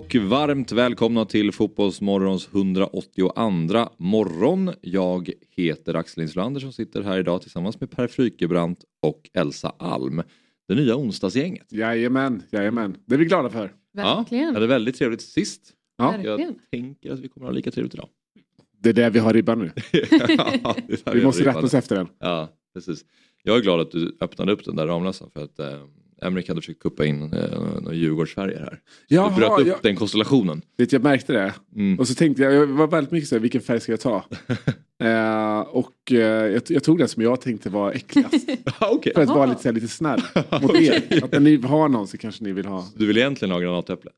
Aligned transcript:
Och 0.00 0.14
varmt 0.14 0.72
välkomna 0.72 1.24
till 1.24 1.52
Fotbollsmorgons 1.52 2.48
182 2.52 3.88
morgon. 3.98 4.70
Jag 4.80 5.30
heter 5.56 5.94
Axel 5.94 6.22
Inslander 6.22 6.60
som 6.60 6.72
sitter 6.72 7.02
här 7.02 7.18
idag 7.18 7.42
tillsammans 7.42 7.80
med 7.80 7.90
Per 7.90 8.06
Frykebrant 8.06 8.84
och 9.02 9.30
Elsa 9.34 9.72
Alm. 9.78 10.22
Det 10.68 10.74
nya 10.74 10.96
onsdagsgänget. 10.96 11.72
Jajamän, 11.72 12.42
jajamän. 12.50 12.96
Det 13.06 13.14
är 13.14 13.18
vi 13.18 13.24
glada 13.24 13.50
för. 13.50 13.72
Verkligen. 13.94 14.48
Ja, 14.48 14.54
hade 14.54 14.66
väldigt 14.66 14.98
trevligt 14.98 15.22
sist. 15.22 15.72
Ja. 15.98 16.10
Verkligen. 16.10 16.40
Jag 16.40 16.70
tänker 16.70 17.12
att 17.12 17.20
vi 17.20 17.28
kommer 17.28 17.46
att 17.46 17.50
ha 17.50 17.56
lika 17.56 17.70
trevligt 17.70 17.94
idag. 17.94 18.08
Det 18.78 18.88
är 18.88 18.94
där 18.94 19.10
vi 19.10 19.18
har 19.18 19.32
ribban 19.32 19.58
nu. 19.58 19.70
Ja, 20.62 20.76
det 20.88 21.06
är 21.06 21.14
Vi 21.14 21.24
måste 21.24 21.44
rätta 21.44 21.58
oss 21.58 21.74
efter 21.74 21.96
den. 21.96 22.08
Ja, 22.18 22.48
precis. 22.74 23.04
Jag 23.42 23.56
är 23.56 23.62
glad 23.62 23.80
att 23.80 23.90
du 23.90 24.16
öppnade 24.20 24.52
upp 24.52 24.64
den 24.64 24.76
där 24.76 24.86
Ramlösan 24.86 25.30
för 25.34 25.44
att 25.44 25.58
eh, 25.58 25.66
Emrik 26.22 26.48
hade 26.48 26.60
försökt 26.60 26.82
kuppa 26.82 27.04
in 27.04 27.32
eh, 27.32 27.60
några 27.82 27.94
Djurgårdsfärger 27.94 28.58
här. 28.58 28.80
Jaha, 29.08 29.30
du 29.30 29.36
bröt 29.36 29.60
upp 29.60 29.66
jag, 29.66 29.76
den 29.82 29.96
konstellationen. 29.96 30.62
vet, 30.76 30.92
jag 30.92 31.02
märkte 31.02 31.32
det. 31.32 31.54
Mm. 31.76 31.98
Och 31.98 32.08
så 32.08 32.14
tänkte 32.14 32.42
jag, 32.42 32.52
jag 32.52 32.66
var 32.66 32.86
väldigt 32.86 33.10
mycket 33.10 33.28
så 33.28 33.34
här, 33.34 33.40
vilken 33.40 33.60
färg 33.60 33.80
ska 33.80 33.92
jag 33.92 34.00
ta? 34.00 34.24
eh, 35.04 35.60
och 35.60 36.12
eh, 36.12 36.16
jag, 36.18 36.62
jag 36.68 36.84
tog 36.84 36.98
den 36.98 37.08
som 37.08 37.22
jag 37.22 37.40
tänkte 37.40 37.70
var 37.70 37.92
äckligast. 37.92 38.34
Ja, 38.80 38.90
Okej, 38.92 39.12
för 39.14 39.22
att 39.22 39.28
vara 39.28 39.46
lite, 39.46 39.62
så 39.62 39.68
här, 39.68 39.74
lite 39.74 39.88
snäll 39.88 40.20
mot 40.62 40.74
er. 40.74 41.24
Att 41.24 41.32
när 41.32 41.40
ni 41.40 41.56
har 41.56 41.88
någon 41.88 42.06
så 42.08 42.18
kanske 42.18 42.44
ni 42.44 42.52
vill 42.52 42.66
ha. 42.66 42.86
du 42.96 43.06
vill 43.06 43.16
egentligen 43.18 43.52
ha 43.52 43.60
granatäpple? 43.60 44.10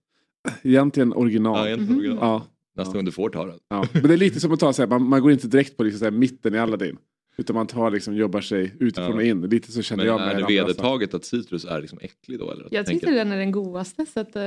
Egentligen 0.63 1.13
original. 1.13 1.57
Ja, 1.59 1.63
Ja, 1.63 1.69
egentligen 1.69 1.99
original. 1.99 2.19
ja, 2.21 2.47
Nästa 2.77 2.95
gång 2.95 3.05
du 3.05 3.13
får 3.13 3.29
ta 3.31 3.47
den. 3.47 3.59
Men 3.93 4.03
det 4.03 4.13
är 4.13 4.17
lite 4.17 4.41
som 4.41 4.53
att 4.53 4.61
ta 4.61 4.73
så 4.73 4.83
här, 4.83 4.89
man, 4.89 5.03
man 5.09 5.23
går 5.23 5.33
inte 5.33 5.49
direkt 5.49 5.77
på 5.77 5.83
liksom, 5.83 5.99
så 5.99 6.05
här, 6.05 6.13
mitten 6.13 6.55
i 6.55 6.59
Aladdin. 6.59 6.97
Utan 7.37 7.55
man 7.57 7.67
tar 7.67 7.91
liksom, 7.91 8.17
jobbar 8.17 8.41
sig 8.41 8.75
utifrån 8.81 9.11
Ja. 9.11 9.15
och 9.17 9.23
in. 9.23 9.41
Lite 9.43 9.73
så 9.73 9.83
känner 9.83 10.05
Men 10.05 10.13
jag 10.13 10.21
med 10.21 10.29
är 10.37 10.41
det 10.41 10.47
vedertaget 10.47 11.15
att 11.15 11.25
citrus 11.25 11.65
är 11.65 11.81
liksom 11.81 11.99
äcklig 12.03 12.39
då? 12.39 12.51
Eller? 12.51 12.69
Jag 12.71 12.87
tyckte 12.87 13.07
Tänker- 13.07 13.19
den 13.25 13.33
är 13.33 13.37
den 13.39 13.53
godaste 13.53 14.07
så 14.07 14.21
att... 14.21 14.37
eh, 14.37 14.43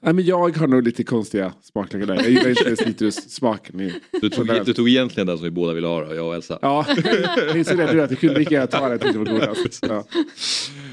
Nej, 0.00 0.14
men 0.14 0.24
jag 0.24 0.56
har 0.56 0.66
nog 0.66 0.82
lite 0.82 1.04
konstiga 1.04 1.52
smaklökar 1.62 2.06
där. 2.06 2.14
Jag 2.14 2.28
gillar 2.30 2.48
inte 2.48 2.76
citrussmaken 2.84 3.92
du, 4.20 4.30
tog, 4.30 4.46
du 4.64 4.72
tog 4.72 4.88
egentligen 4.88 5.26
den 5.26 5.36
som 5.38 5.44
vi 5.44 5.50
båda 5.50 5.72
ville 5.74 5.86
ha 5.86 6.04
då, 6.04 6.14
jag 6.14 6.26
och 6.26 6.34
Elsa. 6.34 6.58
Ja, 6.62 6.86
jag 7.36 7.56
insåg 7.56 7.78
det 7.78 7.92
nu 7.92 8.00
att 8.02 8.10
jag 8.10 8.20
kunde 8.20 8.38
lika 8.38 8.54
gärna 8.54 8.66
ta 8.66 8.80
den 8.80 8.90
jag 8.90 9.00
tyckte 9.00 9.18
det 9.18 9.32
var 9.32 9.40
godast. 9.40 9.86
Ja. 9.88 10.04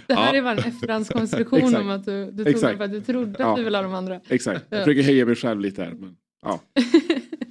Det 0.07 0.13
här 0.13 0.33
Ja. 0.33 0.37
är 0.37 0.41
bara 0.41 0.51
en 0.51 0.57
efterhandskonstruktion 0.59 1.75
om 1.75 1.89
att 1.89 2.05
du, 2.05 2.31
du 2.31 2.43
tog 2.43 2.47
Exakt. 2.53 2.69
den 2.71 2.77
för 2.77 2.85
att 2.85 2.91
du 2.91 3.01
trodde 3.01 3.35
Ja. 3.39 3.49
att 3.51 3.57
du 3.57 3.63
ville 3.63 3.77
ha 3.77 3.83
de 3.83 3.93
andra. 3.93 4.19
Exakt, 4.29 4.65
jag 4.69 4.79
Ja. 4.79 4.85
försöker 4.85 5.03
höja 5.03 5.25
mig 5.25 5.35
själv 5.35 5.59
lite 5.61 5.83
här. 5.83 5.93
Men, 5.99 6.15
ja. 6.43 6.59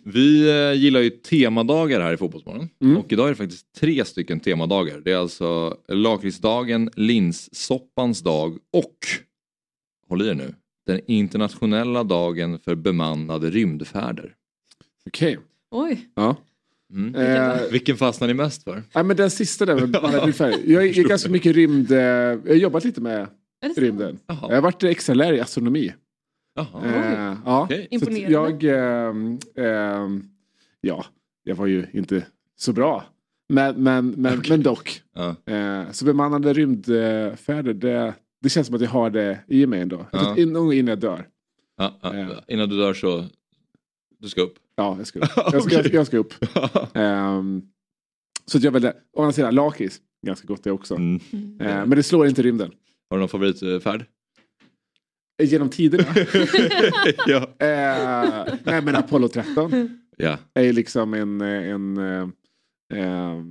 Vi 0.05 0.49
eh, 0.51 0.81
gillar 0.81 1.01
ju 1.01 1.11
temadagar 1.11 2.01
här 2.01 2.13
i 2.13 2.17
Fotbollsmorgon. 2.17 2.69
Mm. 2.85 2.97
Och 2.97 3.13
idag 3.13 3.27
är 3.27 3.31
det 3.31 3.37
faktiskt 3.37 3.73
tre 3.81 4.05
stycken 4.05 4.41
temadagar. 4.41 5.01
Det 5.05 5.13
är 5.13 5.17
alltså 5.17 5.77
lakritsdagen, 5.89 6.91
linssoppans 6.97 8.21
dag 8.21 8.59
och, 8.73 8.97
håll 10.09 10.23
i 10.23 10.29
er 10.29 10.35
nu, 10.35 10.55
den 10.87 11.01
internationella 11.07 12.05
dagen 12.05 12.59
för 12.59 12.75
bemannade 12.75 13.51
rymdfärder. 13.51 14.35
Okej. 15.07 15.39
Oj, 15.71 16.09
Ja. 16.15 16.37
Mm. 16.93 17.15
Eh, 17.15 17.57
Vilken 17.71 17.97
fastnar 17.97 18.29
ni 18.29 18.35
mest 18.35 18.65
för? 18.65 18.83
nej, 18.95 19.05
men 19.05 19.17
den 19.17 19.31
sista 19.31 19.67
där 19.67 19.87
med 19.87 20.15
ungefär. 20.21 20.55
Jag 20.67 20.85
är 20.87 21.09
ganska 21.09 21.31
mycket 21.31 21.55
rymd. 21.57 21.93
eh, 21.93 21.99
Jag 21.99 22.39
har 22.49 22.55
jobbat 22.55 22.85
lite 22.85 23.01
med 23.01 23.27
rymden. 23.77 24.19
Jag 24.27 24.35
har 24.35 24.61
varit 24.61 24.83
extra 24.83 25.15
lärare 25.15 25.37
i 25.37 25.41
astronomi. 25.41 25.93
Jaha. 26.55 26.85
Eh, 26.87 27.37
ja. 27.45 27.69
Imponerande. 27.91 28.33
jag, 28.33 28.65
ehm, 28.65 29.39
ehm, 29.57 30.25
ja, 30.81 31.05
jag 31.45 31.55
var 31.57 31.67
ju 31.67 31.87
inte 31.93 32.27
så 32.57 32.73
bra. 32.73 33.05
Men, 33.49 33.83
men, 33.83 34.11
men, 34.11 34.43
men 34.49 34.63
dock. 34.63 35.03
Ja. 35.15 35.37
Eh, 35.53 35.91
så 35.91 36.05
bemannade 36.05 36.53
rymdfärder, 36.53 37.75
det, 37.75 38.15
det 38.43 38.49
känns 38.49 38.67
som 38.67 38.77
att 38.77 38.83
jag 38.83 38.89
har 38.89 39.11
det 39.11 39.39
i 39.49 39.67
mig 39.67 39.81
ändå. 39.81 40.07
Ja. 40.13 40.31
att 40.33 40.39
in- 40.39 40.53
Någon 40.53 40.65
gång 40.65 40.73
innan 40.75 40.89
jag 40.89 40.99
dör. 40.99 41.29
Ja, 41.77 41.99
ja. 42.03 42.15
Eh. 42.17 42.29
Innan 42.49 42.69
du 42.69 42.77
dör 42.77 42.95
så, 42.95 43.25
du 44.19 44.29
ska 44.29 44.41
upp. 44.41 44.55
Ja, 44.77 44.95
jag 44.99 45.07
ska 45.07 45.19
upp. 45.19 45.29
Jag 45.53 45.63
ska, 45.63 45.75
jag, 45.75 45.87
jag 45.95 46.07
ska 46.07 46.19
upp. 46.19 46.35
Ehm, 46.97 47.63
så 48.47 48.59
jag 48.59 48.73
väl, 48.73 48.87
å 49.13 49.21
andra 49.23 49.33
sidan, 49.33 49.55
lakrits, 49.55 50.01
ganska 50.27 50.47
gott 50.47 50.65
det 50.65 50.71
också. 50.71 50.95
Mm. 50.95 51.21
Mm. 51.33 51.61
Eh, 51.61 51.77
men 51.87 51.91
det 51.91 52.03
slår 52.03 52.27
inte 52.27 52.43
rymden. 52.43 52.71
Har 53.11 53.17
du 53.17 53.21
någon 53.21 53.29
favoritfärd? 53.29 54.05
Eh, 55.39 55.49
Genom 55.49 55.71
tiderna. 55.71 56.05
ja. 57.27 57.37
eh, 57.59 58.55
nej 58.65 58.83
men 58.83 58.97
Apollo 58.97 59.29
13 59.29 59.99
ja. 60.17 60.39
är 60.55 60.73
liksom 60.73 61.15
en... 61.15 61.41
eh, 61.41 61.71
en 61.71 61.97
eh, 61.97 62.29
eh, 62.99 63.43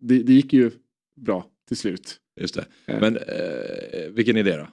det, 0.00 0.18
det 0.18 0.32
gick 0.32 0.52
ju 0.52 0.70
bra 1.20 1.46
till 1.68 1.76
slut. 1.76 2.16
Just 2.40 2.54
det. 2.54 2.64
Men 3.00 3.16
eh, 3.16 3.22
vilken 4.10 4.36
det 4.42 4.56
då? 4.56 4.66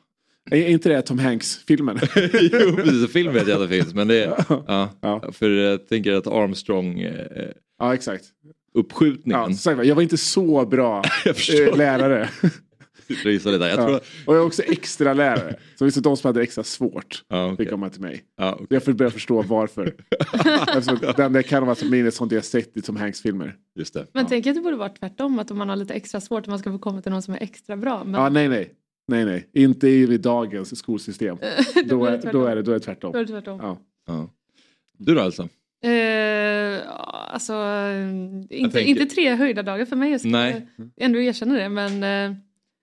Är 0.51 0.67
inte 0.67 0.89
det 0.89 1.01
Tom 1.01 1.19
Hanks-filmen? 1.19 1.99
jo 2.51 2.75
precis, 2.75 3.11
film 3.11 3.33
vet 3.33 3.47
jag 3.47 3.61
att 3.63 3.69
det 3.69 3.81
finns 3.81 3.93
men 3.93 4.07
det 4.07 4.23
är, 4.23 4.45
ja, 4.49 4.89
Ja. 5.01 5.31
för 5.31 5.49
jag 5.49 5.87
tänker 5.87 6.13
att 6.13 6.27
Armstrong 6.27 6.99
eh, 7.01 7.51
ja, 7.79 7.93
exakt. 7.93 8.25
uppskjutningen. 8.73 9.55
Ja, 9.65 9.83
jag 9.83 9.95
var 9.95 10.01
inte 10.01 10.17
så 10.17 10.65
bra 10.65 11.03
lärare. 11.75 12.29
Gissar 13.25 13.51
lite. 13.51 13.65
Jag 13.65 13.75
tror, 13.77 13.89
Ja. 13.91 13.99
Och 14.25 14.35
jag 14.35 14.41
är 14.41 14.45
också 14.45 14.63
extra 14.63 15.13
lärare. 15.13 15.55
Så 15.75 15.85
visst, 15.85 16.03
de 16.03 16.17
som 16.17 16.27
hade 16.27 16.41
extra 16.43 16.63
svårt 16.63 17.23
ja, 17.27 17.49
fick 17.49 17.53
okej. 17.59 17.67
komma 17.67 17.89
till 17.89 18.01
mig. 18.01 18.23
ja, 18.37 18.53
okej. 18.53 18.67
Jag 18.69 18.83
får 18.83 18.93
börja 18.93 19.11
förstå 19.11 19.41
varför. 19.41 19.95
Eftersom 20.67 20.99
den 21.17 21.33
där 21.33 21.41
kan 21.41 21.65
vara 21.65 21.75
som 21.75 21.89
minne 21.89 22.11
sånt 22.11 22.31
jag 22.31 22.45
sett 22.45 22.77
i 22.77 22.81
Tom 22.81 22.95
Hanks-filmer. 22.97 23.55
Just 23.75 23.93
det. 23.93 24.05
Men 24.13 24.25
tänk 24.25 24.47
att 24.47 24.55
det 24.55 24.61
borde 24.61 24.75
vara 24.75 24.89
tvärtom, 24.89 25.39
att 25.39 25.51
om 25.51 25.57
man 25.57 25.69
har 25.69 25.75
lite 25.75 25.93
extra 25.93 26.21
svårt, 26.21 26.41
att 26.41 26.47
man 26.47 26.59
ska 26.59 26.71
få 26.71 26.79
komma 26.79 27.01
till 27.01 27.11
någon 27.11 27.21
som 27.21 27.33
är 27.33 27.43
extra 27.43 27.77
bra. 27.77 28.03
Men 28.03 28.21
Ja, 28.21 28.29
nej, 28.29 28.49
nej. 28.49 28.73
Nej, 29.07 29.25
nej. 29.25 29.49
Inte 29.53 29.87
i 29.87 30.17
dagens 30.17 30.77
skolsystem. 30.79 31.37
då 31.85 32.05
det 32.05 32.11
är, 32.11 32.21
tvärtom. 32.21 32.41
då 32.41 32.47
är, 32.47 32.55
det, 32.55 32.61
då 32.61 32.71
är 32.71 32.75
det 32.75 32.79
tvärtom. 32.85 33.11
Då 33.11 33.19
är 33.19 33.23
det 33.23 33.31
tvärtom. 33.31 33.59
Ja. 33.63 33.77
Ja. 34.07 34.29
Du 34.97 35.15
då 35.15 35.21
alltså? 35.21 35.49
Eh, 35.83 35.91
ja, 35.91 37.29
alltså, 37.33 37.53
eh, 37.53 38.09
inte, 38.49 38.49
tänker- 38.49 38.79
inte 38.79 39.05
tre 39.05 39.35
höjda 39.35 39.63
dagar 39.63 39.85
för 39.85 39.95
mig. 39.95 40.11
Jag 40.11 40.19
ska 40.19 40.29
Nej. 40.29 40.67
ändå 40.97 41.19
erkänna 41.19 41.55
det. 41.55 41.69
Men 41.69 42.03
eh, 42.03 42.37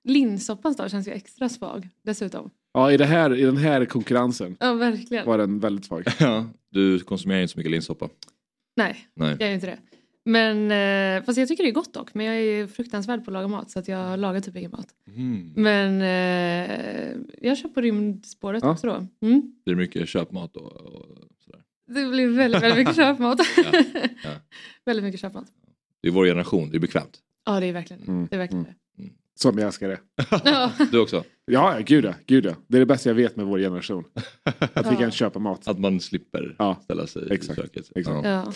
linssoppans 0.06 0.76
dag 0.76 0.90
känns 0.90 1.08
ju 1.08 1.12
extra 1.12 1.48
svag 1.48 1.88
dessutom. 2.02 2.50
ja, 2.74 2.92
i, 2.92 2.96
det 2.96 3.04
här, 3.04 3.34
i 3.36 3.42
den 3.42 3.56
här 3.56 3.84
konkurrensen 3.84 4.56
Ja, 4.60 4.72
verkligen. 4.74 5.26
var 5.26 5.38
den 5.38 5.58
väldigt 5.60 5.84
svag. 5.84 6.04
Ja, 6.20 6.46
du 6.70 6.98
konsumerar 7.00 7.40
inte 7.40 7.52
så 7.52 7.58
mycket 7.58 7.70
linssoppa. 7.70 8.08
Nej, 8.76 8.96
Nej. 9.14 9.36
jag 9.40 9.48
gör 9.48 9.54
inte 9.54 9.66
det. 9.66 9.78
Men, 10.28 10.70
eh, 11.18 11.24
fast 11.24 11.38
jag 11.38 11.48
tycker 11.48 11.62
det 11.64 11.70
är 11.70 11.74
gott 11.74 11.94
dock. 11.94 12.14
Men 12.14 12.26
jag 12.26 12.36
är 12.36 12.40
ju 12.40 12.66
fruktansvärd 12.68 13.24
på 13.24 13.30
att 13.30 13.32
laga 13.32 13.48
mat 13.48 13.70
så 13.70 13.78
att 13.78 13.88
jag 13.88 14.18
lagar 14.18 14.40
typ 14.40 14.56
ingen 14.56 14.70
mat. 14.70 14.88
Mm. 15.16 15.52
Men 15.56 16.00
eh, 16.02 17.16
jag 17.42 17.58
kör 17.58 17.68
på 17.68 17.80
rymdspåret 17.80 18.62
Ja. 18.64 18.70
också 18.72 18.86
då. 18.86 19.06
Mm. 19.26 19.54
Det 19.64 19.70
är 19.70 19.74
mycket 19.74 20.08
köpmat 20.08 20.56
och, 20.56 20.72
och 20.72 21.16
sådär. 21.44 21.60
Det 21.86 22.10
blir 22.10 22.28
väldigt, 22.28 22.62
väldigt 22.62 22.78
mycket 22.78 22.96
köpmat. 23.02 23.38
Ja, 23.56 23.82
ja. 24.24 24.30
väldigt 24.86 25.04
mycket 25.04 25.20
köpmat. 25.20 25.46
Det 26.02 26.08
är 26.08 26.12
vår 26.12 26.24
generation, 26.26 26.70
det 26.70 26.76
är 26.76 26.80
bekvämt. 26.80 27.18
Ja, 27.46 27.60
det 27.60 27.66
är 27.66 27.72
verkligen 27.72 28.02
Mm, 28.02 28.26
det. 28.30 28.36
Är 28.36 28.38
verkligen 28.38 28.66
Som 29.38 29.58
jag 29.58 29.66
älskar 29.66 29.88
det. 29.88 30.00
Du 30.92 30.98
också? 30.98 31.24
Ja, 31.44 31.78
gud 31.86 32.04
ja, 32.04 32.14
gud 32.26 32.46
ja. 32.46 32.54
Det 32.68 32.76
är 32.76 32.80
det 32.80 32.86
bästa 32.86 33.10
jag 33.10 33.14
vet 33.14 33.36
med 33.36 33.46
vår 33.46 33.58
generation. 33.58 34.04
Att 34.72 34.92
vi 34.92 34.96
kan 34.96 35.10
köpa 35.10 35.38
mat. 35.38 35.68
Att 35.68 35.78
man 35.78 36.00
slipper 36.00 36.54
Ja, 36.58 36.80
ställa 36.84 37.06
sig 37.06 37.22
exakt, 37.30 37.58
i 37.58 37.62
köket. 37.62 37.90
exakt. 37.94 38.26
Ja. 38.26 38.52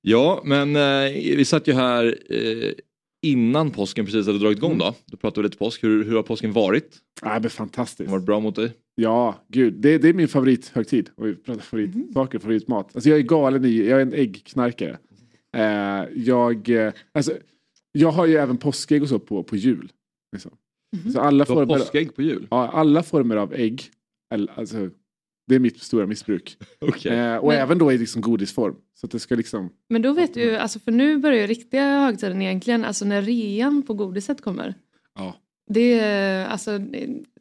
Ja. 0.00 0.42
men 0.44 0.76
eh, 0.76 1.12
vi 1.36 1.44
satt 1.44 1.68
ju 1.68 1.72
här 1.72 2.18
eh, 2.30 2.72
innan 3.22 3.70
påsken 3.70 4.04
precis 4.04 4.26
hade 4.26 4.38
dragit 4.38 4.58
igång 4.58 4.78
då. 4.78 4.94
Då 5.06 5.16
pratade 5.16 5.40
vi 5.42 5.46
lite 5.48 5.58
påsk. 5.58 5.84
Hur, 5.84 6.04
hur 6.04 6.16
har 6.16 6.22
påsken 6.22 6.52
varit? 6.52 6.96
Nej, 7.22 7.40
men 7.40 7.50
fantastiskt. 7.50 8.10
Har 8.10 8.16
varit 8.16 8.26
bra 8.26 8.40
mot 8.40 8.56
dig? 8.56 8.72
Ja, 8.94 9.44
gud. 9.48 9.74
Det, 9.74 9.98
det 9.98 10.08
är 10.08 10.12
min 10.14 10.28
favorithögtid. 10.28 11.10
Och 11.16 11.26
vi 11.26 11.34
pratar 11.34 11.62
favoritsaker, 11.62 12.38
favoritmat. 12.38 12.90
Alltså 12.94 13.10
jag 13.10 13.18
är 13.18 13.22
galen 13.22 13.64
i, 13.64 13.88
jag 13.88 13.98
är 13.98 14.02
en 14.02 14.12
äggknarkare. 14.14 14.98
Eh, 15.56 16.04
jag, 16.14 16.68
eh, 16.68 16.92
alltså, 17.12 17.32
jag 17.92 18.10
har 18.10 18.26
ju 18.26 18.34
även 18.36 18.56
påskägg 18.56 19.02
och 19.02 19.08
så 19.08 19.18
på, 19.18 19.42
på 19.42 19.56
jul. 19.56 19.92
Liksom. 20.32 20.50
Så 21.12 21.20
alla 21.20 21.44
Du 21.44 21.52
har 21.52 21.66
former, 21.66 21.78
påskägg 21.78 22.14
på 22.14 22.22
jul? 22.22 22.46
ja, 22.50 22.68
alla 22.68 23.02
former 23.02 23.36
av 23.36 23.54
ägg. 23.54 23.82
Alltså, 24.56 24.90
det 25.46 25.54
är 25.54 25.58
mitt 25.58 25.82
stora 25.82 26.06
missbruk. 26.06 26.56
Okej. 26.80 27.12
Eh, 27.18 27.36
och 27.36 27.48
Men- 27.48 27.58
även 27.58 27.78
då 27.78 27.92
i 27.92 27.98
liksom 27.98 28.22
godisform. 28.22 28.74
Så 28.94 29.06
att 29.06 29.10
det 29.12 29.18
ska 29.18 29.34
liksom... 29.34 29.70
Men 29.88 30.02
då 30.02 30.12
vet 30.12 30.34
du, 30.34 30.56
alltså 30.56 30.78
för 30.78 30.92
nu 30.92 31.18
börjar 31.18 31.40
ju 31.40 31.46
riktiga 31.46 32.00
högtiden 32.00 32.42
egentligen, 32.42 32.84
alltså 32.84 33.04
när 33.04 33.22
rean 33.22 33.82
på 33.82 33.94
godiset 33.94 34.40
kommer. 34.40 34.74
Ja. 35.14 35.36
Det 35.68 35.98
är 35.98 36.46
alltså 36.46 36.80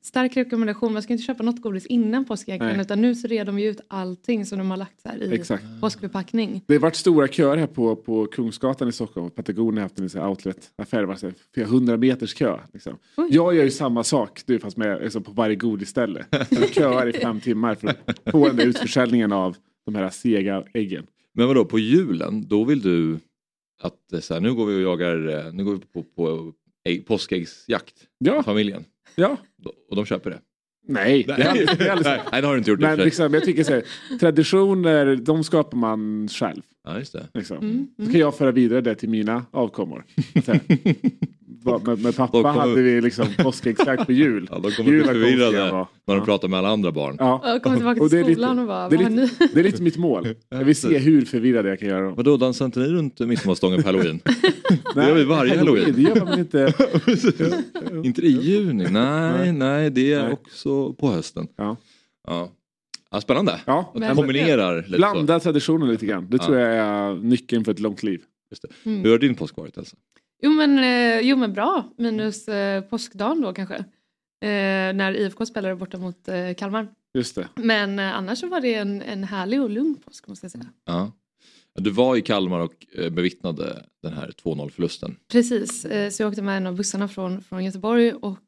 stark 0.01 0.37
rekommendation. 0.37 0.93
Man 0.93 1.01
ska 1.01 1.13
inte 1.13 1.25
köpa 1.25 1.43
något 1.43 1.61
godis 1.61 1.85
innan 1.85 2.25
påsk 2.25 2.47
egentligen 2.47 2.75
Nej. 2.75 2.85
utan 2.85 3.01
nu 3.01 3.15
så 3.15 3.27
rear 3.27 3.45
de 3.45 3.57
ut 3.59 3.81
allting 3.87 4.45
som 4.45 4.57
de 4.57 4.69
har 4.69 4.77
lagt 4.77 5.01
så 5.01 5.09
här 5.09 5.23
i 5.23 5.33
Exakt. 5.33 5.63
påskförpackning. 5.81 6.63
Det 6.67 6.73
har 6.73 6.79
varit 6.79 6.95
stora 6.95 7.27
köer 7.27 7.57
här 7.57 7.67
på, 7.67 7.95
på 7.95 8.25
Kungsgatan 8.25 8.87
i 8.87 8.91
Stockholm. 8.91 9.29
Patagonia 9.29 9.81
har 9.81 9.81
haft 9.81 9.99
en 9.99 10.21
här 10.21 10.29
outlet-affär. 10.29 10.99
Det 10.99 11.05
var 11.05 11.33
flera 11.53 11.67
hundra 11.67 11.97
meters 11.97 12.33
kö. 12.33 12.59
Liksom. 12.73 12.97
Jag 13.15 13.55
gör 13.55 13.63
ju 13.63 13.71
samma 13.71 14.03
sak 14.03 14.41
du, 14.45 14.59
fast 14.59 14.77
med, 14.77 15.01
liksom, 15.01 15.23
på 15.23 15.31
varje 15.31 15.55
godisställe. 15.55 16.25
Jag 16.49 16.73
köar 16.73 17.07
i 17.07 17.13
fem 17.13 17.39
timmar 17.39 17.75
för 17.75 17.87
att 17.87 18.31
få 18.31 18.47
den 18.47 18.55
där 18.55 18.65
utförsäljningen 18.65 19.31
av 19.31 19.57
de 19.85 19.95
här 19.95 20.09
sega 20.09 20.63
äggen. 20.73 21.05
Men 21.33 21.47
vadå, 21.47 21.65
på 21.65 21.79
julen, 21.79 22.47
då 22.47 22.63
vill 22.63 22.81
du 22.81 23.19
att 23.81 24.23
så 24.23 24.33
här, 24.33 24.41
nu 24.41 24.53
går 24.53 24.65
vi 24.65 24.75
och 24.75 24.81
jagar, 24.81 25.45
eh, 25.47 25.53
nu 25.53 25.63
går 25.63 25.73
vi 25.73 25.79
på, 25.79 26.03
på 26.03 26.53
ägg, 26.89 27.05
påskäggsjakt 27.05 27.93
Ja, 28.19 28.35
med 28.35 28.45
familjen. 28.45 28.85
ja. 29.15 29.37
Och 29.89 29.95
de 29.95 30.05
köper 30.05 30.29
det? 30.29 30.39
Nej, 30.87 31.23
det 31.23 31.33
är 31.33 31.49
alldeles, 31.49 31.77
det 31.77 32.23
Nej, 32.31 32.41
det 32.41 32.47
har 32.47 32.53
du 32.53 32.57
inte 32.57 32.71
gjort 32.71 32.79
Men 32.79 32.99
liksom, 32.99 33.33
jag 33.33 33.43
tycker 33.43 33.63
så 33.63 33.73
här, 33.73 33.83
traditioner, 34.19 35.15
de 35.15 35.43
skapar 35.43 35.77
man 35.77 36.27
själv. 36.27 36.61
Ja, 36.83 36.99
just 36.99 37.13
det. 37.13 37.27
Liksom. 37.33 37.57
Mm, 37.57 37.87
Så 37.97 38.11
kan 38.11 38.19
jag 38.19 38.37
föra 38.37 38.51
vidare 38.51 38.81
det 38.81 38.95
till 38.95 39.09
mina 39.09 39.45
avkommor. 39.51 40.05
Så 41.63 41.79
med, 41.85 41.99
med 42.03 42.15
pappa 42.15 42.37
Då 42.37 42.43
kommer- 42.43 42.59
hade 42.59 42.81
vi 42.81 43.01
liksom 43.01 43.27
påskäggsjakt 43.37 44.05
på 44.05 44.11
jul. 44.11 44.47
Ja, 44.51 44.59
de 44.59 44.71
kommer 44.71 44.89
bli 44.91 45.03
förvirrade 45.03 45.57
när 45.57 45.69
de 46.05 46.17
Ja. 46.17 46.25
pratar 46.25 46.47
med 46.47 46.59
alla 46.59 46.69
andra 46.69 46.91
barn. 46.91 47.15
Ja. 47.19 47.41
Jag 47.45 47.63
kommer 47.63 47.75
tillbaka 47.77 48.01
Och 48.03 48.09
till 48.09 48.17
det 48.19 48.23
är 48.25 48.27
lite- 48.29 48.41
skolan 48.41 48.59
och 48.59 48.67
bara, 48.67 48.89
det 48.89 48.95
är 48.95 49.09
lite, 49.09 49.47
det 49.53 49.59
är 49.59 49.63
lite 49.63 49.81
mitt 49.81 49.97
mål. 49.97 50.35
Jag 50.49 50.63
vill 50.65 50.75
se 50.75 50.97
hur 50.97 51.25
förvirrade 51.25 51.69
jag 51.69 51.79
kan 51.79 51.87
göra 51.87 52.01
dem. 52.05 52.15
Vadå, 52.15 52.37
dansar 52.37 52.65
inte 52.65 52.79
ni 52.79 52.85
runt 52.87 53.19
midsommarstången 53.19 53.81
på 53.83 53.87
halloween? 53.87 54.19
Det 54.95 55.07
gör 55.07 55.15
vi 55.15 55.23
varje 55.23 55.57
halloween. 55.57 55.93
Det 55.95 56.01
gör 56.01 56.25
man 56.25 56.39
inte. 56.39 56.73
inte 58.07 58.21
i 58.21 58.29
juni? 58.31 58.87
Nej, 58.89 59.31
Nej. 59.37 59.51
nej, 59.53 59.89
det 59.89 60.13
är 60.13 60.23
Nej. 60.23 60.31
också 60.33 60.93
på 60.93 61.11
hösten. 61.11 61.47
Ja. 61.57 61.77
Ja. 62.27 62.49
Ja, 63.11 63.21
spännande. 63.21 63.61
Ja. 63.65 63.93
Att 63.95 64.15
kombinerar 64.15 64.75
lite 64.77 64.89
så. 64.91 64.97
Blanda 64.97 65.39
traditioner 65.39 65.87
lite 65.87 66.05
grann. 66.05 66.27
Det 66.29 66.37
Ja. 66.37 66.45
tror 66.45 66.57
jag 66.57 66.75
är 66.75 67.13
nyckeln 67.15 67.65
för 67.65 67.71
ett 67.71 67.79
långt 67.79 68.03
liv. 68.03 68.21
Just 68.51 68.61
det. 68.61 68.89
Mm. 68.89 69.01
Hur 69.03 69.11
har 69.11 69.17
din 69.17 69.35
påsk 69.35 69.57
varit 69.57 69.77
Elsa? 69.77 69.97
Jo 70.41 70.51
men, 70.51 70.79
eh, 70.79 71.19
jo 71.21 71.37
men 71.37 71.53
bra, 71.53 71.83
minus 71.97 72.47
eh, 72.47 72.81
påskdagen 72.81 73.41
då 73.41 73.53
kanske. 73.53 73.75
Eh, 73.75 74.93
när 74.93 75.13
IFK 75.13 75.45
spelade 75.45 75.75
borta 75.75 75.97
mot 75.97 76.27
eh, 76.27 76.53
Kalmar. 76.53 76.87
Just 77.13 77.35
det. 77.35 77.47
Men 77.55 77.99
eh, 77.99 78.15
annars 78.15 78.39
så 78.39 78.47
var 78.47 78.61
det 78.61 78.73
en, 78.75 79.01
en 79.01 79.23
härlig 79.23 79.61
och 79.61 79.69
lugn 79.69 79.95
påsk 80.05 80.27
måste 80.27 80.45
jag 80.45 80.51
säga. 80.51 80.65
Ja. 80.85 81.11
Du 81.75 81.89
var 81.89 82.15
i 82.15 82.21
Kalmar 82.21 82.59
och 82.59 82.85
eh, 82.97 83.09
bevittnade 83.09 83.85
den 84.03 84.13
här 84.13 84.31
2-0 84.43 84.69
förlusten. 84.69 85.15
Precis, 85.31 85.85
eh, 85.85 86.09
så 86.09 86.23
jag 86.23 86.29
åkte 86.29 86.41
med 86.41 86.57
en 86.57 86.67
av 86.67 86.75
bussarna 86.75 87.07
från, 87.07 87.43
från 87.43 87.65
Göteborg 87.65 88.13
och 88.13 88.39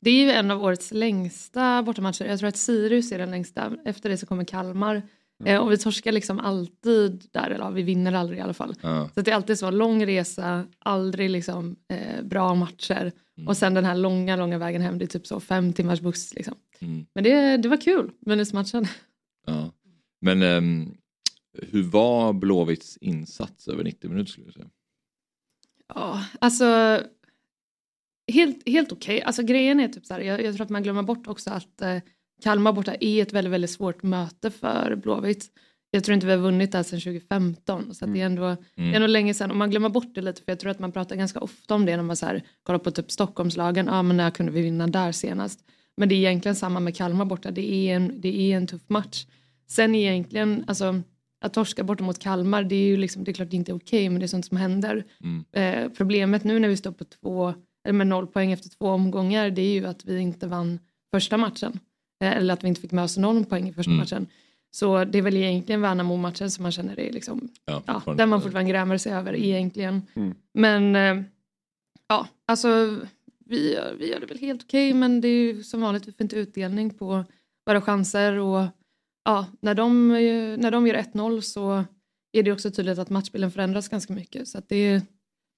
det 0.00 0.10
är 0.10 0.24
ju 0.24 0.30
en 0.30 0.50
av 0.50 0.64
årets 0.64 0.92
längsta 0.92 1.82
bortamatcher. 1.82 2.24
Jag 2.24 2.38
tror 2.38 2.48
att 2.48 2.56
Sirius 2.56 3.12
är 3.12 3.18
den 3.18 3.30
längsta. 3.30 3.72
Efter 3.84 4.10
det 4.10 4.16
så 4.18 4.26
kommer 4.26 4.44
Kalmar. 4.44 5.02
Eh, 5.44 5.60
och 5.60 5.72
vi 5.72 5.78
torskar 5.78 6.12
liksom 6.12 6.40
alltid 6.40 7.24
där, 7.30 7.50
eller 7.50 7.70
vi 7.70 7.82
vinner 7.82 8.12
aldrig 8.12 8.38
i 8.38 8.42
alla 8.42 8.54
fall. 8.54 8.74
Ja. 8.80 9.10
Så 9.14 9.20
det 9.20 9.30
är 9.30 9.34
alltid 9.34 9.58
så, 9.58 9.70
lång 9.70 10.06
resa, 10.06 10.66
aldrig 10.78 11.30
liksom 11.30 11.76
eh, 11.88 12.22
bra 12.22 12.54
matcher. 12.54 13.12
Mm. 13.36 13.48
Och 13.48 13.56
sen 13.56 13.74
den 13.74 13.84
här 13.84 13.94
långa, 13.94 14.36
långa 14.36 14.58
vägen 14.58 14.82
hem, 14.82 14.98
det 14.98 15.04
är 15.04 15.06
typ 15.06 15.26
så 15.26 15.40
fem 15.40 15.72
timmars 15.72 16.00
buss 16.00 16.34
liksom. 16.34 16.54
Mm. 16.78 17.06
Men 17.14 17.24
det, 17.24 17.56
det 17.56 17.68
var 17.68 17.76
kul, 17.76 18.10
minusmatchen. 18.20 18.86
Ja. 19.46 19.72
Men 20.20 20.42
ehm, 20.42 20.96
hur 21.62 21.82
var 21.82 22.32
Blåvitts 22.32 22.96
insats 22.96 23.68
över 23.68 23.84
90 23.84 24.10
minuter 24.10 24.32
skulle 24.32 24.46
du 24.46 24.52
säga? 24.52 24.70
Ja, 25.94 26.24
alltså 26.38 27.00
helt, 28.32 28.68
helt 28.68 28.92
okej. 28.92 29.22
Alltså 29.22 29.42
grejen 29.42 29.80
är 29.80 29.88
typ 29.88 30.06
så 30.06 30.14
här, 30.14 30.20
jag, 30.20 30.42
jag 30.42 30.54
tror 30.54 30.64
att 30.64 30.70
man 30.70 30.82
glömmer 30.82 31.02
bort 31.02 31.26
också 31.26 31.50
att 31.50 31.82
eh, 31.82 31.98
Kalmar 32.42 32.72
borta 32.72 32.94
är 33.00 33.22
ett 33.22 33.32
väldigt, 33.32 33.52
väldigt 33.52 33.70
svårt 33.70 34.02
möte 34.02 34.50
för 34.50 34.96
Blåvitt. 34.96 35.50
Jag 35.90 36.04
tror 36.04 36.14
inte 36.14 36.26
vi 36.26 36.32
har 36.32 36.38
vunnit 36.38 36.72
där 36.72 36.82
sedan 36.82 37.00
2015 37.00 37.94
så 37.94 38.06
det 38.06 38.20
är 38.20 38.26
ändå, 38.26 38.56
det 38.74 38.82
är 38.82 38.94
ändå 38.94 39.06
länge 39.06 39.34
sedan 39.34 39.50
och 39.50 39.56
man 39.56 39.70
glömmer 39.70 39.88
bort 39.88 40.14
det 40.14 40.20
lite 40.20 40.42
för 40.42 40.52
jag 40.52 40.60
tror 40.60 40.70
att 40.70 40.78
man 40.78 40.92
pratar 40.92 41.16
ganska 41.16 41.40
ofta 41.40 41.74
om 41.74 41.86
det 41.86 41.96
när 41.96 42.02
man 42.02 42.16
så 42.16 42.26
här, 42.26 42.42
kollar 42.62 42.78
på 42.78 42.90
typ 42.90 43.10
Stockholmslagen, 43.10 43.86
ja 43.86 44.02
men 44.02 44.16
när 44.16 44.30
kunde 44.30 44.52
vi 44.52 44.62
vinna 44.62 44.86
där 44.86 45.12
senast? 45.12 45.60
Men 45.96 46.08
det 46.08 46.14
är 46.14 46.16
egentligen 46.16 46.56
samma 46.56 46.80
med 46.80 46.96
Kalmar 46.96 47.24
borta, 47.24 47.50
det 47.50 47.72
är 47.72 47.96
en, 47.96 48.20
det 48.20 48.52
är 48.52 48.56
en 48.56 48.66
tuff 48.66 48.82
match. 48.86 49.26
Sen 49.68 49.94
egentligen, 49.94 50.64
alltså 50.66 51.02
att 51.40 51.54
torska 51.54 51.84
borta 51.84 52.04
mot 52.04 52.18
Kalmar, 52.18 52.64
det 52.64 52.74
är 52.74 52.86
ju 52.86 52.96
liksom, 52.96 53.24
det 53.24 53.30
är 53.30 53.32
klart 53.32 53.50
det 53.50 53.56
inte 53.56 53.72
är 53.72 53.76
okej 53.76 54.08
men 54.08 54.20
det 54.20 54.26
är 54.26 54.28
sånt 54.28 54.46
som 54.46 54.56
händer. 54.56 55.04
Mm. 55.22 55.44
Eh, 55.52 55.92
problemet 55.92 56.44
nu 56.44 56.58
när 56.58 56.68
vi 56.68 56.76
står 56.76 56.92
på 56.92 57.04
två, 57.04 57.54
eller 57.84 57.92
med 57.92 58.06
noll 58.06 58.26
poäng 58.26 58.52
efter 58.52 58.68
två 58.68 58.86
omgångar, 58.86 59.50
det 59.50 59.62
är 59.62 59.72
ju 59.72 59.86
att 59.86 60.04
vi 60.04 60.18
inte 60.18 60.46
vann 60.46 60.78
första 61.14 61.36
matchen. 61.36 61.80
Eh, 62.24 62.36
eller 62.36 62.54
att 62.54 62.64
vi 62.64 62.68
inte 62.68 62.80
fick 62.80 62.92
med 62.92 63.04
oss 63.04 63.16
någon 63.16 63.44
poäng 63.44 63.68
i 63.68 63.72
första 63.72 63.90
Mm. 63.90 63.98
matchen. 64.00 64.26
Så 64.70 65.04
det 65.04 65.18
är 65.18 65.22
väl 65.22 65.36
egentligen 65.36 65.80
Värnamo-matchen 65.80 66.50
som 66.50 66.62
man 66.62 66.72
känner 66.72 67.00
är 67.00 67.12
liksom, 67.12 67.48
Ja, 67.64 67.82
ja, 67.86 68.14
där 68.14 68.26
man 68.26 68.42
fortfarande 68.42 68.70
grämer 68.70 68.98
sig 68.98 69.12
över 69.12 69.34
egentligen. 69.36 70.02
Mm. 70.14 70.34
Men 70.54 70.96
eh, 70.96 71.24
ja, 72.08 72.26
alltså 72.46 72.98
vi, 73.44 73.74
gör- 73.74 73.94
vi 73.98 74.10
gör 74.10 74.20
det 74.20 74.26
väl 74.26 74.38
helt 74.38 74.62
okej 74.62 74.94
men 74.94 75.20
det 75.20 75.28
är 75.28 75.42
ju 75.54 75.62
som 75.62 75.80
vanligt, 75.80 76.08
vi 76.08 76.12
får 76.12 76.22
inte 76.22 76.36
utdelning 76.36 76.90
på 76.94 77.24
våra 77.66 77.80
chanser 77.80 78.32
och 78.38 78.66
ja, 79.24 79.46
när 79.60 79.74
de, 79.74 80.08
när 80.60 80.70
de 80.70 80.86
gör 80.86 80.94
1-0 80.94 81.40
så 81.40 81.84
är 82.32 82.42
det 82.42 82.52
också 82.52 82.70
tydligt 82.70 82.98
att 82.98 83.10
matchbilden 83.10 83.50
förändras 83.50 83.88
ganska 83.88 84.12
mycket. 84.12 84.48
Så 84.48 84.58
att 84.58 84.68
det, 84.68 84.76
är, 84.76 85.02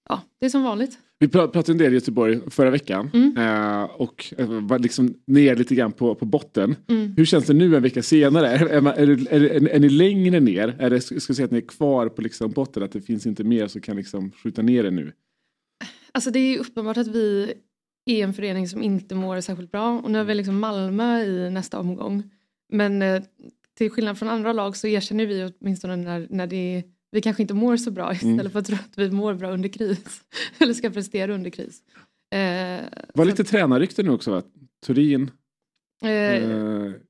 ja, 0.08 0.20
det 0.38 0.46
är 0.46 0.50
som 0.50 0.62
vanligt. 0.62 0.98
Vi 1.20 1.26
pra- 1.26 1.48
pratade 1.48 1.72
en 1.72 1.78
del 1.78 1.92
i 1.92 1.94
Göteborg 1.94 2.40
förra 2.50 2.70
veckan. 2.70 3.10
Mm. 3.14 3.36
Eh, 3.36 3.82
och 3.82 4.34
eh, 4.38 4.46
var 4.48 4.78
liksom 4.78 5.14
ner 5.26 5.56
lite 5.56 5.74
grann 5.74 5.92
på, 5.92 6.14
på 6.14 6.24
botten. 6.24 6.76
Mm. 6.88 7.14
Hur 7.16 7.24
känns 7.24 7.46
det 7.46 7.54
nu 7.54 7.76
en 7.76 7.82
vecka 7.82 8.02
senare? 8.02 8.48
Är, 8.48 8.66
är, 8.66 8.80
man- 8.80 8.92
är, 8.96 9.32
är, 9.34 9.40
är, 9.44 9.68
är 9.68 9.80
ni 9.80 9.88
längre 9.88 10.40
ner? 10.40 10.76
Är 10.78 10.90
det, 10.90 11.00
ska 11.00 11.34
säga 11.34 11.44
att 11.44 11.50
ni 11.50 11.58
är 11.58 11.68
kvar 11.68 12.08
på 12.08 12.22
liksom 12.22 12.50
botten? 12.50 12.82
Att 12.82 12.92
det 12.92 13.00
finns 13.00 13.26
inte 13.26 13.44
mer 13.44 13.66
som 13.66 13.80
kan 13.80 13.96
liksom 13.96 14.30
skjuta 14.30 14.62
ner 14.62 14.84
er 14.84 14.90
nu? 14.90 15.12
Alltså 16.12 16.30
det 16.30 16.38
är 16.38 16.58
uppenbart 16.58 16.96
att 16.96 17.06
vi 17.08 17.52
är 18.06 18.24
en 18.24 18.34
förening 18.34 18.68
som 18.68 18.82
inte 18.82 19.14
mår 19.14 19.40
särskilt 19.40 19.70
bra 19.72 20.00
och 20.00 20.10
nu 20.10 20.18
har 20.18 20.24
vi 20.24 20.34
liksom 20.34 20.58
Malmö 20.60 21.20
i 21.24 21.50
nästa 21.50 21.78
omgång. 21.78 22.22
Men 22.72 23.02
eh, 23.02 23.22
till 23.78 23.90
skillnad 23.90 24.18
från 24.18 24.28
andra 24.28 24.52
lag 24.52 24.76
så 24.76 24.86
erkänner 24.86 25.26
vi 25.26 25.52
åtminstone 25.60 25.96
när, 25.96 26.26
när 26.30 26.46
det, 26.46 26.82
vi 27.10 27.20
kanske 27.20 27.42
inte 27.42 27.54
mår 27.54 27.76
så 27.76 27.90
bra 27.90 28.12
istället 28.14 28.40
Mm. 28.40 28.50
för 28.52 28.58
att 28.58 28.66
tro 28.66 28.74
att 28.76 28.98
vi 28.98 29.10
mår 29.10 29.34
bra 29.34 29.50
under 29.50 29.68
kris. 29.68 30.20
Eller 30.58 30.72
ska 30.74 30.90
prestera 30.90 31.34
under 31.34 31.50
kris. 31.50 31.80
Eh, 32.34 32.38
var 33.14 33.24
så 33.24 33.24
lite 33.24 33.44
tränarrykte 33.44 34.02
nu 34.02 34.10
också 34.10 34.30
va? 34.30 34.42
Turin. 34.86 35.30
eh, 36.02 36.10
Eh, 36.10 36.40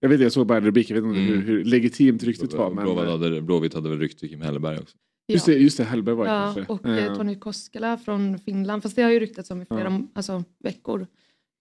jag 0.01 0.09
vet 0.09 0.13
inte, 0.13 0.23
jag 0.23 0.33
såg 0.33 0.47
bara 0.47 0.59
en 0.59 0.65
rubrik. 0.65 0.91
Jag 0.91 0.95
vet 0.95 1.05
inte 1.05 1.21
Mm. 1.21 1.33
hur, 1.33 1.43
hur 1.43 1.65
legitimt 1.65 2.23
ryktet 2.23 2.53
var. 2.53 2.71
Men, 2.71 2.85
Blåvitt 2.85 3.05
eh, 3.05 3.11
hade, 3.11 3.41
Blåvitt 3.43 3.75
hade 3.75 3.97
väl 3.97 4.09
till 4.09 4.29
Kim 4.29 4.41
Hellberg 4.41 4.79
också. 4.79 4.97
just, 5.33 5.47
det, 5.47 5.53
just 5.55 5.77
det, 5.79 5.85
Hellberg 5.85 6.15
var 6.15 6.25
det 6.25 6.31
Ja, 6.31 6.53
kanske. 6.55 6.73
och 6.73 6.87
Eh, 6.87 7.07
eh, 7.07 7.15
Tony 7.17 7.35
Koskela 7.39 7.99
från 7.99 8.39
Finland. 8.39 8.83
Fast 8.83 8.97
det 8.97 9.03
har 9.03 9.11
ju 9.11 9.21
ryktats 9.21 9.51
om 9.51 9.63
i 9.63 9.65
flera 9.67 9.83
Ja. 9.91 10.03
alltså, 10.15 10.45
veckor. 10.65 11.07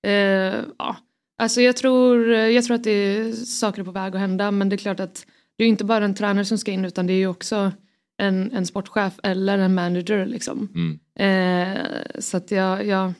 Eh, 0.07 0.11
ja. 0.77 0.97
Alltså 1.41 1.61
jag 1.61 1.77
tror, 1.77 2.27
jag 2.29 2.63
tror 2.65 2.75
att 2.75 2.83
det 2.83 2.91
är 2.91 3.31
saker 3.33 3.83
på 3.83 3.91
väg 3.91 4.13
att 4.15 4.19
hända 4.21 4.51
men 4.51 4.69
det 4.69 4.75
är 4.75 4.77
klart 4.77 4.99
att 4.99 5.25
det 5.57 5.63
är 5.63 5.67
inte 5.67 5.85
bara 5.85 6.05
en 6.05 6.15
tränare 6.15 6.45
som 6.45 6.57
ska 6.57 6.71
in 6.71 6.85
utan 6.85 7.07
det 7.07 7.13
är 7.13 7.17
ju 7.17 7.27
också 7.27 7.71
en, 8.17 8.51
en 8.51 8.65
sportchef 8.65 9.13
eller 9.23 9.57
en 9.57 9.73
manager 9.75 10.25
liksom. 10.25 10.69
Mm. 10.75 10.99
Eh, 11.19 11.77
så 12.19 12.37
att 12.37 12.51
jag, 12.51 12.85
jag 12.87 13.13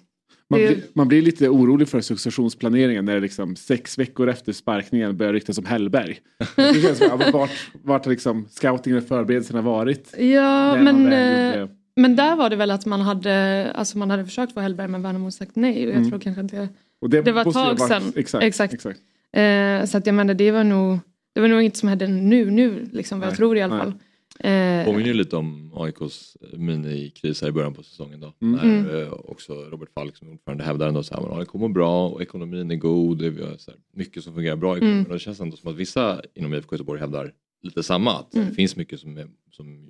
Man, 0.50 0.60
Det- 0.60 0.68
blir, 0.68 0.82
man 0.94 1.08
blir 1.08 1.22
lite 1.22 1.50
orolig 1.50 1.88
för 1.90 2.02
successionsplaneringen 2.02 3.06
när 3.06 3.14
det 3.16 3.20
liksom 3.22 3.56
sex 3.56 3.98
veckor 4.00 4.30
efter 4.30 4.54
sparkningen 4.54 5.18
börjar 5.18 5.34
ryktas 5.34 5.58
om 5.58 5.66
Hellberg. 5.66 6.20
Det 6.56 6.82
känns 6.82 6.98
som, 6.98 7.22
vart, 7.34 7.50
vart 7.84 8.06
liksom 8.06 8.48
scoutingen 8.50 8.98
och 9.00 9.08
förberedelserna 9.08 9.62
varit? 9.62 10.14
ja 10.18 10.76
men, 10.84 11.14
eh, 11.14 11.68
men 11.96 12.16
där 12.16 12.36
var 12.36 12.50
det 12.50 12.56
väl 12.56 12.72
att 12.72 12.86
man 12.86 13.02
hade, 13.02 13.72
alltså 13.76 13.98
man 13.98 14.10
hade 14.10 14.26
försökt 14.26 14.54
få 14.54 14.60
Hellberg 14.60 14.88
men 14.88 15.02
Värnamo 15.02 15.32
sagt 15.32 15.56
nej 15.56 15.84
och 15.86 15.92
jag 15.92 15.98
Mm. 15.98 16.10
tror 16.10 16.20
kanske 16.20 16.42
att 16.42 16.50
det 16.52 16.70
och 17.02 17.10
det 17.10 17.32
var 17.32 17.42
ett 17.48 17.54
tag 17.54 17.80
sedan. 17.80 18.04
Exakt. 18.16 18.44
Exakt. 18.44 18.74
exakt. 18.74 19.00
Eh, 19.36 19.86
så 19.86 19.98
att 19.98 20.06
jag 20.06 20.16
menar 20.16 20.34
det 20.34 20.52
var 20.52 20.64
nog 20.64 21.00
det 21.36 21.42
var 21.42 21.48
nog 21.48 21.62
inte 21.62 21.78
som 21.78 21.90
hände 21.90 22.08
nu, 22.08 22.52
nu 22.52 22.90
liksom, 22.92 23.20
vad 23.20 23.30
jag 23.30 23.36
tror 23.36 23.58
i 23.58 23.62
alla 23.62 23.76
nej. 23.76 23.84
fall. 23.84 23.94
Eh, 24.40 24.86
Påminner 24.86 25.08
ju 25.08 25.14
lite 25.14 25.36
om 25.36 25.72
AIKs 25.76 26.38
minikris 26.54 27.42
här 27.42 27.50
i 27.50 27.52
början 27.52 27.74
på 27.74 27.84
säsongen 27.84 28.20
då. 28.20 28.34
Mm. 28.42 28.56
När 28.56 28.80
Mm. 28.80 29.04
eh, 29.04 29.14
också 29.14 29.54
Robert 29.54 29.90
Falk 29.94 30.18
som 30.18 30.30
ordförande 30.30 30.64
hävdar 30.64 30.88
ändå 30.88 31.04
så 31.04 31.14
här, 31.16 31.22
men 31.22 31.40
AIK 31.40 31.54
mår 31.54 31.70
bra 31.70 32.10
och 32.10 32.22
ekonomin 32.22 32.72
är 32.72 32.76
god. 32.76 33.18
Det 33.18 33.28
är 33.28 33.58
så 33.58 33.72
här, 33.72 33.80
mycket 33.94 34.24
som 34.24 34.34
fungerar 34.34 34.56
bra 34.56 34.78
i. 34.78 34.82
Mm. 34.82 35.04
Och 35.04 35.14
det 35.14 35.20
känns 35.20 35.40
ändå 35.40 35.58
som 35.58 35.72
att 35.72 35.78
vissa 35.78 36.22
inom 36.34 36.54
IFK 36.54 36.76
Göteborg 36.76 37.00
hävdar 37.00 37.32
lite 37.64 37.84
samma. 37.84 38.12
Att 38.20 38.36
Mm. 38.36 38.48
det 38.48 38.54
finns 38.54 38.76
mycket 38.76 39.00
som, 39.00 39.18
är, 39.18 39.28
som 39.52 39.90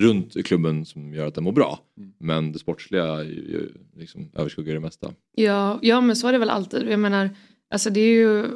runt 0.00 0.46
klubben 0.46 0.84
som 0.84 1.14
gör 1.14 1.26
att 1.26 1.34
den 1.34 1.44
mår 1.44 1.52
bra. 1.52 1.78
Mm. 1.98 2.12
Men 2.18 2.52
det 2.52 2.58
sportsliga 2.58 3.16
liksom 3.96 4.30
överskuggar 4.34 4.74
det 4.74 4.80
mesta. 4.80 5.12
ja, 5.36 5.78
ja, 5.82 6.00
men 6.00 6.16
så 6.16 6.28
är 6.28 6.32
det 6.32 6.38
väl 6.38 6.50
alltid. 6.50 6.88
Jag 6.88 7.00
menar, 7.00 7.30
alltså 7.70 7.90
det 7.90 8.00
är 8.00 8.14
ju, 8.14 8.46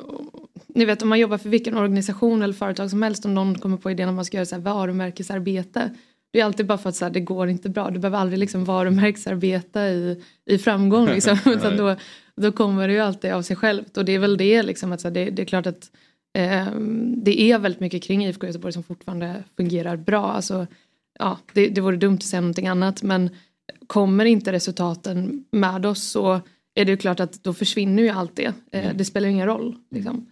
ni 0.66 0.84
vet 0.84 1.02
om 1.02 1.08
man 1.08 1.18
jobbar 1.18 1.38
för 1.38 1.48
vilken 1.48 1.76
organisation 1.76 2.42
eller 2.42 2.54
företag 2.54 2.90
som 2.90 3.02
helst 3.02 3.24
om 3.24 3.34
någon 3.34 3.58
kommer 3.58 3.76
på 3.76 3.90
idén 3.90 4.08
att 4.08 4.14
man 4.14 4.24
ska 4.24 4.36
göra 4.36 4.46
så 4.46 4.54
här 4.54 4.62
varumärkesarbete. 4.62 5.90
Det 6.32 6.40
är 6.40 6.44
alltid 6.44 6.66
bara 6.66 6.78
för 6.78 6.88
att 6.88 6.96
så 6.96 7.04
här, 7.04 7.12
det 7.12 7.20
går 7.20 7.48
inte 7.48 7.68
bra. 7.68 7.90
Du 7.90 7.98
behöver 7.98 8.18
aldrig 8.18 8.38
liksom 8.38 8.64
varumärkesarbeta 8.64 9.88
i, 9.88 10.22
i 10.46 10.58
framgång. 10.58 11.06
Liksom. 11.06 11.38
Utan 11.46 11.76
då, 11.76 11.96
då 12.36 12.52
kommer 12.52 12.88
det 12.88 12.94
ju 12.94 13.00
alltid 13.00 13.32
av 13.32 13.42
sig 13.42 13.56
självt. 13.56 13.96
Och 13.96 14.04
det 14.04 14.12
är 14.12 14.18
väl 14.18 14.36
det 14.36 14.62
liksom, 14.62 14.92
att, 14.92 15.00
så 15.00 15.08
här, 15.08 15.14
det, 15.14 15.30
det 15.30 15.42
är 15.42 15.46
klart 15.46 15.66
att 15.66 15.90
eh, 16.38 16.66
det 17.16 17.40
är 17.40 17.58
väldigt 17.58 17.80
mycket 17.80 18.02
kring 18.02 18.26
IFK 18.26 18.46
Göteborg 18.46 18.72
som 18.72 18.82
fortfarande 18.82 19.44
fungerar 19.56 19.96
bra. 19.96 20.32
Alltså, 20.32 20.66
ja, 21.18 21.38
det, 21.52 21.68
det 21.68 21.80
vore 21.80 21.96
dumt 21.96 22.16
att 22.16 22.22
säga 22.22 22.40
någonting 22.40 22.68
annat 22.68 23.02
men 23.02 23.30
kommer 23.86 24.24
inte 24.24 24.52
resultaten 24.52 25.44
med 25.50 25.86
oss 25.86 26.02
så 26.02 26.40
är 26.74 26.84
det 26.84 26.90
ju 26.90 26.96
klart 26.96 27.20
att 27.20 27.44
då 27.44 27.54
försvinner 27.54 28.02
ju 28.02 28.08
allt 28.08 28.36
det. 28.36 28.54
Eh, 28.72 28.84
Mm. 28.84 28.96
det 28.96 29.04
spelar 29.04 29.28
ju 29.28 29.32
ingen 29.32 29.46
roll. 29.46 29.76
Liksom. 29.90 30.26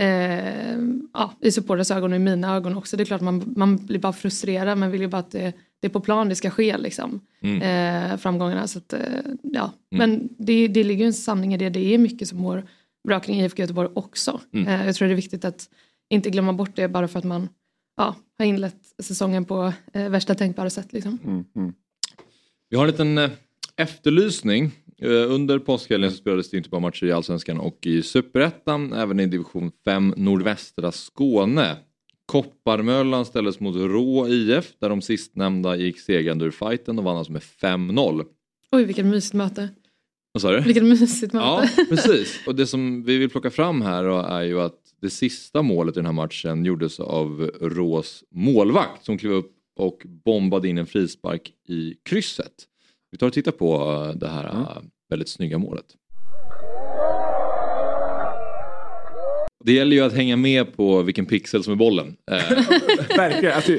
Eh, 0.00 0.78
ja, 1.12 1.34
I 1.40 1.52
supporters 1.52 1.90
ögon 1.90 2.12
och 2.12 2.16
i 2.16 2.18
mina 2.18 2.54
ögon 2.56 2.76
också. 2.76 2.96
Det 2.96 3.02
är 3.02 3.04
klart 3.04 3.20
man, 3.20 3.52
man 3.56 3.86
blir 3.86 3.98
bara 3.98 4.12
frustrerad 4.12 4.78
men 4.78 4.90
vill 4.90 5.00
ju 5.00 5.08
bara 5.08 5.18
att 5.18 5.30
det, 5.30 5.52
det 5.80 5.86
är 5.86 5.90
på 5.90 6.00
plan 6.00 6.28
det 6.28 6.34
ska 6.34 6.50
ske 6.50 6.78
liksom. 6.78 7.20
Mm. 7.42 7.62
Eh, 7.62 8.16
framgångarna. 8.16 8.66
Så 8.66 8.78
att, 8.78 8.94
ja. 9.42 9.72
Men 9.90 10.28
det, 10.38 10.68
det 10.68 10.84
ligger 10.84 11.04
ju 11.04 11.06
en 11.06 11.12
sanning 11.14 11.54
i 11.54 11.56
det. 11.56 11.68
Det 11.70 11.94
är 11.94 11.98
mycket 11.98 12.28
som 12.28 12.38
mår 12.38 12.66
bra 13.08 13.20
kring 13.20 13.40
IFK 13.40 13.62
Göteborg 13.62 13.88
också. 13.94 14.40
Mm. 14.52 14.86
Jag 14.86 14.94
tror 14.94 15.08
det 15.08 15.14
är 15.14 15.16
viktigt 15.16 15.44
att 15.44 15.68
inte 16.10 16.30
glömma 16.30 16.52
bort 16.52 16.76
det 16.76 16.88
bara 16.88 17.08
för 17.08 17.18
att 17.18 17.24
man 17.24 17.48
ja, 17.96 18.14
har 18.38 18.46
inlett 18.46 18.76
säsongen 19.02 19.44
på 19.44 19.72
eh, 19.92 20.08
värsta 20.08 20.34
tänkbara 20.34 20.70
sätt. 20.70 20.92
Liksom. 20.92 21.18
Mm, 21.24 21.44
mm. 21.56 21.72
Vi 22.70 22.76
har 22.76 22.84
en 22.84 22.90
liten 22.90 23.18
eh, 23.18 23.30
efterlysning. 23.76 24.70
Eh, 25.02 25.32
Under 25.34 25.58
påskhelgen 25.58 26.10
så 26.10 26.16
spelades 26.16 26.50
det 26.50 26.56
inte 26.56 26.70
bara 26.70 26.80
matcher 26.80 27.04
i 27.06 27.12
Allsvenskan 27.12 27.58
och 27.60 27.78
i 27.86 28.02
Superettan, 28.02 28.92
även 28.92 29.20
i 29.20 29.26
division 29.26 29.72
5 29.84 30.14
nordvästra 30.16 30.92
Skåne. 30.92 31.76
Kopparmöllan 32.26 33.24
ställdes 33.26 33.60
mot 33.60 33.76
Rå 33.76 34.28
IF 34.28 34.72
där 34.80 34.88
de 34.88 35.02
sistnämnda 35.02 35.76
gick 35.76 36.00
segrande 36.00 36.44
ur 36.44 36.50
fighten 36.50 36.98
och 36.98 37.04
vann 37.04 37.16
alltså 37.16 37.32
med 37.32 37.42
5-0. 37.42 38.24
Oj 38.72 38.84
vilket 38.84 39.06
mysigt 39.06 39.34
möte. 39.34 39.68
Vad 40.32 40.42
sa 40.42 40.50
du? 40.50 40.60
Vilket 40.60 40.84
mysigt 40.84 41.32
möte. 41.32 41.46
Ja, 41.46 41.64
precis. 41.88 42.40
Och 42.46 42.54
det 42.54 42.66
som 42.66 43.02
vi 43.04 43.18
vill 43.18 43.30
plocka 43.30 43.50
fram 43.50 43.82
här 43.82 44.04
är 44.30 44.42
ju 44.42 44.60
att 44.60 44.76
det 45.02 45.10
sista 45.10 45.62
målet 45.62 45.96
i 45.96 45.98
den 45.98 46.06
här 46.06 46.12
matchen 46.12 46.64
gjordes 46.64 47.00
av 47.00 47.50
Rås 47.60 48.24
målvakt 48.34 49.04
som 49.04 49.18
klev 49.18 49.32
upp 49.32 49.52
och 49.76 50.02
bombade 50.24 50.68
in 50.68 50.78
en 50.78 50.86
frispark 50.86 51.52
i 51.68 51.94
krysset. 52.04 52.52
Vi 53.10 53.18
tar 53.18 53.26
och 53.26 53.32
tittar 53.32 53.52
på 53.52 53.74
eh, 54.08 54.18
det 54.18 54.28
här 54.28 54.44
Ja. 54.44 54.60
eh, 54.60 54.82
väldigt 55.10 55.28
snygga 55.28 55.58
målet. 55.58 55.84
Det 59.64 59.72
gäller 59.72 59.96
ju 59.96 60.02
att 60.02 60.12
hänga 60.12 60.36
med 60.36 60.76
på 60.76 61.02
vilken 61.02 61.26
pixel 61.26 61.64
som 61.64 61.72
är 61.72 61.76
bollen. 61.76 62.16
Eh, 62.30 62.36
Verkligen. 63.16 63.54
Alltså, 63.54 63.72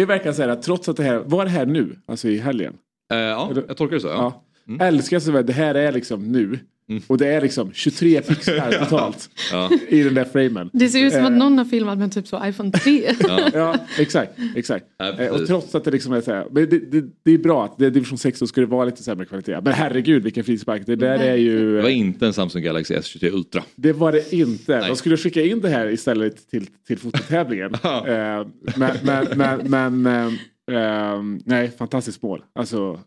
ju 0.00 0.06
verkligen 0.06 0.34
så 0.34 0.42
här 0.42 0.48
att 0.48 0.62
trots 0.62 0.88
att 0.88 0.96
det 0.96 1.02
här, 1.02 1.18
var 1.18 1.44
det 1.44 1.50
här 1.50 1.66
nu? 1.66 1.96
Alltså 2.06 2.28
i 2.28 2.38
helgen? 2.38 2.74
eh, 3.12 3.18
ja, 3.18 3.52
jag 3.68 3.76
tolkar 3.76 3.94
det 3.96 4.00
så. 4.00 4.08
Ja. 4.08 4.14
Ja. 4.14 4.44
Mm. 4.68 4.80
Älskar 4.80 5.18
så 5.20 5.42
det 5.42 5.52
här 5.52 5.74
är 5.74 5.92
liksom 5.92 6.32
nu. 6.32 6.58
Mm. 6.88 7.02
Och 7.06 7.18
det 7.18 7.26
är 7.26 7.40
liksom 7.40 7.72
23 7.72 8.20
pixlar 8.28 8.72
totalt 8.72 9.30
Ja. 9.52 9.70
i 9.88 10.02
den 10.02 10.14
där 10.14 10.24
framen. 10.24 10.70
Det 10.72 10.88
ser 10.88 11.06
ut 11.06 11.12
som 11.12 11.24
att 11.24 11.30
Eh. 11.30 11.36
någon 11.36 11.58
har 11.58 11.64
filmat 11.64 11.98
med 11.98 12.12
typ 12.12 12.26
så 12.26 12.46
iPhone 12.46 12.70
3. 12.70 13.10
Ja. 13.20 13.40
Ja, 13.54 13.76
exakt. 13.98 14.32
exakt. 14.56 14.86
Ja, 14.98 15.12
Eh, 15.18 15.30
och 15.32 15.46
trots 15.46 15.74
att 15.74 15.84
det 15.84 15.90
liksom 15.90 16.12
är 16.12 16.20
så 16.20 16.32
här, 16.32 16.46
men 16.50 16.68
det, 16.70 16.78
det, 16.78 17.04
det 17.22 17.30
är 17.30 17.38
bra 17.38 17.64
att 17.64 17.78
det 17.78 17.86
är 17.86 17.90
division 17.90 18.18
6 18.18 18.38
så 18.38 18.46
ska 18.46 18.60
det 18.60 18.66
vara 18.66 18.84
lite 18.84 19.02
sämre 19.02 19.26
kvalitet. 19.26 19.60
Men 19.64 19.72
herregud 19.72 20.22
vilken 20.22 20.44
frispark. 20.44 20.82
Det 20.86 20.96
där 20.96 21.18
är 21.18 21.36
ju... 21.36 21.76
Det 21.76 21.82
var 21.82 21.88
inte 21.88 22.26
en 22.26 22.32
Samsung 22.32 22.62
Galaxy 22.62 22.94
S23 22.94 23.32
Ultra. 23.34 23.62
Det 23.76 23.92
var 23.92 24.12
det 24.12 24.32
inte. 24.32 24.78
Nej. 24.80 24.88
De 24.88 24.96
skulle 24.96 25.16
skicka 25.16 25.42
in 25.42 25.60
det 25.60 25.68
här 25.68 25.88
istället 25.90 26.50
till, 26.50 26.66
till 26.86 26.98
fototävlingen. 26.98 27.72
Ja. 27.82 28.06
eh, 28.08 28.46
men 28.76 28.96
men, 29.04 29.26
men, 29.70 30.02
men 30.02 30.26
eh, 30.70 31.22
nej, 31.44 31.70
fantastiskt 31.78 32.22
mål. 32.22 32.42
Alltså, 32.54 33.00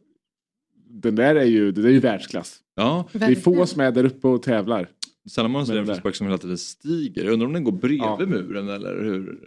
den 0.89 1.15
där 1.15 1.36
är 1.36 1.46
ju, 1.46 1.72
det 1.72 1.81
där 1.81 1.89
är 1.89 1.93
ju 1.93 2.00
världsklass. 2.00 2.60
Ja, 2.77 3.07
Det 3.12 3.25
är 3.25 3.36
få 3.36 3.65
som 3.65 3.81
är 3.81 3.91
där 3.91 4.03
uppe 4.05 4.27
och 4.27 4.43
tävlar. 4.43 4.89
Det- 5.36 5.86
frispark 5.86 6.15
som 6.15 6.27
hela 6.27 6.38
tiden 6.38 6.57
stiger. 6.57 7.24
Jag 7.24 7.34
undrar 7.34 7.48
om 7.48 7.53
den 7.53 7.63
går 7.63 7.72
bredvid 7.72 8.00
Ja. 8.01 8.17
muren 8.27 8.69
eller 8.69 9.03
hur? 9.03 9.39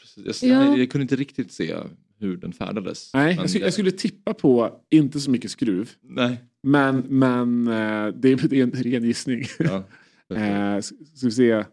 Precis. 0.00 0.42
Jag, 0.42 0.66
Ja. 0.66 0.76
jag 0.76 0.90
kunde 0.90 1.02
inte 1.02 1.16
riktigt 1.16 1.52
se 1.52 1.74
hur 2.20 2.36
den 2.36 2.52
färdades. 2.52 3.10
Nej, 3.14 3.36
jag, 3.40 3.50
skulle, 3.50 3.64
jag 3.64 3.72
skulle 3.72 3.90
tippa 3.90 4.34
på 4.34 4.70
inte 4.90 5.20
så 5.20 5.30
mycket 5.30 5.50
skruv. 5.50 5.90
Nej. 6.02 6.36
Men, 6.62 7.04
men 7.08 7.66
eh, 7.68 8.14
det, 8.14 8.28
är, 8.32 8.48
det 8.48 8.58
är 8.60 8.62
en 8.62 8.70
ren 8.70 9.04
gissning. 9.04 9.44
Ja. 9.58 9.76
eh, 10.36 10.80
ska 10.80 11.26
vi 11.26 11.30
se. 11.30 11.64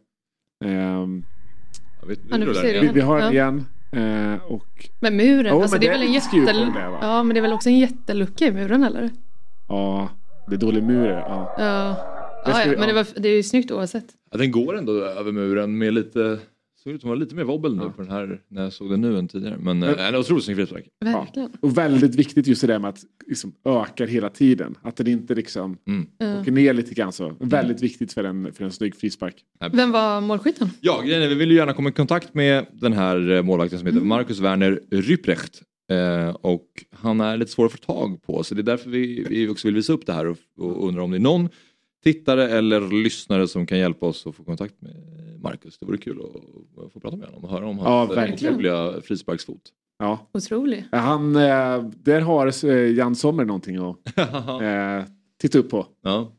Jag 2.02 2.08
vet, 2.08 2.20
Ja, 2.30 2.38
nu 2.38 2.46
vi, 2.82 2.88
vi 2.94 3.02
har 3.02 3.18
den 3.20 3.26
Ja. 3.26 3.32
igen. 3.32 3.66
Eh, 3.92 4.44
och 4.44 4.90
Men 5.02 5.18
muren, 5.18 5.46
Jo, 5.50 5.62
alltså 5.62 5.76
men 5.76 5.82
det 5.82 5.88
är 5.88 5.92
det 5.94 5.98
väl 6.00 6.08
en 6.08 6.16
är 6.16 6.20
skruv 6.20 6.46
på 6.46 6.52
jätte... 6.52 6.60
den 6.60 6.74
där, 6.74 6.90
va? 6.90 6.98
Ja 7.02 7.24
men 7.24 7.34
det 7.34 7.40
är 7.40 7.42
väl 7.42 7.54
också 7.54 7.70
en 7.70 7.80
jättelucka 7.80 8.46
i 8.48 8.52
muren 8.52 8.84
eller? 8.84 9.10
ja, 9.68 10.10
det 10.48 10.56
är 10.56 10.60
dålig 10.60 10.84
mur. 10.84 11.08
Ja. 11.08 11.56
Ja, 11.58 11.98
Jag 12.46 12.56
ja, 12.56 12.66
ja 12.72 12.80
men 12.80 12.88
det, 12.88 12.94
var, 12.94 13.08
det 13.16 13.30
är 13.30 13.36
ju 13.36 13.44
snyggt 13.44 13.72
oavsett. 13.72 14.06
Ja, 14.32 14.38
den 14.38 14.52
går 14.52 14.78
ändå 14.78 14.92
över 15.04 15.32
muren 15.32 15.78
med 15.78 15.94
lite 15.94 16.40
såg 16.84 16.94
ut 16.94 17.02
som 17.02 17.10
var 17.10 17.18
lite 17.18 17.36
mer 17.36 17.44
wobbel 17.44 17.76
nu 17.76 17.84
Ja. 17.84 17.90
på 17.90 18.02
den 18.02 18.12
här 18.12 18.40
när 18.48 18.64
jag 18.64 18.74
såg 18.74 18.90
den 18.90 19.02
nu 19.02 19.18
än 19.18 19.28
tidigare. 19.28 19.58
Men, 19.60 19.80
Men- 19.80 19.96
äh, 19.96 20.08
en 20.08 20.16
otroligt 20.16 20.44
snygg 20.46 20.58
frispark. 20.58 20.86
Verkligen. 21.06 21.50
Och 21.62 21.78
väldigt 21.78 22.16
viktigt 22.16 22.48
just 22.48 22.62
det 22.62 22.68
där 22.68 22.80
med 22.80 22.90
att 22.90 23.00
liksom 23.28 23.54
ökar 23.66 24.08
hela 24.08 24.30
tiden. 24.30 24.76
Att 24.82 24.96
den 24.98 25.08
inte 25.08 25.36
liksom 25.36 25.78
Mm. 25.88 26.06
Ja. 26.18 26.42
åker 26.42 26.52
ner 26.52 26.74
lite 26.74 26.94
grann 26.94 27.12
så. 27.12 27.36
Väldigt 27.40 27.82
viktigt 27.84 28.14
för 28.14 28.24
en, 28.24 28.54
för 28.54 28.64
en 28.64 28.72
snygg 28.72 28.96
frispark. 28.96 29.36
Vem 29.72 29.92
var 29.92 30.22
målskytten? 30.22 30.70
Ja, 30.82 31.02
vi 31.06 31.36
vill 31.36 31.52
ju 31.52 31.58
gärna 31.58 31.74
komma 31.74 31.90
i 31.90 31.92
kontakt 31.92 32.34
med 32.34 32.66
den 32.72 32.94
här 32.94 33.32
eh, 33.32 33.42
målvakten 33.42 33.80
som 33.80 33.86
heter 33.86 33.98
Mm. 33.98 34.10
Marcus 34.10 34.40
Werner 34.40 34.80
Ryprecht. 34.92 35.62
Eh, 35.92 36.30
och 36.30 36.68
han 36.92 37.22
är 37.22 37.38
lite 37.38 37.52
svår 37.52 37.66
att 37.66 37.72
få 37.72 37.78
tag 37.78 38.22
på 38.22 38.44
så 38.44 38.56
det 38.56 38.62
är 38.62 38.64
därför 38.64 38.90
vi, 38.90 39.26
vi 39.30 39.50
också 39.50 39.68
vill 39.68 39.76
visa 39.76 39.94
upp 39.94 40.06
det 40.06 40.14
här 40.14 40.26
och, 40.28 40.38
och 40.60 40.88
undrar 40.88 41.04
om 41.04 41.12
det 41.12 41.18
är 41.18 41.20
någon 41.20 41.50
tittare 42.04 42.50
eller 42.50 43.04
lyssnare 43.04 43.48
som 43.48 43.66
kan 43.66 43.78
hjälpa 43.80 44.06
oss 44.06 44.28
att 44.28 44.36
få 44.36 44.44
kontakt 44.44 44.82
med 44.82 44.96
Marcus. 45.42 45.78
Det 45.78 45.86
vore 45.86 45.98
kul 45.98 46.20
att, 46.22 46.84
att 46.86 46.94
få 46.94 47.00
prata 47.00 47.18
med 47.18 47.28
honom 47.28 47.44
och 47.44 47.50
höra 47.50 47.66
om 47.68 47.78
Ja, 47.78 47.98
hans 48.00 48.10
eh, 48.12 48.16
verkligen. 48.16 48.54
otroliga 48.54 49.02
frisparksfot. 49.02 49.62
Ja. 50.00 50.30
Otrolig. 50.34 50.86
Han, 50.92 51.36
eh, 51.36 51.84
där 52.04 52.22
har 52.22 52.66
eh, 52.70 52.76
Jan 52.92 53.16
Sommer 53.16 53.46
någonting 53.46 53.78
att 53.78 54.18
eh, 54.62 55.14
titta 55.42 55.60
upp 55.60 55.70
på. 55.70 55.86
ja. 56.02 56.32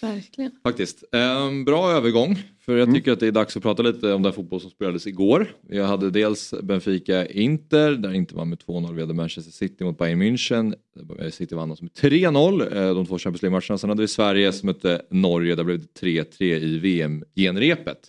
Verkligen. 0.00 0.52
Faktiskt. 0.62 1.04
En 1.12 1.64
bra 1.64 1.90
övergång. 1.90 2.38
För 2.60 2.76
jag 2.76 2.94
tycker 2.94 3.12
att 3.12 3.20
det 3.20 3.26
är 3.26 3.32
dags 3.32 3.56
att 3.56 3.62
prata 3.62 3.82
lite 3.82 4.12
om 4.12 4.22
den 4.22 4.32
fotboll 4.32 4.60
som 4.60 4.70
spelades 4.70 5.06
igår. 5.06 5.46
Jag 5.68 5.86
hade 5.86 6.10
dels 6.10 6.54
Benfica-Inter 6.62 7.90
där 7.90 8.12
Inter 8.12 8.36
vann 8.36 8.48
med 8.48 8.58
2-0. 8.58 8.94
Vi 8.94 9.00
hade 9.00 9.14
Manchester 9.14 9.52
City 9.52 9.84
mot 9.84 9.98
Bayern 9.98 10.22
München. 10.22 10.74
där 10.94 11.30
City 11.30 11.54
vann 11.54 11.70
oss 11.70 11.82
med 11.82 11.90
3-0 11.90 12.76
eh, 12.76 12.94
de 12.94 13.06
två 13.06 13.18
Champions 13.18 13.42
League-matcherna. 13.42 13.78
Sen 13.78 13.90
hade 13.90 14.02
vi 14.02 14.08
Sverige 14.08 14.52
som 14.52 14.66
mötte 14.66 15.02
Norge. 15.10 15.54
Där 15.54 15.64
blev 15.64 15.78
det 15.78 16.06
3-3 16.06 16.42
i 16.42 16.78
VM-genrepet. 16.78 18.08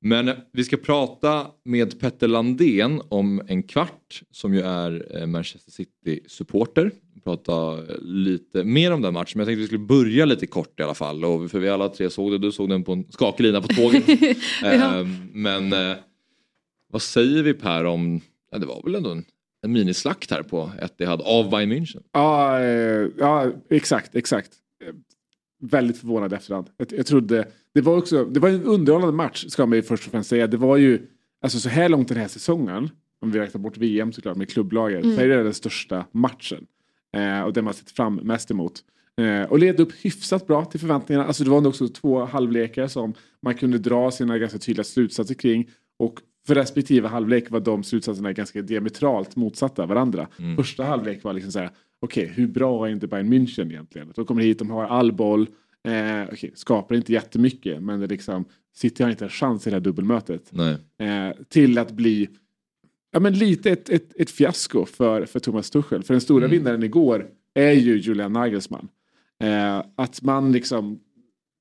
Men 0.00 0.30
vi 0.52 0.64
ska 0.64 0.76
prata 0.76 1.46
med 1.64 2.00
Petter 2.00 2.28
Landén 2.28 3.02
om 3.08 3.42
en 3.48 3.62
kvart 3.62 4.22
som 4.30 4.54
ju 4.54 4.60
är 4.60 5.16
eh, 5.20 5.26
Manchester 5.26 5.70
City-supporter. 5.72 6.90
Prata 7.24 7.76
lite 8.02 8.64
mer 8.64 8.92
om 8.92 9.02
den 9.02 9.14
matchen 9.14 9.32
men 9.34 9.40
jag 9.40 9.46
tänkte 9.46 9.60
vi 9.60 9.66
skulle 9.66 10.02
börja 10.04 10.24
lite 10.24 10.46
kort 10.46 10.80
i 10.80 10.82
alla 10.82 10.94
fall. 10.94 11.24
Och 11.24 11.50
för 11.50 11.58
vi 11.58 11.68
alla 11.68 11.88
tre 11.88 12.10
såg 12.10 12.32
det, 12.32 12.38
du 12.38 12.52
såg 12.52 12.68
den 12.68 12.84
på 12.84 12.92
en 12.92 13.04
skakig 13.10 13.44
lina 13.44 13.60
på 13.60 13.68
tåget. 13.68 14.04
Ja. 14.62 15.00
Eh, 15.00 15.06
Men 15.32 15.72
eh, 15.72 15.96
vad 16.92 17.02
säger 17.02 17.42
vi 17.42 17.54
Per 17.54 17.84
om, 17.84 18.20
ja, 18.50 18.58
det 18.58 18.66
var 18.66 18.82
väl 18.84 18.94
ändå 18.94 19.10
en, 19.10 19.24
en 19.62 19.72
minislakt 19.72 20.30
här 20.30 20.42
på 20.42 20.70
Etihad 20.82 21.20
av 21.20 21.50
Bayern 21.50 21.72
München. 21.72 22.02
Ja, 22.12 22.60
eh, 22.60 23.06
ja 23.18 23.46
exakt, 23.70 24.14
exakt. 24.16 24.52
Väldigt 25.60 25.98
förvånad 25.98 26.32
efterhand. 26.32 26.66
Jag, 26.76 26.88
jag 26.92 27.06
trodde, 27.06 27.48
det 27.74 27.80
var 27.80 27.96
också, 27.96 28.24
det 28.24 28.40
var 28.40 28.48
en 28.48 28.62
underhållande 28.62 29.16
match 29.16 29.44
ska 29.48 29.66
man 29.66 29.76
ju 29.76 29.82
först 29.82 30.06
och 30.06 30.10
främst 30.10 30.30
säga. 30.30 30.46
Det 30.46 30.56
var 30.56 30.76
ju, 30.76 31.06
alltså 31.42 31.60
så 31.60 31.68
här 31.68 31.88
långt 31.88 32.08
den 32.08 32.16
här 32.18 32.28
säsongen, 32.28 32.90
om 33.20 33.30
vi 33.30 33.38
räknar 33.38 33.60
bort 33.60 33.76
VM 33.76 34.12
såklart 34.12 34.36
med 34.36 34.50
klubblaget, 34.50 35.04
så 35.04 35.20
är 35.20 35.28
det 35.28 35.42
den 35.42 35.54
största 35.54 36.04
matchen. 36.12 36.66
Eh, 37.16 37.40
och 37.40 37.52
den 37.52 37.64
man 37.64 37.74
sett 37.74 37.90
fram 37.90 38.14
mest 38.14 38.50
emot. 38.50 38.84
Eh, 39.20 39.42
och 39.50 39.58
led 39.58 39.80
upp 39.80 39.92
hyfsat 39.92 40.46
bra 40.46 40.64
till 40.64 40.80
förväntningarna. 40.80 41.26
Alltså 41.26 41.44
det 41.44 41.50
var 41.50 41.60
nog 41.60 41.70
också 41.70 41.88
två 41.88 42.24
halvlekar 42.24 42.86
som 42.86 43.14
man 43.42 43.54
kunde 43.54 43.78
dra 43.78 44.10
sina 44.10 44.38
ganska 44.38 44.58
tydliga 44.58 44.84
slutsatser 44.84 45.34
kring. 45.34 45.70
Och 45.98 46.20
för 46.46 46.54
respektive 46.54 47.08
halvlek 47.08 47.50
var 47.50 47.60
de 47.60 47.82
slutsatserna 47.84 48.32
ganska 48.32 48.62
diametralt 48.62 49.36
motsatta 49.36 49.86
varandra. 49.86 50.28
Första 50.56 50.84
halvlek 50.84 51.24
var 51.24 51.32
liksom 51.32 51.52
så 51.52 51.58
här, 51.58 51.70
okej 52.00 52.26
hur 52.26 52.46
bra 52.46 52.86
är 52.86 52.90
inte 52.92 53.06
Bayern 53.06 53.32
München 53.32 53.66
egentligen? 53.70 54.12
De 54.14 54.24
kommer 54.24 54.42
hit, 54.42 54.58
de 54.58 54.70
har 54.70 54.84
all 54.84 55.12
boll, 55.12 55.46
eh, 55.88 56.28
okej, 56.32 56.50
skapar 56.54 56.94
inte 56.94 57.12
jättemycket 57.12 57.82
men 57.82 58.00
det 58.00 58.06
liksom, 58.06 58.44
City 58.76 59.02
har 59.02 59.10
inte 59.10 59.24
en 59.24 59.30
chans 59.30 59.66
i 59.66 59.70
det 59.70 59.76
här 59.76 59.80
dubbelmötet. 59.80 60.50
Nej. 60.52 60.76
Eh, 61.08 61.32
till 61.48 61.78
att 61.78 61.90
bli 61.92 62.28
ja, 63.10 63.20
men 63.20 63.32
lite 63.38 63.70
ett, 63.70 63.88
ett, 63.88 64.20
ett 64.20 64.30
fiasko 64.30 64.84
för, 64.84 65.24
för 65.26 65.40
Thomas 65.40 65.70
Tuchel. 65.70 66.02
För 66.02 66.14
den 66.14 66.20
stora 66.20 66.44
Mm. 66.44 66.56
vinnaren 66.58 66.82
igår 66.82 67.26
är 67.54 67.72
ju 67.72 67.96
Julian 67.98 68.32
Nagelsmann. 68.32 68.88
Eh, 69.44 69.82
att 69.96 70.22
man 70.22 70.52
liksom 70.52 71.00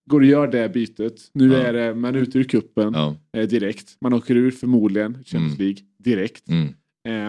går 0.10 0.20
och 0.20 0.26
gör 0.26 0.48
det 0.48 0.70
bytet. 0.74 1.30
Nu 1.34 1.48
Ja. 1.54 1.58
är 1.58 1.74
det, 1.74 1.96
man 1.96 2.16
är 2.16 2.20
ute 2.20 2.40
ur 2.40 2.44
kuppen 2.44 2.94
Ja. 2.94 3.16
eh, 3.34 3.48
direkt. 3.48 3.98
Man 4.02 4.14
åker 4.14 4.36
ur 4.36 4.52
förmodligen 4.52 5.14
Champions 5.14 5.34
Mm. 5.54 5.58
League 5.58 5.78
direkt. 5.98 6.44
Mm. 6.50 6.68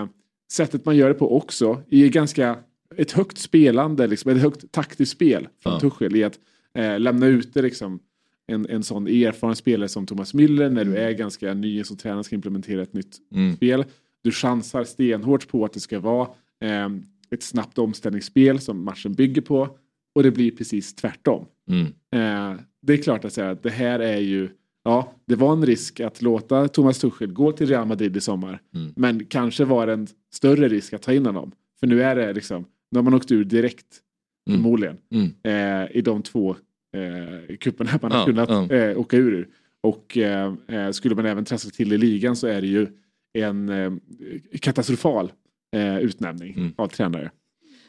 Eh, 0.03 0.09
sättet 0.53 0.85
man 0.85 0.97
gör 0.97 1.09
det 1.09 1.15
på 1.15 1.37
också 1.37 1.83
i 1.89 2.09
ganska 2.09 2.57
ett 2.99 3.13
högt 3.13 3.39
spelande, 3.39 4.07
liksom, 4.07 4.31
ett 4.31 4.43
högt 4.43 4.73
taktiskt 4.73 5.13
spel 5.13 5.49
från 5.63 5.73
Ja. 5.73 5.81
Tuchel 5.81 6.17
i 6.17 6.25
att 6.25 6.39
Eh, 6.75 7.01
lämna 7.01 7.27
ute 7.27 7.63
liksom 7.63 8.01
en, 8.47 8.67
en 8.71 8.83
sån 8.83 9.07
erfaren 9.07 9.57
spelare 9.57 9.89
som 9.89 10.07
Thomas 10.07 10.35
Müller 10.35 10.71
när 10.71 10.85
du 10.85 10.97
är 10.97 11.13
ganska 11.13 11.55
ny 11.55 11.85
som 11.85 11.97
tränare 11.97 12.25
ska 12.25 12.35
implementera 12.35 12.83
ett 12.83 12.93
nytt 12.93 13.17
Mm. 13.35 13.57
spel. 13.57 13.85
Du 14.23 14.31
chansar 14.31 14.85
stenhårt 14.85 15.49
på 15.49 15.65
att 15.65 15.73
det 15.73 15.81
ska 15.81 16.01
vara 16.01 16.29
eh, 16.61 16.89
ett 17.31 17.43
snabbt 17.43 17.79
omställningsspel 17.79 18.61
som 18.61 18.85
matchen 18.85 19.13
bygger 19.13 19.43
på 19.43 19.69
och 20.15 20.23
det 20.23 20.31
blir 20.31 20.51
precis 20.51 20.95
tvärtom. 20.95 21.45
Mm. 21.71 21.85
Eh, 22.13 22.61
det 22.83 22.93
är 22.93 22.97
klart 23.03 23.25
att 23.25 23.33
säga 23.33 23.51
att 23.51 23.63
det 23.63 23.71
här 23.71 23.99
är 24.01 24.19
ju, 24.19 24.49
ja, 24.85 25.13
det 25.25 25.35
var 25.37 25.53
en 25.53 25.67
risk 25.67 26.01
att 26.01 26.23
låta 26.23 26.69
Thomas 26.69 26.99
Tuchel 26.99 27.33
gå 27.33 27.53
till 27.53 27.67
Real 27.67 27.87
Madrid 27.87 28.17
i 28.17 28.21
sommar. 28.21 28.61
Mm. 28.75 28.93
Men 28.97 29.25
kanske 29.25 29.65
var 29.65 29.87
det 29.87 29.93
en 29.93 30.07
större 30.33 30.69
risk 30.69 30.93
att 30.93 31.03
ta 31.03 31.13
in 31.13 31.27
honom. 31.27 31.53
För 31.81 31.87
nu 31.87 32.03
är 32.03 32.17
det 32.17 32.33
liksom, 32.33 32.65
nu 32.91 32.99
har 32.99 33.03
man 33.03 33.15
åkt 33.15 33.33
ur 33.33 33.45
direkt 33.45 33.87
Mm. 34.51 34.61
förmodligen. 34.63 34.97
Mm. 35.11 35.31
Eh, 35.83 35.97
I 35.97 36.01
de 36.01 36.23
två 36.23 36.57
eh, 36.97 37.57
cuperna 37.57 37.91
man 38.03 38.13
har 38.13 38.19
Ja, 38.19 38.25
kunnat 38.27 38.49
ja. 38.51 38.77
eh, 38.77 38.99
åka 38.99 39.17
ur. 39.17 39.33
ur. 39.35 39.49
Och 39.83 40.19
eh, 40.19 40.55
eh, 40.69 40.91
skulle 40.91 41.15
man 41.15 41.27
även 41.27 41.45
trassla 41.45 41.71
till 41.71 41.93
i 41.93 41.99
ligan 41.99 42.37
så 42.37 42.47
är 42.47 42.61
det 42.61 42.67
ju 42.67 42.87
en 43.39 43.69
eh, 43.69 43.93
katastrofal 44.61 45.33
eh, 45.77 45.99
utnämning 45.99 46.55
Mm. 46.57 46.73
av 46.77 46.89
tränare. 46.89 47.31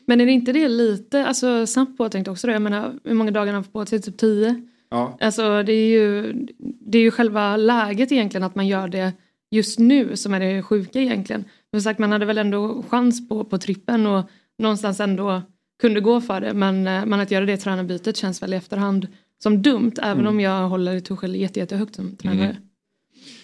Men 0.05 0.21
är 0.21 0.25
det 0.25 0.31
inte 0.31 0.51
det 0.53 0.67
lite, 0.67 1.25
alltså 1.25 1.67
snabbt 1.67 1.97
påtänkt 1.97 2.27
också 2.27 2.47
då? 2.47 2.53
Jag 2.53 2.61
menar 2.61 2.99
hur 3.03 3.13
många 3.13 3.31
dagar 3.31 3.45
har 3.47 3.53
han 3.53 3.63
fått 3.63 3.73
på 3.73 3.85
sig? 3.85 4.01
Typ 4.01 4.17
tio? 4.17 4.61
Ja, 4.89 5.17
Alltså 5.21 5.63
det 5.63 5.73
är 5.73 5.89
ju, 5.89 6.33
det 6.59 6.97
är 6.97 7.01
ju 7.01 7.11
själva 7.11 7.57
läget 7.57 8.11
egentligen 8.11 8.43
att 8.43 8.55
man 8.55 8.67
gör 8.67 8.87
det 8.87 9.13
just 9.51 9.79
nu 9.79 10.15
som 10.15 10.33
är 10.33 10.39
det 10.39 10.61
sjuka 10.63 10.99
egentligen. 11.01 11.43
Men 11.71 11.81
som 11.81 11.89
sagt 11.89 11.99
man 11.99 12.11
hade 12.11 12.25
väl 12.25 12.37
ändå 12.37 12.83
chans 12.89 13.29
på, 13.29 13.43
på 13.43 13.57
trippen 13.57 14.05
och 14.07 14.29
någonstans 14.59 14.99
ändå 14.99 15.41
kunde 15.81 15.99
gå 15.99 16.21
för 16.21 16.41
det 16.41 16.53
men, 16.53 16.87
eh, 16.87 17.05
men 17.05 17.19
att 17.19 17.31
göra 17.31 17.45
det 17.45 17.57
tränarbytet 17.57 18.17
känns 18.17 18.41
väl 18.43 18.53
i 18.53 18.55
efterhand 18.57 19.07
som 19.43 19.61
dumt 19.61 19.91
även 20.01 20.27
om 20.27 20.39
jag 20.39 20.69
håller 20.69 20.93
jätte, 21.35 21.59
jättehögt 21.59 21.95
som 21.95 22.15
tränare. 22.15 22.45
Mm. 22.45 22.55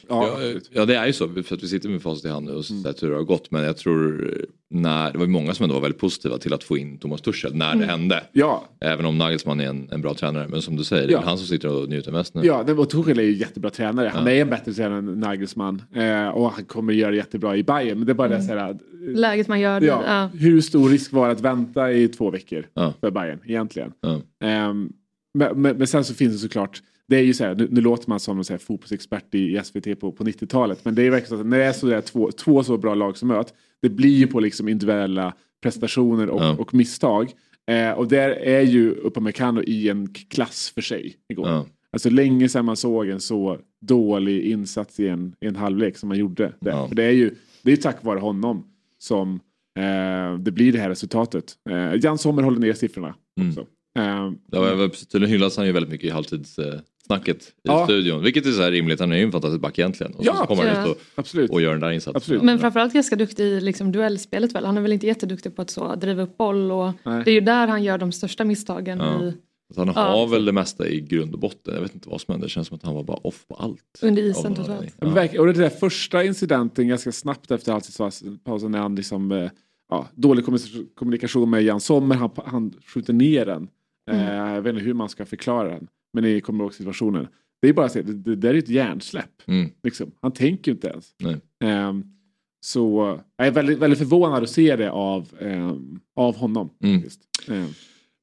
ja, 0.09 0.25
Ja, 0.27 0.31
absolut. 0.31 0.69
ja 0.73 0.85
det 0.85 0.95
är 0.95 1.05
ju 1.07 1.13
så 1.13 1.27
för 1.43 1.55
att 1.55 1.63
vi 1.63 1.67
sitter 1.67 1.89
med 1.89 2.01
facit 2.01 2.25
i 2.25 2.29
hand 2.29 2.45
nu 2.45 2.51
och 2.51 2.65
sett 2.65 3.03
hur 3.03 3.09
det 3.09 3.15
har 3.15 3.23
gått 3.23 3.51
men 3.51 3.63
jag 3.63 3.77
tror 3.77 4.35
när, 4.69 5.11
det 5.11 5.17
var 5.17 5.25
ju 5.25 5.31
många 5.31 5.53
som 5.53 5.63
ändå 5.63 5.73
var 5.75 5.81
väldigt 5.81 5.99
positiva 6.01 6.37
till 6.37 6.53
att 6.53 6.63
få 6.63 6.77
in 6.77 6.97
Thomas 6.97 7.21
Tuchel 7.21 7.55
när 7.55 7.75
det 7.75 7.85
hände. 7.85 8.23
ja, 8.31 8.63
Även 8.79 9.05
om 9.05 9.17
Nagelsmann 9.17 9.59
är 9.59 9.67
en, 9.67 9.89
en 9.91 10.01
bra 10.01 10.13
tränare 10.13 10.47
men 10.47 10.61
som 10.61 10.75
du 10.75 10.83
säger 10.83 11.07
det 11.07 11.13
är 11.13 11.17
Ja. 11.17 11.21
han 11.25 11.37
som 11.37 11.47
sitter 11.47 11.69
och 11.81 11.89
njuter 11.89 12.11
mest 12.11 12.33
nu. 12.33 12.41
Ja, 12.45 12.63
det 12.63 12.73
var 12.73 12.85
Tuchel 12.85 13.19
är 13.19 13.23
ju 13.23 13.33
jättebra 13.37 13.69
tränare. 13.69 14.07
Han 14.13 14.25
Ja. 14.25 14.31
är 14.31 14.41
en 14.41 14.49
bättre 14.49 14.73
tränare 14.73 14.97
än 14.99 15.19
Nagelsmann. 15.19 15.81
Eh, 15.95 16.27
och 16.27 16.51
han 16.51 16.65
kommer 16.65 16.93
göra 16.93 17.11
det 17.11 17.17
jättebra 17.17 17.57
i 17.57 17.63
Bayern. 17.63 17.97
Men 17.97 18.05
det 18.05 18.11
är 18.11 18.13
bara 18.13 18.27
det 18.27 18.41
så 18.41 18.47
här, 18.47 18.57
att, 18.57 18.77
Läget 19.13 19.47
man 19.47 19.59
gör 19.59 19.79
det, 19.79 19.85
ja, 19.85 20.03
ja. 20.05 20.29
hur 20.39 20.61
stor 20.61 20.89
risk 20.89 21.11
var 21.13 21.25
det 21.27 21.31
att 21.31 21.41
vänta 21.41 21.91
i 21.91 22.07
två 22.07 22.29
veckor 22.31 22.65
Ja. 22.73 22.93
för 23.01 23.11
Bayern 23.11 23.39
egentligen? 23.45 23.91
Ja. 24.01 24.21
Ehm, 24.47 24.89
men, 25.33 25.61
men, 25.61 25.77
men 25.77 25.87
sen 25.87 26.03
så 26.03 26.13
finns 26.13 26.33
det 26.33 26.39
såklart, 26.39 26.81
det 27.07 27.15
är 27.17 27.21
ju 27.21 27.33
så 27.33 27.43
här, 27.43 27.55
nu, 27.55 27.67
nu 27.71 27.81
låter 27.81 28.09
man 28.09 28.19
som 28.19 28.37
en 28.37 28.43
så 28.43 28.53
här 28.53 28.57
fotbollsexpert 28.57 29.35
i, 29.35 29.57
i 29.57 29.61
SVT 29.63 29.99
på, 29.99 30.11
på 30.11 30.23
90-talet. 30.23 30.85
Men 30.85 30.95
det 30.95 31.03
är 31.03 31.09
verkligen 31.09 31.29
så 31.37 31.41
att 31.41 31.45
när 31.49 31.57
det 31.57 31.65
är 31.65 31.71
så 31.73 31.87
där 31.87 32.01
två, 32.01 32.31
två 32.31 32.63
så 32.63 32.77
bra 32.77 32.95
lag 32.95 33.17
som 33.17 33.27
möts, 33.27 33.53
det 33.81 33.89
blir 33.89 34.17
ju 34.17 34.27
på 34.27 34.39
liksom 34.39 34.69
individuella 34.69 35.33
prestationer 35.63 36.29
och, 36.29 36.41
Ja. 36.41 36.55
och 36.59 36.73
misstag. 36.73 37.31
Eh, 37.71 37.91
och 37.91 38.07
där 38.07 38.29
är 38.29 38.61
ju 38.61 38.91
Upamecano 38.91 39.61
i 39.63 39.89
en 39.89 40.07
klass 40.13 40.71
för 40.75 40.81
sig 40.81 41.15
igår. 41.29 41.47
Ja. 41.47 41.65
Alltså 41.91 42.09
länge 42.09 42.49
sedan 42.49 42.65
man 42.65 42.77
såg 42.77 43.07
en 43.09 43.19
så 43.19 43.57
dålig 43.81 44.41
insats 44.43 44.99
i 44.99 45.07
en, 45.07 45.35
i 45.41 45.47
en 45.47 45.55
halvlek 45.55 45.97
som 45.97 46.09
man 46.09 46.17
gjorde. 46.17 46.53
Där. 46.61 46.71
Ja. 46.71 46.87
För 46.87 46.95
det 46.95 47.03
är 47.03 47.11
ju 47.11 47.31
det 47.63 47.71
är 47.71 47.77
tack 47.77 48.03
vare 48.03 48.19
honom 48.19 48.63
som 49.05 49.39
eh, 49.79 50.39
det 50.39 50.51
blir 50.51 50.71
det 50.73 50.79
här 50.79 50.89
resultatet. 50.89 51.53
Eh, 51.69 51.93
Jan 52.01 52.17
Sommer 52.17 52.43
håller 52.43 52.59
ner 52.59 52.73
siffrorna. 52.73 53.15
Mm. 53.39 53.49
Också. 53.49 53.61
Eh, 53.99 54.31
Det 54.51 54.59
var, 54.59 54.75
väl- 54.75 54.89
tydligen 54.89 55.31
hyllas 55.33 55.57
han 55.57 55.65
ju 55.65 55.71
väldigt 55.71 55.91
mycket 55.91 56.07
i 56.07 56.09
halvtidssnacket 56.09 57.43
i 57.47 57.51
Ja. 57.63 57.83
studion. 57.85 58.23
Vilket 58.23 58.45
är 58.45 58.51
så 58.51 58.61
här 58.61 58.71
rimligt, 58.71 58.99
han 58.99 59.11
är 59.11 59.17
ju 59.17 59.23
en 59.23 59.31
fantastisk 59.31 59.61
back 59.61 59.79
egentligen. 59.79 60.13
Och 60.13 60.25
Ja, 60.25 60.33
så 60.35 60.45
kommer 60.45 60.63
han 60.75 60.89
ut 60.89 60.97
och, 61.49 61.49
och 61.53 61.61
gör 61.61 61.71
den 61.71 61.79
där 61.79 61.91
insatsen. 61.91 62.17
Absolut. 62.17 62.41
Men 62.41 62.59
framförallt 62.59 62.93
ganska 62.93 63.15
duktig 63.15 63.43
i 63.43 63.61
liksom 63.61 63.91
duellspelet 63.91 64.55
väl. 64.55 64.65
Han 64.65 64.77
är 64.77 64.81
väl 64.81 64.93
inte 64.93 65.07
jätteduktig 65.07 65.55
på 65.55 65.61
att 65.61 65.69
så 65.69 65.95
driva 65.95 66.23
upp 66.23 66.37
boll 66.37 66.71
och 66.71 66.91
Nej. 67.03 67.21
det 67.25 67.31
är 67.31 67.35
ju 67.35 67.41
där 67.41 67.67
han 67.67 67.83
gör 67.83 67.97
de 67.97 68.11
största 68.11 68.43
misstagen 68.43 68.97
Ja. 68.99 69.23
i, 69.23 69.33
Så 69.73 69.79
han 69.81 69.87
Ja. 69.95 70.01
har 70.01 70.27
väl 70.27 70.45
det 70.45 70.51
mesta 70.51 70.87
i 70.87 71.01
grund 71.01 71.33
och 71.33 71.39
botten. 71.39 71.73
Jag 71.73 71.81
vet 71.81 71.93
inte 71.95 72.09
vad 72.09 72.21
som 72.21 72.31
hände, 72.31 72.45
det 72.45 72.49
känns 72.49 72.67
som 72.67 72.75
att 72.75 72.83
han 72.83 72.95
var 72.95 73.03
bara 73.03 73.17
off 73.17 73.47
på 73.47 73.55
allt. 73.55 73.99
under 74.01 74.21
isen 74.21 74.55
totalt. 74.55 74.95
Ja. 74.99 75.39
Och 75.41 75.45
det 75.47 75.53
där 75.53 75.69
första 75.69 76.23
incidenten 76.23 76.87
ganska 76.87 77.11
snabbt 77.11 77.51
efter 77.51 77.71
halvtidspausen 77.71 78.71
när 78.71 78.79
han 78.79 78.95
liksom, 78.95 79.31
eh, 79.31 79.49
ja, 79.89 80.07
dålig 80.15 80.45
kommunikation- 80.95 81.49
med 81.49 81.63
Jan 81.63 81.81
Sommer, 81.81 82.15
han, 82.15 82.29
han 82.45 82.73
skjuter 82.93 83.13
ner 83.13 83.45
den. 83.45 83.67
Eh, 84.11 84.33
jag 84.35 84.61
vet 84.61 84.73
inte 84.73 84.85
hur 84.85 84.93
man 84.93 85.09
ska 85.09 85.25
förklara 85.25 85.69
den. 85.69 85.87
Men 86.13 86.23
ni 86.23 86.41
kommer 86.41 86.63
ihåg 86.63 86.73
situationen. 86.73 87.27
Det 87.61 87.69
är 87.69 87.73
bara 87.73 87.89
så, 87.89 88.01
det, 88.01 88.13
det 88.13 88.35
där 88.35 88.53
är 88.53 88.57
ett 88.57 88.69
hjärnsläpp. 88.69 89.41
Mm. 89.47 89.69
Liksom. 89.83 90.11
Han 90.21 90.31
tänker 90.31 90.71
ju 90.71 90.75
inte 90.75 90.87
ens. 90.87 91.15
Nej. 91.19 91.35
Ehm, 91.63 92.03
så 92.65 93.19
jag 93.37 93.47
är 93.47 93.51
väldigt, 93.51 93.77
väldigt 93.79 93.99
förvånad 93.99 94.43
att 94.43 94.49
se 94.49 94.75
det 94.75 94.91
av, 94.91 95.27
ehm, 95.39 95.99
av 96.15 96.35
honom. 96.35 96.69
Mm. 96.83 97.03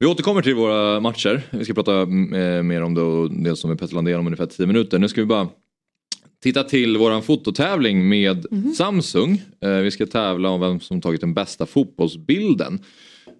Vi 0.02 0.08
återkommer 0.08 0.42
till 0.42 0.54
våra 0.54 1.00
matcher. 1.00 1.42
Vi 1.50 1.64
ska 1.64 1.74
prata 1.74 2.00
eh, 2.00 2.62
mer 2.62 2.82
om 2.82 2.94
det 2.94 3.00
och 3.00 3.30
dels 3.30 3.64
med 3.64 3.78
Petter 3.78 3.94
Landén 3.94 4.18
om 4.20 4.26
ungefär 4.26 4.46
10 4.46 4.66
minuter. 4.66 4.98
Nu 4.98 5.08
ska 5.08 5.20
vi 5.20 5.26
bara 5.26 5.48
titta 6.42 6.64
till 6.64 6.96
våran 6.96 7.22
fototävling 7.22 8.08
med 8.08 8.46
Samsung. 8.76 9.42
Eh, 9.60 9.70
vi 9.76 9.90
ska 9.90 10.06
tävla 10.06 10.48
om 10.48 10.60
vem 10.60 10.80
som 10.80 11.00
tagit 11.00 11.20
den 11.20 11.34
bästa 11.34 11.66
fotbollsbilden. 11.66 12.78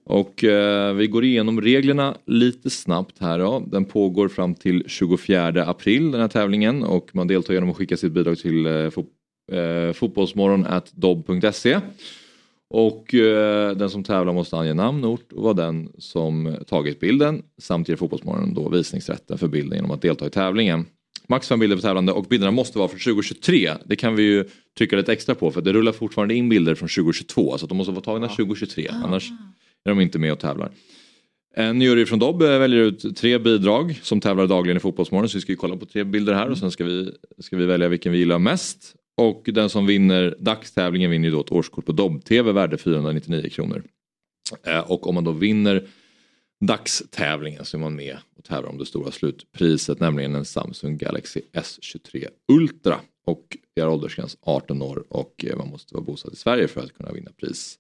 Och 0.04 0.44
eh, 0.44 0.94
vi 0.94 1.06
går 1.06 1.24
igenom 1.24 1.60
reglerna 1.60 2.16
lite 2.26 2.70
snabbt 2.70 3.16
här 3.20 3.38
då. 3.38 3.64
Den 3.66 3.84
pågår 3.84 4.28
fram 4.28 4.54
till 4.54 4.84
24 4.86 5.64
april 5.64 6.10
den 6.10 6.20
här 6.20 6.28
tävlingen 6.28 6.82
och 6.82 7.10
man 7.12 7.28
deltar 7.28 7.54
genom 7.54 7.70
att 7.70 7.76
skicka 7.76 7.96
sitt 7.96 8.12
bidrag 8.12 8.38
till 8.38 8.66
eh, 8.66 8.70
fo- 8.70 9.06
eh, 9.52 9.92
fotbollsmorgon.dobb.se. 9.92 11.80
Och 12.74 13.14
eh, 13.14 13.76
den 13.76 13.90
som 13.90 14.04
tävlar 14.04 14.32
måste 14.32 14.56
ange 14.56 14.74
namn, 14.74 15.04
ort 15.04 15.32
och 15.32 15.42
vara 15.42 15.54
den 15.54 15.92
som 15.98 16.56
tagit 16.66 17.00
bilden 17.00 17.42
samt 17.58 17.88
ger 17.88 17.96
Fotbollsmorgon 17.96 18.54
då 18.54 18.68
visningsrätten 18.68 19.38
för 19.38 19.48
bilden 19.48 19.78
genom 19.78 19.90
att 19.90 20.02
delta 20.02 20.26
i 20.26 20.30
tävlingen. 20.30 20.86
Max 21.28 21.48
fem 21.48 21.60
bilder 21.60 21.76
för 21.76 21.82
tävlande 21.82 22.12
och 22.12 22.24
bilderna 22.24 22.50
måste 22.50 22.78
vara 22.78 22.88
från 22.88 22.98
2023. 22.98 23.70
Det 23.84 23.96
kan 23.96 24.16
vi 24.16 24.22
ju 24.22 24.44
trycka 24.78 24.96
lite 24.96 25.12
extra 25.12 25.34
på 25.34 25.50
för 25.50 25.60
det 25.60 25.72
rullar 25.72 25.92
fortfarande 25.92 26.34
in 26.34 26.48
bilder 26.48 26.74
från 26.74 26.88
2022 26.88 27.58
så 27.58 27.66
de 27.66 27.78
måste 27.78 27.92
vara 27.92 28.04
tagna 28.04 28.28
2023 28.28 28.88
annars 29.04 29.30
är 29.84 29.90
de 29.90 30.00
inte 30.00 30.18
med 30.18 30.32
och 30.32 30.40
tävlar. 30.40 30.70
En 31.56 31.80
jury 31.80 32.06
från 32.06 32.18
Dobb 32.18 32.42
eh, 32.42 32.58
väljer 32.58 32.80
ut 32.80 33.16
tre 33.16 33.38
bidrag 33.38 34.00
som 34.02 34.20
tävlar 34.20 34.46
dagligen 34.46 34.76
i 34.76 34.80
Fotbollsmorgon 34.80 35.28
så 35.28 35.36
vi 35.36 35.42
ska 35.42 35.52
ju 35.52 35.56
kolla 35.56 35.76
på 35.76 35.86
tre 35.86 36.04
bilder 36.04 36.34
här 36.34 36.50
och 36.50 36.58
sen 36.58 36.70
ska 36.70 36.84
vi, 36.84 37.12
ska 37.38 37.56
vi 37.56 37.66
välja 37.66 37.88
vilken 37.88 38.12
vi 38.12 38.18
gillar 38.18 38.38
mest. 38.38 38.96
Och 39.16 39.42
den 39.44 39.68
som 39.68 39.86
vinner 39.86 40.36
dagstävlingen 40.38 41.10
vinner 41.10 41.28
ju 41.28 41.34
då 41.34 41.40
ett 41.40 41.52
årskort 41.52 41.86
på 41.86 41.92
Dobb-TV 41.92 42.52
värde 42.52 42.78
499 42.78 43.50
kronor. 43.50 43.82
Eh, 44.66 44.90
Och 44.90 45.06
om 45.08 45.14
man 45.14 45.24
då 45.24 45.32
vinner 45.32 45.86
dagstävlingen 46.60 47.64
så 47.64 47.76
är 47.76 47.80
man 47.80 47.96
med 47.96 48.16
och 48.38 48.44
tävlar 48.44 48.70
om 48.70 48.78
det 48.78 48.86
stora 48.86 49.10
slutpriset 49.10 50.00
nämligen 50.00 50.34
en 50.34 50.44
Samsung 50.44 50.96
Galaxy 50.98 51.40
S23 51.52 52.26
Ultra. 52.52 53.00
Och 53.26 53.56
vi 53.74 53.82
har 53.82 53.88
åldersgräns 53.88 54.36
18 54.40 54.82
år 54.82 55.04
och 55.08 55.44
eh, 55.48 55.56
man 55.56 55.68
måste 55.68 55.94
vara 55.94 56.04
bosatt 56.04 56.32
i 56.32 56.36
Sverige 56.36 56.68
för 56.68 56.80
att 56.80 56.92
kunna 56.92 57.12
vinna 57.12 57.30
pris. 57.40 57.78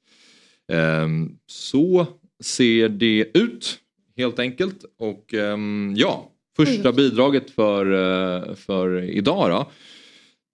Ehm, 0.72 1.36
Så 1.46 2.06
ser 2.44 2.88
det 2.88 3.30
ut 3.38 3.78
helt 4.16 4.38
enkelt. 4.38 4.84
Och 4.98 5.34
ehm, 5.34 5.94
ja, 5.96 6.30
första 6.56 6.92
bidraget 6.92 7.50
för, 7.50 7.86
eh, 7.92 8.54
för 8.54 9.02
idag 9.02 9.50
då. 9.50 9.70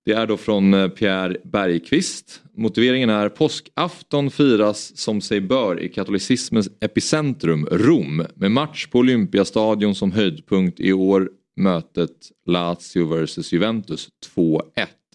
Det 0.04 0.12
är 0.12 0.26
då 0.26 0.36
från 0.36 0.74
eh, 0.74 0.88
Pierre 0.88 1.36
Bergqvist. 1.44 2.42
Motiveringen 2.56 3.10
är 3.10 3.28
påskafton 3.28 4.30
firas 4.30 4.96
som 4.96 5.20
sig 5.20 5.40
bör 5.40 5.80
i 5.80 5.88
katolicismens 5.88 6.68
epicentrum 6.80 7.66
Rom 7.70 8.26
med 8.34 8.50
match 8.50 8.86
på 8.86 8.98
Olympiastadion 8.98 9.94
som 9.94 10.12
höjdpunkt 10.12 10.80
i 10.80 10.92
år 10.92 11.30
mötet 11.56 12.30
Lazio 12.46 13.04
vs 13.24 13.52
Juventus 13.52 14.08
2-1 14.36 14.60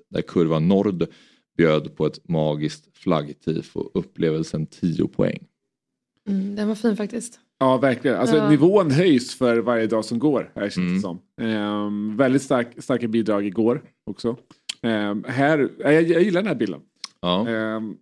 där 0.09 0.21
kurva 0.21 0.59
Nord 0.59 1.05
bjöd 1.57 1.95
på 1.95 2.05
ett 2.05 2.29
magiskt 2.29 2.97
flaggtifo 2.97 3.89
upplevelsen 3.93 4.65
10 4.65 5.07
poäng. 5.07 5.39
Mm, 6.29 6.55
den 6.55 6.67
var 6.67 6.75
fin 6.75 6.97
faktiskt. 6.97 7.39
Ja, 7.59 7.77
verkligen. 7.77 8.17
Alltså, 8.17 8.37
Ja. 8.37 8.49
Nivån 8.49 8.91
höjs 8.91 9.35
för 9.35 9.57
varje 9.57 9.87
dag 9.87 10.05
som 10.05 10.19
går. 10.19 10.51
Här 10.55 10.61
känns 10.61 10.77
Mm. 10.77 10.93
det 10.95 11.01
som. 11.01 11.19
Ehm, 11.41 12.17
väldigt 12.17 12.41
stark, 12.41 12.67
starka 12.77 13.07
bidrag 13.07 13.45
igår 13.45 13.81
också. 14.05 14.37
Ehm, 14.83 15.23
här, 15.27 15.69
jag, 15.79 15.93
jag 15.93 16.23
gillar 16.23 16.41
den 16.41 16.47
här 16.47 16.55
bilden. 16.55 16.79
Ja. 17.21 17.47
Ehm, 17.49 17.95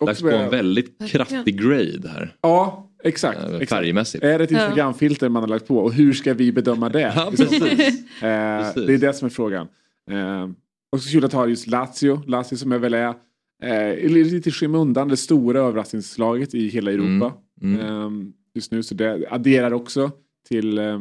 Dags 0.00 0.20
på 0.22 0.28
en 0.30 0.50
väldigt 0.50 1.08
kraftig 1.10 1.60
grade 1.62 2.08
här. 2.08 2.36
Ja, 2.40 2.90
exakt. 3.04 3.38
eh, 3.38 3.44
exakt. 3.54 3.68
Färgmässigt. 3.70 4.24
Är 4.24 4.38
det 4.38 4.44
ett. 4.44 4.50
Instagramfilter 4.50 5.28
man 5.28 5.42
har 5.42 5.48
lagt 5.48 5.66
på 5.68 5.78
och 5.78 5.92
hur 5.92 6.12
ska 6.12 6.34
vi 6.34 6.52
bedöma 6.52 6.88
det? 6.88 7.00
Ja, 7.16 7.30
precis. 7.36 7.62
Eh, 8.22 8.58
Precis. 8.62 8.86
det 8.86 8.94
är 8.94 8.98
det 8.98 9.12
som 9.12 9.26
är 9.26 9.30
frågan. 9.30 9.68
Eh, 10.10 10.48
och 10.92 11.00
så 11.00 11.10
kul 11.10 11.24
att 11.24 11.32
ha 11.32 11.46
just 11.46 11.66
Lazio, 11.66 12.22
Lazio 12.26 12.56
som 12.56 12.72
är 12.72 12.78
väl 12.78 12.94
är 12.94 13.14
eh, 13.62 14.08
lite 14.10 14.50
skymundan, 14.50 15.08
det 15.08 15.16
stora 15.16 15.60
överraskningslaget 15.60 16.54
i 16.54 16.68
hela 16.68 16.92
Europa 16.92 17.32
Mm. 17.62 17.80
eh, 17.80 18.10
just 18.54 18.72
nu. 18.72 18.82
Så 18.82 18.94
det 18.94 19.26
adderar 19.30 19.72
också 19.72 20.10
till, 20.48 20.78
eh, 20.78 21.00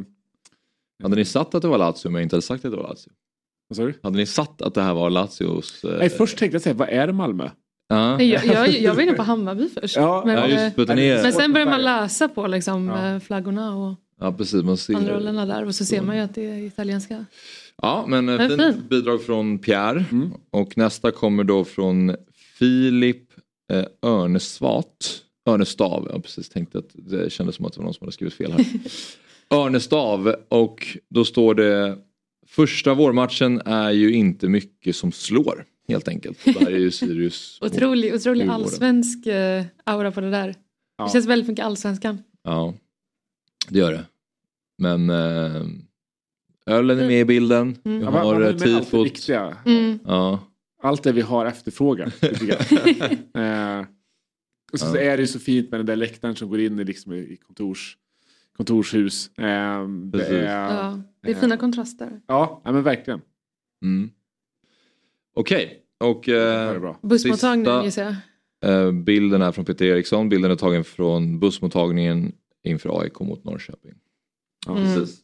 Hade 1.04 1.16
ni 1.16 1.26
satt 1.26 1.56
att 1.56 1.62
det 1.62 1.68
var 1.68 1.78
Lazio 1.78 2.10
men 2.10 2.22
inte 2.22 2.36
hade 2.36 2.42
sagt 2.42 2.66
att 2.66 2.72
det 2.72 2.78
var 2.78 2.84
Lazio? 2.84 3.10
Vad 3.78 3.94
sa 3.94 3.94
du? 3.94 4.00
Hade 4.04 4.18
ni 4.18 4.26
satt 4.26 4.62
att 4.62 4.74
det 4.74 4.82
här 4.82 4.94
var 4.94 5.10
Lazios... 5.10 5.84
Eh... 5.84 5.98
Nej, 5.98 6.10
först 6.10 6.38
tänkte 6.38 6.56
jag 6.56 6.62
säga, 6.62 6.74
vad 6.76 6.90
är 6.90 7.08
det 7.08 7.14
Malmö? 7.14 7.50
Ja. 7.90 8.22
Jag, 8.22 8.46
jag, 8.46 8.70
jag 8.70 8.96
var 8.96 9.02
inne 9.02 9.14
på 9.14 9.24
Hammarby 9.24 9.70
först. 9.82 9.96
Ja, 9.96 10.24
men, 10.26 10.36
ja, 10.36 10.48
just 10.48 10.60
eh, 10.64 10.70
putta 10.72 10.96
ner. 10.96 11.24
men 11.24 11.34
sen 11.34 11.54
börjar 11.54 11.68
man 11.68 11.82
läsa 11.82 12.28
på 12.28 12.48
liksom, 12.48 12.88
Ja. 12.88 13.14
eh, 13.14 13.20
flaggorna 13.20 13.76
och 13.76 13.96
Ja 14.20 14.32
precis, 14.34 14.64
man 14.64 14.78
ser. 14.78 14.94
banderollerna 14.94 15.46
där 15.46 15.66
och 15.66 15.76
så 15.76 15.86
ser 15.86 16.02
man 16.02 16.16
ju 16.16 16.22
att 16.22 16.36
det 16.36 16.46
är 16.46 16.58
italienska. 16.58 17.26
Ja 17.82 18.06
men 18.08 18.30
eh, 18.30 18.38
Men 18.38 18.50
fint 18.50 18.62
fin. 18.62 18.88
bidrag 18.90 19.24
från 19.24 19.60
Pierre. 19.60 20.06
Mm. 20.12 20.34
Och 20.52 20.78
nästa 20.78 21.12
kommer 21.12 21.44
då 21.44 21.64
från 21.66 22.16
Filip 22.60 23.24
eh, 23.74 23.86
Örnesvat. 24.10 25.22
Örnestav, 25.50 26.08
jag 26.14 26.24
precis 26.24 26.50
tänkte 26.50 26.78
att 26.78 26.90
det 26.94 27.30
kändes 27.32 27.56
som 27.56 27.66
att 27.66 27.74
det 27.74 27.80
var 27.80 27.84
någon 27.86 27.94
som 27.94 28.06
hade 28.06 28.12
skrivit 28.14 28.34
fel 28.34 28.52
här. 28.52 28.66
Örnestav 29.58 30.36
och 30.50 30.88
då 31.10 31.26
står 31.26 31.56
det 31.56 31.98
Första 32.48 32.94
vårmatchen 32.94 33.62
är 33.66 33.92
ju 33.92 34.14
inte 34.14 34.48
mycket 34.48 34.96
som 34.96 35.12
slår 35.12 35.66
helt 35.88 36.08
enkelt. 36.08 36.40
Det 36.46 36.52
här 36.60 36.72
är 36.72 36.78
ju 36.80 36.92
Sirius. 36.92 37.58
Otrolig, 37.62 38.14
otrolig 38.14 38.48
allsvensk 38.48 39.26
eh, 39.28 39.66
aura 39.84 40.12
på 40.12 40.22
det 40.22 40.30
där. 40.32 40.56
Ja. 40.98 41.04
Det 41.06 41.12
känns 41.12 41.26
väldigt 41.26 41.48
mycket 41.50 41.66
allsvenskan. 41.66 42.24
Ja, 42.44 42.74
det 43.70 43.80
gör 43.80 43.92
det. 43.92 44.06
Men 44.78 45.10
eh, 45.10 45.64
ölen 46.66 47.00
är 47.00 47.08
med 47.08 47.20
i 47.22 47.26
bilden. 47.26 47.78
Mm. 47.86 48.00
Vi 48.00 48.06
Ja, 48.06 48.10
har 48.12 48.34
man 48.34 48.42
eh, 48.44 48.48
allt 48.50 48.64
tifot. 48.64 49.06
viktiga. 49.06 49.58
Mm. 49.66 50.00
Ja, 50.06 50.40
Allt 50.84 51.04
det 51.04 51.12
vi 51.12 51.22
har 51.22 51.46
efterfrågan. 51.46 52.12
grann. 52.22 52.60
eh, 53.80 53.86
och 54.72 54.80
så, 54.80 54.86
Ja. 54.86 54.92
så 54.92 54.98
är 54.98 55.18
det 55.18 55.22
ju 55.22 55.28
så 55.28 55.40
fint 55.40 55.72
med 55.72 55.80
den 55.80 55.86
där 55.86 55.96
läktaren 55.96 56.36
som 56.36 56.50
går 56.50 56.60
in 56.60 56.80
i, 56.80 56.84
liksom, 56.84 57.14
i 57.14 57.38
kontors, 57.48 57.98
kontorshus. 58.58 59.32
Eh, 59.38 59.88
det 59.88 60.18
Precis. 60.18 60.32
är, 60.34 60.44
Ja, 60.46 61.00
det 61.22 61.30
är 61.32 61.36
eh, 61.36 61.40
fina 61.42 61.58
kontraster. 61.58 62.22
ja, 62.28 62.62
ja, 62.66 62.72
men 62.72 62.84
verkligen. 62.84 63.22
mm. 63.82 64.10
Okej, 65.36 65.82
och 66.00 66.22
Det 66.26 66.32
är 66.36 66.86
eh. 66.86 66.96
Bussmottagningen 67.02 67.66
Sista- 67.84 67.86
gissar 67.86 68.16
jag. 68.62 68.86
eh, 68.86 68.92
bilden 68.92 69.42
är 69.42 69.52
från 69.52 69.66
Peter 69.66 69.86
Eriksson. 69.86 70.30
Bilden 70.30 70.52
är 70.52 70.56
tagen 70.56 70.84
från 70.84 71.40
bussmottagningen 71.40 72.32
inför 72.64 73.02
AIK 73.02 73.20
mot 73.20 73.44
Norrköping. 73.44 73.94
Ja. 74.68 74.78
Mm. 74.78 74.96
Precis. 74.96 75.20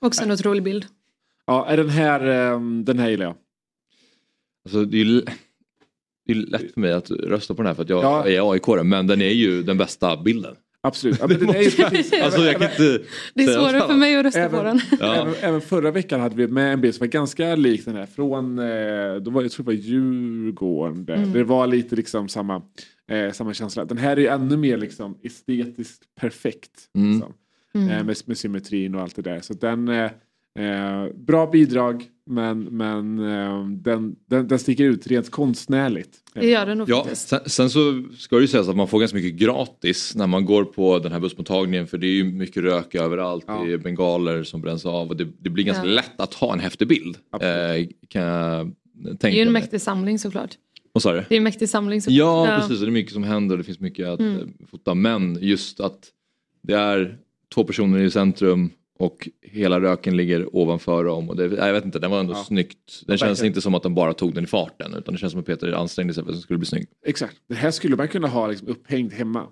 Också 0.00 0.22
en 0.24 0.30
otrolig 0.30 0.62
bild. 0.62 0.86
Ja, 1.46 1.66
är 1.66 1.76
den 1.76 1.88
här, 1.88 2.20
eh, 2.52 2.60
den 2.60 2.98
här 2.98 3.08
gillar 3.10 3.24
jag. 3.26 3.34
Alltså, 4.64 4.84
det, 4.84 4.96
är 5.00 5.04
ju, 5.04 5.20
det 6.26 6.32
är 6.32 6.34
lätt 6.34 6.74
för 6.74 6.80
mig 6.80 6.92
att 6.92 7.10
rösta 7.10 7.54
på 7.54 7.62
den 7.62 7.66
här 7.66 7.74
för 7.74 7.82
att 7.82 7.88
jag 7.88 8.04
Ja. 8.04 8.26
är 8.28 8.52
aik 8.52 8.84
men 8.84 9.06
den 9.06 9.20
är 9.20 9.30
ju 9.32 9.62
den 9.62 9.78
bästa 9.78 10.22
bilden. 10.22 10.56
Absolut. 10.82 11.18
Ja, 11.20 11.26
den 11.26 11.48
är 11.48 11.52
precis, 11.90 12.22
Alltså 12.22 12.40
jag 12.40 12.56
kan 12.56 12.70
inte 12.70 13.02
Det 13.34 13.42
är 13.44 13.46
svårare 13.58 13.86
för 13.86 13.94
mig 13.94 14.16
att 14.16 14.24
rösta 14.24 14.48
på 14.48 14.56
Även- 14.56 14.64
den. 14.76 14.80
Ja. 15.00 15.14
Även, 15.14 15.34
även 15.40 15.60
förra 15.60 15.90
veckan 15.90 16.20
hade 16.20 16.36
vi 16.36 16.48
med 16.48 16.72
en 16.72 16.80
bild 16.80 16.94
som 16.94 17.00
var 17.06 17.10
ganska 17.12 17.54
lik 17.56 17.84
den 17.84 17.96
här 17.96 18.06
från, 18.06 18.58
eh, 18.58 19.14
då 19.22 19.30
var, 19.30 19.42
jag 19.42 19.50
tror 19.50 19.64
det 19.64 19.66
var 19.66 19.72
Djurgården. 19.72 21.18
Mm. 21.18 21.32
Det 21.32 21.44
var 21.44 21.66
lite 21.66 21.96
liksom 21.96 22.28
samma, 22.28 22.62
eh, 23.10 23.32
samma 23.32 23.54
känsla. 23.54 23.84
Den 23.84 23.98
här 23.98 24.18
är 24.18 24.30
ännu 24.30 24.56
mer 24.56 24.76
liksom 24.78 25.18
estetiskt 25.22 26.02
perfekt. 26.20 26.70
Mm. 26.96 27.12
Liksom, 27.12 27.32
Mm. 27.74 27.88
eh, 27.90 28.04
med, 28.04 28.16
med 28.26 28.38
symmetrin 28.38 28.94
och 28.94 29.00
allt 29.02 29.16
det 29.16 29.22
där. 29.22 29.40
Så 29.40 29.54
den, 29.54 29.88
eh, 29.88 30.10
eh, 30.58 31.12
bra 31.16 31.46
bidrag 31.50 32.04
men, 32.26 32.60
men 32.62 33.18
eh, 33.18 33.66
den, 33.68 34.16
den, 34.26 34.48
den 34.48 34.58
sticker 34.58 34.84
ut 34.84 35.06
rent 35.06 35.30
konstnärligt. 35.30 36.10
Det 36.34 36.46
gör 36.50 36.66
den 36.66 36.78
nog 36.78 36.88
Ja, 36.90 37.02
faktiskt. 37.02 37.28
sen, 37.28 37.40
sen 37.46 37.70
så 37.70 38.02
ska 38.18 38.36
det 38.36 38.42
ju 38.42 38.48
sägas 38.48 38.68
att 38.68 38.76
man 38.76 38.88
får 38.88 39.00
ganska 39.00 39.16
mycket 39.16 39.40
gratis 39.40 40.14
när 40.16 40.26
man 40.26 40.44
går 40.44 40.64
på 40.64 40.98
den 40.98 41.12
här 41.12 41.20
bussmottagningen 41.20 41.86
för 41.86 41.98
det 41.98 42.06
är 42.06 42.12
ju 42.14 42.24
mycket 42.24 42.62
rök 42.62 42.94
överallt, 42.94 43.44
Ja. 43.48 43.62
det 43.66 43.72
är 43.72 43.78
bengaler 43.78 44.42
som 44.44 44.60
bränns 44.60 44.86
av 44.86 45.08
och 45.08 45.16
det, 45.16 45.28
det 45.38 45.50
blir 45.50 45.64
ganska 45.64 45.86
Ja. 45.86 45.92
lätt 45.94 46.20
att 46.20 46.34
ha 46.34 46.52
en 46.52 46.60
häftig 46.60 46.88
bild. 46.88 47.16
Eh, 47.40 47.86
kan 48.08 48.22
jag 48.22 48.72
Det 48.94 49.08
tänka 49.08 49.28
är 49.28 49.32
ju 49.40 49.46
en 49.46 49.52
mäktig 49.52 49.80
samling 49.80 50.18
såklart. 50.18 50.50
Vad 50.92 51.02
sa 51.02 51.12
du? 51.12 51.24
Det 51.28 51.34
är 51.34 51.36
en 51.36 51.42
mäktig 51.44 51.68
samling 51.68 52.02
såklart. 52.02 52.18
Ja, 52.18 52.56
precis, 52.60 52.78
och 52.80 52.86
det 52.86 52.90
är 52.90 52.92
mycket 52.92 53.12
som 53.12 53.22
händer 53.22 53.54
och 53.54 53.58
det 53.58 53.64
finns 53.64 53.80
mycket 53.80 54.08
att 54.08 54.20
Mm. 54.20 54.36
eh, 54.36 54.66
fota 54.70 54.94
men 54.94 55.38
just 55.40 55.80
att 55.80 55.98
det 56.62 56.74
är 56.74 57.18
två 57.54 57.64
personer 57.64 57.98
i 57.98 58.10
centrum 58.10 58.70
och 59.00 59.28
hela 59.42 59.80
röken 59.80 60.16
ligger 60.16 60.56
ovanför 60.56 61.04
dem. 61.04 61.30
Och 61.30 61.36
det, 61.36 61.44
jag 61.44 61.72
vet 61.72 61.84
inte, 61.84 61.98
den 61.98 62.10
var 62.10 62.20
ändå 62.20 62.32
Ja. 62.32 62.44
snyggt. 62.44 63.02
Den 63.06 63.18
känns 63.18 63.30
verkligen. 63.30 63.46
inte 63.50 63.60
som 63.60 63.74
att 63.74 63.82
de 63.82 63.94
bara 63.94 64.12
tog 64.14 64.34
den 64.34 64.44
i 64.44 64.46
farten 64.46 64.94
utan 64.94 65.14
det 65.14 65.18
känns 65.18 65.30
som 65.32 65.40
att 65.40 65.46
Peter 65.46 65.72
ansträngde 65.72 66.14
sig 66.14 66.22
för 66.24 66.30
att 66.30 66.34
den 66.36 66.42
skulle 66.42 66.58
bli 66.58 66.66
snygg. 66.66 66.86
Exakt. 67.06 67.36
Det 67.48 67.54
här 67.54 67.70
skulle 67.70 67.96
man 67.96 68.08
kunna 68.08 68.28
ha 68.28 68.46
liksom 68.46 68.68
upphängd 68.68 69.12
hemma. 69.12 69.46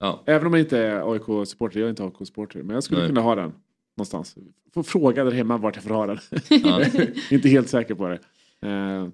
Ja. 0.00 0.22
Även 0.26 0.46
om 0.46 0.50
man 0.50 0.60
inte 0.60 0.78
är 0.78 1.12
AIK-supporter, 1.12 1.80
jag 1.80 1.86
är 1.86 1.90
inte 1.90 2.04
AIK-supporter, 2.04 2.62
men 2.62 2.74
jag 2.74 2.84
skulle 2.84 3.00
Nej. 3.00 3.08
kunna 3.08 3.20
ha 3.20 3.34
den 3.34 3.52
någonstans. 3.96 4.34
Få 4.74 4.82
fråga 4.82 5.24
där 5.24 5.32
hemma 5.32 5.56
vart 5.58 5.74
jag 5.76 5.84
får 5.84 5.94
ha 5.94 6.06
den. 6.06 6.18
Ja. 6.48 6.84
inte 7.30 7.48
helt 7.48 7.68
säker 7.68 7.94
på 7.94 8.08
det. 8.08 8.18
Eh, 8.68 9.08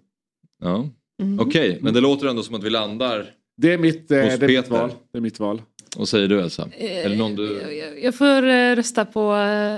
Ja. 0.62 0.88
Mm. 1.22 1.40
Okej, 1.40 1.78
men 1.82 1.94
det 1.94 2.00
låter 2.00 2.26
ändå 2.26 2.42
som 2.42 2.54
att 2.54 2.64
vi 2.64 2.70
landar. 2.70 3.26
det 3.56 3.72
är 3.72 3.78
mitt, 3.78 4.10
eh, 4.10 4.16
det 4.18 4.42
är 4.42 4.48
mitt 4.48 4.68
val. 4.70 4.90
Det 5.12 5.18
är 5.18 5.22
mitt 5.22 5.40
val. 5.40 5.62
Vad 5.96 6.08
säger 6.08 6.28
du 6.28 6.40
Elsa? 6.40 6.68
Eh, 6.78 7.04
Är 7.04 7.08
det 7.08 7.16
någon 7.16 7.36
du... 7.36 7.60
Jag- 8.02 8.14
får 8.14 8.46
eh, 8.48 8.76
rösta 8.76 9.04
på 9.04 9.34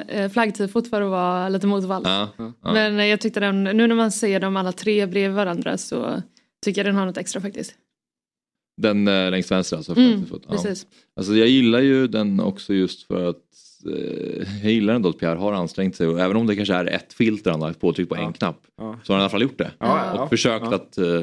eh, 0.09 0.29
flaggtifot 0.31 0.91
för 0.91 1.03
att 1.03 1.11
vara 1.11 1.49
lite 1.49 1.67
motvalls. 1.67 2.07
Ja. 2.09 2.29
Ja. 2.37 2.53
Men 2.63 2.99
eh, 2.99 3.07
jag 3.07 3.21
tyckte 3.21 3.41
den, 3.41 3.65
nu 3.65 3.87
när 3.87 3.95
man 3.95 4.13
ser 4.13 4.41
dem 4.41 4.57
alla 4.57 4.73
tre 4.73 5.07
bredvid 5.07 5.37
varandra 5.37 5.79
så 5.79 6.23
tycker 6.65 6.79
jag 6.81 6.87
den 6.87 6.95
har 6.97 7.07
något 7.07 7.17
extra 7.17 7.41
faktiskt. 7.41 7.75
Den 8.83 9.09
eh, 9.09 9.31
längst 9.31 9.51
vänster 9.51 9.77
alltså? 9.77 9.97
Mm, 9.97 10.25
ja. 10.31 10.39
precis. 10.51 10.87
Alltså 11.17 11.35
jag 11.35 11.49
gillar 11.49 11.81
ju 11.81 12.07
den 12.07 12.41
också 12.41 12.75
just 12.75 13.03
för 13.03 13.29
att 13.31 13.37
eh, 13.97 14.49
jag 14.63 14.73
gillar 14.73 14.95
ändå 14.95 15.09
att 15.09 15.19
Pierre 15.19 15.39
har 15.39 15.53
ansträngt 15.53 15.97
sig 15.97 16.07
och 16.07 16.21
även 16.21 16.37
om 16.37 16.47
det 16.47 16.57
kanske 16.57 16.75
är 16.75 16.85
ett 16.87 17.13
filter 17.13 17.51
han 17.51 17.61
har 17.61 17.69
lagt 17.69 17.81
på 17.81 17.93
tryck 17.93 18.09
på 18.09 18.17
Ja. 18.17 18.27
en 18.27 18.33
knapp 18.33 18.61
Ja. 18.79 18.99
så 19.05 19.13
har 19.13 19.19
han 19.19 19.21
i 19.21 19.25
alla 19.25 19.31
fall 19.31 19.43
gjort 19.43 19.59
det. 19.59 19.71
Ja, 19.79 20.13
och 20.13 20.19
ja, 20.21 20.29
försökt 20.29 20.65
ja. 20.71 20.75
att 20.75 20.99
eh, 20.99 21.23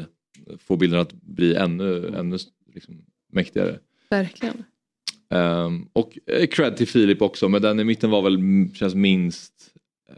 få 0.60 0.76
bilden 0.76 1.00
att 1.00 1.14
bli 1.14 1.56
ännu, 1.56 2.14
ännu 2.18 2.38
liksom, 2.74 2.96
mäktigare. 3.32 3.80
Verkligen. 4.10 4.64
Ehm, 5.34 5.88
och 5.94 6.18
eh, 6.28 6.48
cred 6.48 6.78
till 6.78 6.88
Filip 6.88 7.22
också 7.22 7.50
men 7.50 7.62
den 7.62 7.80
i 7.80 7.84
mitten 7.84 8.10
var 8.10 8.22
väl 8.22 8.36
mm, 8.36 8.74
känns 8.74 8.96
minst 8.96 9.54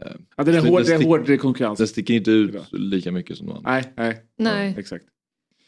eh, 0.00 0.06
Ja, 0.36 0.44
det 0.44 0.56
är 0.56 0.60
hård, 0.68 0.80
är 0.80 0.84
stick- 0.84 1.04
hård 1.04 1.40
konkurrens. 1.40 1.78
den 1.78 1.88
sticker 1.88 2.14
inte 2.14 2.30
ut 2.30 2.54
lika 2.72 3.12
mycket 3.12 3.36
som 3.38 3.46
de 3.46 3.56
andra. 3.56 3.70
Nej, 3.70 3.84
nej. 3.96 4.22
Nej. 4.38 4.74
Exakt. 4.78 5.04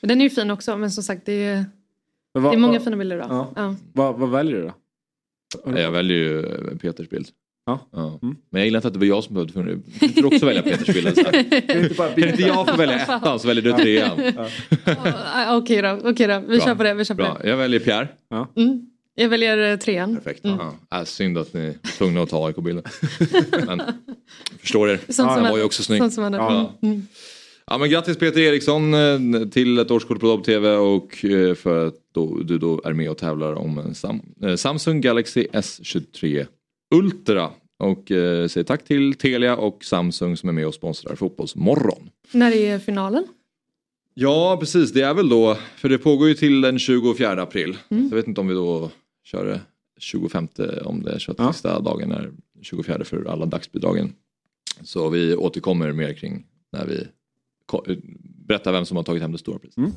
Men 0.01 0.09
Den 0.09 0.21
är 0.21 0.25
ju 0.25 0.31
fin 0.31 0.51
också 0.51 0.77
men 0.77 0.91
som 0.91 1.03
sagt 1.05 1.23
det 1.27 1.33
är, 1.45 1.65
Men 2.35 2.43
det 2.43 2.49
är 2.49 2.57
många 2.57 2.73
vad, 2.73 2.85
fina 2.85 2.97
bilder 2.97 3.17
idag. 3.17 3.29
Ja. 3.31 3.53
Ja. 3.57 3.75
vad, 3.93 4.19
vad 4.19 4.31
väljer 4.31 4.57
du 4.57 4.63
då? 4.63 4.75
Jag 5.79 5.91
väljer 5.93 6.19
ju 6.19 6.39
eh, 6.47 6.77
Peters 6.79 7.09
bild. 7.09 7.29
Ja. 7.67 7.89
Ja. 7.93 8.19
Mm. 8.23 8.37
Men 8.51 8.61
jag 8.61 8.65
gillar 8.67 8.79
inte 8.79 8.89
att 8.89 8.95
det 8.95 8.99
var 9.01 9.07
jag 9.07 9.25
som 9.25 9.35
behövde 9.35 9.53
fundera. 9.53 9.79
Du 10.01 10.09
får 10.09 10.27
också 10.27 10.47
välja 10.47 10.63
Peters 10.63 10.87
bild. 10.95 11.15
Kan 12.15 12.29
inte 12.29 12.43
jag 12.43 12.69
få 12.69 12.77
välja 12.77 13.01
ettan 13.01 13.41
så 13.41 13.49
väljer 13.49 13.65
du 13.65 13.73
trean. 13.73 14.19
Okej 15.59 15.83
då, 15.83 15.99
okej 16.05 16.27
då. 16.27 16.41
vi 16.41 16.57
Bra. 16.57 16.67
kör 16.67 16.75
på 16.75 16.83
det. 16.83 16.95
Vi 16.95 17.05
kör 17.05 17.15
på 17.15 17.23
Bra, 17.23 17.39
det. 17.43 17.49
jag 17.49 17.57
väljer 17.57 17.81
Pierre. 17.81 18.09
Mm. 18.57 18.87
Jag 19.21 19.29
väljer 19.29 19.73
eh, 19.73 19.79
trean. 19.79 20.17
Perfekt. 20.17 20.45
Mm. 20.45 20.59
Äh, 20.93 21.05
synd 21.05 21.39
att 21.39 21.55
ni 21.55 21.61
är 21.61 21.75
tvungna 21.99 22.23
att 22.23 22.31
ta 22.31 22.47
AIK-bilden. 22.47 22.85
Men 23.67 23.83
förstår 24.61 24.91
er. 24.91 25.01
Sånt 25.09 25.35
den 25.35 25.51
var 25.51 25.57
ju 25.57 25.65
också 25.65 25.83
snygg. 25.83 26.13
Sånt. 26.13 26.35
Ja. 26.37 26.59
Mm. 26.83 26.95
Mm. 26.95 27.07
Ja, 27.67 27.79
men 27.79 27.91
grattis 27.91 28.19
Peter 28.19 28.41
Eriksson 28.41 28.95
eh, 28.95 29.49
till 29.49 29.79
ett 29.79 29.91
årskort 29.91 30.21
på 30.21 30.27
Dobb 30.27 30.45
TV 30.45 30.71
och 30.71 31.25
eh, 31.25 31.55
för 31.55 31.87
att 31.87 31.95
du 32.45 32.59
då 32.59 32.83
är 32.85 32.93
med 32.93 33.11
och 33.11 33.19
tävlar 33.19 33.55
om 33.55 33.95
Samsung 34.57 35.01
Galaxy 35.01 35.47
S23 35.53 36.47
Ultra. 36.95 37.51
Och 37.79 38.05
säger 38.09 38.63
tack 38.63 38.85
till 38.85 39.15
Telia 39.15 39.57
och 39.57 39.85
Samsung 39.85 40.37
som 40.37 40.49
är 40.49 40.53
med 40.53 40.67
och 40.67 40.75
sponsrar 40.75 41.17
Fotbollsmorgon. 41.17 42.11
När 42.33 42.53
är 42.53 42.79
finalen? 42.79 43.27
Ja 44.15 44.57
precis, 44.61 44.93
det 44.93 45.03
är 45.03 45.15
väl 45.15 45.29
då, 45.29 45.59
för 45.77 45.89
det 45.89 45.99
pågår 45.99 46.29
ju 46.29 46.35
till 46.35 46.61
den 46.61 46.79
24 46.79 47.43
april. 47.43 47.79
Mm. 47.89 48.09
Så 48.09 48.15
jag 48.15 48.17
vet 48.17 48.29
inte 48.29 48.41
om 48.41 48.49
vi 48.49 48.55
då 48.55 48.91
kör 49.31 49.45
det 49.47 49.61
25 49.99 50.49
om 50.85 51.03
det 51.03 51.13
är 51.13 51.19
så 51.19 51.31
att 51.33 51.39
Ja. 51.39 51.53
sista 51.53 51.81
dagen 51.81 52.13
är 52.13 52.31
24 52.63 53.05
för 53.05 53.25
alla 53.25 53.47
dagsbidragen. 53.47 54.13
Så 54.83 55.09
vi 55.09 55.35
återkommer 55.37 55.93
mer 55.93 56.13
kring 56.15 56.47
när 56.73 56.87
vi 56.87 57.07
ko- 57.67 57.85
berättar 58.47 58.73
vem 58.73 58.85
som 58.87 58.97
har 58.97 59.05
tagit 59.05 59.23
hem 59.23 59.33
det 59.33 59.39
stora 59.39 59.59
priset. 59.59 59.77
Mm. 59.77 59.91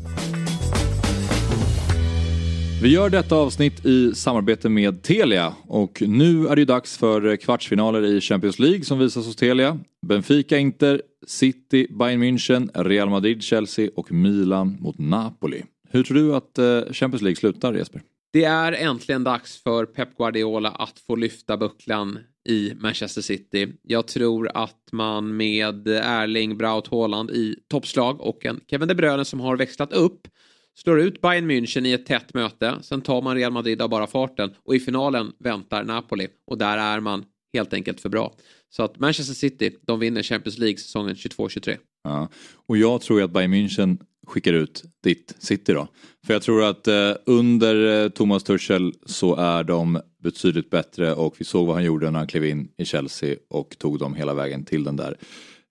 Vi 2.84 2.90
gör 2.90 3.10
detta 3.10 3.36
avsnitt 3.36 3.86
i 3.86 4.16
samarbete 4.16 4.70
med 4.70 5.02
Telia 5.04 5.54
och 5.68 6.04
nu 6.08 6.48
är 6.48 6.56
det 6.56 6.62
ju 6.62 6.66
dags 6.66 6.98
för 6.98 7.36
kvartsfinaler 7.36 8.06
i 8.06 8.22
Champions 8.22 8.60
League 8.60 8.84
som 8.84 9.00
visas 9.00 9.26
hos 9.26 9.36
Telia. 9.36 9.80
Benfica, 10.06 10.58
Inter, 10.58 11.02
City, 11.28 11.88
Bayern 12.00 12.24
München, 12.24 12.70
Real 12.84 13.10
Madrid, 13.10 13.44
Chelsea 13.44 13.90
och 13.96 14.12
Milan 14.12 14.78
mot 14.80 14.98
Napoli. 14.98 15.64
Hur 15.90 16.04
tror 16.04 16.18
du 16.18 16.36
att 16.36 16.58
eh, 16.58 16.94
Champions 16.94 17.22
League 17.22 17.36
slutar 17.36 17.74
Jesper? 17.74 18.02
Det 18.34 18.44
är 18.44 18.72
äntligen 18.72 19.24
dags 19.24 19.64
för 19.64 19.86
Pep 19.86 20.18
Guardiola 20.18 20.70
att 20.70 21.00
få 21.00 21.16
lyfta 21.16 21.58
bucklan 21.58 22.20
i 22.50 22.74
Manchester 22.80 23.22
City. 23.22 23.74
Jag 23.82 24.08
tror 24.08 24.52
att 24.54 24.90
man 24.92 25.38
med 25.38 25.88
Erling 25.88 26.58
Braut 26.58 26.88
Haaland 26.88 27.32
i 27.32 27.56
toppslag 27.70 28.22
och 28.22 28.46
en 28.46 28.60
Kevin 28.68 28.88
De 28.88 28.96
Bruyne 28.96 29.26
som 29.26 29.40
har 29.40 29.58
växlat 29.58 29.94
upp 29.94 30.28
slår 30.76 31.00
ut 31.00 31.22
Bayern 31.22 31.52
München 31.52 31.88
i 31.88 31.94
ett 31.94 32.06
tätt 32.06 32.34
möte. 32.34 32.78
Sen 32.82 33.02
tar 33.02 33.22
man 33.22 33.36
Real 33.36 33.52
Madrid 33.52 33.82
av 33.82 33.90
bara 33.90 34.08
farten 34.08 34.54
och 34.66 34.76
i 34.76 34.80
finalen 34.80 35.32
väntar 35.40 35.84
Napoli 35.84 36.28
och 36.48 36.58
där 36.58 36.78
är 36.78 37.00
man 37.00 37.26
helt 37.54 37.74
enkelt 37.74 38.02
för 38.02 38.10
bra. 38.10 38.34
Så 38.70 38.84
att 38.84 39.00
Manchester 39.00 39.34
City, 39.34 39.78
de 39.82 40.00
vinner 40.00 40.24
Champions 40.24 40.58
League 40.58 40.78
säsongen 40.78 41.16
22-23. 41.16 41.78
Ja. 42.04 42.30
Och 42.68 42.78
jag 42.78 43.02
tror 43.02 43.20
ju 43.20 43.26
att 43.26 43.32
Bayern 43.32 43.54
München 43.54 43.98
skickar 44.28 44.54
ut 44.54 44.84
ditt 45.04 45.36
City 45.40 45.74
då. 45.74 45.88
För 46.26 46.34
jag 46.34 46.42
tror 46.42 46.64
att 46.64 46.88
eh, 46.88 47.12
under 47.26 48.04
eh, 48.04 48.10
Thomas 48.10 48.44
Tuchel 48.44 48.94
så 49.06 49.36
är 49.36 49.64
de 49.64 50.02
betydligt 50.24 50.70
bättre 50.70 51.14
och 51.14 51.36
vi 51.38 51.46
såg 51.46 51.68
vad 51.68 51.76
han 51.76 51.84
gjorde 51.84 52.12
när 52.12 52.20
han 52.20 52.28
klev 52.28 52.46
in 52.46 52.68
i 52.78 52.86
Chelsea 52.86 53.36
och 53.50 53.76
tog 53.80 54.00
dem 54.00 54.16
hela 54.16 54.34
vägen 54.34 54.66
till 54.66 54.84
den 54.84 54.96
där 54.96 55.18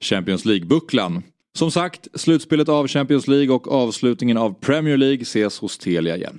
Champions 0.01 0.45
League-bucklan. 0.45 1.23
Som 1.55 1.71
sagt, 1.71 2.09
slutspelet 2.15 2.69
av 2.69 2.89
Champions 2.89 3.29
League 3.29 3.55
och 3.55 3.73
avslutningen 3.73 4.37
av 4.37 4.55
Premier 4.61 4.97
League 4.97 5.23
ses 5.23 5.59
hos 5.59 5.79
Telia 5.79 6.17
igen. 6.17 6.39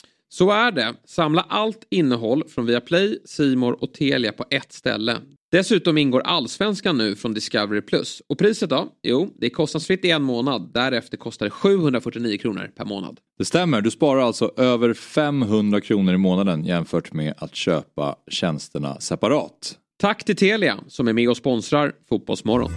Så 0.33 0.51
är 0.51 0.71
det. 0.71 0.93
Samla 1.05 1.45
allt 1.49 1.87
innehåll 1.89 2.43
från 2.47 2.65
Viaplay, 2.65 3.19
Simor 3.25 3.83
och 3.83 3.93
Telia 3.93 4.31
på 4.31 4.45
ett 4.49 4.73
ställe. 4.73 5.17
Dessutom 5.51 5.97
ingår 5.97 6.21
Allsvenskan 6.21 6.97
nu 6.97 7.15
från 7.15 7.33
Discovery+. 7.33 7.81
Och 8.27 8.37
priset 8.37 8.69
då? 8.69 8.87
Jo, 9.03 9.33
det 9.39 9.45
är 9.45 9.49
kostnadsfritt 9.49 10.05
i 10.05 10.11
en 10.11 10.23
månad. 10.23 10.71
Därefter 10.73 11.17
kostar 11.17 11.45
det 11.45 11.49
749 11.49 12.37
kronor 12.37 12.71
per 12.75 12.85
månad. 12.85 13.19
Det 13.37 13.45
stämmer, 13.45 13.81
du 13.81 13.91
sparar 13.91 14.21
alltså 14.21 14.51
över 14.57 14.93
500 14.93 15.81
kronor 15.81 16.13
i 16.13 16.17
månaden 16.17 16.65
jämfört 16.65 17.13
med 17.13 17.33
att 17.37 17.55
köpa 17.55 18.15
tjänsterna 18.29 18.99
separat. 18.99 19.77
Tack 19.99 20.23
till 20.23 20.35
Telia 20.35 20.79
som 20.87 21.07
är 21.07 21.13
med 21.13 21.29
och 21.29 21.37
sponsrar 21.37 21.93
Fotbollsmorgon. 22.09 22.71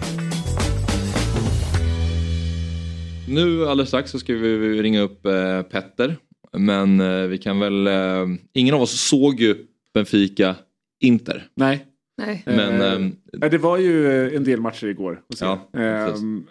Nu 3.29 3.67
alldeles 3.67 3.89
strax 3.89 4.11
så 4.11 4.19
ska 4.19 4.33
vi 4.33 4.81
ringa 4.81 5.01
upp 5.01 5.25
eh, 5.25 5.61
Petter. 5.61 6.17
Men 6.57 6.99
eh, 6.99 7.27
vi 7.27 7.37
kan 7.37 7.59
väl, 7.59 7.87
eh, 7.87 8.25
ingen 8.53 8.75
av 8.75 8.81
oss 8.81 9.01
såg 9.01 9.39
ju 9.39 9.55
Benfica 9.93 10.55
Inter. 10.99 11.47
Nej. 11.55 11.85
Nej. 12.17 12.43
Men, 12.45 13.15
nej, 13.33 13.49
det 13.49 13.57
var 13.57 13.77
ju 13.77 14.35
en 14.35 14.43
del 14.43 14.61
matcher 14.61 14.87
igår. 14.87 15.21
Ja. 15.39 15.69
Ehm, 15.73 16.45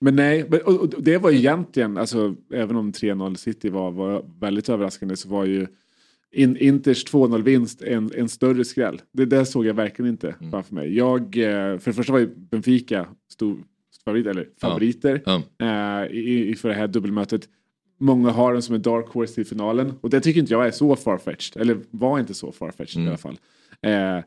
men 0.00 0.16
nej, 0.16 0.44
och, 0.44 0.80
och 0.80 1.02
det 1.02 1.18
var 1.18 1.30
ju 1.30 1.38
egentligen, 1.38 1.98
alltså, 1.98 2.34
även 2.52 2.76
om 2.76 2.92
3-0 2.92 3.34
City 3.34 3.68
var, 3.70 3.90
var 3.90 4.24
väldigt 4.40 4.68
överraskande 4.68 5.16
så 5.16 5.28
var 5.28 5.44
ju 5.44 5.66
in, 6.32 6.56
Inters 6.56 7.06
2-0 7.12 7.42
vinst 7.42 7.82
en, 7.82 8.10
en 8.16 8.28
större 8.28 8.64
skräll. 8.64 9.00
Det 9.12 9.24
där 9.24 9.44
såg 9.44 9.66
jag 9.66 9.74
verkligen 9.74 10.10
inte 10.10 10.34
Mm. 10.40 10.50
framför 10.50 10.74
mig. 10.74 10.96
Jag, 10.96 11.34
för 11.80 11.84
det 11.84 11.92
första 11.92 12.12
var 12.12 12.20
ju 12.20 12.30
Benfica 12.36 13.06
stor 13.32 13.58
favorit, 14.04 14.26
eller 14.26 14.48
favoriter 14.60 15.22
ja. 15.24 15.42
eh, 15.58 16.12
i, 16.12 16.48
i, 16.48 16.54
för 16.54 16.68
det 16.68 16.74
här 16.74 16.88
dubbelmötet. 16.88 17.48
Många 18.00 18.30
har 18.30 18.52
den 18.52 18.62
som 18.62 18.74
en 18.74 18.82
dark 18.82 19.06
horse 19.08 19.34
till 19.34 19.46
finalen 19.46 19.92
och 20.00 20.10
det 20.10 20.20
tycker 20.20 20.40
inte 20.40 20.52
jag 20.52 20.66
är 20.66 20.70
så 20.70 20.96
farfetched. 20.96 21.62
Eller 21.62 21.78
var 21.90 22.18
inte 22.18 22.34
så 22.34 22.52
farfetched 22.52 22.96
Mm. 22.96 23.06
i 23.06 23.08
alla 23.08 23.18
fall. 23.18 23.38
Eh, 23.82 24.24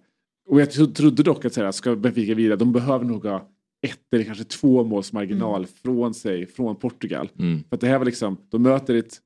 och 0.49 0.62
jag 0.62 0.71
tro, 0.71 0.86
trodde 0.86 1.23
dock 1.23 1.45
att 1.45 1.53
så 1.53 1.63
här, 1.63 1.71
ska 1.71 1.95
Benfica 1.95 2.33
vidare, 2.33 2.55
de 2.55 2.71
behöver 2.71 3.05
nog 3.05 3.25
ha 3.25 3.49
ett 3.88 3.99
eller 4.15 4.23
kanske 4.23 4.43
två 4.43 4.83
måls 4.83 5.13
marginal 5.13 5.65
från 5.83 6.13
sig, 6.13 6.45
från 6.45 6.75
Portugal. 6.75 7.29
Mm. 7.39 7.63
För 7.69 7.75
att 7.75 7.81
det 7.81 7.88
här 7.88 7.97
var 7.97 8.05
liksom, 8.05 8.38
de 8.49 8.62
möter 8.62 8.95
ett 8.95 9.17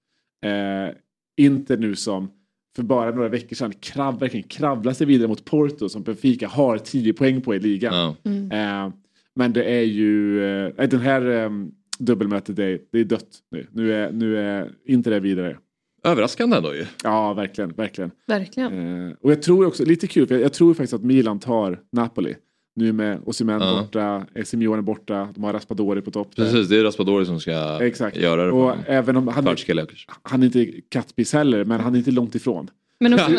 eh, 0.45 0.95
Inter 1.37 1.77
nu 1.77 1.95
som 1.95 2.31
för 2.75 2.83
bara 2.83 3.11
några 3.11 3.29
veckor 3.29 3.55
sedan 3.55 3.73
krabb, 3.79 4.19
verkligen 4.19 4.47
kravlar 4.47 4.93
sig 4.93 5.07
vidare 5.07 5.27
mot 5.27 5.45
Porto 5.45 5.89
som 5.89 6.03
Benfica 6.03 6.47
har 6.47 6.77
10 6.77 7.13
poäng 7.13 7.41
på 7.41 7.55
i 7.55 7.59
ligan. 7.59 8.15
Mm. 8.23 8.51
Eh, 8.51 8.93
men 9.35 9.53
det 9.53 9.63
är 9.63 9.81
ju, 9.83 10.43
eh, 10.45 10.89
den 10.89 10.99
här 10.99 11.29
eh, 11.29 11.49
dubbelmötet 11.97 12.55
det 12.55 12.63
är, 12.65 12.79
det 12.91 12.99
är 12.99 13.03
dött 13.03 13.27
nu. 13.51 13.67
Nu 13.71 13.93
är, 13.93 14.11
nu 14.11 14.37
är 14.37 14.71
inte 14.85 15.09
det 15.09 15.19
vidare. 15.19 15.57
Överraskande 16.03 16.57
ändå 16.57 16.75
ju. 16.75 16.85
Ja, 17.03 17.33
verkligen, 17.33 17.69
verkligen. 17.71 18.11
Verkligen. 18.27 19.07
Eh, 19.07 19.13
och 19.21 19.31
jag 19.31 19.41
tror 19.41 19.65
också, 19.67 19.85
lite 19.85 20.07
kul, 20.07 20.27
för 20.27 20.35
jag, 20.35 20.43
jag 20.43 20.53
tror 20.53 20.73
faktiskt 20.73 20.93
att 20.93 21.03
Milan 21.03 21.39
tar 21.39 21.79
Napoli. 21.91 22.35
Nu 22.75 22.93
med 22.93 23.19
Osimhen 23.25 23.61
Ja. 23.61 23.81
borta, 23.81 24.25
eh, 24.35 24.43
Simeone 24.43 24.81
borta, 24.81 25.29
de 25.35 25.43
har 25.43 25.53
Raspadori 25.53 26.01
på 26.01 26.11
topp. 26.11 26.35
Precis, 26.35 26.67
det 26.69 26.77
är 26.77 26.83
Raspadori 26.83 27.25
som 27.25 27.39
ska 27.39 27.79
Exakt. 27.81 28.17
göra 28.17 28.45
det. 28.45 28.51
Och 28.51 28.75
även 28.85 29.17
om 29.17 29.27
han, 29.27 29.45
kanske. 29.45 29.85
han 30.21 30.41
är 30.43 30.45
inte 30.45 30.71
kattpiss 30.89 31.33
heller, 31.33 31.65
men 31.65 31.79
han 31.79 31.93
är 31.93 31.97
inte 31.97 32.11
långt 32.11 32.35
ifrån. 32.35 32.69
Men 32.99 33.13
också, 33.13 33.31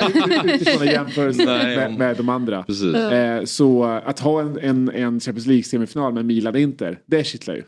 Utifrån 0.45 0.83
en 0.83 0.93
jämförelse 0.93 1.45
Nej, 1.45 1.77
med, 1.77 1.99
med 1.99 2.17
de 2.17 2.29
andra. 2.29 2.63
Precis. 2.63 2.95
Eh, 2.95 3.45
så 3.45 3.85
att 3.85 4.21
ha 4.21 4.41
en, 4.41 4.59
en, 4.59 4.89
en 4.91 5.21
Champions 5.21 5.47
League-semifinal 5.47 6.13
med 6.15 6.25
Milan-Inter, 6.25 6.99
det 7.07 7.27
kittlar 7.27 7.55
ju. 7.55 7.63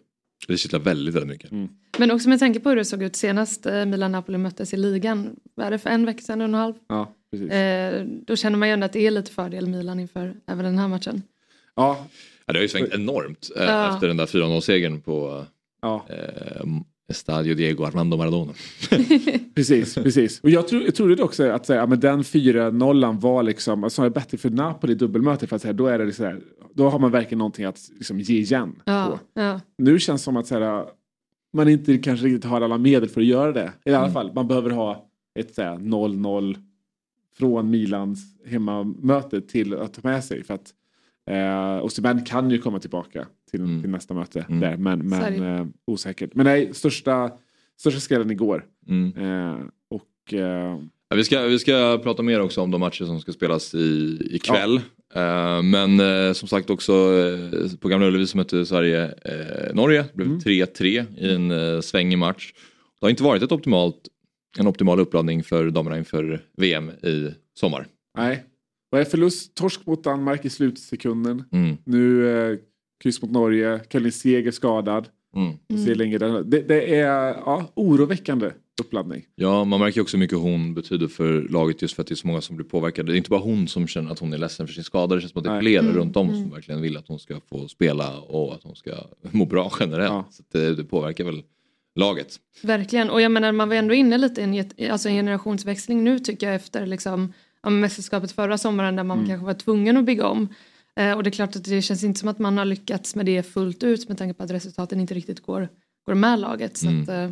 Det 0.49 0.57
kittlar 0.57 0.81
väldigt, 0.81 1.15
väldigt 1.15 1.29
mycket. 1.31 1.51
Mm. 1.53 1.69
men 1.99 2.11
också 2.11 2.29
med 2.29 2.39
tanke 2.39 2.61
på 2.61 2.69
hur 2.69 2.77
det 2.77 2.85
såg 2.85 3.03
ut 3.03 3.17
senast 3.17 3.67
eh, 3.67 3.85
Milan-Napoli 3.87 4.39
möttes 4.39 4.75
i 4.75 4.77
ligan. 4.77 5.37
Vad 5.55 5.67
är 5.67 5.71
det 5.71 5.79
för 5.79 5.91
en 5.91 6.07
vecka 6.07 6.21
sedan, 6.23 6.41
en 6.41 6.55
och 6.55 6.59
en 6.59 6.63
halv? 6.63 6.75
Ja, 6.89 7.15
precis. 7.31 7.51
Eh, 7.51 8.05
då 8.27 8.37
känner 8.37 8.57
man 8.59 8.69
ju 8.69 8.73
ändå 8.73 8.85
att 8.87 8.93
det 8.93 9.07
är 9.07 9.11
lite 9.11 9.31
fördel 9.33 9.67
Milan 9.67 10.01
inför 10.01 10.35
även 10.47 10.65
den 10.65 10.79
här 10.79 10.89
matchen. 10.89 11.23
Ja, 11.77 12.07
Ja, 12.47 12.53
det 12.53 12.59
har 12.59 12.63
ju 12.63 12.69
svängt 12.69 12.95
enormt 12.95 13.51
eh, 13.57 13.65
Ja. 13.65 13.95
efter 13.95 14.09
den 14.09 14.17
där 14.17 14.27
4-0-segern 14.27 15.01
på 15.01 15.47
ja. 15.83 16.07
eh, 16.09 16.67
Estadio 17.11 17.55
Diego 17.55 17.85
Armando 17.85 18.17
Maradona. 18.17 18.53
Precis, 19.55 19.95
precis. 19.95 20.41
Och 20.41 20.51
jag, 20.51 20.69
tro, 20.69 20.81
jag 20.81 20.95
trodde 20.95 21.23
också 21.23 21.51
att 21.51 21.67
säga, 21.67 21.81
ja, 21.81 21.87
men 21.87 22.01
den 22.01 22.23
4-0 22.23 23.21
var 23.21 23.43
liksom, 23.43 23.85
alltså, 23.85 24.03
är 24.03 24.11
bättre 24.11 24.39
för 24.39 24.51
Napoli 24.51 24.93
i 24.93 24.97
dubbelmötet 24.97 25.49
för 25.49 25.57
att 25.57 25.63
säga, 25.63 25.73
då 25.73 25.87
är 25.87 25.99
det 25.99 26.05
liksom, 26.05 26.25
här, 26.25 26.41
då 26.75 26.89
har 26.89 26.99
man 26.99 27.11
verkligen 27.11 27.39
någonting 27.39 27.65
att 27.65 27.79
liksom, 27.97 28.21
ge 28.21 28.39
igen 28.39 28.83
Ja, 28.85 29.07
på. 29.35 29.41
ja. 29.41 29.61
Nu 29.79 29.99
känns 29.99 30.21
det 30.21 30.25
som 30.25 30.37
att 30.37 30.47
så 30.47 30.59
här, 30.59 30.85
man 31.53 31.69
inte 31.69 31.99
kanske 31.99 32.27
riktigt 32.27 32.45
har 32.45 32.61
alla 32.61 32.79
medel 32.79 33.09
för 33.09 33.21
att 33.21 33.27
göra 33.27 33.53
det. 33.53 33.73
I 33.85 33.91
alla 33.91 33.99
Mm. 33.99 34.13
fall, 34.13 34.33
man 34.35 34.49
behöver 34.49 34.71
ha 34.71 35.07
ett 35.39 35.55
så 35.55 35.63
här, 35.63 35.77
0-0 35.77 36.57
från 37.39 37.71
Milans 37.71 38.21
hemmamöte 38.47 39.41
till 39.41 39.75
att 39.75 39.95
ta 39.95 40.01
med 40.09 40.25
sig. 40.25 40.45
För 40.45 40.55
att 40.55 40.71
eh, 41.31 41.85
Osimhen 41.85 42.25
kan 42.25 42.51
ju 42.51 42.59
komma 42.59 42.79
tillbaka 42.79 43.27
till, 43.51 43.61
Mm. 43.61 43.81
till 43.81 43.91
nästa 43.91 44.15
möte 44.15 44.47
Mm. 44.49 44.61
där, 44.61 44.77
men, 44.77 45.09
men 45.09 45.43
eh, 45.43 45.67
osäkert. 45.87 46.35
Men 46.35 46.47
nej, 46.47 46.75
största, 46.75 47.31
största 47.81 48.01
skrällen 48.01 48.31
igår. 48.31 48.65
Mm. 48.89 49.17
Eh, 49.17 49.57
och 49.91 50.35
eh, 50.35 50.79
Ja, 51.13 51.17
vi, 51.17 51.25
ska, 51.25 51.43
vi 51.43 51.59
ska 51.59 52.01
prata 52.03 52.23
mer 52.23 52.41
också 52.41 52.61
om 52.61 52.71
de 52.71 52.81
matcher 52.81 53.05
som 53.05 53.21
ska 53.21 53.33
spelas 53.33 53.75
i, 53.75 54.19
ikväll. 54.31 54.77
Eh, 55.15 55.63
men 55.63 56.01
eh, 56.01 56.33
som 56.33 56.49
sagt 56.49 56.71
också 56.71 56.93
på 57.81 57.89
Gamla 57.89 58.07
Ullevi 58.07 58.27
så 58.27 58.37
mötte 58.37 58.67
Sverige 58.67 59.05
eh, 59.25 59.75
Norge. 59.75 60.03
Det 60.03 60.17
blev 60.17 60.29
Mm. 60.29 60.39
3-3 60.41 61.05
i 61.19 61.35
en 61.35 61.83
svängig 61.83 62.19
match. 62.19 62.53
Det 63.01 63.07
har 63.07 63.11
inte 63.11 63.23
varit 63.23 63.43
ett 63.43 63.53
optimalt, 63.53 63.97
en 64.59 64.67
optimal 64.67 65.01
uppladdning 65.01 65.43
för 65.45 65.71
damerna 65.71 65.99
inför 65.99 66.41
VM 66.57 66.91
i 66.91 67.35
sommar. 67.55 67.87
nej, 68.17 68.45
vad 68.91 69.01
är 69.01 69.05
förlust? 69.05 69.55
Torsk 69.55 69.87
mot 69.87 70.05
Danmark 70.05 70.45
i 70.45 70.51
slutsekunden. 70.51 71.45
Mm. 71.53 71.77
Nu 71.85 72.29
eh, 72.53 72.59
kryss 73.01 73.23
mot 73.23 73.31
Norge. 73.31 73.81
Kelly 73.93 74.11
Seger 74.11 74.51
skadad. 74.51 75.09
Mm. 75.37 75.53
Mm. 75.71 75.85
Se 75.87 75.95
länge 75.95 76.19
den, 76.19 76.51
det, 76.51 76.61
det 76.61 76.95
är 76.95 77.35
ja, 77.35 77.71
oroväckande 77.75 78.51
uppladdning. 78.81 79.27
Ja, 79.35 79.65
man 79.65 79.81
märker 79.81 80.01
också 80.01 80.17
hur 80.17 80.19
mycket 80.21 80.39
hon 80.39 80.75
betyder 80.75 81.07
för 81.09 81.43
laget 81.51 81.83
just 81.83 81.95
för 81.95 82.03
att 82.03 82.07
det 82.07 82.15
är 82.15 82.17
så 82.17 82.27
många 82.27 82.41
som 82.41 82.57
blir 82.57 82.67
påverkade. 82.67 83.13
Det 83.13 83.15
är 83.15 83.17
inte 83.17 83.31
bara 83.31 83.41
hon 83.41 83.69
som 83.69 83.87
känner 83.87 84.11
att 84.13 84.19
hon 84.19 84.33
är 84.33 84.39
ledsen 84.39 84.67
för 84.67 84.75
sin 84.75 84.85
skada. 84.85 85.15
Det 85.15 85.21
känns 85.21 85.33
som 85.33 85.39
att 85.39 85.45
det 85.45 85.51
är 85.51 85.55
Nej. 85.55 85.63
fler 85.63 85.79
Mm, 85.79 85.93
runt 85.93 86.17
om 86.17 86.29
mm. 86.29 86.41
som 86.43 86.51
verkligen 86.51 86.81
vill 86.83 86.97
att 86.97 87.09
hon 87.09 87.19
ska 87.19 87.41
få 87.49 87.69
spela 87.69 88.19
och 88.21 88.55
att 88.55 88.63
hon 88.63 88.77
ska 88.77 88.91
må 89.31 89.45
bra 89.45 89.73
generellt. 89.81 90.13
Ja. 90.13 90.25
Så 90.31 90.43
det, 90.53 90.75
det 90.75 90.85
påverkar 90.85 91.25
väl 91.25 91.43
laget. 91.95 92.37
Verkligen, 92.63 93.11
och 93.11 93.21
jag 93.21 93.33
menar 93.33 93.53
man 93.53 93.69
var 93.69 93.77
ändå 93.77 93.95
inne 93.95 94.19
lite 94.19 94.41
i 94.41 94.45
en, 94.45 94.91
alltså 94.91 95.09
en 95.09 95.15
generationsväxling 95.15 96.05
nu 96.05 96.19
tycker 96.19 96.47
jag 96.47 96.57
efter 96.57 96.87
liksom, 96.87 97.33
mästerskapet 97.69 98.33
förra 98.33 98.59
sommaren 98.59 98.97
där 98.97 99.05
man 99.05 99.19
Mm. 99.19 99.29
kanske 99.29 99.47
var 99.47 99.55
tvungen 99.55 99.97
att 99.97 100.05
bygga 100.05 100.27
om. 100.27 100.49
Eh, 101.01 101.13
och 101.17 101.23
det 101.23 101.29
är 101.29 101.33
klart 101.33 101.57
att 101.57 101.65
det 101.65 101.83
känns 101.83 102.05
inte 102.05 102.21
som 102.21 102.29
att 102.29 102.39
man 102.39 102.59
har 102.59 102.65
lyckats 102.65 103.15
med 103.17 103.27
det 103.27 103.43
fullt 103.43 103.83
ut 103.83 104.09
med 104.09 104.19
tanke 104.19 104.35
på 104.35 104.43
att 104.43 104.51
resultaten 104.51 105.01
inte 105.01 105.15
riktigt 105.15 105.41
går, 105.41 105.69
går 106.07 106.15
med 106.15 106.39
laget. 106.39 106.77
Så 106.77 106.89
Mm. 106.89 107.03
att, 107.03 107.09
eh, 107.09 107.31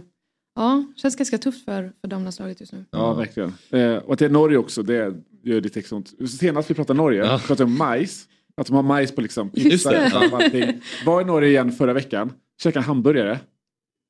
ja, 0.55 0.85
känns 0.97 1.17
ganska 1.17 1.39
tufft 1.39 1.65
för, 1.65 1.93
för 2.01 2.09
damlandslaget 2.09 2.61
just 2.61 2.73
nu. 2.73 2.85
Ja, 2.91 3.15
verkligen. 3.15 3.55
Eh, 3.71 3.95
och 3.97 4.13
att 4.13 4.19
det 4.19 4.25
är 4.25 4.29
Norge 4.31 4.59
också, 4.59 4.83
det 4.83 5.15
gör 5.43 5.61
lite 5.61 5.79
extra 5.81 5.97
ont. 5.97 6.31
Senast 6.31 6.71
vi 6.71 6.75
pratade 6.75 6.97
Norge, 6.97 7.25
Ja. 7.25 7.41
pratade 7.47 7.65
om 7.65 7.79
majs. 7.79 8.25
Att 8.57 8.67
de 8.67 8.77
har 8.77 8.83
majs 8.83 9.13
på 9.15 9.21
liksom 9.21 9.51
pizza 9.51 9.91
och 9.91 10.41
allting. 10.43 10.81
Var 11.07 11.21
i 11.21 11.25
Norge 11.25 11.49
igen 11.51 11.73
förra 11.73 11.93
veckan, 11.93 12.33
käkade 12.63 12.81
en 12.81 12.85
hamburgare. 12.89 13.39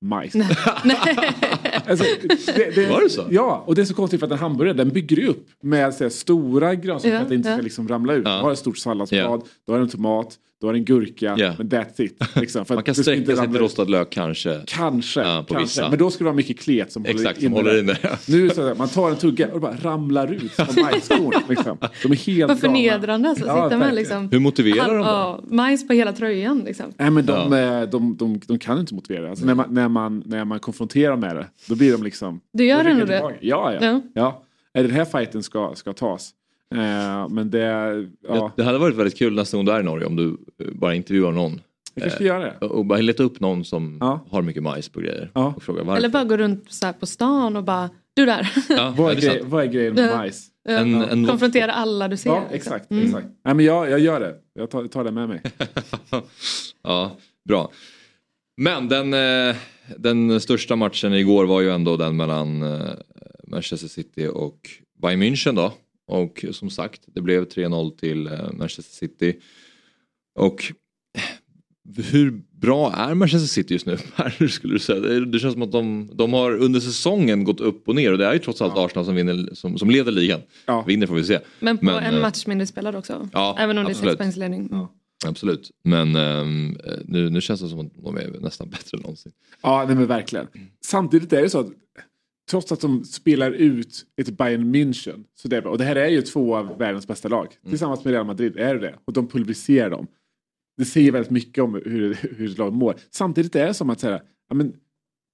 Majs. 0.01 0.35
Alltså, 1.89 2.05
det, 2.55 2.75
det, 2.75 2.91
Var 2.91 3.01
det 3.03 3.11
så? 3.11 3.25
Ja, 3.31 3.63
och 3.67 3.75
det 3.75 3.81
är 3.81 3.85
så 3.85 3.95
konstigt 3.95 4.21
för 4.21 4.27
att 4.27 4.33
en 4.33 4.39
hamburgare 4.39 4.77
den 4.77 4.89
bygger 4.89 5.17
ju 5.17 5.27
upp 5.27 5.47
med 5.63 5.95
så 5.95 6.05
här, 6.05 6.09
stora 6.11 6.75
grönsaker 6.75 7.11
Ja, 7.15 7.17
för 7.19 7.23
att 7.23 7.29
det 7.29 7.35
inte 7.35 7.49
ja. 7.49 7.55
ska 7.55 7.63
liksom 7.63 7.89
ramla 7.89 8.15
ut. 8.15 8.23
Ja. 8.27 8.37
Du 8.37 8.43
har 8.43 8.53
ett 8.53 8.59
stort 8.59 8.79
salladsblad, 8.79 9.41
Ja. 9.45 9.47
du 9.67 9.73
har 9.73 9.79
en 9.81 9.89
tomat, 9.89 10.37
du 10.61 10.67
har 10.67 10.75
en 10.75 10.85
gurka, 10.85 11.35
Ja. 11.39 11.55
men 11.59 11.69
that's 11.69 12.03
it. 12.03 12.23
Liksom, 12.37 12.65
för 12.65 12.75
Man 12.75 12.85
kan 12.85 12.95
det 12.95 13.03
sträcka 13.03 13.17
inte 13.19 13.27
sig 13.27 13.37
till 13.37 13.45
ramla 13.45 13.59
rostad 13.61 13.85
lök 13.91 14.11
kanske. 14.11 14.61
Kanske, 14.67 15.21
Ja, 15.21 15.45
på 15.49 15.55
kanske. 15.55 15.65
vissa. 15.65 15.89
men 15.91 15.99
då 15.99 16.11
ska 16.11 16.19
det 16.19 16.25
vara 16.25 16.35
mycket 16.37 16.59
klet 16.61 16.93
som 16.93 17.05
Exakt, 17.07 17.43
som 17.43 17.53
håller 17.53 17.71
håller 17.71 17.83
inne. 17.83 17.97
inne. 18.05 18.19
Nu 18.29 18.45
är 18.45 18.49
det 18.49 18.55
så 18.55 18.75
man 18.79 18.89
tar 18.89 19.11
en 19.11 19.17
tugga 19.17 19.47
och 19.47 19.53
det 19.55 19.61
bara 19.61 19.77
ramlar 19.83 20.33
ut 20.33 20.53
som 20.53 20.67
majskorn. 20.83 21.43
Liksom. 21.49 21.79
De 22.03 22.13
är 22.13 22.17
helt 22.17 22.49
Vad 22.49 22.61
förnedrande 22.61 23.29
alltså. 23.29 23.47
Ja, 23.47 23.53
Sitter 23.55 23.63
man 23.63 23.79
verkligen. 23.79 23.95
liksom... 23.95 24.29
Hur 24.33 24.39
motiverar 24.41 24.89
de 24.89 24.97
då? 24.97 25.03
Ja, 25.05 25.41
majs 25.51 25.87
på 25.89 25.93
hela 25.93 26.13
tröjan 26.13 26.59
liksom. 26.67 26.87
Nej 26.99 27.11
men 27.11 27.27
de, 27.27 27.53
Ja. 27.53 27.59
eh, 27.83 27.89
de, 27.89 28.17
de, 28.17 28.41
de 28.47 28.59
kan 28.59 28.79
inte 28.81 28.95
motivera 28.95 29.23
det. 29.23 29.31
Alltså, 29.31 29.47
när, 29.47 29.55
man, 29.55 29.75
när, 29.75 29.89
man, 29.89 30.23
när 30.27 30.45
man 30.45 30.59
konfronterar 30.61 31.17
med 31.17 31.37
det, 31.37 31.47
då 31.69 31.75
blir 31.77 31.93
de 31.93 32.03
liksom... 32.03 32.41
Du 32.53 32.65
gör 32.65 32.85
då 32.85 32.91
ändå 32.91 33.05
de 33.05 33.13
det? 33.13 33.21
ja. 33.21 33.33
Ja. 33.41 33.79
ja. 33.81 34.01
ja. 34.15 34.43
Den 34.83 34.91
här 34.91 35.05
fighten 35.05 35.43
ska, 35.43 35.75
ska 35.75 35.93
tas. 35.93 36.31
Eh, 36.75 37.29
men 37.29 37.51
det... 37.51 38.07
Ja, 38.29 38.53
Det 38.57 38.63
hade 38.65 38.79
varit 38.79 38.97
väldigt 38.97 39.19
kul 39.19 39.35
nästa 39.35 39.57
gång 39.57 39.67
du 39.67 39.73
är 39.73 39.81
i 39.81 39.83
Norge 39.83 40.07
om 40.07 40.17
du 40.17 40.29
eh, 40.29 40.73
bara 40.73 40.95
intervjuar 40.95 41.33
någon. 41.33 41.61
jag 41.95 42.05
kanske 42.05 42.25
göra 42.25 42.39
det. 42.61 42.67
Och 42.67 42.85
bara 42.87 42.99
leta 42.99 43.23
upp 43.23 43.41
någon 43.41 43.65
som 43.65 43.99
Ja. 44.01 44.27
har 44.31 44.43
mycket 44.43 44.63
majs 44.63 44.89
på 44.89 45.01
grejer. 45.01 45.31
Ja. 45.35 45.53
Och 45.57 45.63
fråga 45.63 45.83
varför. 45.83 45.99
Eller 45.99 46.09
bara 46.09 46.25
gå 46.25 46.37
runt 46.37 46.65
så 46.73 46.87
här 46.87 46.93
på 46.93 47.07
stan 47.07 47.57
och 47.57 47.65
bara, 47.65 47.91
du 48.15 48.27
där. 48.27 48.53
Ja, 48.69 48.95
Vad 48.97 49.11
är 49.11 49.15
det 49.15 49.21
grej, 49.21 49.43
vad 49.45 49.65
är 49.65 49.69
grejen 49.69 49.95
med 49.95 50.17
majs? 50.17 50.47
En, 50.69 50.95
en 50.95 51.27
Konfrontera 51.27 51.73
alla 51.73 52.09
du 52.09 52.17
ser. 52.17 52.31
Ja, 52.31 52.37
liksom. 52.41 52.57
exakt. 52.57 52.91
Mm. 52.91 53.05
exakt. 53.07 53.27
Nej, 53.45 53.55
men 53.55 53.65
jag, 53.65 53.91
jag 53.91 54.01
gör 54.01 54.21
det. 54.21 54.35
Jag 54.55 54.71
tar, 54.71 54.87
tar 54.87 55.05
det 55.05 55.11
med 55.13 55.29
mig. 55.29 55.43
ja, 56.83 57.17
bra. 57.49 57.71
Men 58.57 58.89
den, 58.89 59.15
eh, 59.15 59.57
den 59.97 60.41
största 60.41 60.77
matchen 60.77 61.13
igår 61.15 61.45
var 61.45 61.61
ju 61.61 61.71
ändå 61.71 61.97
den 61.97 62.17
mellan 62.17 62.63
eh, 62.63 62.81
Manchester 63.47 63.89
City 63.89 64.27
och 64.33 64.59
Bayern 65.03 65.23
München 65.23 65.55
då. 65.57 65.73
Och 66.09 66.45
som 66.53 66.71
sagt, 66.71 67.03
det 67.07 67.21
blev 67.21 67.49
3-0 67.49 67.97
till 67.97 68.27
eh, 68.27 68.53
Manchester 68.53 68.95
City. 68.95 69.37
Och 70.35 70.73
eh, 71.17 71.23
hur 72.03 72.43
bra 72.53 72.93
är 72.93 73.15
Manchester 73.15 73.49
City 73.49 73.75
just 73.75 73.87
nu? 73.87 73.99
Hur 74.39 74.49
skulle 74.49 74.75
du 74.75 74.79
säga? 74.79 75.01
Det, 75.01 75.39
känns 75.39 75.53
som 75.53 75.63
att 75.63 75.73
de, 75.73 76.11
de 76.15 76.33
har 76.33 76.57
under 76.57 76.81
säsongen 76.81 77.45
gått 77.45 77.61
upp 77.61 77.89
och 77.89 77.95
ner 77.95 78.13
och 78.13 78.19
det 78.19 78.27
är 78.27 78.33
ju 78.33 78.39
trots 78.39 78.63
allt 78.63 78.77
Arsenal 78.77 79.05
som, 79.05 79.15
vinner, 79.15 79.55
som, 79.55 79.79
som 79.79 79.91
leder 79.91 80.13
ligan. 80.13 80.41
Ja. 80.67 80.85
Vinner 80.87 81.07
får 81.07 81.15
vi 81.15 81.25
se. 81.25 81.39
Men 81.61 81.79
på 81.79 81.85
Men, 81.85 82.05
en 82.05 82.15
eh, 82.15 82.21
match 82.21 82.47
mindre 82.47 82.67
spelad 82.67 82.97
också. 82.97 83.29
Ja, 83.33 83.57
Även 83.59 83.79
om 83.79 83.85
det 83.85 83.91
är 83.91 83.93
absolut. 83.93 84.11
sexpoängsledning. 84.11 84.69
Mm. 84.73 84.87
Absolut. 85.27 85.71
Men 85.85 86.17
ehm, 86.17 86.79
nu, 87.05 87.31
nu 87.31 87.41
känns 87.41 87.61
det 87.61 87.69
som 87.69 87.81
att 87.81 87.93
de 87.95 88.17
är 88.17 88.41
nästan 88.41 88.69
bättre 88.71 88.97
än 88.97 89.03
någonsin. 89.03 89.33
Ja, 89.63 89.85
nej, 89.87 89.97
men 89.97 90.07
verkligen. 90.07 90.47
Samtidigt 90.85 91.33
är 91.33 91.43
det 91.43 91.51
så 91.51 91.61
att 91.61 91.71
trots 92.51 92.73
att 92.73 92.81
de 92.81 93.05
spelar 93.05 93.51
ut 93.51 94.07
ett 94.17 94.39
Bayern 94.39 94.75
München, 94.75 95.25
så 95.35 95.49
det 95.49 95.61
och 95.61 95.79
det 95.79 95.85
här 95.85 95.97
är 95.97 96.09
ju 96.09 96.23
två 96.23 96.57
av 96.57 96.79
världens 96.79 97.07
bästa 97.07 97.29
lag, 97.29 97.57
tillsammans 97.69 98.05
med 98.05 98.13
Real 98.13 98.27
Madrid 98.27 98.57
är 98.57 98.75
det. 98.75 98.95
Och 99.05 99.13
de 99.13 99.27
pulveriserar 99.27 99.91
dem. 99.91 100.07
Det 100.77 100.85
säger 100.85 101.13
väldigt 101.13 101.31
mycket 101.31 101.65
om 101.65 101.75
hur, 101.75 102.15
hur 102.15 102.51
ett 102.51 102.59
lag 102.59 102.73
mår. 102.73 102.95
Samtidigt 103.11 103.57
är 103.57 103.67
det 103.67 103.75
som 103.75 103.91
att 103.91 104.01
säga, 104.01 104.21
ja, 104.49 104.55
men, 104.55 104.73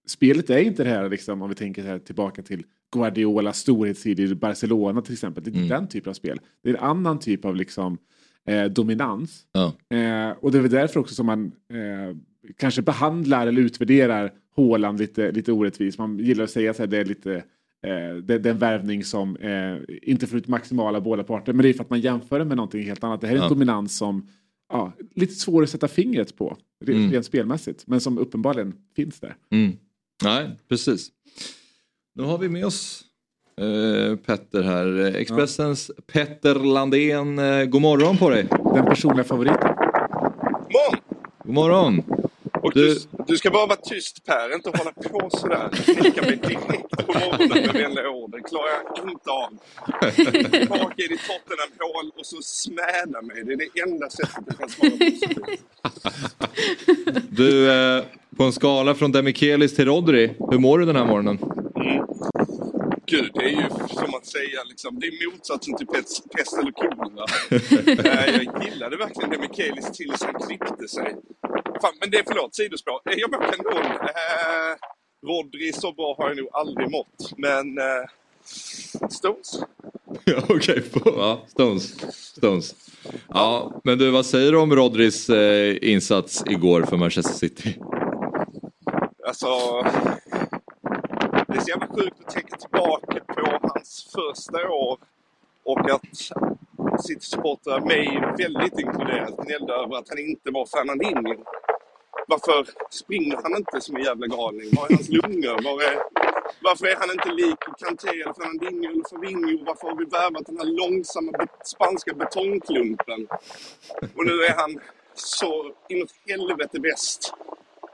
spelet 0.07 0.51
är 0.51 0.59
inte 0.59 0.85
det 0.85 0.91
här, 0.91 1.09
liksom, 1.09 1.43
om 1.43 1.49
vi 1.49 1.55
tänker 1.55 1.83
så 1.83 1.89
här, 1.89 1.99
tillbaka 1.99 2.43
till 2.43 2.65
Guardiolas 2.93 3.59
storhetstid 3.59 4.21
i 4.21 4.35
Barcelona 4.35 5.03
till 5.03 5.13
exempel. 5.13 5.45
Det 5.45 5.51
är 5.51 5.63
inte 5.63 5.75
den 5.75 5.89
typen 5.89 6.11
av 6.11 6.15
spel. 6.15 6.41
Det 6.63 6.71
är 6.71 6.75
en 6.75 6.81
annan 6.81 7.19
typ 7.19 7.45
av 7.45 7.57
liksom, 7.57 7.99
eh, 8.47 8.65
dominans. 8.65 9.47
Ja. 9.53 9.97
Eh, 9.97 10.31
och 10.31 10.53
det 10.53 10.59
är 10.59 10.63
väl 10.63 10.71
därför 10.71 11.01
också 11.01 11.15
som 11.15 11.27
man 11.27 11.47
eh, 11.47 12.17
kanske 12.57 12.83
behandlar 12.83 13.47
eller 13.47 13.63
utvärderar 13.63 14.33
Haaland 14.57 14.99
lite, 14.99 15.31
lite 15.33 15.53
orättvist. 15.53 15.99
Man 15.99 16.19
gillar 16.19 16.45
att 16.45 16.51
säga 16.51 16.71
att 16.71 16.91
det 16.91 16.99
är 16.99 17.05
lite 17.05 17.35
eh, 17.87 18.15
det, 18.23 18.39
det 18.39 18.49
är 18.49 18.53
en 18.53 18.59
värvning 18.59 19.05
som 19.05 19.37
eh, 19.37 19.77
inte 20.03 20.27
får 20.27 20.39
ut 20.39 20.49
maximala 20.49 21.01
båda 21.01 21.23
parter. 21.25 21.53
Men 21.53 21.63
det 21.63 21.69
är 21.69 21.73
för 21.73 21.85
att 21.85 21.91
man 21.91 22.01
jämför 22.01 22.39
det 22.39 22.45
med 22.45 22.57
någonting 22.57 22.83
helt 22.83 23.05
annat. 23.05 23.21
Det 23.21 23.27
här 23.27 23.35
är 23.35 23.39
en 23.39 23.43
Ja. 23.43 23.49
dominans 23.49 23.97
som 23.97 24.29
ja, 24.73 24.93
lite 25.15 25.35
svår 25.35 25.63
att 25.63 25.71
sätta 25.71 25.89
fingret 25.89 26.37
på 26.37 26.57
rent, 26.85 26.99
Mm. 26.99 27.13
rent 27.13 27.27
spelmässigt. 27.27 27.85
Men 27.87 28.01
som 28.01 28.19
uppenbarligen 28.19 28.75
finns 28.97 29.21
där. 29.21 29.37
Mm. 29.51 29.73
Nej, 30.25 30.51
precis. 30.69 31.09
Nu 32.15 32.23
har 32.23 32.39
vi 32.39 32.49
med 32.49 32.67
oss 32.67 33.05
eh, 33.61 34.17
Petter 34.17 34.63
här. 34.63 35.17
Expressens 35.17 35.91
Petter 36.13 36.55
Landén. 36.55 37.39
Eh, 37.39 37.65
god 37.65 37.83
morgon 37.83 38.17
på 38.17 38.31
dig. 38.31 38.47
Den 38.75 38.85
personliga 38.85 39.25
favoriten. 39.25 39.71
Morgon! 40.71 41.01
God 41.45 41.55
morgon. 41.55 42.03
Och 42.65 42.73
Du- 42.75 42.99
du, 43.27 43.37
ska 43.37 43.51
bara 43.51 43.67
vara 43.67 43.77
tyst 43.77 44.25
Per, 44.27 44.55
inte 44.55 44.71
hålla 44.79 44.93
på 44.93 45.31
sådär. 45.39 45.69
Knäcka 45.85 46.23
mig 46.23 46.37
direkt 46.37 46.91
på 47.07 47.13
morgonen 47.13 47.49
med 47.49 47.73
vänliga 47.73 48.11
ord. 48.11 48.31
Det 48.33 48.41
klarar 48.41 48.69
jag 48.95 49.11
inte 49.11 49.31
av. 49.31 49.51
Tillbaka 50.51 50.95
i 50.97 51.07
ditt 51.09 51.21
Tottenham-hål 51.21 52.11
och 52.19 52.27
så 52.27 52.37
smäda 52.43 53.23
mig. 53.23 53.45
Det 53.45 53.53
är 53.53 53.57
det 53.75 53.81
enda 53.81 54.11
sättet 54.11 54.45
jag 54.47 54.59
kan 54.59 54.69
svara 54.69 54.91
positivt. 54.91 55.61
Du, 57.31 57.71
eh, 57.73 58.05
på 58.37 58.45
en 58.45 58.53
skala 58.53 58.95
från 58.95 59.13
Demikelis 59.13 59.75
till 59.77 59.85
Rodri, 59.85 60.35
hur 60.51 60.59
mår 60.59 60.79
du 60.79 60.85
den 60.87 60.97
här 60.97 61.05
morgonen? 61.07 61.39
Gud, 63.07 63.31
det 63.35 63.45
är 63.45 63.49
ju 63.49 63.69
som 63.89 64.15
att 64.15 64.27
säga 64.27 64.61
liksom, 64.69 65.01
det 65.01 65.07
är 65.07 65.31
motsatsen 65.31 65.77
till 65.77 65.87
pest, 65.87 66.31
pest 66.37 66.59
eller 66.59 66.71
kolera. 66.73 67.27
Eh, 68.05 68.37
jag 68.45 68.65
gillade 68.65 68.97
verkligen 68.97 69.31
det 69.31 69.39
Mikaelis 69.39 69.91
tills 69.93 70.23
han 70.23 70.35
klippte 70.47 70.89
sig. 70.89 71.15
Fan, 71.83 71.93
men 72.01 72.11
det 72.11 72.19
är 72.19 72.25
förlåt, 72.27 72.55
sidospår. 72.55 73.01
Eh, 73.11 73.15
Jag 73.17 73.31
mår 73.31 73.39
kanon. 73.39 73.83
Eh, 74.01 74.77
Rodri 75.27 75.73
så 75.73 75.93
bra 75.93 76.15
har 76.19 76.29
jag 76.29 76.37
nog 76.37 76.49
aldrig 76.53 76.91
mått. 76.91 77.33
Men 77.37 77.79
eh, 77.79 78.05
Stones? 79.11 79.59
Ja, 80.25 80.43
Okej, 80.49 80.83
ja, 81.05 81.43
Stones. 81.49 82.15
Stones. 82.37 82.75
Ja, 83.29 83.81
men 83.85 83.99
du, 83.99 84.11
vad 84.11 84.27
säger 84.27 84.53
du 84.53 84.59
om 84.59 84.77
Rodris 84.77 85.29
eh, 85.31 85.77
insats 85.83 86.45
igår 86.47 86.83
för 86.83 86.97
Manchester 86.97 87.33
City? 87.35 87.77
Alltså, 89.27 89.47
det 91.49 91.57
är 91.57 91.61
så 91.61 91.69
jävla 91.69 91.87
sjukt 91.87 92.17
att 92.27 92.35
tänka 92.35 92.57
tillbaka 92.57 93.21
på 93.35 93.59
hans 93.63 94.09
första 94.15 94.69
år 94.69 94.99
och 95.65 95.91
att 95.91 96.03
City-supportrar, 97.07 97.81
mig 97.81 98.21
väldigt 98.39 98.79
inkluderat, 98.79 99.37
gnällde 99.47 99.73
över 99.73 99.97
att 99.97 100.09
han 100.09 100.19
inte 100.19 100.51
var 100.51 100.67
Fernandinho. 100.67 101.45
Varför 102.27 102.67
springer 102.91 103.37
han 103.43 103.57
inte 103.57 103.81
som 103.81 103.97
en 103.97 104.03
jävla 104.03 104.27
galning? 104.27 104.71
Var 104.77 104.87
är 104.87 104.95
hans 104.95 105.09
lungor? 105.09 105.63
Var 105.63 105.83
är, 105.83 106.03
varför 106.63 106.87
är 106.87 106.97
han 106.97 107.11
inte 107.11 107.29
lik 107.33 107.59
Kanté 107.79 108.09
eller 108.09 108.33
Fernandinho 108.33 108.91
eller 108.91 109.09
Fabinho? 109.11 109.65
Varför 109.65 109.89
har 109.89 109.97
vi 109.97 110.05
värvat 110.05 110.47
den 110.47 110.59
här 110.59 110.65
långsamma 110.65 111.33
spanska 111.65 112.15
betongklumpen? 112.15 113.29
Och 114.17 114.27
nu 114.27 114.45
är 114.45 114.55
han 114.57 114.81
så 115.15 115.73
inåt 115.89 116.15
helvete 116.27 116.81
bäst. 116.81 117.35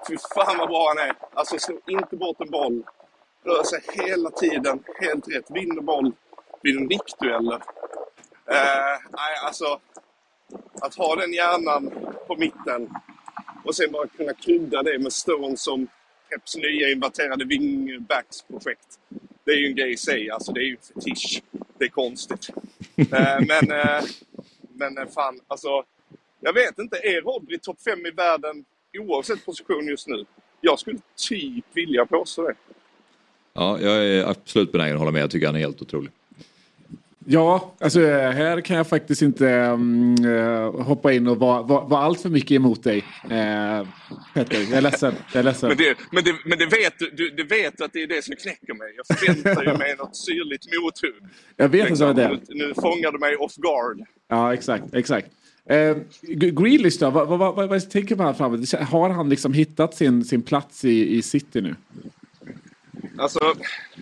Fy 0.08 0.16
fan 0.34 0.58
vad 0.58 0.68
bra 0.68 0.88
han 0.88 1.08
är. 1.08 1.16
Alltså 1.34 1.58
slår 1.58 1.80
inte 1.86 2.16
bort 2.16 2.40
en 2.40 2.50
boll. 2.50 2.82
Rör 3.44 3.62
sig 3.62 3.80
hela 3.92 4.30
tiden, 4.30 4.84
helt 5.00 5.28
rätt. 5.28 5.50
Vinner 5.50 5.82
boll, 5.82 6.12
vinner 6.62 6.80
nickdueller. 6.80 7.62
Eh, 8.46 8.96
nej, 9.10 9.36
alltså. 9.44 9.80
Att 10.80 10.94
ha 10.94 11.16
den 11.16 11.32
hjärnan 11.32 11.90
på 12.26 12.36
mitten 12.36 12.90
och 13.64 13.74
sen 13.74 13.92
bara 13.92 14.06
kunna 14.06 14.32
krydda 14.32 14.82
det 14.82 14.98
med 14.98 15.12
Stones 15.12 15.62
som 15.62 15.88
Peps 16.30 16.56
nya 16.56 16.90
inverterade 16.90 17.44
wingbacksprojekt. 17.44 18.98
Det 19.44 19.50
är 19.50 19.56
ju 19.56 19.66
en 19.66 19.74
grej 19.74 19.92
i 19.92 19.96
sig. 19.96 20.30
Alltså 20.30 20.52
det 20.52 20.60
är 20.60 20.64
ju 20.64 20.70
en 20.70 21.02
fetisch. 21.02 21.42
Det 21.78 21.84
är 21.84 21.88
konstigt. 21.88 22.48
Eh, 23.12 23.38
men, 23.48 23.70
eh, 23.70 24.04
men 24.74 24.98
eh, 24.98 25.06
fan, 25.14 25.40
alltså. 25.46 25.68
Jag 26.40 26.52
vet 26.52 26.78
inte, 26.78 26.96
är 26.96 27.20
Rodri 27.20 27.58
topp 27.58 27.82
5 27.82 28.06
i 28.06 28.10
världen 28.10 28.64
oavsett 28.98 29.46
position 29.46 29.88
just 29.88 30.08
nu? 30.08 30.24
Jag 30.60 30.78
skulle 30.78 30.98
typ 31.28 31.64
vilja 31.72 32.06
påstå 32.06 32.42
det. 32.42 32.54
Ja, 33.52 33.80
jag 33.80 34.06
är 34.06 34.24
absolut 34.24 34.72
benägen 34.72 34.94
att 34.94 34.98
hålla 34.98 35.10
med. 35.10 35.22
Jag 35.22 35.30
tycker 35.30 35.46
han 35.46 35.56
är 35.56 35.60
helt 35.60 35.82
otrolig. 35.82 36.12
Ja, 37.32 37.74
alltså 37.80 38.00
här 38.10 38.60
kan 38.60 38.76
jag 38.76 38.88
faktiskt 38.88 39.22
inte 39.22 39.48
eh, 39.48 40.82
hoppa 40.82 41.12
in 41.12 41.26
och 41.26 41.38
vara 41.38 41.62
var, 41.62 41.88
var 41.88 41.98
allt 41.98 42.20
för 42.20 42.28
mycket 42.28 42.50
emot 42.50 42.82
dig. 42.82 42.98
Eh, 43.22 43.86
Petter, 44.34 44.60
jag 44.60 44.72
är 44.72 44.80
ledsen. 44.80 45.14
Jag 45.32 45.40
är 45.40 45.44
ledsen. 45.44 45.68
Men, 45.68 45.78
det, 45.78 45.96
men, 46.12 46.24
det, 46.24 46.34
men 46.44 46.58
det, 46.58 46.66
vet 46.66 46.98
du, 46.98 47.30
du, 47.30 47.44
vet 47.44 47.80
att 47.80 47.92
det 47.92 48.02
är 48.02 48.06
det 48.06 48.24
som 48.24 48.36
knäcker 48.36 48.74
mig. 48.74 48.94
Jag 48.96 49.18
förväntar 49.18 49.64
ju 49.64 49.78
mig 49.78 49.96
något 49.98 50.16
syrligt 50.16 50.66
mothugg. 50.82 51.30
Jag 51.56 51.68
vet 51.68 51.98
vad 51.98 52.16
det 52.16 52.24
är. 52.24 52.28
Nu, 52.28 52.66
nu 52.66 52.74
fångar 52.74 53.12
du 53.12 53.18
mig 53.18 53.36
off 53.36 53.56
guard. 53.56 54.00
Ja, 54.28 54.54
exakt. 54.54 54.94
exakt. 54.94 55.28
Eh, 55.68 55.96
Grealish 56.22 57.00
då, 57.00 57.10
vad, 57.10 57.28
vad, 57.28 57.38
vad, 57.38 57.68
vad 57.68 57.90
tänker 57.90 58.16
man 58.16 58.34
framåt? 58.34 58.72
Har 58.72 59.10
han 59.10 59.28
liksom 59.28 59.52
hittat 59.52 59.94
sin, 59.94 60.24
sin 60.24 60.42
plats 60.42 60.84
i, 60.84 61.16
i 61.16 61.22
City 61.22 61.60
nu? 61.60 61.74
Alltså, 63.18 63.40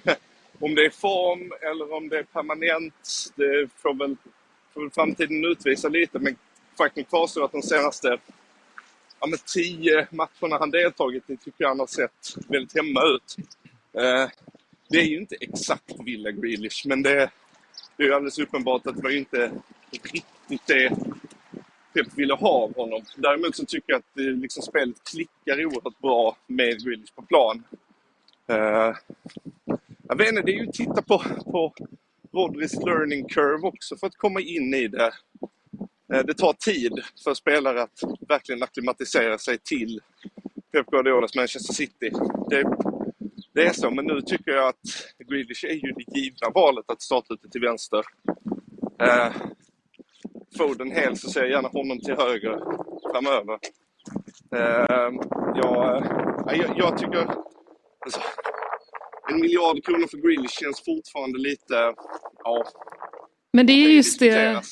om 0.60 0.74
det 0.74 0.84
är 0.84 0.90
form 0.90 1.52
eller 1.60 1.92
om 1.92 2.08
det 2.08 2.18
är 2.18 2.22
permanent, 2.22 3.32
det 3.36 3.68
får 3.76 3.94
väl, 3.94 4.16
får 4.74 4.80
väl 4.80 4.90
framtiden 4.90 5.44
utvisa 5.44 5.88
lite. 5.88 6.18
Men 6.18 6.36
faktum 6.78 7.04
kvarstår 7.04 7.44
att 7.44 7.52
de 7.52 7.62
senaste 7.62 8.18
ja, 9.20 9.26
men 9.26 9.38
tio 9.46 10.06
matcherna 10.10 10.58
han 10.58 10.70
deltagit 10.70 11.30
i 11.30 11.36
tycker 11.36 11.54
jag 11.56 11.68
han 11.68 11.78
har 11.78 11.86
sett 11.86 12.36
väldigt 12.48 12.76
hemma 12.76 13.00
ut. 13.04 13.36
Eh, 13.92 14.30
det 14.88 14.98
är 14.98 15.04
ju 15.04 15.18
inte 15.18 15.36
exakt 15.40 15.94
Villa 16.04 16.30
Grealish, 16.30 16.86
men 16.86 17.02
det, 17.02 17.30
det 17.96 18.02
är 18.02 18.06
ju 18.06 18.14
alldeles 18.14 18.38
uppenbart 18.38 18.86
att 18.86 18.96
det 18.96 19.02
var 19.02 19.10
ju 19.10 19.18
inte 19.18 19.52
riktigt 19.90 20.66
det 20.66 20.92
Pep 21.94 22.18
ville 22.18 22.34
ha 22.34 22.48
av 22.48 22.76
honom. 22.76 23.02
Däremot 23.16 23.56
så 23.56 23.64
tycker 23.64 23.92
jag 23.92 23.98
att 23.98 24.14
det, 24.14 24.22
liksom, 24.22 24.62
spelet 24.62 25.04
klickar 25.10 25.64
oerhört 25.64 25.98
bra 25.98 26.36
med 26.46 26.84
Grealish 26.84 27.14
på 27.14 27.22
plan. 27.22 27.64
Eh, 28.46 28.96
jag 30.08 30.16
vet 30.16 30.28
inte, 30.28 30.42
det 30.42 30.52
är 30.52 30.56
ju 30.56 30.68
att 30.68 30.74
titta 30.74 31.02
på, 31.02 31.22
på 31.44 31.74
Rodris 32.32 32.74
learning 32.74 33.28
curve 33.28 33.68
också 33.68 33.96
för 33.96 34.06
att 34.06 34.16
komma 34.16 34.40
in 34.40 34.74
i 34.74 34.88
det. 34.88 35.12
Eh, 36.12 36.24
det 36.24 36.34
tar 36.34 36.52
tid 36.52 36.92
för 37.24 37.34
spelare 37.34 37.82
att 37.82 38.00
verkligen 38.28 38.62
acklimatisera 38.62 39.38
sig 39.38 39.58
till 39.58 40.00
Pep 40.72 40.86
Guardiolas 40.86 41.34
Manchester 41.34 41.74
City. 41.74 42.10
Det, 42.50 42.64
det 43.54 43.66
är 43.66 43.72
så, 43.72 43.90
men 43.90 44.04
nu 44.04 44.20
tycker 44.20 44.50
jag 44.50 44.68
att 44.68 44.80
Grealish 45.28 45.64
är 45.64 45.74
ju 45.74 45.92
det 45.92 46.18
givna 46.18 46.50
valet 46.54 46.90
att 46.90 47.02
starta 47.02 47.34
ute 47.34 47.48
till 47.48 47.60
vänster. 47.60 48.02
Eh, 49.00 49.32
Foden 50.58 50.90
hel 50.90 51.16
så 51.16 51.30
ser 51.30 51.40
jag 51.40 51.50
gärna 51.50 51.68
honom 51.68 52.00
till 52.00 52.16
höger 52.16 52.58
framöver. 53.12 53.58
Eh, 54.54 55.10
jag, 55.54 55.96
eh, 55.96 56.60
jag, 56.60 56.78
jag 56.78 56.98
tycker... 56.98 57.26
Alltså, 58.00 58.20
en 59.28 59.40
miljard 59.40 59.84
kronor 59.84 60.06
för 60.06 60.16
Grealish 60.18 60.60
känns 60.62 60.84
fortfarande 60.84 61.38
lite... 61.38 61.74
Ja, 62.44 62.64
Men 63.52 63.66
det 63.66 63.72
är 63.72 63.90
just 63.90 64.18
det, 64.20 64.62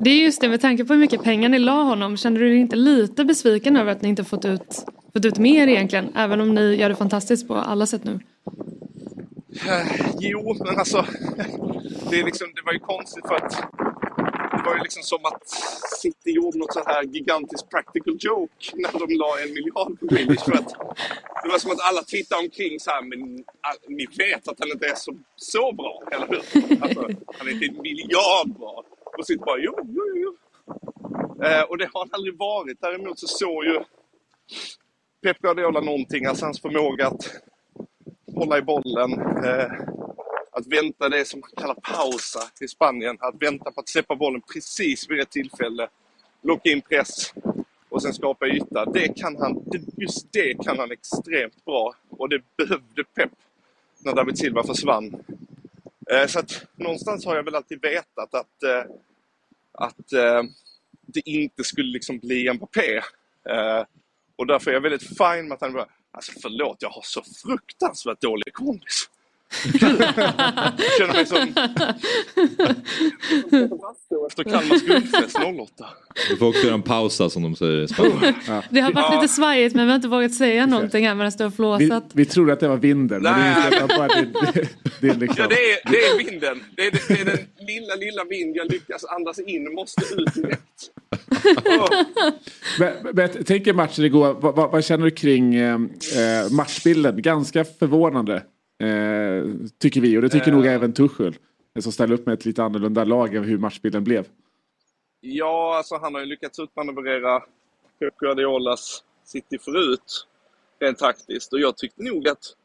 det 0.00 0.10
är 0.10 0.16
just 0.16 0.40
det 0.40 0.48
med 0.48 0.60
tanke 0.60 0.84
på 0.84 0.92
hur 0.92 1.00
mycket 1.00 1.22
pengar 1.22 1.48
ni 1.48 1.58
la 1.58 1.82
honom. 1.82 2.16
Kände 2.16 2.40
du 2.40 2.48
dig 2.48 2.58
inte 2.58 2.76
lite 2.76 3.24
besviken 3.24 3.76
över 3.76 3.92
att 3.92 4.02
ni 4.02 4.08
inte 4.08 4.24
fått 4.24 4.44
ut, 4.44 4.84
fått 5.12 5.24
ut 5.24 5.38
mer 5.38 5.68
egentligen? 5.68 6.12
Även 6.16 6.40
om 6.40 6.54
ni 6.54 6.74
gör 6.74 6.88
det 6.88 6.94
fantastiskt 6.94 7.48
på 7.48 7.54
alla 7.54 7.86
sätt 7.86 8.04
nu. 8.04 8.20
Eh, 9.68 9.86
Jo, 10.18 10.56
men 10.64 10.78
alltså... 10.78 11.06
Det, 12.10 12.20
är 12.20 12.24
liksom, 12.24 12.46
det 12.54 12.62
var 12.64 12.72
ju 12.72 12.78
konstigt 12.78 13.26
för 13.28 13.34
att... 13.34 13.64
Det 14.62 14.68
var 14.68 14.76
ju 14.76 14.82
liksom 14.82 15.02
som 15.02 15.24
att 15.24 15.48
City 16.00 16.30
gjorde 16.30 16.58
något 16.58 16.72
så 16.72 16.82
här 16.86 17.02
gigantiskt 17.02 17.70
practical 17.70 18.16
joke 18.20 18.70
när 18.74 18.92
de 18.98 19.14
la 19.14 19.40
en 19.42 19.52
miljard 19.54 20.00
på 20.00 20.06
Grealish. 20.06 20.44
För 20.44 20.52
att 20.52 20.68
det 21.42 21.48
var 21.48 21.58
som 21.58 21.70
att 21.70 21.88
alla 21.88 22.02
tittade 22.02 22.42
omkring 22.42 22.80
så 22.80 22.90
här, 22.90 23.02
men 23.02 23.44
ni 23.88 24.06
vet 24.18 24.48
att 24.48 24.58
han 24.58 24.70
inte 24.70 24.86
är 24.86 24.94
så, 24.94 25.12
så 25.36 25.72
bra, 25.72 26.02
eller 26.12 26.26
hur? 26.26 26.42
Alltså, 26.82 27.00
han 27.38 27.48
är 27.48 27.52
inte 27.52 27.66
en 27.66 27.82
miljard 27.82 28.48
bra. 28.58 28.84
Och 29.18 29.26
City 29.26 29.42
bara, 29.46 29.58
jo, 29.58 29.74
jo, 29.82 30.04
jo. 30.16 30.36
Eh, 31.44 31.62
och 31.62 31.78
det 31.78 31.88
har 31.92 32.00
han 32.00 32.08
aldrig 32.12 32.38
varit. 32.38 32.80
Däremot 32.80 33.18
så 33.18 33.26
såg 33.26 33.64
ju 33.64 33.80
Pep 35.22 35.38
Guardiola 35.38 35.80
någonting, 35.80 36.26
alltså 36.26 36.44
hans 36.44 36.60
förmåga 36.60 37.06
att 37.06 37.42
hålla 38.34 38.58
i 38.58 38.62
bollen. 38.62 39.12
Eh, 39.44 39.72
att 40.52 40.66
vänta 40.66 41.08
det 41.08 41.24
som 41.24 41.40
man 41.40 41.50
kallar 41.56 41.74
pausa 41.74 42.40
i 42.60 42.68
Spanien. 42.68 43.16
Att 43.20 43.42
vänta 43.42 43.72
på 43.72 43.80
att 43.80 43.88
släppa 43.88 44.16
bollen 44.16 44.42
precis 44.52 45.10
vid 45.10 45.18
rätt 45.18 45.30
tillfälle. 45.30 45.88
Locka 46.42 46.70
in 46.70 46.80
press 46.80 47.34
och 47.88 48.02
sen 48.02 48.14
skapa 48.14 48.46
yta. 48.46 48.84
Det 48.84 49.08
kan 49.08 49.36
han, 49.36 49.64
just 49.96 50.32
det 50.32 50.54
kan 50.64 50.78
han 50.78 50.90
extremt 50.92 51.64
bra. 51.64 51.94
Och 52.10 52.28
det 52.28 52.42
behövde 52.56 53.04
Pep 53.04 53.30
när 53.98 54.14
David 54.14 54.38
Silva 54.38 54.64
försvann. 54.64 55.24
Eh, 56.10 56.26
så 56.26 56.38
att 56.38 56.66
någonstans 56.76 57.26
har 57.26 57.36
jag 57.36 57.42
väl 57.42 57.54
alltid 57.54 57.82
vetat 57.82 58.34
att, 58.34 58.62
eh, 58.62 58.84
att 59.72 60.12
eh, 60.12 60.42
det 61.06 61.20
inte 61.24 61.64
skulle 61.64 61.92
liksom 61.92 62.18
bli 62.18 62.52
Mbappé. 62.52 62.96
Eh, 63.48 63.84
och 64.36 64.46
därför 64.46 64.70
är 64.70 64.74
jag 64.74 64.80
väldigt 64.80 65.08
fin 65.08 65.48
med 65.48 65.52
att 65.52 65.60
han 65.60 65.72
bara, 65.72 65.88
alltså 66.10 66.32
förlåt, 66.42 66.76
jag 66.80 66.90
har 66.90 67.02
så 67.04 67.22
fruktansvärt 67.42 68.20
dålig 68.20 68.52
kondis. 68.52 69.10
Jag 69.64 69.80
känner 70.98 71.12
mig 71.12 71.26
som 71.26 71.38
efter 74.26 74.44
Kalmars 74.44 74.82
guldfest 74.82 75.36
08. 75.36 75.84
Du 76.30 76.36
får 76.36 76.48
också 76.48 76.62
göra 76.64 76.74
en 76.74 76.82
pausa 76.82 77.30
som 77.30 77.42
de 77.42 77.56
säger 77.56 77.82
i 77.82 77.88
Spanien. 77.88 78.34
Det 78.70 78.80
har 78.80 78.92
varit 78.92 79.06
Ja. 79.12 79.20
lite 79.20 79.32
svajigt 79.34 79.74
men 79.74 79.84
vi 79.86 79.90
har 79.90 79.96
inte 79.96 80.08
vågat 80.08 80.34
säga 80.34 80.66
någonting 80.66 81.06
här 81.08 81.14
medan 81.14 81.32
du 81.38 81.44
har 81.44 81.50
Vi, 81.50 81.56
flåsat. 81.56 82.04
vi 82.12 82.24
trodde 82.24 82.52
att 82.52 82.60
det 82.60 82.68
var 82.68 82.76
vinden. 82.76 83.22
Men 83.22 83.32
det 83.32 83.40
är, 83.46 83.70
Nej. 83.70 83.82
inte, 83.82 83.96
bara 83.96 84.08
det, 84.08 84.28
det, 84.54 84.68
det 85.00 85.08
är 85.08 85.14
liksom... 85.14 85.36
Ja, 85.38 85.46
det 85.48 85.54
är, 85.72 85.90
det 85.92 85.98
är 85.98 86.30
vinden. 86.30 86.60
Det 86.76 86.86
är, 86.86 86.90
det 86.90 87.20
är 87.20 87.24
den 87.24 87.38
lilla, 87.66 87.94
lilla 87.94 88.24
vind 88.30 88.56
jag 88.56 88.72
lyckas 88.72 89.04
andas 89.04 89.38
in 89.38 89.74
måste 89.74 90.02
ut 90.14 90.34
direkt. 90.34 90.90
Men, 92.78 92.92
men 93.02 93.18
jag 93.36 93.46
tänker 93.46 93.72
matchen 93.72 94.04
igår, 94.04 94.36
vad, 94.40 94.56
vad, 94.56 94.70
vad 94.70 94.84
känner 94.84 95.04
du 95.04 95.10
kring 95.10 95.54
eh, 95.54 95.74
eh, 95.74 96.50
matchbilden? 96.50 97.22
Ganska 97.22 97.64
förvånande 97.64 98.42
tycker 99.78 100.00
vi 100.00 100.18
och 100.18 100.22
det 100.22 100.28
tycker 100.28 100.48
Eh. 100.50 100.56
nog 100.56 100.66
även 100.66 100.92
Tuchel. 100.92 101.36
eh, 101.76 101.80
Som 101.82 101.92
ställer 101.92 102.14
upp 102.14 102.26
med 102.26 102.32
ett 102.32 102.44
lite 102.44 102.62
annorlunda 102.64 103.04
lag 103.04 103.34
än 103.34 103.44
hur 103.44 103.58
matchbilden 103.58 104.04
blev. 104.04 104.26
Ja, 105.20 105.76
alltså 105.76 105.96
han 105.96 106.14
har 106.14 106.20
ju 106.20 106.26
lyckats 106.26 106.58
utmanövrera 106.58 107.40
Pep 107.98 108.16
Guardiolas 108.18 109.04
City 109.24 109.58
förut. 109.58 110.26
Rent 110.80 110.98
taktiskt. 110.98 111.52
Och 111.52 111.60
jag 111.60 111.76
tyckte 111.76 112.02
nog 112.02 112.28
att 112.28 112.56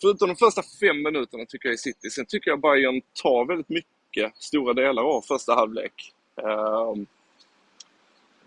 Förutom 0.00 0.28
de 0.28 0.36
första 0.36 0.62
fem 0.80 1.02
minuterna 1.02 1.44
tycker 1.48 1.68
jag 1.68 1.74
i 1.74 1.78
City. 1.78 2.10
Sen 2.10 2.26
tycker 2.26 2.50
jag 2.50 2.60
Bayern 2.60 3.00
tar 3.22 3.44
väldigt 3.46 3.68
mycket, 3.68 4.32
stora 4.36 4.72
delar 4.74 5.02
av 5.02 5.20
första 5.22 5.54
halvlek. 5.54 6.12
Ehm, 6.42 7.06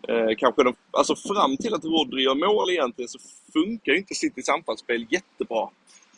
eh, 0.08 0.36
kanske 0.38 0.64
de, 0.64 0.76
alltså 0.92 1.16
fram 1.16 1.58
till 1.58 1.74
att 1.74 1.86
Rodri 1.86 2.24
gör 2.24 2.36
mål 2.36 2.70
egentligen 2.70 3.10
så 3.10 3.20
funkar 3.54 3.92
ju 3.92 3.98
inte 3.98 4.16
Citys 4.16 4.50
anfallsspel 4.50 5.06
jättebra. 5.10 5.70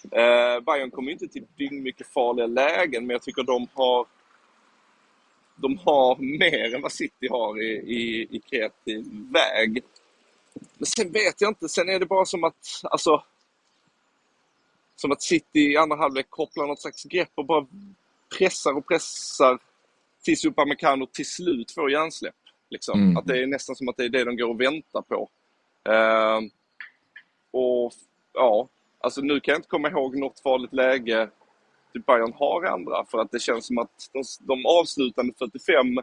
Uh, 0.06 0.64
Bayern 0.66 0.92
kommer 0.92 1.12
inte 1.12 1.28
till 1.28 1.46
mycket 1.72 2.08
farliga 2.08 2.48
lägen 2.48 3.06
men 3.06 3.14
jag 3.14 3.22
tycker 3.22 3.44
de 3.44 3.68
har 3.74 4.06
de 5.56 5.78
har 5.78 6.16
mer 6.40 6.76
än 6.76 6.82
vad 6.82 6.92
City 6.92 7.28
har 7.30 7.62
i, 7.62 7.72
i, 7.72 8.28
i 8.32 8.40
kreativ 8.40 9.06
väg. 9.32 9.84
Men 10.54 10.86
sen 10.86 11.12
vet 11.12 11.42
jag 11.42 11.50
inte, 11.50 11.70
sen 11.70 11.90
är 11.90 12.00
det 12.00 12.06
bara 12.06 12.26
som 12.26 12.44
att, 12.44 12.82
alltså, 12.84 13.24
som 14.96 15.12
att 15.12 15.22
City 15.22 15.60
i 15.60 15.78
andra 15.78 15.98
halvlek 15.98 16.30
kopplar 16.30 16.68
något 16.68 16.82
slags 16.82 17.04
grepp 17.04 17.32
och 17.36 17.46
bara 17.46 17.68
pressar 18.38 18.74
och 18.74 18.88
pressar 18.88 19.60
tills 20.24 20.46
Upamecano 20.46 21.06
till 21.06 21.26
slut 21.26 21.72
får 21.72 21.92
hjärnsläpp. 21.92 22.36
Liksom. 22.70 23.02
Mm. 23.02 23.18
Att 23.18 23.26
det 23.26 23.44
är 23.44 23.48
nästan 23.48 23.76
som 23.76 23.90
att 23.90 23.98
det 23.98 24.04
är 24.04 24.10
det 24.10 24.24
de 24.24 24.38
går 24.38 24.50
och 24.50 24.62
väntar 24.62 25.02
på. 25.02 25.30
Ehm, 25.84 26.50
och 27.52 27.94
ja, 28.34 28.68
alltså 29.00 29.22
nu 29.22 29.40
kan 29.40 29.52
jag 29.52 29.60
inte 29.60 29.70
komma 29.70 29.90
ihåg 29.90 30.18
något 30.18 30.40
farligt 30.40 30.74
läge 30.74 31.30
typ 31.94 32.06
Bayern 32.06 32.34
har 32.34 32.64
andra. 32.64 33.06
För 33.06 33.18
att 33.22 33.32
det 33.32 33.40
känns 33.40 33.68
som 33.68 33.78
att 33.78 34.10
de, 34.14 34.24
de 34.40 34.66
avslutande 34.66 35.34
45, 35.40 35.98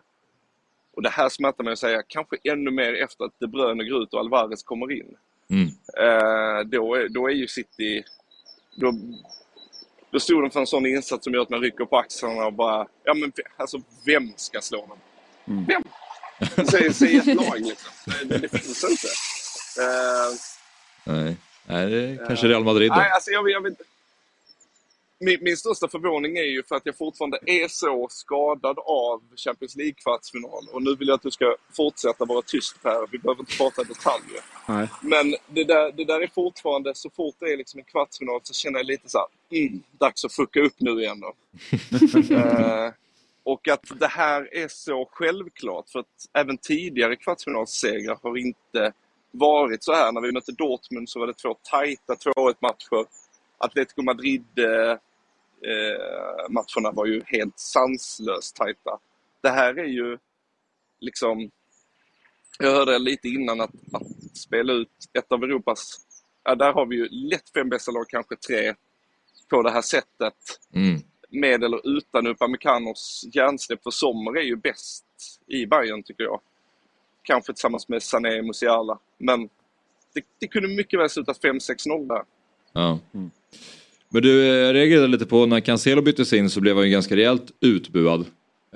och 0.96 1.02
det 1.02 1.08
här 1.08 1.28
smärtar 1.28 1.64
mig 1.64 1.72
att 1.72 1.78
säga, 1.78 2.02
kanske 2.08 2.36
ännu 2.44 2.70
mer 2.70 3.02
efter 3.02 3.24
att 3.24 3.32
De 3.38 3.46
Bruyne 3.46 3.84
går 3.84 4.02
ut 4.02 4.14
och 4.14 4.20
Alvarez 4.20 4.62
kommer 4.62 4.92
in. 4.92 5.16
Mm. 5.50 5.66
Eh, 5.98 6.64
då, 6.66 7.06
då 7.10 7.28
är 7.28 7.34
ju 7.34 7.48
City... 7.48 8.04
Då, 8.76 8.92
då 10.10 10.20
stod 10.20 10.42
de 10.42 10.50
för 10.50 10.60
en 10.60 10.66
sån 10.66 10.86
insats 10.86 11.24
som 11.24 11.34
gör 11.34 11.42
att 11.42 11.50
man 11.50 11.60
rycker 11.60 11.84
på 11.84 11.98
axlarna 11.98 12.46
och 12.46 12.52
bara, 12.52 12.86
ja 13.04 13.14
men 13.14 13.32
alltså 13.56 13.78
vem 14.06 14.32
ska 14.36 14.60
slå 14.60 14.86
dem? 14.86 14.98
Vem? 15.66 15.82
Säg, 16.66 16.94
säg 16.94 17.16
ett 17.16 17.26
lag 17.26 17.60
liksom. 17.60 17.92
Det, 18.28 18.38
det 18.38 18.48
finns 18.48 18.84
inte. 18.84 19.08
Eh, 19.82 20.34
Nej. 21.04 21.36
Nej, 21.66 21.90
det 21.90 21.96
är 21.96 22.26
kanske 22.26 22.48
Real 22.48 22.64
Madrid 22.64 22.90
då. 22.90 22.94
Nej, 22.94 23.10
alltså 23.10 23.30
jag, 23.30 23.50
jag 23.50 23.60
vet. 23.60 23.74
Min, 25.18 25.38
min 25.40 25.56
största 25.56 25.88
förvåning 25.88 26.36
är 26.36 26.42
ju 26.42 26.62
för 26.62 26.76
att 26.76 26.86
jag 26.86 26.96
fortfarande 26.96 27.38
är 27.46 27.68
så 27.68 28.08
skadad 28.10 28.78
av 28.78 29.22
Champions 29.36 29.76
League-kvartsfinal. 29.76 30.68
Och 30.72 30.82
nu 30.82 30.96
vill 30.96 31.08
jag 31.08 31.14
att 31.14 31.22
du 31.22 31.30
ska 31.30 31.56
fortsätta 31.76 32.24
vara 32.24 32.42
tyst 32.42 32.82
Per. 32.82 33.06
Vi 33.10 33.18
behöver 33.18 33.40
inte 33.40 33.56
prata 33.56 33.82
detaljer. 33.82 34.40
Nej. 34.68 34.88
Men 35.00 35.34
det 35.46 35.64
där, 35.64 35.92
det 35.92 36.04
där 36.04 36.20
är 36.20 36.30
fortfarande, 36.34 36.94
så 36.94 37.10
fort 37.10 37.34
det 37.38 37.52
är 37.52 37.56
liksom 37.56 37.78
en 37.78 37.84
kvartsfinal 37.84 38.40
så 38.42 38.54
känner 38.54 38.78
jag 38.78 38.86
lite 38.86 39.08
så 39.08 39.18
här, 39.18 39.58
mm, 39.58 39.82
dags 39.98 40.24
att 40.24 40.32
fucka 40.32 40.60
upp 40.60 40.74
nu 40.78 40.90
igen 40.90 41.20
då. 41.20 41.34
Eh, 42.36 42.92
och 43.42 43.68
att 43.68 44.00
det 44.00 44.06
här 44.06 44.54
är 44.54 44.68
så 44.68 45.08
självklart 45.12 45.88
för 45.88 45.98
att 45.98 46.28
även 46.32 46.58
tidigare 46.58 47.16
kvartsfinalssegrar 47.16 48.18
har 48.22 48.36
inte 48.38 48.92
varit 49.38 49.84
så 49.84 49.92
här. 49.92 50.12
När 50.12 50.20
vi 50.20 50.32
mötte 50.32 50.52
Dortmund 50.52 51.08
så 51.08 51.20
var 51.20 51.26
det 51.26 51.34
två 51.34 51.56
tajta 51.70 52.14
2-1 52.14 52.54
matcher. 52.60 53.06
Atletico 53.58 54.02
Madrid 54.02 54.44
eh, 54.58 54.90
eh, 55.70 56.48
matcherna 56.48 56.92
var 56.92 57.06
ju 57.06 57.22
helt 57.26 57.58
sanslöst 57.58 58.56
tajta. 58.56 58.98
Det 59.42 59.50
här 59.50 59.78
är 59.78 59.88
ju 59.88 60.18
liksom 61.00 61.50
jag 62.58 62.70
hörde 62.70 62.98
lite 62.98 63.28
innan 63.28 63.60
att, 63.60 63.70
att 63.92 64.36
spela 64.36 64.72
ut 64.72 64.88
ett 65.12 65.32
av 65.32 65.42
Europas, 65.44 66.00
ja, 66.44 66.54
där 66.54 66.72
har 66.72 66.86
vi 66.86 66.96
ju 66.96 67.08
lätt 67.08 67.50
fem 67.54 67.68
bästa 67.68 67.92
lag, 67.92 68.08
kanske 68.08 68.36
tre, 68.36 68.74
på 69.50 69.62
det 69.62 69.70
här 69.70 69.82
sättet. 69.82 70.34
Mm. 70.74 71.00
Med 71.30 71.64
eller 71.64 71.96
utan 71.96 72.26
Upameccanos 72.26 73.24
hjärnsläpp 73.32 73.82
för 73.82 73.90
sommar 73.90 74.38
är 74.38 74.42
ju 74.42 74.56
bäst 74.56 75.04
i 75.46 75.66
Bayern 75.66 76.02
tycker 76.02 76.24
jag. 76.24 76.40
Kanske 77.26 77.52
tillsammans 77.52 77.88
med 77.88 78.02
Sané 78.02 78.38
och 78.38 78.44
Musiala. 78.44 78.98
Men 79.18 79.48
det, 80.14 80.24
det 80.40 80.46
kunde 80.46 80.68
mycket 80.68 81.00
väl 81.00 81.10
sluta 81.10 81.32
5-6-0 81.32 82.08
där. 82.08 82.22
Ja. 82.72 82.98
Men 84.08 84.22
du, 84.22 84.44
jag 84.44 84.74
reagerade 84.74 85.08
lite 85.08 85.26
på 85.26 85.46
när 85.46 85.60
Cancelo 85.60 86.02
byttes 86.02 86.32
in 86.32 86.50
så 86.50 86.60
blev 86.60 86.76
han 86.76 86.84
ju 86.84 86.90
ganska 86.90 87.16
rejält 87.16 87.52
utbuad. 87.60 88.20
Eh, 88.20 88.26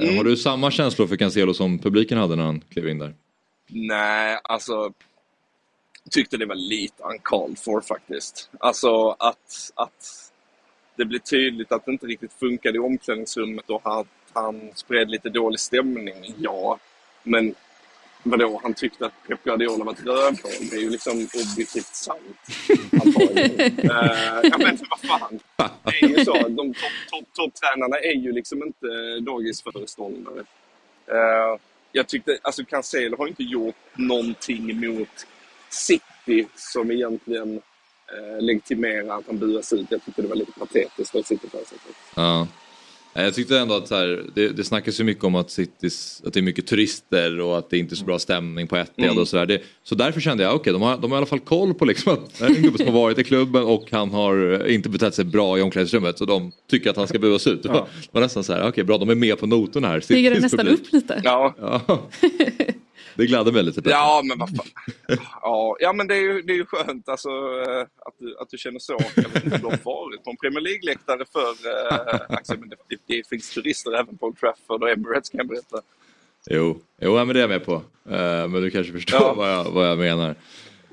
Mm. 0.04 0.16
Har 0.16 0.24
du 0.24 0.36
samma 0.36 0.70
känslor 0.70 1.06
för 1.06 1.16
Cancelo 1.16 1.54
som 1.54 1.78
publiken 1.78 2.18
hade 2.18 2.36
när 2.36 2.44
han 2.44 2.60
klev 2.60 2.88
in 2.88 2.98
där? 2.98 3.14
Nej, 3.68 4.40
alltså 4.44 4.92
tyckte 6.10 6.36
det 6.36 6.46
var 6.46 6.54
lite 6.54 7.02
uncalled 7.02 7.58
for 7.58 7.80
faktiskt. 7.80 8.50
Alltså 8.60 9.16
att, 9.18 9.70
att 9.74 10.30
det 10.96 11.04
blev 11.04 11.18
tydligt 11.18 11.72
att 11.72 11.84
det 11.84 11.92
inte 11.92 12.06
riktigt 12.06 12.32
funkade 12.32 12.76
i 12.76 12.78
omklädningsrummet 12.78 13.70
och 13.70 14.00
att 14.00 14.06
han 14.32 14.70
spred 14.74 15.10
lite 15.10 15.28
dålig 15.28 15.60
stämning. 15.60 16.34
Ja, 16.38 16.78
men 17.22 17.54
vadå, 18.22 18.60
han 18.62 18.74
tyckte 18.74 19.06
att 19.06 19.12
Pep 19.28 19.44
Guardiola 19.44 19.84
var 19.84 19.92
ett 19.92 20.06
rövhål. 20.06 20.68
Det 20.70 20.76
är 20.76 20.80
ju 20.80 20.90
liksom 20.90 21.12
objektivt 21.12 21.94
sant. 21.94 22.20
Antagligen. 22.92 23.60
uh, 23.78 24.40
ja 24.42 24.58
men 24.58 24.78
vad 24.90 25.00
fan. 25.00 25.40
Det 25.84 26.04
är 26.04 26.18
ju 26.18 26.24
så. 26.24 26.48
De 26.48 26.74
topptränarna 27.34 27.96
top, 27.96 28.02
top, 28.02 28.04
är 28.04 28.20
ju 28.20 28.32
liksom 28.32 28.62
inte 28.62 29.20
dagisföreståndare. 29.20 30.40
Uh, 31.12 31.60
jag 31.92 32.08
tyckte, 32.08 32.38
alltså 32.42 32.64
Cancelo 32.64 33.16
har 33.18 33.28
inte 33.28 33.42
gjort 33.42 33.76
någonting 33.96 34.80
mot 34.80 35.26
City 35.68 36.46
som 36.54 36.90
egentligen 36.90 37.56
eh, 38.12 38.42
legitimerar 38.42 39.18
att 39.18 39.26
han 39.26 39.38
buras 39.38 39.72
ut. 39.72 39.86
Jag 39.90 40.04
tyckte 40.04 40.22
det 40.22 40.28
var 40.28 40.36
lite 40.36 40.52
patetiskt 40.52 41.14
av 41.14 41.22
City 41.22 41.48
på 41.48 41.56
det 41.56 41.64
sättet. 41.64 41.96
Ja. 42.16 42.46
Jag 43.14 43.34
tyckte 43.34 43.58
ändå 43.58 43.74
att 43.74 43.88
så 43.88 43.94
här, 43.94 44.24
det, 44.34 44.48
det 44.48 44.64
snackas 44.64 45.00
ju 45.00 45.04
mycket 45.04 45.24
om 45.24 45.34
att, 45.34 45.50
Citys, 45.50 46.22
att 46.26 46.32
det 46.32 46.40
är 46.40 46.42
mycket 46.42 46.66
turister 46.66 47.40
och 47.40 47.58
att 47.58 47.70
det 47.70 47.78
inte 47.78 47.94
är 47.94 47.96
så 47.96 48.04
bra 48.04 48.18
stämning 48.18 48.66
på 48.66 48.76
Etihad 48.76 49.10
mm. 49.10 49.22
och 49.22 49.28
sådär. 49.28 49.62
Så 49.84 49.94
därför 49.94 50.20
kände 50.20 50.42
jag, 50.42 50.50
okej 50.54 50.60
okay, 50.60 50.72
de, 50.72 50.82
har, 50.82 50.96
de 50.96 51.10
har 51.10 51.16
i 51.16 51.18
alla 51.18 51.26
fall 51.26 51.40
koll 51.40 51.74
på 51.74 51.84
liksom 51.84 52.12
att 52.12 52.38
det 52.38 52.44
är 52.44 52.48
en 52.48 52.62
gubbe 52.62 52.78
som 52.78 52.86
har 52.86 52.94
varit 52.94 53.18
i 53.18 53.24
klubben 53.24 53.62
och 53.62 53.86
han 53.90 54.10
har 54.10 54.66
inte 54.66 54.88
betett 54.88 55.14
sig 55.14 55.24
bra 55.24 55.58
i 55.58 55.62
omklädningsrummet 55.62 56.18
så 56.18 56.24
de 56.24 56.52
tycker 56.70 56.90
att 56.90 56.96
han 56.96 57.08
ska 57.08 57.18
buas 57.18 57.46
ut. 57.46 57.60
Ja. 57.64 57.88
Det 58.02 58.08
var 58.12 58.20
nästan 58.20 58.44
så 58.44 58.52
här, 58.52 58.60
okej 58.60 58.68
okay, 58.68 58.84
bra 58.84 58.98
de 58.98 59.10
är 59.10 59.14
med 59.14 59.38
på 59.38 59.46
noterna 59.46 59.88
här. 59.88 60.00
Stiger 60.00 60.34
det 60.34 60.40
nästan 60.40 60.68
upp 60.68 60.92
lite? 60.92 61.20
Ja. 61.24 61.54
ja. 61.60 62.08
Det 63.14 63.26
gladde 63.26 63.52
mig 63.52 63.62
lite. 63.62 63.80
Ja, 63.84 64.22
men 64.24 64.38
vad 64.38 64.56
fan. 64.56 64.66
Ja, 65.42 65.76
ja 65.80 65.92
men 65.92 66.08
det 66.08 66.14
är 66.14 66.20
ju, 66.20 66.42
det 66.42 66.52
är 66.52 66.56
ju 66.56 66.66
skönt 66.66 67.08
alltså, 67.08 67.28
eh, 67.28 67.80
att, 67.80 68.14
du, 68.18 68.38
att 68.38 68.50
du 68.50 68.58
känner 68.58 68.78
så. 68.78 68.98
Jag 69.16 69.28
vet 69.28 69.44
inte 69.44 69.56
om 69.56 69.60
du 69.60 69.66
har 69.66 69.84
varit 69.84 70.24
på 70.24 70.30
en 70.30 70.36
Premier 70.36 70.60
League-läktare 70.60 71.24
för 71.32 71.50
äh, 71.68 72.36
Axel, 72.36 72.58
men 72.58 72.68
det, 72.68 72.76
det, 73.06 73.28
finns 73.28 73.50
turister 73.54 73.92
även 73.92 74.16
på 74.16 74.26
Old 74.26 74.38
Trafford 74.40 74.82
och 74.82 74.90
Emirates 74.90 75.30
kan 75.30 75.38
jag 75.38 75.48
berätta. 75.48 75.80
Jo, 76.46 76.80
jo 77.00 77.14
men 77.14 77.28
det 77.28 77.38
är 77.38 77.40
jag 77.40 77.50
med 77.50 77.64
på. 77.64 77.74
Uh, 77.74 78.48
men 78.48 78.52
du 78.52 78.70
kanske 78.70 78.92
förstår 78.92 79.20
ja. 79.20 79.34
vad, 79.34 79.50
jag, 79.50 79.70
vad 79.70 79.88
jag 79.88 79.98
menar. 79.98 80.34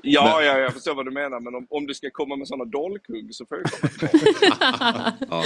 Ja, 0.02 0.36
men... 0.38 0.46
ja, 0.46 0.58
jag 0.58 0.72
förstår 0.72 0.94
vad 0.94 1.04
du 1.04 1.10
menar, 1.10 1.40
men 1.40 1.54
om, 1.54 1.66
om 1.70 1.86
du 1.86 1.94
ska 1.94 2.10
komma 2.10 2.36
med 2.36 2.48
sådana 2.48 2.64
dolkhugg 2.64 3.34
så 3.34 3.46
får 3.46 3.58
jag 3.58 3.70
komma 3.70 5.12
ja. 5.30 5.44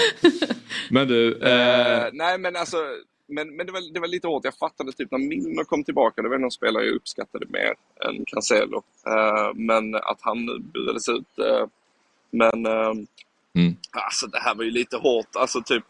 Men 0.91 1.09
du... 1.09 1.35
Uh... 1.35 2.09
nej, 2.13 2.39
men 2.39 2.57
alltså 2.57 2.77
men, 3.35 3.57
men 3.57 3.67
det, 3.67 3.73
var, 3.73 3.95
det 3.95 4.01
var 4.01 4.09
lite 4.09 4.27
hårt. 4.27 4.45
Jag 4.45 4.55
fattade 4.55 4.93
typ 4.93 5.11
när 5.11 5.19
Milner 5.19 5.65
kom 5.65 5.85
tillbaka, 5.85 6.23
det 6.23 6.29
var 6.29 6.37
en 6.37 6.51
spelare 6.51 6.85
jag 6.85 6.95
uppskattade 6.95 7.47
mer 7.49 7.75
än 8.09 8.25
Cancelo. 8.25 8.83
Uh, 9.07 9.55
men 9.55 9.95
att 9.95 10.19
han 10.21 10.71
burades 10.73 11.09
ut. 11.09 11.39
Uh, 11.39 11.67
men 12.31 12.67
uh, 12.67 12.93
mm. 13.55 13.77
alltså 13.91 14.27
det 14.27 14.39
här 14.39 14.55
var 14.55 14.65
ju 14.65 14.71
lite 14.71 14.97
hårt. 14.97 15.37
Alltså 15.37 15.63
typ, 15.63 15.85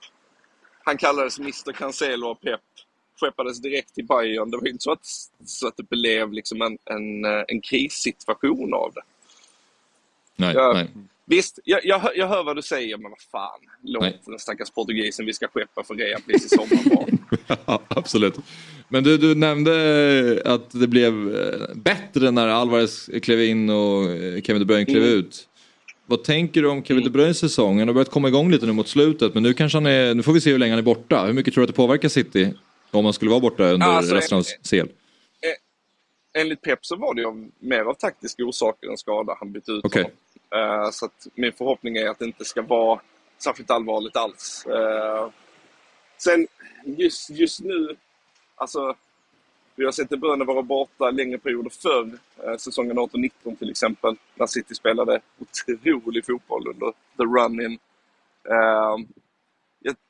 han 0.85 0.97
kallades 0.97 1.39
Mr 1.39 1.73
Cancelo 1.73 2.27
och 2.27 2.41
Pep. 2.41 2.61
Skeppades 3.21 3.61
direkt 3.61 3.95
till 3.95 4.07
Bayern. 4.07 4.51
Det 4.51 4.57
var 4.57 4.65
ju 4.65 4.71
inte 4.71 4.83
så 4.83 4.93
att, 4.93 5.07
så 5.47 5.69
att 5.69 5.77
det 5.77 5.89
blev 5.89 6.33
liksom 6.33 6.63
en, 6.63 6.79
en, 6.85 7.25
en 7.25 7.61
krissituation 7.61 8.75
av 8.75 8.93
det. 8.95 9.03
Nej, 10.37 10.55
jag, 10.55 10.75
nej. 10.75 10.91
Visst, 11.33 11.59
jag, 11.65 11.81
jag, 11.85 12.11
jag 12.15 12.29
hör 12.29 12.45
vad 12.45 12.57
du 12.57 12.63
säger, 12.63 12.97
men 12.97 13.11
vad 13.11 13.21
fan. 13.21 13.61
Låt 13.83 14.03
Nej. 14.03 14.21
den 14.27 14.39
stackars 14.39 14.71
portugisen 14.71 15.27
vi 15.27 15.33
ska 15.33 15.49
skeppa 15.49 15.85
för 15.85 15.95
reapris 15.95 16.47
i 16.47 16.49
sommar 16.49 17.07
ja, 17.67 17.83
Absolut. 17.89 18.35
Men 18.89 19.05
du, 19.05 19.19
du 19.19 19.35
nämnde 19.35 20.43
att 20.45 20.71
det 20.71 20.87
blev 20.87 21.37
eh, 21.37 21.75
bättre 21.75 22.31
när 22.31 22.49
Alvarez 22.49 23.11
klev 23.23 23.43
in 23.43 23.71
och 23.71 24.11
eh, 24.11 24.43
Kevin 24.43 24.61
De 24.61 24.65
Bruyne 24.65 24.85
klev 24.85 25.03
mm. 25.03 25.19
ut. 25.19 25.49
Vad 26.07 26.25
tänker 26.25 26.63
du 26.63 26.69
om 26.69 26.85
Kevin 26.85 27.03
mm. 27.03 27.13
De 27.13 27.19
Bruynes 27.19 27.39
säsong? 27.39 27.79
Han 27.79 27.89
har 27.89 27.95
börjat 27.95 28.11
komma 28.11 28.29
igång 28.29 28.51
lite 28.51 28.67
nu 28.67 28.73
mot 28.73 28.89
slutet, 28.89 29.35
men 29.35 29.43
nu 29.43 29.55
kanske 29.55 29.77
han 29.77 29.87
är, 29.87 30.15
nu 30.15 30.23
får 30.23 30.33
vi 30.33 30.41
se 30.41 30.51
hur 30.51 30.59
länge 30.59 30.73
han 30.73 30.79
är 30.79 30.83
borta. 30.83 31.27
Hur 31.27 31.33
mycket 31.33 31.55
tror 31.55 31.63
du 31.63 31.65
att 31.65 31.75
det 31.75 31.77
påverkar 31.77 32.09
City 32.09 32.55
om 32.91 33.05
han 33.05 33.15
skulle 33.15 33.31
vara 33.31 33.41
borta 33.41 33.65
under 33.65 33.87
alltså, 33.87 34.15
resten 34.15 34.39
av 34.39 34.43
CL? 34.71 34.89
Enligt 36.39 36.63
Pep 36.63 36.87
så 36.87 36.97
var 36.97 37.15
det 37.15 37.21
ju 37.21 37.51
mer 37.59 37.81
av 37.81 37.95
taktiska 37.95 38.45
orsaker 38.45 38.89
än 38.91 38.97
skada 38.97 39.37
han 39.39 39.53
bytte 39.53 39.73
ut 39.73 39.85
okay. 39.85 40.03
honom. 40.03 40.17
Uh, 40.55 40.91
så 40.91 41.09
min 41.35 41.53
förhoppning 41.53 41.97
är 41.97 42.09
att 42.09 42.19
det 42.19 42.25
inte 42.25 42.45
ska 42.45 42.63
vara 42.63 43.01
särskilt 43.39 43.71
allvarligt 43.71 44.17
alls. 44.17 44.67
Uh, 44.69 45.31
sen 46.19 46.47
just, 46.85 47.31
just 47.31 47.61
nu, 47.61 47.97
alltså 48.55 48.95
vi 49.75 49.85
har 49.85 49.93
sett 49.93 50.11
De 50.11 50.17
Bruyne 50.17 50.45
vara 50.45 50.63
borta 50.63 51.11
längre 51.11 51.39
perioder 51.39 51.71
förr. 51.71 52.19
Uh, 52.47 52.57
säsongen 52.57 52.99
18-19 52.99 53.57
till 53.59 53.71
exempel, 53.71 54.17
när 54.35 54.47
City 54.47 54.75
spelade 54.75 55.21
otrolig 55.39 56.27
fotboll 56.27 56.69
under 56.69 56.93
the 57.17 57.23
run-in. 57.23 57.79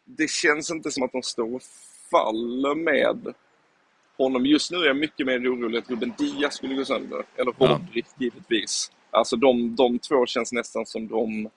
Det 0.05 0.30
känns 0.30 0.70
inte 0.70 0.90
som 0.90 1.03
att 1.03 1.12
de 1.12 1.22
står 1.22 1.55
och 1.55 1.62
faller 2.11 2.74
med 2.74 3.34
honom. 4.16 4.47
Just 4.47 4.70
nu 4.70 4.78
är 4.78 4.86
jag 4.86 4.97
mycket 4.97 5.26
mer 5.26 5.38
orolig 5.38 5.78
att 5.78 5.90
Ruben 5.90 6.12
Diaz 6.18 6.55
skulle 6.55 6.74
gå 6.74 6.84
sönder. 6.84 7.24
Eller 7.36 7.53
Rodri, 7.53 7.86
ja. 7.95 8.03
givetvis. 8.18 8.90
Alltså 9.13 9.37
de, 9.37 9.77
de 9.77 9.99
två 9.99 10.27
känns 10.27 10.53
nästan 10.53 10.87
som 10.87 11.09
de, 11.09 11.51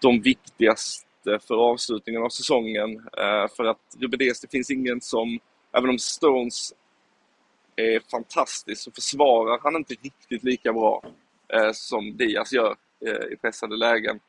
de 0.00 0.20
viktigaste 0.20 1.38
för 1.48 1.54
avslutningen 1.54 2.22
av 2.22 2.28
säsongen. 2.28 2.96
Eh, 2.96 3.48
för 3.56 3.64
att 3.64 3.96
Rubedes, 3.98 4.40
det 4.40 4.50
finns 4.50 4.70
ingen 4.70 5.00
som, 5.00 5.38
även 5.72 5.90
om 5.90 5.98
Stones 5.98 6.74
är 7.76 8.00
fantastisk, 8.10 8.82
så 8.82 8.90
försvarar 8.90 9.58
han 9.62 9.76
inte 9.76 9.94
riktigt 9.94 10.44
lika 10.44 10.72
bra 10.72 11.02
eh, 11.48 11.72
som 11.72 12.16
Diaz 12.16 12.52
gör 12.52 12.76
eh, 13.06 13.32
i 13.32 13.36
pressade 13.36 13.76
lägen. 13.76 14.20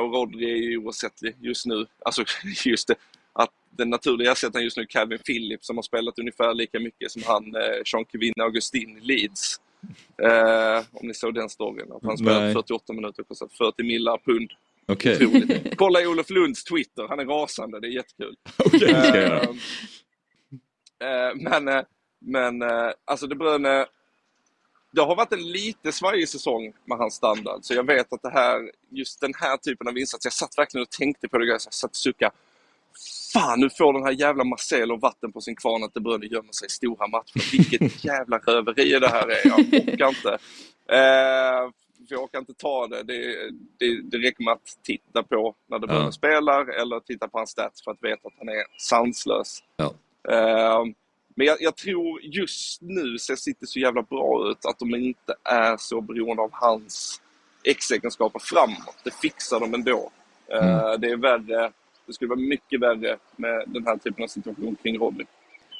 och 0.00 0.14
Rodri 0.14 0.50
är 0.50 0.56
ju 0.56 0.78
oersättlig 0.78 1.36
just 1.40 1.66
nu. 1.66 1.86
Alltså 2.04 2.24
just 2.64 2.88
det, 2.88 2.94
att 3.32 3.50
den 3.70 3.90
naturliga 3.90 4.32
ersättaren 4.32 4.64
just 4.64 4.76
nu 4.76 4.86
Calvin 4.86 5.18
Phillips 5.18 5.66
som 5.66 5.76
har 5.76 5.82
spelat 5.82 6.18
ungefär 6.18 6.54
lika 6.54 6.80
mycket 6.80 7.10
som 7.10 7.22
han, 7.26 7.54
Jean-Kevin 7.84 8.32
Augustin 8.40 8.98
i 8.98 9.00
Leeds. 9.00 9.60
Eh, 10.22 10.84
om 10.92 11.06
ni 11.08 11.14
såg 11.14 11.34
den 11.34 11.48
storyn. 11.48 11.92
Att 11.92 12.02
han 12.02 12.18
spelade 12.18 12.52
48 12.52 12.92
minuter 12.92 13.22
och 13.22 13.28
kostat 13.28 13.52
40 13.52 13.82
millar 13.82 14.18
pund. 14.18 14.50
Okay. 14.88 15.60
Kolla 15.76 16.02
i 16.02 16.06
Olof 16.06 16.30
Lunds 16.30 16.64
Twitter, 16.64 17.08
han 17.08 17.20
är 17.20 17.24
rasande, 17.24 17.80
det 17.80 17.86
är 17.86 17.90
jättekul. 17.90 18.36
Okay, 18.64 18.90
eh, 18.90 19.42
eh, 20.98 21.34
men, 21.34 21.68
eh, 21.68 21.82
men 22.20 22.62
eh, 22.62 22.90
alltså 23.04 23.26
det 23.26 23.36
Bruyne, 23.36 23.86
det 24.92 25.00
har 25.00 25.16
varit 25.16 25.32
en 25.32 25.52
lite 25.52 25.92
svajig 25.92 26.28
säsong 26.28 26.72
med 26.84 26.98
hans 26.98 27.14
standard. 27.14 27.58
Så 27.62 27.74
jag 27.74 27.86
vet 27.86 28.12
att 28.12 28.22
det 28.22 28.30
här, 28.30 28.70
just 28.90 29.20
den 29.20 29.34
här 29.34 29.56
typen 29.56 29.88
av 29.88 29.98
insats, 29.98 30.24
jag 30.24 30.32
satt 30.32 30.58
verkligen 30.58 30.82
och 30.82 30.90
tänkte 30.90 31.28
på 31.28 31.38
det, 31.38 31.46
jag 31.46 31.62
satt 31.62 31.90
och 31.90 31.96
suckade 31.96 32.32
Fan, 33.32 33.60
nu 33.60 33.70
får 33.70 33.92
den 33.92 34.02
här 34.02 34.12
jävla 34.12 34.44
Marcelo 34.44 34.96
vatten 34.96 35.32
på 35.32 35.40
sin 35.40 35.56
kvarn 35.56 35.84
att 35.84 35.94
De 35.94 36.00
Bruyne 36.00 36.26
gömmer 36.26 36.52
sig 36.52 36.66
i 36.66 36.70
stora 36.70 37.06
matcher. 37.06 37.52
Vilket 37.52 38.04
jävla 38.04 38.38
röveri 38.38 38.98
det 38.98 39.08
här 39.08 39.28
är. 39.28 39.40
Jag 39.44 39.58
orkar 39.58 40.08
inte. 40.08 40.38
Eh, 40.92 41.70
jag 42.08 42.22
orkar 42.22 42.38
inte 42.38 42.54
ta 42.54 42.86
det. 42.86 43.02
Det, 43.02 43.50
det. 43.78 44.02
det 44.02 44.18
räcker 44.18 44.44
med 44.44 44.52
att 44.52 44.78
titta 44.82 45.22
på 45.22 45.54
när 45.66 45.78
De 45.78 45.86
Bruyne 45.86 46.04
ja. 46.04 46.12
spelar 46.12 46.80
eller 46.80 47.00
titta 47.00 47.28
på 47.28 47.38
hans 47.38 47.50
stats 47.50 47.84
för 47.84 47.90
att 47.90 48.02
veta 48.02 48.28
att 48.28 48.34
han 48.38 48.48
är 48.48 48.64
sanslös. 48.78 49.62
Ja. 49.76 49.94
Eh, 50.28 50.84
men 51.34 51.46
jag, 51.46 51.56
jag, 51.60 51.76
tror 51.76 52.20
just 52.22 52.82
nu 52.82 53.18
ser 53.18 53.36
City 53.36 53.66
så 53.66 53.78
jävla 53.78 54.02
bra 54.02 54.50
ut 54.50 54.66
att 54.66 54.78
de 54.78 54.94
inte 54.94 55.34
är 55.44 55.76
så 55.76 56.00
beroende 56.00 56.42
av 56.42 56.50
hans 56.52 57.20
X-egenskaper 57.64 58.38
framåt. 58.38 58.98
Det 59.04 59.14
fixar 59.14 59.60
de 59.60 59.74
ändå. 59.74 60.10
Eh, 60.52 60.84
mm. 60.84 61.00
det 61.00 61.10
är 61.10 61.16
värre 61.16 61.72
det 62.06 62.12
skulle 62.12 62.28
vara 62.28 62.40
mycket 62.40 62.80
värre 62.80 63.16
med 63.36 63.64
den 63.66 63.86
här 63.86 63.96
typen 63.96 64.24
av 64.24 64.28
situation 64.28 64.76
kring 64.82 64.98
Rodney. 64.98 65.26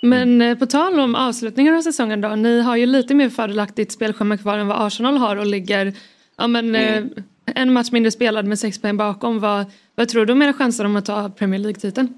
Men 0.03 0.43
eh, 0.43 0.59
på 0.59 0.67
tal 0.67 1.01
om 1.01 1.15
avslutningen 1.15 1.75
av 1.75 1.83
säsongen 1.83 2.21
då. 2.21 2.29
Ni 2.29 2.61
har 2.61 2.77
ju 2.77 2.87
lite 2.87 3.15
mer 3.15 3.29
fördelaktigt 3.29 3.93
spelschema 3.93 4.37
kvar 4.37 4.59
än 4.59 4.67
vad 4.67 4.87
Arsenal 4.87 5.17
har 5.17 5.37
och 5.37 5.47
ligger 5.47 5.93
ja, 6.37 6.47
men, 6.47 6.75
mm. 6.75 7.11
eh, 7.17 7.23
en 7.55 7.73
match 7.73 7.91
mindre 7.93 8.11
spelad 8.11 8.47
med 8.47 8.59
sex 8.59 8.81
poäng 8.81 8.97
bakom. 8.97 9.41
Vad, 9.41 9.65
vad 9.95 10.09
tror 10.09 10.27
du 10.27 10.33
om 10.33 10.43
era 10.43 10.53
chanser 10.53 10.85
om 10.85 10.97
att 10.97 11.05
ta 11.05 11.29
Premier 11.29 11.61
League-titeln? 11.61 12.15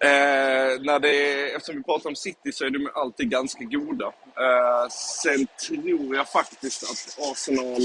Eh, 0.00 0.80
när 0.80 0.98
det 0.98 1.44
eftersom 1.54 1.76
vi 1.76 1.82
pratar 1.82 2.10
om 2.10 2.16
City 2.16 2.52
så 2.52 2.64
är 2.64 2.70
de 2.70 2.88
alltid 2.94 3.30
ganska 3.30 3.64
goda. 3.64 4.06
Eh, 4.06 4.88
sen 4.90 5.46
tror 5.68 6.16
jag 6.16 6.28
faktiskt 6.28 6.82
att 6.82 7.30
Arsenal, 7.30 7.82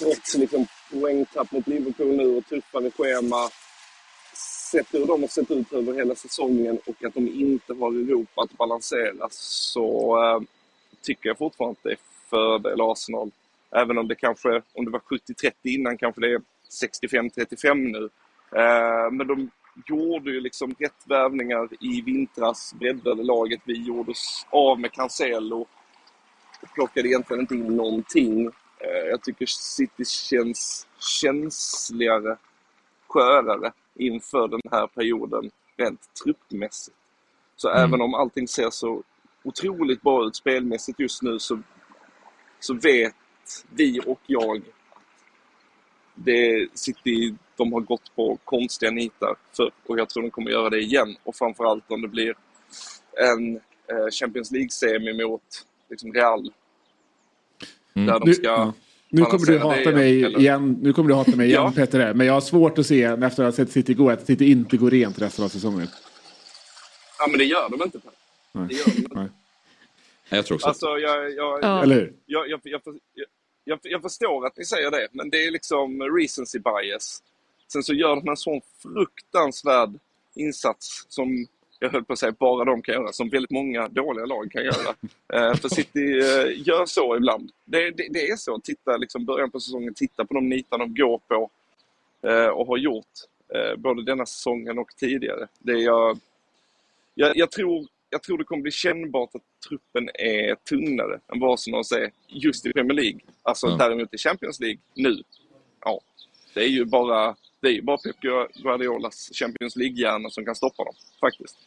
trots 0.00 0.34
liksom 0.34 0.66
poängtapp 0.90 1.52
mot 1.52 1.66
Liverpool 1.66 2.16
nu 2.16 2.36
och 2.36 2.46
tuffare 2.46 2.90
schema. 2.90 3.50
Sett 4.70 4.94
hur 4.94 5.06
de 5.06 5.20
har 5.20 5.28
sett 5.28 5.50
ut 5.50 5.72
över 5.72 5.94
hela 5.94 6.14
säsongen 6.14 6.78
och 6.86 7.04
att 7.04 7.14
de 7.14 7.28
inte 7.28 7.74
har 7.74 7.90
Europa 7.90 8.42
att 8.42 8.58
balansera 8.58 9.28
så 9.30 10.16
eh, 10.24 10.40
tycker 11.02 11.28
jag 11.28 11.38
fortfarande 11.38 11.72
att 11.78 11.82
det 11.82 11.90
är 11.90 11.98
fördel 12.30 12.80
Arsenal. 12.80 13.30
Även 13.76 13.98
om 13.98 14.08
det 14.08 14.14
kanske, 14.14 14.62
om 14.72 14.84
det 14.84 14.90
var 14.90 15.00
70-30 15.00 15.52
innan, 15.62 15.98
kanske 15.98 16.20
det 16.20 16.32
är 16.32 16.42
65-35 16.82 17.74
nu. 17.74 18.08
Eh, 18.60 19.10
men 19.10 19.26
de, 19.26 19.50
gjorde 19.86 20.30
ju 20.30 20.40
liksom 20.40 20.74
rätt 20.78 21.04
värvningar 21.06 21.68
i 21.80 22.00
vintras, 22.00 22.74
breddade 22.78 23.22
laget. 23.22 23.60
Vi 23.64 23.86
gjorde 23.86 24.10
oss 24.10 24.46
av 24.50 24.80
med 24.80 24.92
Cancelo. 24.92 25.66
Plockade 26.74 27.08
egentligen 27.08 27.40
inte 27.40 27.54
in 27.54 27.76
någonting. 27.76 28.50
Eh, 28.80 29.08
Jag 29.10 29.22
tycker 29.22 29.46
City 29.46 30.04
känns 30.04 30.86
känsligare, 31.20 32.36
skörare 33.08 33.72
inför 33.94 34.48
den 34.48 34.60
här 34.70 34.86
perioden 34.86 35.50
rent 35.76 36.00
truppmässigt. 36.24 36.96
Så 37.56 37.68
Mm. 37.68 37.82
även 37.84 38.00
om 38.00 38.14
allting 38.14 38.48
ser 38.48 38.70
så 38.70 39.02
otroligt 39.42 40.02
bra 40.02 40.26
ut 40.26 40.36
spelmässigt 40.36 41.00
just 41.00 41.22
nu 41.22 41.38
så, 41.38 41.62
så 42.60 42.74
vet 42.74 43.14
vi 43.70 44.00
och 44.06 44.20
jag 44.26 44.56
att 44.56 44.62
det 46.14 46.68
City, 46.74 47.34
de 47.56 47.72
har 47.72 47.80
gått 47.80 48.14
på 48.16 48.38
konstiga 48.44 48.90
nitar 48.90 49.36
för 49.56 49.70
och 49.86 49.98
jag 49.98 50.08
tror 50.08 50.22
de 50.22 50.30
kommer 50.30 50.50
göra 50.50 50.70
det 50.70 50.80
igen. 50.80 51.16
Och 51.24 51.36
framförallt 51.36 51.90
om 51.90 52.02
det 52.02 52.08
blir 52.08 52.34
en 53.30 53.56
eh, 53.56 54.10
Champions 54.12 54.50
League-semi 54.50 55.12
mot 55.26 55.42
liksom 55.88 56.12
Real. 56.12 56.52
Mm. 57.94 58.06
Där 58.06 58.18
de 58.20 58.26
Nu- 58.28 58.34
ska 58.34 58.44
ja. 58.46 58.72
Nu 59.12 59.22
kommer 59.24 59.46
du 59.46 59.58
hata 59.58 59.90
mig 59.90 60.24
eller? 60.24 60.38
igen, 60.38 60.78
nu 60.82 60.92
kommer 60.92 61.08
du 61.08 61.14
hata 61.14 61.36
mig 61.36 61.46
igen 61.48 61.62
Ja. 61.62 61.72
Petter. 61.76 62.14
Men 62.14 62.26
jag 62.26 62.34
har 62.34 62.40
svårt 62.40 62.78
att 62.78 62.86
se 62.86 63.02
efter 63.02 63.24
att 63.24 63.36
ha 63.38 63.52
sett 63.52 63.70
City 63.72 63.94
gå 63.94 64.10
att 64.10 64.26
City 64.26 64.50
inte 64.50 64.76
går 64.76 64.90
rent 64.90 65.18
resten 65.22 65.44
av 65.44 65.48
säsongen. 65.48 65.88
Ja 67.18 67.26
men 67.28 67.38
det 67.38 67.44
gör 67.44 67.68
de 67.68 67.82
inte. 67.82 67.98
Per. 67.98 68.10
Nej. 68.52 68.66
Det 68.68 68.74
gör 68.74 68.84
de 68.84 68.90
inte. 68.98 69.14
Nej. 69.14 69.28
Jag 70.28 70.46
tror 70.46 70.54
också. 70.56 70.66
Alltså 70.68 70.86
jag, 70.86 71.30
jag, 71.34 71.58
Ja. 71.62 71.82
Eller 71.82 71.94
hur? 71.94 72.12
jag, 72.26 72.48
jag, 72.50 72.60
jag, 72.64 72.80
jag, 73.14 73.26
jag, 73.64 73.78
jag 73.82 74.02
förstår 74.02 74.46
att 74.46 74.56
ni 74.56 74.64
säger 74.64 74.90
det, 74.90 75.08
men 75.12 75.30
det 75.30 75.46
är 75.46 75.50
liksom 75.50 76.02
recency 76.02 76.58
bias. 76.58 77.22
Sen 77.72 77.82
så 77.82 77.94
gör 77.94 78.16
de 78.16 78.28
en 78.28 78.36
sån 78.36 78.60
fruktansvärd 78.82 79.90
insats 80.34 81.06
som 81.08 81.46
jag 81.82 81.90
höll 81.90 82.04
på 82.04 82.12
att 82.12 82.18
säga 82.18 82.32
bara 82.38 82.64
de 82.64 82.82
kan 82.82 82.94
göra, 82.94 83.12
som 83.12 83.28
väldigt 83.28 83.50
många 83.50 83.88
dåliga 83.88 84.26
lag 84.26 84.50
kan 84.52 84.64
göra. 84.64 84.94
Eh, 85.32 85.54
för 85.54 85.68
City 85.68 86.18
eh, 86.18 86.68
gör 86.68 86.86
så 86.86 87.16
ibland. 87.16 87.50
Det, 87.64 87.90
det, 87.90 88.08
det 88.10 88.28
är 88.30 88.36
så. 88.36 88.60
Titta 88.60 88.96
liksom 88.96 89.24
början 89.24 89.50
på 89.50 89.60
säsongen, 89.60 89.94
titta 89.94 90.24
på 90.24 90.34
de 90.34 90.48
nitar 90.48 90.78
de 90.78 90.94
går 90.94 91.20
på 91.28 91.50
eh, 92.28 92.46
och 92.46 92.66
har 92.66 92.76
gjort. 92.76 93.06
Både 93.76 94.04
denna 94.04 94.26
säsongen 94.26 94.78
och 94.78 94.88
tidigare. 94.96 95.48
Det 95.58 95.72
är 95.72 95.76
jag, 95.76 96.18
jag, 97.14 97.36
jag, 97.36 97.50
tror, 97.50 97.86
jag 98.10 98.22
tror 98.22 98.38
det 98.38 98.44
kommer 98.44 98.62
bli 98.62 98.70
kännbart 98.72 99.34
att 99.34 99.42
truppen 99.68 100.08
är 100.14 100.54
tunnare 100.54 101.20
än 101.32 101.40
vad 101.40 101.60
som 101.60 101.74
är 101.74 102.10
just 102.28 102.66
i 102.66 102.72
Premier 102.72 102.94
League. 102.94 103.20
Alltså 103.42 103.66
Ja. 103.66 103.76
däremot 103.76 104.14
i 104.14 104.18
Champions 104.18 104.60
League 104.60 104.78
nu. 104.94 105.22
Ja, 105.84 106.00
det 106.54 106.60
är 106.60 106.68
ju 106.68 106.84
bara, 106.84 107.36
det 107.60 107.68
är 107.68 107.72
ju 107.72 107.82
bara 107.82 107.98
Pep 107.98 108.20
Guardiolas 108.54 109.30
Champions 109.34 109.76
League-hjärna 109.76 110.30
som 110.30 110.44
kan 110.44 110.54
stoppa 110.54 110.84
dem. 110.84 110.94
Faktiskt. 111.20 111.58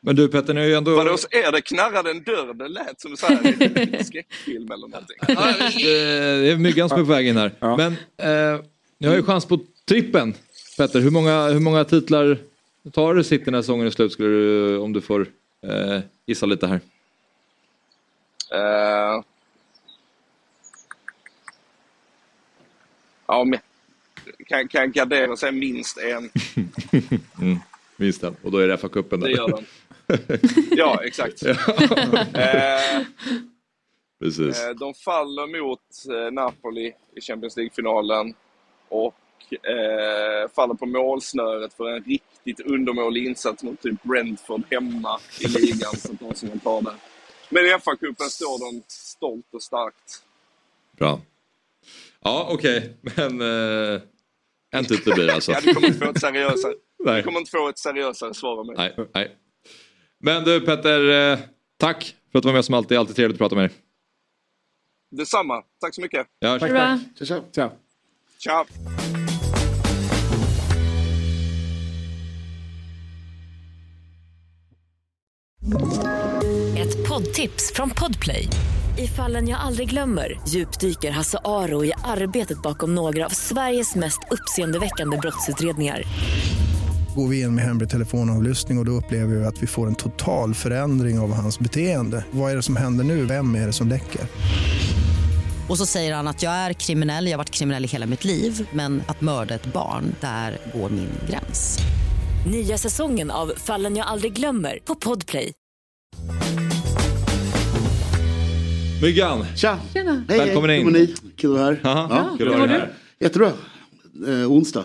Men 0.00 0.16
du 0.16 0.28
Petter, 0.28 0.54
ni 0.54 0.60
har 0.60 0.68
ju 0.68 0.74
ändå... 0.74 0.96
Vadå, 0.96 1.16
så 1.16 1.28
är 1.30 1.52
det 1.52 1.60
knarrade 1.60 2.10
en 2.10 2.22
dörr? 2.22 2.54
Det 2.54 2.68
lät 2.68 3.00
som 3.00 3.16
så 3.16 3.26
här, 3.26 3.38
en 3.44 4.04
skräckfilm 4.04 4.72
eller 4.72 4.88
någonting. 4.88 5.16
Det 5.26 6.50
är 6.50 6.56
myggan 6.56 6.88
som 6.88 7.00
är 7.00 7.04
på 7.04 7.10
väg 7.10 7.26
in 7.26 7.36
här. 7.36 7.52
Ja. 7.58 7.76
Men 7.76 7.92
eh, 8.16 8.60
ni 8.98 9.08
har 9.08 9.16
ju 9.16 9.22
chans 9.22 9.46
på 9.46 9.60
trippen. 9.84 10.34
Petter, 10.76 11.00
hur 11.00 11.10
många, 11.10 11.48
hur 11.48 11.60
många 11.60 11.84
titlar 11.84 12.38
tar 12.92 13.14
du 13.14 13.24
City 13.24 13.50
när 13.50 13.62
säsongen 13.62 13.86
är 13.86 13.90
slut 13.90 14.12
skulle 14.12 14.28
du, 14.28 14.78
om 14.78 14.92
du 14.92 15.00
får 15.00 15.26
eh, 15.66 16.00
gissa 16.26 16.46
lite 16.46 16.66
här? 16.66 16.80
Eh, 18.52 19.22
ja, 23.26 23.44
men 23.44 23.60
kan, 24.46 24.68
kan 24.68 24.92
gardera 24.92 25.36
sig 25.36 25.52
minst 25.52 25.98
en. 25.98 26.30
Minst 27.96 28.20
den. 28.20 28.36
Och 28.42 28.50
då 28.50 28.58
är 28.58 28.68
det 28.68 28.76
FA-cupen 28.76 29.20
Det 29.20 29.30
gör 29.30 29.48
de. 29.48 29.64
Ja, 30.70 31.00
exakt. 31.04 31.42
Eh, 32.34 33.02
Precis. 34.22 34.64
Eh, 34.64 34.70
De 34.74 34.94
faller 34.94 35.62
mot 35.62 35.80
eh, 36.10 36.32
Napoli 36.32 36.92
i 37.16 37.20
Champions 37.20 37.56
League-finalen 37.56 38.34
och 38.88 39.14
faller 40.54 40.74
på 40.74 40.86
målsnöret 40.86 41.74
för 41.74 41.88
en 41.96 42.04
riktigt 42.04 42.60
undermålig 42.60 43.26
insats 43.26 43.62
mot 43.62 43.80
typ 43.82 44.02
Brentford 44.02 44.62
hemma 44.70 45.18
i 45.40 45.48
ligan. 45.48 45.96
så 45.96 46.12
de 46.20 46.34
som 46.34 46.48
man 46.48 46.58
tar 46.58 46.82
där. 46.82 46.94
Men 47.48 47.64
i 47.64 47.68
FA-cupen 47.68 48.28
står 48.28 48.72
de 48.72 48.82
stolt 48.88 49.46
och 49.54 49.62
starkt. 49.62 50.22
Bra. 50.98 51.20
Ja, 52.20 52.48
okej. 52.50 52.96
Men 53.00 53.40
eh, 53.40 54.00
en 54.70 54.84
titel 54.84 55.14
blir 55.14 55.26
det 55.26 55.34
alltså. 55.34 55.52
Ja, 55.52 55.58
du 55.64 55.74
kommer 55.74 55.86
inte 55.88 55.98
få 55.98 56.10
ett 56.10 56.20
seriösare, 56.20 56.74
du 56.98 57.04
Nej. 57.04 57.22
kommer 57.22 57.38
inte 57.38 57.50
få 57.50 57.68
ett 57.68 57.78
seriösare 57.78 58.34
svar 58.34 58.58
av 58.58 58.66
mig. 58.66 58.74
Nej, 58.76 58.94
nej. 59.14 59.36
Men 60.20 60.44
du 60.44 60.60
Petter, 60.60 61.32
eh, 61.32 61.38
tack 61.76 62.16
för 62.32 62.38
att 62.38 62.42
du 62.42 62.48
var 62.48 62.54
med 62.54 62.64
som 62.64 62.74
alltid. 62.74 62.98
Alltid 62.98 63.16
trevligt 63.16 63.34
att 63.34 63.38
prata 63.38 63.54
med 63.54 63.64
dig. 63.64 63.76
Detsamma. 65.10 65.62
Tack 65.80 65.94
så 65.94 66.00
mycket. 66.00 66.26
Hörs. 66.40 66.60
Tack, 66.60 66.70
tack. 66.70 67.00
Tja, 67.28 67.42
tja. 67.52 67.70
Tja! 68.38 68.66
Ett 76.78 77.08
poddtips 77.08 77.72
från 77.74 77.90
Podplay. 77.90 78.48
I 78.98 79.06
fallen 79.06 79.48
jag 79.48 79.60
aldrig 79.60 79.90
glömmer 79.90 80.40
djupdyker 80.48 81.10
Hasse 81.10 81.38
Aro 81.44 81.84
i 81.84 81.92
arbetet 82.04 82.62
bakom 82.62 82.94
några 82.94 83.26
av 83.26 83.30
Sveriges 83.30 83.94
mest 83.94 84.20
uppseendeväckande 84.30 85.16
brottsutredningar. 85.16 86.02
Går 87.16 87.28
vi 87.28 87.40
in 87.40 87.54
med 87.54 87.64
hemlig 87.64 87.90
telefonavlyssning 87.90 88.78
och, 88.78 88.82
och 88.82 88.86
då 88.86 88.92
upplever 88.92 89.36
vi 89.36 89.44
att 89.44 89.62
vi 89.62 89.66
får 89.66 89.86
en 89.86 89.94
total 89.94 90.54
förändring 90.54 91.18
av 91.18 91.32
hans 91.32 91.58
beteende. 91.58 92.24
Vad 92.30 92.52
är 92.52 92.56
det 92.56 92.62
som 92.62 92.76
händer 92.76 93.04
nu? 93.04 93.24
Vem 93.24 93.54
är 93.54 93.66
det 93.66 93.72
som 93.72 93.88
läcker? 93.88 94.20
Och 95.68 95.78
så 95.78 95.86
säger 95.86 96.14
han 96.14 96.28
att 96.28 96.42
jag 96.42 96.52
är 96.52 96.72
kriminell, 96.72 97.24
jag 97.26 97.32
har 97.32 97.38
varit 97.38 97.50
kriminell 97.50 97.84
i 97.84 97.88
hela 97.88 98.06
mitt 98.06 98.24
liv 98.24 98.68
men 98.72 99.02
att 99.06 99.20
mörda 99.20 99.54
ett 99.54 99.72
barn, 99.72 100.14
där 100.20 100.58
går 100.74 100.90
min 100.90 101.08
gräns. 101.30 101.78
Nya 102.50 102.78
säsongen 102.78 103.30
av 103.30 103.52
Fallen 103.56 103.96
jag 103.96 104.06
aldrig 104.06 104.32
glömmer 104.32 104.78
på 104.84 104.94
Podplay. 104.94 105.52
Myggan! 109.02 109.46
Tja! 109.56 109.78
Tjena. 109.92 110.24
Hej, 110.28 110.38
Välkommen 110.38 110.70
hej. 110.70 110.78
in. 110.78 110.84
Mår 110.84 110.92
ni? 110.92 111.14
Kul 111.36 111.52
att 111.54 111.60
vara 111.60 111.74
här. 111.74 111.80
Aha, 111.84 112.08
Ja. 112.10 112.36
kul 112.38 112.48
att 112.62 112.68
dig 112.68 112.78
här. 112.78 112.92
Jättebra. 113.20 113.52
Eh, 114.28 114.52
onsdag. 114.52 114.84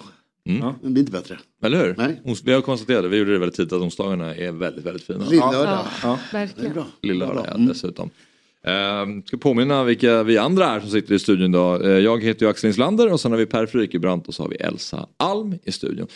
Mm. 0.50 0.74
Det 0.82 0.90
blir 0.90 1.00
inte 1.02 1.12
bättre. 1.12 1.38
Eller 1.64 1.86
hur? 1.86 1.96
Nej. 1.98 2.22
Vi 2.46 2.54
har 2.54 2.62
konstaterat 2.62 3.06
vi 3.06 3.18
gjorde 3.18 3.32
det 3.34 3.40
väldigt 3.40 3.56
tidigt, 3.56 3.74
att 3.74 3.82
onsdagarna 3.82 4.36
är 4.36 4.52
väldigt, 4.52 4.86
väldigt 4.86 5.04
fina. 5.04 5.26
Lill-lördag. 5.30 5.64
Ja, 5.64 5.88
Ja. 6.04 6.20
Verkligen. 6.32 6.84
Lillördag 7.02 7.46
ja, 7.48 7.54
Mm. 7.56 7.68
dessutom. 7.68 8.10
Uh, 8.68 9.22
ska 9.26 9.38
påminna 9.38 9.84
vilka 9.84 10.24
vi 10.24 10.38
andra 10.38 10.66
är 10.66 10.80
som 10.80 10.90
sitter 10.90 11.14
i 11.16 11.20
studion 11.20 11.50
idag. 11.50 11.86
Eh, 11.86 11.90
jag 11.92 12.24
heter 12.24 12.46
ju 12.46 12.50
Axel 12.50 12.68
Inslander 12.68 13.12
och 13.12 13.20
sen 13.20 13.32
har 13.32 13.40
vi 13.40 13.46
Per 13.46 13.66
Frykebrant 13.66 14.28
och 14.28 14.34
så 14.34 14.44
har 14.44 14.50
vi 14.50 14.56
Elsa 14.56 15.08
Alm 15.18 15.56
i 15.64 15.72
studion. 15.72 16.08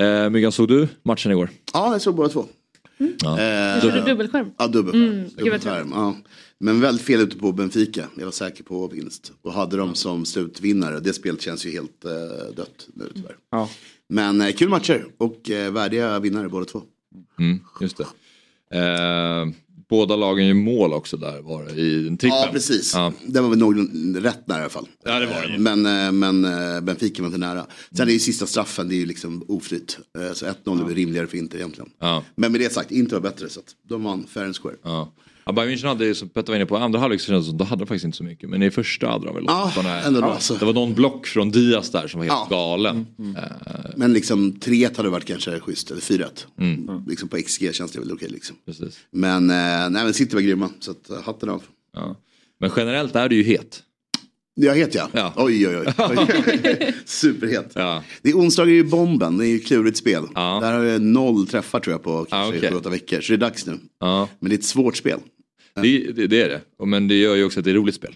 Uh, 0.00 0.30
Myggan, 0.30 0.52
såg 0.52 0.68
du 0.68 0.88
matchen 1.02 1.32
igår? 1.32 1.50
Ja, 1.72 1.92
jag 1.92 2.00
såg 2.02 2.14
båda 2.14 2.28
två. 2.28 2.44
Ja. 2.98 3.40
Eh, 3.40 3.74
Du 3.74 3.80
körde 3.90 4.04
dubbelskärm. 4.10 4.50
Ja, 4.58 4.66
dubbelskärm. 4.66 5.02
Mm, 5.12 5.22
gud 5.24 5.32
vad 5.36 5.44
dubbelskärm 5.44 5.90
ja. 5.94 6.16
Men 6.60 6.80
väldigt 6.80 7.06
fel 7.06 7.20
ute 7.20 7.36
på 7.36 7.52
Benfica. 7.52 8.08
Jag 8.16 8.24
var 8.24 8.32
säker 8.32 8.64
på 8.64 8.88
vinst. 8.88 9.32
Och 9.42 9.52
hade 9.52 9.76
dem 9.76 9.94
som 9.94 10.24
slutvinnare. 10.24 11.00
Det 11.00 11.12
spelet 11.12 11.40
känns 11.42 11.66
ju 11.66 11.70
helt 11.70 12.04
eh, 12.04 12.54
dött 12.56 12.88
nu 12.94 13.10
tyvärr. 13.14 13.36
Ja. 13.50 13.70
Men 14.08 14.40
eh, 14.40 14.52
kul 14.52 14.68
matcher 14.68 15.06
och 15.18 15.50
eh, 15.50 15.72
värdiga 15.72 16.18
vinnare 16.18 16.48
båda 16.48 16.64
två. 16.64 16.82
Mm, 17.38 17.58
just 17.80 17.96
det. 17.96 18.06
Eh, 18.78 19.46
båda 19.88 20.16
lagen 20.16 20.46
gör 20.46 20.54
mål 20.54 20.92
också 20.92 21.16
där 21.16 21.40
var 21.42 21.64
det, 21.64 21.80
i 21.80 22.06
en 22.08 22.16
trippen. 22.16 22.38
Ja, 22.38 22.48
precis. 22.52 22.94
Ja. 22.94 23.12
Det 23.26 23.40
var 23.40 23.48
väl 23.48 23.58
nog 23.58 23.78
rätt 24.24 24.46
nära 24.46 24.58
i 24.58 24.62
alla 24.62 24.70
fall. 24.70 24.88
Ja, 25.04 25.18
det 25.20 25.26
var 25.26 25.42
det 25.46 25.52
ju. 25.52 25.58
Men, 25.58 25.86
eh, 25.86 26.12
men 26.12 26.44
eh, 26.74 26.80
Benfica 26.80 27.22
var 27.22 27.26
inte 27.26 27.38
nära. 27.38 27.66
Sen 27.96 28.08
är 28.08 28.12
ju 28.12 28.18
sista 28.18 28.46
straffen, 28.46 28.88
det 28.88 28.94
är 28.94 28.96
ju 28.96 29.06
liksom 29.06 29.44
oflyt. 29.48 29.98
Eh, 30.18 30.32
Så 30.32 30.46
1-0 30.46 30.80
är 30.80 30.84
väl 30.84 30.94
rimligare 30.94 31.26
för 31.26 31.36
Inter 31.38 31.58
egentligen. 31.58 31.90
Ja. 31.98 32.24
Men 32.34 32.52
med 32.52 32.60
det 32.60 32.72
sagt, 32.72 32.90
Inter 32.90 33.16
var 33.16 33.20
bättre 33.20 33.48
så 33.48 33.60
att 33.60 33.76
de 33.88 34.04
vann 34.04 34.26
fair 34.28 34.44
and 34.46 34.56
square. 34.56 34.76
Ja. 34.82 35.12
Ja, 35.50 35.54
Bayern 35.54 35.70
München 35.76 35.86
hade 35.88 36.14
som 36.14 36.28
Petter 36.28 36.52
var 36.52 36.56
inne 36.56 36.66
på, 36.66 36.76
andra 36.76 36.98
halvlek 36.98 37.20
kändes 37.20 37.46
som, 37.46 37.56
då 37.56 37.64
hade 37.64 37.80
de 37.80 37.86
faktiskt 37.86 38.04
inte 38.04 38.16
så 38.16 38.24
mycket. 38.24 38.48
Men 38.50 38.62
i 38.62 38.70
första 38.70 39.06
hade 39.08 39.26
de 39.26 39.34
väl 39.34 39.44
Ja, 39.46 39.72
ändå 40.06 40.20
bra, 40.20 40.32
alltså. 40.32 40.54
Det 40.54 40.64
var 40.64 40.72
någon 40.72 40.94
block 40.94 41.26
från 41.26 41.50
Diaz 41.50 41.90
där 41.90 42.08
som 42.08 42.18
var 42.20 42.24
helt 42.26 42.46
Ja. 42.50 42.56
galen. 42.56 43.06
Eh, 43.36 43.42
Men 43.96 44.12
liksom 44.12 44.52
3-1 44.60 44.96
hade 44.96 45.08
varit 45.08 45.24
kanske 45.24 45.60
schysst, 45.60 45.90
eller 45.90 46.00
4-1. 46.00 46.46
Mm. 46.60 47.04
Liksom 47.08 47.28
på 47.28 47.36
XG 47.36 47.72
känns 47.74 47.92
det 47.92 48.00
väl 48.00 48.12
okej 48.12 48.28
liksom. 48.28 48.56
precis. 48.66 48.98
Men, 49.12 49.50
eh, 49.50 49.56
nej, 49.90 49.90
men 50.04 50.14
City 50.14 50.34
var 50.34 50.42
grymma, 50.42 50.70
så 50.80 50.90
att, 50.90 51.10
eh, 51.10 51.22
hatten 51.22 51.48
av. 51.48 51.62
Ja. 51.94 52.16
Men 52.60 52.70
generellt 52.76 53.16
är 53.16 53.28
det 53.28 53.34
ju 53.34 53.42
het. 53.42 53.82
Jag 54.54 54.74
het 54.76 54.94
ja. 54.94 55.08
Ja. 55.12 55.32
Oj, 55.36 55.68
oj, 55.68 55.76
oj. 55.76 55.86
oj. 55.98 56.94
Superhet. 57.04 57.72
Ja. 57.74 58.02
Det 58.22 58.30
är 58.30 58.34
onsdagar 58.34 58.70
är 58.70 58.74
ju 58.74 58.84
bomben, 58.84 59.38
det 59.38 59.46
är 59.46 59.48
ju 59.48 59.56
ett 59.56 59.66
klurigt 59.66 59.96
spel. 59.98 60.24
Ja. 60.34 60.58
Där 60.62 60.72
har 60.72 60.84
jag 60.84 61.02
noll 61.02 61.46
träffar 61.46 61.80
tror 61.80 61.92
jag 61.94 62.02
på 62.02 62.24
kanske 62.30 62.58
okej. 62.58 62.70
sju, 62.70 62.76
åtta 62.76 62.88
veckor. 62.90 63.20
Så 63.20 63.32
det 63.32 63.36
är 63.36 63.38
dags 63.38 63.66
nu. 63.66 63.78
Ja. 64.00 64.28
Men 64.40 64.48
det 64.50 64.54
är 64.54 64.58
ett 64.58 64.64
svårt 64.64 64.96
spel. 64.96 65.20
Det, 65.82 66.12
det, 66.12 66.26
det 66.26 66.42
är 66.42 66.48
det. 66.48 66.86
Men 66.86 67.08
det 67.08 67.14
gör 67.14 67.34
ju 67.36 67.44
också 67.44 67.58
att 67.58 67.64
det 67.64 67.70
är 67.70 67.74
roligt 67.74 67.94
spel. 67.94 68.14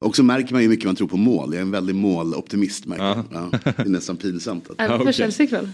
Och 0.00 0.16
så 0.16 0.22
märker 0.22 0.52
man 0.52 0.62
ju 0.62 0.68
hur 0.68 0.70
mycket 0.70 0.86
man 0.86 0.96
tror 0.96 1.08
på 1.08 1.16
mål. 1.16 1.48
Jag 1.50 1.56
är 1.58 1.62
en 1.62 1.70
väldig 1.70 1.94
måloptimist 1.94 2.86
märker 2.86 3.04
Ja. 3.04 3.24
Ja. 3.32 3.50
Det 3.76 3.82
är 3.82 3.84
nästan 3.88 4.16
pinsamt. 4.16 4.70
Att... 4.70 4.76
Även 4.90 5.04
för. 5.06 5.12
Chelsea 5.12 5.44
ikväll. 5.46 5.64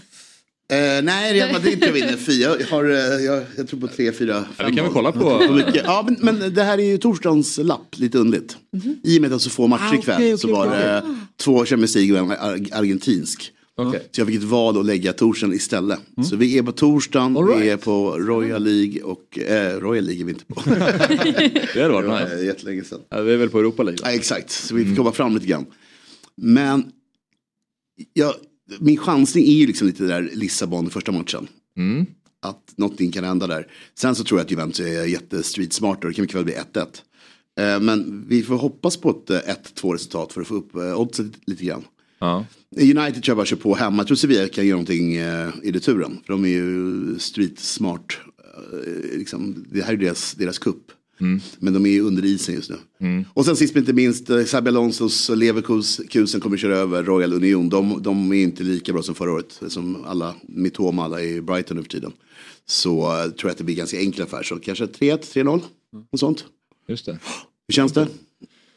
Eh, 0.71 1.03
nej, 1.03 1.33
Real 1.33 1.51
Madrid 1.53 1.81
tror 1.81 1.97
jag 1.97 2.05
vinner 2.05 2.17
fyra. 2.17 2.55
Jag, 2.59 2.67
har, 2.67 2.83
eh, 2.83 2.97
jag, 3.25 3.43
jag 3.57 3.67
tror 3.67 3.79
på 3.79 3.87
tre, 3.87 4.11
fyra, 4.11 4.33
fem. 4.43 4.47
Ja, 4.57 4.65
vi 4.69 4.75
kan 4.75 4.85
väl 4.85 4.93
kolla 4.93 5.11
på- 5.11 5.19
Så. 5.47 5.61
Ja, 5.73 6.07
men, 6.09 6.35
men 6.39 6.53
det 6.53 6.63
här 6.63 6.77
är 6.77 6.83
ju 6.83 6.97
torsdagens 6.97 7.57
lapp, 7.57 7.95
lite 7.97 8.17
underligt. 8.17 8.57
I 9.03 9.17
och 9.17 9.21
med 9.21 9.27
att 9.27 9.31
det 9.31 9.35
är 9.37 9.39
så 9.39 9.49
få 9.49 9.67
matcher 9.67 9.83
Ah, 9.93 9.95
ikväll 9.95 10.15
okej, 10.15 10.37
så 10.37 10.47
okej, 10.47 10.53
var 10.69 10.77
det 10.77 11.01
okej. 11.03 11.15
två 11.37 11.65
Champions 11.65 11.95
League 11.95 12.21
och 12.21 12.25
en 12.25 12.31
ar- 12.31 12.77
argentinsk. 12.79 13.51
Okej. 13.75 14.07
Så 14.11 14.21
jag 14.21 14.27
fick 14.27 14.37
ett 14.37 14.43
val 14.43 14.79
att 14.79 14.85
lägga 14.85 15.13
torsdagen 15.13 15.55
istället. 15.55 15.99
Så 16.29 16.35
vi 16.35 16.57
är 16.57 16.63
på 16.63 16.71
torsdagen, 16.71 17.59
vi 17.59 17.69
är 17.69 17.77
på 17.77 18.17
Royal 18.19 18.63
League 18.63 19.01
och 19.01 19.39
eh, 19.39 19.79
Royal 19.79 20.05
League 20.05 20.21
är 20.21 20.25
vi 20.25 20.31
inte 20.31 20.45
på. 20.45 20.61
Det 21.73 21.81
hade 21.81 21.89
varit 21.93 22.09
var, 22.09 22.21
nice. 22.23 22.39
eh, 22.39 22.45
Jättelänge 22.45 22.83
sedan. 22.83 22.99
Ja, 23.09 23.21
vi 23.21 23.33
är 23.33 23.37
väl 23.37 23.49
på 23.49 23.59
Europa 23.59 23.83
League. 23.83 23.99
Ja, 24.03 24.11
exakt, 24.11 24.51
så 24.51 24.75
vi 24.75 24.85
får 24.85 24.95
komma 24.95 25.11
fram 25.11 25.33
lite 25.33 25.45
grann. 25.47 25.65
Men 26.37 26.91
ja, 28.13 28.35
min 28.79 28.97
chansning 28.97 29.45
är 29.47 29.51
ju 29.53 29.67
liksom 29.67 29.87
lite 29.87 30.03
där 30.03 30.29
Lissabon 30.33 30.89
första 30.89 31.11
matchen. 31.11 31.47
Mm. 31.77 32.05
Att 32.41 32.73
någonting 32.75 33.11
kan 33.11 33.23
hända 33.23 33.47
där. 33.47 33.67
Sen 33.99 34.15
så 34.15 34.23
tror 34.23 34.39
jag 34.39 34.45
att 34.45 34.51
Juventus 34.51 34.79
är 34.79 35.05
jättestreetsmarta 35.05 35.99
och 36.01 36.07
det 36.09 36.13
kan 36.13 36.23
mycket 36.23 36.37
väl 36.37 36.43
bli 36.45 36.53
1-1. 36.73 36.85
Eh, 37.75 37.79
Men 37.81 38.25
vi 38.27 38.43
får 38.43 38.55
hoppas 38.55 38.97
på 38.97 39.09
ett 39.09 39.29
eh, 39.29 39.53
1-2 39.81 39.93
resultat 39.93 40.33
för 40.33 40.41
att 40.41 40.47
få 40.47 40.55
upp 40.55 40.75
eh, 40.75 40.99
oddset 40.99 41.25
lite 41.45 41.63
grann. 41.65 41.83
Ja. 42.23 42.45
United 42.75 43.13
tror 43.13 43.23
jag 43.27 43.37
bara 43.37 43.45
kör 43.45 43.57
på 43.57 43.75
hemma. 43.75 43.97
Jag 43.97 44.07
tror 44.07 44.15
Sevilla 44.15 44.47
kan 44.47 44.67
göra 44.67 44.75
någonting 44.75 45.15
eh, 45.15 45.49
i 45.63 45.71
returen. 45.71 46.19
För 46.25 46.33
de 46.33 46.45
är 46.45 46.49
ju 46.49 47.19
street 47.19 47.59
smart. 47.59 48.05
Eh, 48.73 49.17
liksom, 49.17 49.65
det 49.71 49.81
här 49.81 49.93
är 49.93 49.97
deras, 49.97 50.33
deras 50.33 50.59
kupp. 50.59 50.91
Men 51.59 51.73
de 51.73 51.85
är 51.85 51.89
ju 51.89 52.01
under 52.01 52.25
isen 52.25 52.55
just 52.55 52.69
nu. 52.69 52.77
Och 53.33 53.45
sen 53.45 53.55
sist 53.55 53.73
men 53.73 53.83
inte 53.83 53.93
minst, 53.93 54.29
eh, 54.29 54.43
Xabi 54.43 54.69
Alonsos 54.69 55.29
Leverkusen 55.29 56.41
kommer 56.41 56.57
köra 56.57 56.77
över 56.77 57.03
Royal 57.03 57.33
Union. 57.33 57.69
De, 57.69 58.01
de 58.01 58.33
är 58.33 58.43
inte 58.43 58.63
lika 58.63 58.93
bra 58.93 59.01
som 59.01 59.15
förra 59.15 59.31
året. 59.31 59.61
Som 59.67 60.05
alla, 60.05 60.35
Mitoma, 60.47 61.03
alla 61.03 61.21
i 61.21 61.41
Brighton 61.41 61.77
nu 61.77 61.83
för 61.83 61.89
tiden. 61.89 62.11
Så 62.65 63.01
tror 63.01 63.33
jag 63.41 63.51
att 63.51 63.57
det 63.57 63.63
blir 63.63 63.75
ganska 63.75 63.99
enkel 63.99 64.23
affär. 64.23 64.43
Så 64.43 64.55
kanske 64.55 64.85
3-1, 64.85 65.17
3-0. 65.33 65.61
Och 66.11 66.19
sånt. 66.19 66.45
Just 66.87 67.05
det. 67.05 67.19
Hur 67.67 67.73
känns 67.73 67.93
det? 67.93 68.07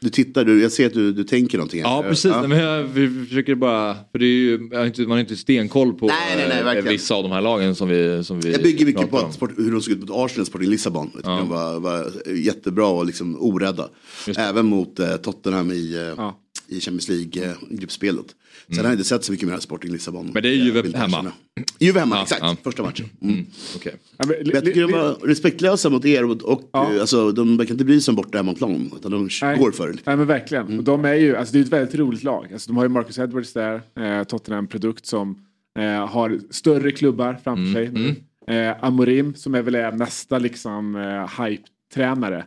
Du 0.01 0.11
tittar, 0.11 0.45
du, 0.45 0.63
jag 0.63 0.73
ser 0.73 0.87
att 0.87 0.95
du, 0.95 1.13
du 1.13 1.25
tänker 1.25 1.59
någonting. 1.59 1.81
Ja 1.81 2.05
precis, 2.09 2.33
Nej, 2.33 2.49
men 2.49 2.59
jag, 2.59 2.83
vi 2.83 3.27
försöker 3.27 3.55
bara, 3.55 3.95
för 4.13 4.19
det 4.19 4.25
är 4.25 4.29
ju, 4.29 4.59
man 4.99 5.11
har 5.11 5.19
inte 5.19 5.37
stenkoll 5.37 5.95
på 5.95 6.07
Nej, 6.07 6.49
nej, 6.49 6.63
nej, 6.65 6.79
eh, 6.79 6.85
vissa 6.85 7.15
av 7.15 7.23
de 7.23 7.33
här 7.33 7.41
lagen 7.41 7.75
som 7.75 7.89
vi, 7.89 8.25
som 8.25 8.41
vi 8.41 8.53
Jag 8.53 8.63
bygger 8.63 8.87
mycket 8.87 9.11
på 9.11 9.33
sport, 9.33 9.51
hur 9.57 9.73
de 9.73 9.83
såg 9.83 9.93
ut 9.93 10.01
mot 10.01 10.11
Arsenal 10.13 10.47
Sporting 10.47 10.71
Lissabon. 10.71 11.11
Tycker 11.11 11.29
De 11.29 11.49
var, 11.49 11.81
var 11.81 12.13
jättebra 12.35 12.87
och 12.87 13.07
liksom 13.07 13.37
orädda. 13.41 13.89
Även 14.37 14.67
mot 14.67 14.99
eh, 14.99 15.17
Tottenham 15.17 15.73
i, 15.73 16.13
eh, 16.19 16.31
i 16.69 16.81
Champions 16.81 17.09
League-gruppspelet. 17.09 18.27
Sen 18.69 18.79
har 18.79 18.85
jag 18.85 18.93
inte 18.93 19.05
sett 19.05 19.25
så 19.25 19.33
mycket 19.33 19.49
mer 19.49 19.59
Sporting 19.59 19.93
Lissabon. 19.93 20.21
Mm. 20.21 20.33
Men 20.35 20.43
det 20.43 20.49
är 20.49 20.53
ju 20.53 20.71
vill 20.71 20.93
jag 20.93 21.01
hemma. 21.01 21.33
Juve 21.79 22.01
hemma, 22.01 22.17
Ja, 22.17 22.23
exakt. 22.23 22.41
ja. 22.43 22.57
Första 22.65 22.83
matchen. 22.83 23.07
Mm. 23.23 23.47
Ja, 23.85 23.91
men, 24.19 24.29
Men 24.29 24.51
jag 24.55 24.65
tycker 24.65 24.81
de 24.83 24.93
var 24.93 25.27
respektlösa 25.27 25.91
mot 25.91 26.05
er 26.05 26.25
och, 26.25 26.43
och 26.43 26.93
eh, 26.95 27.01
alltså, 27.01 27.33
de 27.33 27.57
verkar 27.57 27.73
inte 27.73 27.85
bry 27.85 28.01
sig 28.01 28.13
om 28.13 28.17
borta 28.17 28.39
hemmaplan. 28.39 28.91
Utan 28.97 29.11
de 29.11 29.29
Nej. 29.43 29.59
går 29.59 29.71
för 29.73 29.89
det. 29.89 29.99
Nej 30.05 30.17
men 30.17 30.27
verkligen. 30.27 30.79
Och 30.79 30.85
de 30.85 31.05
är 31.05 31.15
ju, 31.15 31.37
alltså 31.37 31.53
det 31.53 31.59
är 31.59 31.63
ett 31.63 31.69
väldigt 31.73 31.95
roligt 31.95 32.23
lag. 32.23 32.49
Alltså 32.53 32.69
de 32.71 32.77
har 32.77 32.85
ju 32.85 32.89
Marcus 32.89 33.19
Edwards 33.19 33.53
där, 33.53 33.75
eh, 34.01 34.25
Tottenham-produkt 34.25 35.07
som 35.07 35.39
eh, 35.79 36.07
har 36.09 36.41
större 36.51 36.91
klubbar 36.93 37.39
framför 37.45 37.73
sig. 37.73 37.91
nu. 37.93 38.15
Eh, 38.55 38.85
Amorim 38.85 39.35
som 39.35 39.55
är 39.55 39.63
väl 39.63 39.75
är 39.75 39.93
nästa 39.93 40.39
liksom 40.39 40.97
eh, 40.97 41.45
hype-tränare. 41.45 42.39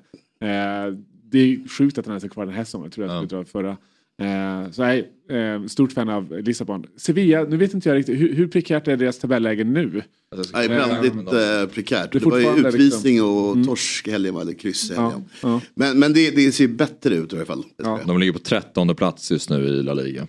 Eh, 0.42 0.94
det 1.32 1.40
är 1.40 1.68
sjukt 1.70 1.98
att 1.98 2.06
han 2.06 2.14
ens 2.14 2.24
är 2.24 2.28
kvar 2.30 2.46
den 2.46 2.56
här 2.56 2.64
säsongen, 2.64 2.92
tror 2.92 3.08
jag 3.08 3.18
att 3.18 3.26
skulle 3.28 3.42
dra 3.44 3.50
förra. 3.50 3.78
Eh, 4.20 4.72
så 4.72 4.82
nej, 4.82 5.10
eh, 5.30 5.66
stort 5.66 5.92
fan 5.92 6.10
av 6.10 6.42
Lissabon. 6.42 6.86
Sevilla, 6.98 7.44
nu 7.44 7.58
vet 7.58 7.74
inte 7.74 7.90
jag 7.90 7.96
riktigt, 7.98 8.20
hur, 8.20 8.34
hur 8.34 8.48
prekärt 8.48 8.88
är 8.88 8.98
deras 8.98 9.20
tabelläge 9.20 9.64
nu? 9.64 10.02
Ja, 10.32 10.38
det 10.38 10.74
är 10.74 10.88
väldigt 11.02 11.14
eh, 11.34 11.74
prekärt. 11.74 12.12
Det 12.12 12.20
Det, 12.20 12.26
var 12.26 12.38
ju 12.38 12.44
fortfarande 12.44 12.70
utvisning 12.70 13.14
liksom- 13.14 13.30
och 13.48 13.54
Mm. 13.54 13.68
torsk 13.68 14.08
i 14.08 14.12
helgen, 14.12 14.36
eller 14.36 14.54
kryss 14.54 14.92
i 14.92 14.94
Ja, 14.94 15.02
helgen. 15.10 15.24
ja. 15.44 15.62
Men, 15.76 16.00
men 16.00 16.14
det, 16.14 16.32
det 16.32 16.52
ser 16.52 16.68
bättre 16.68 17.16
ut 17.16 17.34
i 17.34 17.36
alla 17.36 17.46
fall. 17.46 17.64
De 18.06 18.20
ligger 18.20 18.34
på 18.34 18.40
trettonde 18.40 18.96
plats 18.96 19.32
just 19.32 19.50
nu 19.50 19.56
i 19.68 19.84
La 19.84 19.94
Liga. 19.94 20.28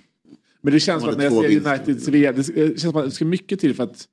Men 0.63 0.73
det 0.73 0.81
känns 0.81 1.03
som 1.03 1.11
att 1.11 1.17
när 1.19 1.25
jag 1.25 1.33
ser. 1.63 1.71
United 1.71 2.03
Sevilla, 2.03 2.33
det 2.33 2.43
det 2.55 2.67
känns 2.67 2.81
som 2.81 2.97
att 2.97 3.05
det 3.05 3.11
ska 3.11 3.25
mycket 3.25 3.61
till 3.61 3.75
för 3.75 3.85
att 3.85 4.05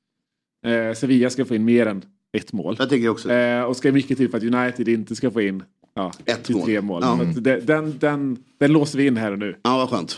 eh, 0.65 0.93
Sevilla 0.95 1.29
ska 1.29 1.45
få 1.45 1.55
in 1.55 1.65
mer 1.65 1.85
än 1.85 2.01
ett 2.37 2.53
mål. 2.53 2.75
Jag 2.79 2.89
tänker 2.89 3.09
också. 3.09 3.31
Eh, 3.31 3.63
och 3.63 3.77
ska 3.77 3.91
mycket 3.91 4.17
till 4.17 4.29
för 4.29 4.37
att 4.37 4.43
United 4.43 4.87
inte 4.89 5.15
ska 5.15 5.31
få 5.31 5.41
in 5.41 5.63
ja, 5.97 6.11
ett 6.25 6.43
till 6.43 6.55
mål. 6.55 6.65
tre 6.65 6.81
mål. 6.81 7.01
Ja. 7.03 7.19
Det, 7.41 7.59
den, 7.67 7.95
den, 7.99 8.37
den 8.59 8.71
låser 8.73 8.97
vi 8.97 9.07
in 9.07 9.17
här 9.17 9.31
och 9.31 9.39
nu. 9.39 9.55
Ja, 9.63 9.77
vad 9.77 9.89
skönt. 9.89 10.11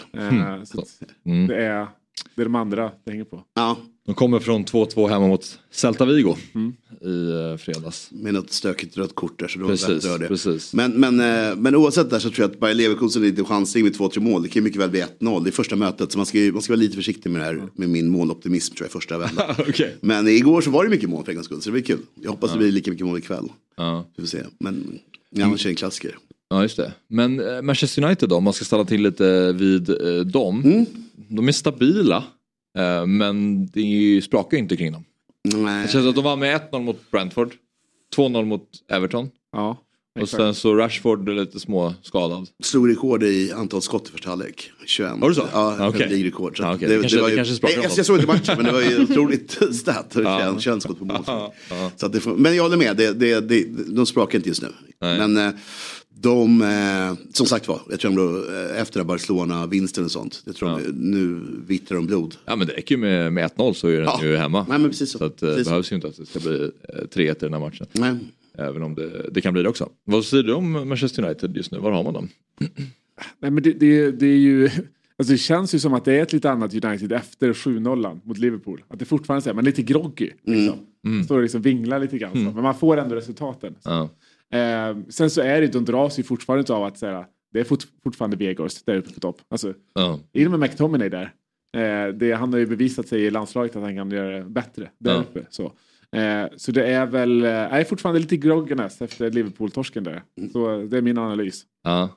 Så 0.65 0.79
att 0.81 0.87
Mm. 1.25 1.47
det, 1.47 1.55
är, 1.65 1.87
det 2.35 2.41
är 2.41 2.45
de 2.45 2.55
andra 2.55 2.91
det 3.05 3.11
hänger 3.11 3.23
på. 3.23 3.43
Ja. 3.55 3.77
De 4.05 4.15
kommer 4.15 4.39
från 4.39 4.65
2-2 4.65 5.07
hemma 5.09 5.27
mot 5.27 5.59
Celta 5.71 6.05
Vigo 6.05 6.35
Mm. 6.55 6.73
i 7.01 7.31
eh, 7.51 7.57
fredags. 7.57 8.09
Med 8.11 8.33
något 8.33 8.51
stökigt 8.51 8.97
rött 8.97 9.15
kort 9.15 9.39
där 9.39 9.47
så 9.47 9.59
då 9.59 9.67
Precis, 9.67 10.05
rör 10.05 10.19
det. 10.19 10.27
precis. 10.27 10.73
Men, 10.73 10.91
men, 10.91 11.19
eh, 11.19 11.55
men 11.55 11.75
oavsett 11.75 12.09
där 12.09 12.19
så 12.19 12.29
tror 12.29 12.43
jag 12.43 12.51
att 12.51 12.59
Bayer 12.59 12.75
Leverkusen 12.75 13.23
är 13.23 13.27
lite 13.27 13.43
chansning 13.43 13.83
med 13.83 13.93
2-3 13.95 14.19
mål. 14.19 14.41
Det 14.43 14.47
kan 14.49 14.59
ju 14.59 14.63
mycket 14.63 14.81
väl 14.81 14.89
bli 14.89 15.01
1-0. 15.19 15.43
Det 15.43 15.49
är 15.49 15.51
första 15.51 15.75
mötet 15.75 16.11
så 16.11 16.17
man 16.19 16.25
ska, 16.25 16.37
ju- 16.37 16.51
man 16.51 16.61
ska 16.61 16.73
vara 16.73 16.79
lite 16.79 16.95
försiktig 16.95 17.29
med 17.29 17.41
det 17.41 17.45
här 17.45 17.63
med 17.75 17.89
min 17.89 18.09
måloptimism 18.09 18.75
tror 18.75 18.85
jag 18.85 18.91
första 18.91 19.17
vändan. 19.17 19.55
Okej. 19.59 19.95
Men 20.01 20.27
igår 20.27 20.61
så 20.61 20.69
var 20.71 20.83
det 20.83 20.89
mycket 20.89 21.09
mål 21.09 21.23
för 21.23 21.31
en 21.31 21.35
gångs 21.35 21.45
skull 21.45 21.61
så 21.61 21.69
det 21.69 21.71
blir 21.73 21.83
kul. 21.83 21.99
Jag 22.21 22.29
hoppas 22.31 22.49
Ja. 22.49 22.53
det 22.53 22.59
blir 22.59 22.71
lika 22.71 22.91
mycket 22.91 23.05
mål 23.05 23.17
ikväll. 23.17 23.49
Ja. 23.77 24.05
Vi 24.15 24.21
får 24.23 24.27
se. 24.27 24.43
Men 24.59 24.99
annars 25.37 25.65
är 25.65 25.69
det 25.69 25.71
en 25.71 25.75
klassiker. 25.75 26.17
Ja 26.49 26.61
just 26.61 26.77
det. 26.77 26.93
Men 27.07 27.39
eh, 27.39 27.61
Manchester 27.61 28.03
United 28.03 28.29
då, 28.29 28.35
om 28.35 28.43
man 28.43 28.53
ska 28.53 28.65
stanna 28.65 28.85
till 28.85 29.01
lite 29.01 29.51
vid 29.53 29.89
eh, 29.89 30.25
dem. 30.25 30.61
Mm. 30.63 30.85
De 31.27 31.47
är 31.47 31.51
stabila. 31.51 32.23
Eh, 32.77 33.05
men 33.05 33.65
det 33.65 34.21
sprakar 34.23 34.57
ju 34.57 34.63
inte 34.63 34.77
kring 34.77 34.91
dem. 34.91 35.03
Nej. 35.43 35.85
Det 35.85 35.91
känns 35.91 36.07
att 36.07 36.15
de 36.15 36.23
var 36.23 36.35
med 36.35 36.61
1-0 36.71 36.81
mot 36.81 37.11
Brentford. 37.11 37.53
2-0 38.15 38.45
mot 38.45 38.67
Everton. 38.91 39.29
Ja, 39.51 39.77
Och 40.19 40.29
sen 40.29 40.55
så 40.55 40.75
Rashford 40.75 41.29
är 41.29 41.33
lite 41.33 41.59
små 41.59 41.93
skadad. 42.01 42.47
Slog 42.63 42.89
rekord 42.89 43.23
i 43.23 43.51
antal 43.51 43.81
skott 43.81 44.07
i 44.07 44.11
första 44.11 44.29
halvlek. 44.29 44.71
21. 44.85 45.11
Var 45.17 45.29
det 45.29 45.35
så? 45.35 45.47
Ja, 45.53 45.87
okej. 45.87 46.05
okay. 46.05 46.23
rekord. 46.23 46.57
Så 46.57 46.63
Ja, 46.63 46.69
att 46.69 46.75
okej. 46.75 46.89
Det 46.89 46.99
kanske- 47.01 47.17
var 47.21 47.27
det 47.27 47.31
ju, 47.31 47.35
kanske 47.37 47.55
sprakar 47.55 47.77
jag, 47.77 47.85
om 47.85 47.91
jag 47.97 48.05
såg 48.05 48.15
inte 48.17 48.27
matchen 48.27 48.53
men 48.57 48.65
det 48.65 48.71
var 48.71 48.81
ju 48.81 49.03
otroligt 49.03 49.51
stat. 49.75 50.15
Ja. 50.15 50.39
21 50.49 50.61
21 50.61 50.81
skott 50.83 50.99
på 50.99 51.05
mål. 51.05 51.23
Ja. 51.27 51.53
Så 51.95 52.05
att 52.05 52.13
det 52.13 52.25
men 52.25 52.55
jag 52.55 52.63
håller 52.63 52.77
med, 52.77 52.97
det, 52.97 53.13
det, 53.13 53.39
det, 53.39 53.65
de 53.87 54.05
sprakar 54.05 54.37
inte 54.37 54.49
just 54.49 54.61
nu. 54.61 54.67
Nej. 55.01 55.17
Men 55.27 55.37
eh, 55.47 55.53
de, 56.21 56.61
eh, 56.61 57.27
som 57.33 57.45
sagt 57.45 57.67
var, 57.67 57.81
jag 57.89 57.99
tror 57.99 58.11
de 58.15 58.55
eh, 58.73 58.81
efter 58.81 59.03
Barcelona-vinsten 59.03 60.05
och 60.05 60.11
sånt, 60.11 60.41
jag 60.45 60.55
tror 60.55 60.71
Ja. 60.71 60.77
de, 60.77 60.91
nu 60.91 61.41
vittrar 61.67 61.95
de 61.95 62.05
blod. 62.05 62.35
Ja 62.45 62.55
men 62.55 62.67
det 62.67 62.73
räcker 62.73 62.95
ju 62.95 63.01
med, 63.01 63.33
med 63.33 63.51
1-0 63.51 63.73
så 63.73 63.87
är 63.87 63.91
den 63.97 64.03
Ja. 64.03 64.19
ju 64.23 64.35
hemma. 64.35 64.65
Nej, 64.69 64.79
men 64.79 64.89
precis 64.89 65.11
så. 65.11 65.17
så 65.17 65.25
att, 65.25 65.37
det 65.37 65.65
behövs 65.65 65.91
ju 65.91 65.95
inte 65.95 66.07
att 66.07 66.17
det 66.17 66.25
ska 66.25 66.39
bli 66.39 66.63
eh, 66.63 66.95
3-1 67.15 67.19
i 67.19 67.35
den 67.39 67.53
här 67.53 67.59
matchen. 67.59 67.87
Nej. 67.91 68.15
Även 68.59 68.83
om 68.83 68.95
det, 68.95 69.29
det 69.31 69.41
kan 69.41 69.53
bli 69.53 69.63
det 69.63 69.69
också. 69.69 69.89
Vad 70.03 70.25
säger 70.25 70.43
du 70.43 70.53
om 70.53 70.71
Manchester 70.71 71.23
United 71.25 71.57
just 71.57 71.71
nu? 71.71 71.79
Var 71.79 71.91
har 71.91 72.03
man 72.03 72.13
dem? 72.13 72.27
Nej, 73.39 73.51
men 73.51 73.63
det, 73.63 73.73
det, 73.73 74.11
det 74.11 74.25
är 74.25 74.37
ju... 74.37 74.69
Alltså 75.17 75.31
det 75.33 75.37
känns 75.37 75.75
ju 75.75 75.79
som 75.79 75.93
att 75.93 76.05
det 76.05 76.13
är 76.13 76.21
ett 76.23 76.33
lite 76.33 76.51
annat 76.51 76.85
United 76.85 77.11
efter 77.11 77.53
7-0 77.53 78.19
mot 78.23 78.37
Liverpool. 78.37 78.83
Att 78.87 78.99
det 78.99 79.05
fortfarande 79.05 79.45
här, 79.49 79.53
man 79.53 79.63
är 79.63 79.65
lite 79.65 79.81
groggy. 79.83 80.29
Liksom. 80.43 80.79
Mm. 81.05 81.23
Står 81.23 81.35
och 81.35 81.41
liksom 81.41 81.61
vinglar 81.61 81.99
lite 81.99 82.17
grann. 82.17 82.31
Så. 82.33 82.39
Men 82.39 82.63
man 82.63 82.75
får 82.75 82.97
ändå 82.97 83.15
resultaten. 83.15 83.75
Ja. 83.83 84.09
Eh, 84.57 84.97
sen 85.09 85.29
så 85.29 85.41
är 85.41 85.61
det, 85.61 85.67
de 85.67 85.85
dras 85.85 86.19
ju 86.19 86.23
fortfarande 86.23 86.73
av 86.73 86.83
att 86.83 86.97
säga, 86.97 87.25
det 87.53 87.59
är 87.59 87.63
fort, 87.63 87.83
fortfarande 88.03 88.37
Vegors 88.37 88.83
där 88.83 88.95
uppe 88.97 89.13
på 89.13 89.19
topp. 89.19 89.41
Alltså, 89.49 89.73
Ja. 89.93 90.19
in 90.33 90.51
med 90.51 90.59
McTominay 90.59 91.09
där. 91.09 91.33
Eh, 91.77 92.13
det, 92.13 92.31
han 92.31 92.53
har 92.53 92.59
ju 92.59 92.65
bevisat 92.65 93.07
sig 93.07 93.21
i 93.21 93.31
landslaget 93.31 93.75
att 93.75 93.81
han 93.83 93.95
kan 93.95 94.11
göra 94.11 94.37
det 94.37 94.43
bättre 94.49 94.89
där 94.99 95.11
Ja. 95.13 95.19
uppe. 95.19 95.45
Så. 95.49 95.71
Eh, 96.15 96.45
så 96.57 96.71
det 96.71 96.87
är 96.87 97.05
väl, 97.05 97.43
eh, 97.43 97.49
jag 97.49 97.79
är 97.79 97.83
fortfarande 97.83 98.19
lite 98.21 98.37
grogginess 98.37 99.01
efter 99.01 99.31
Liverpool-torsken 99.31 100.03
där. 100.03 100.23
Så 100.53 100.77
det 100.77 100.97
är 100.97 101.01
min 101.01 101.17
analys. 101.17 101.63
Ja. 101.83 102.09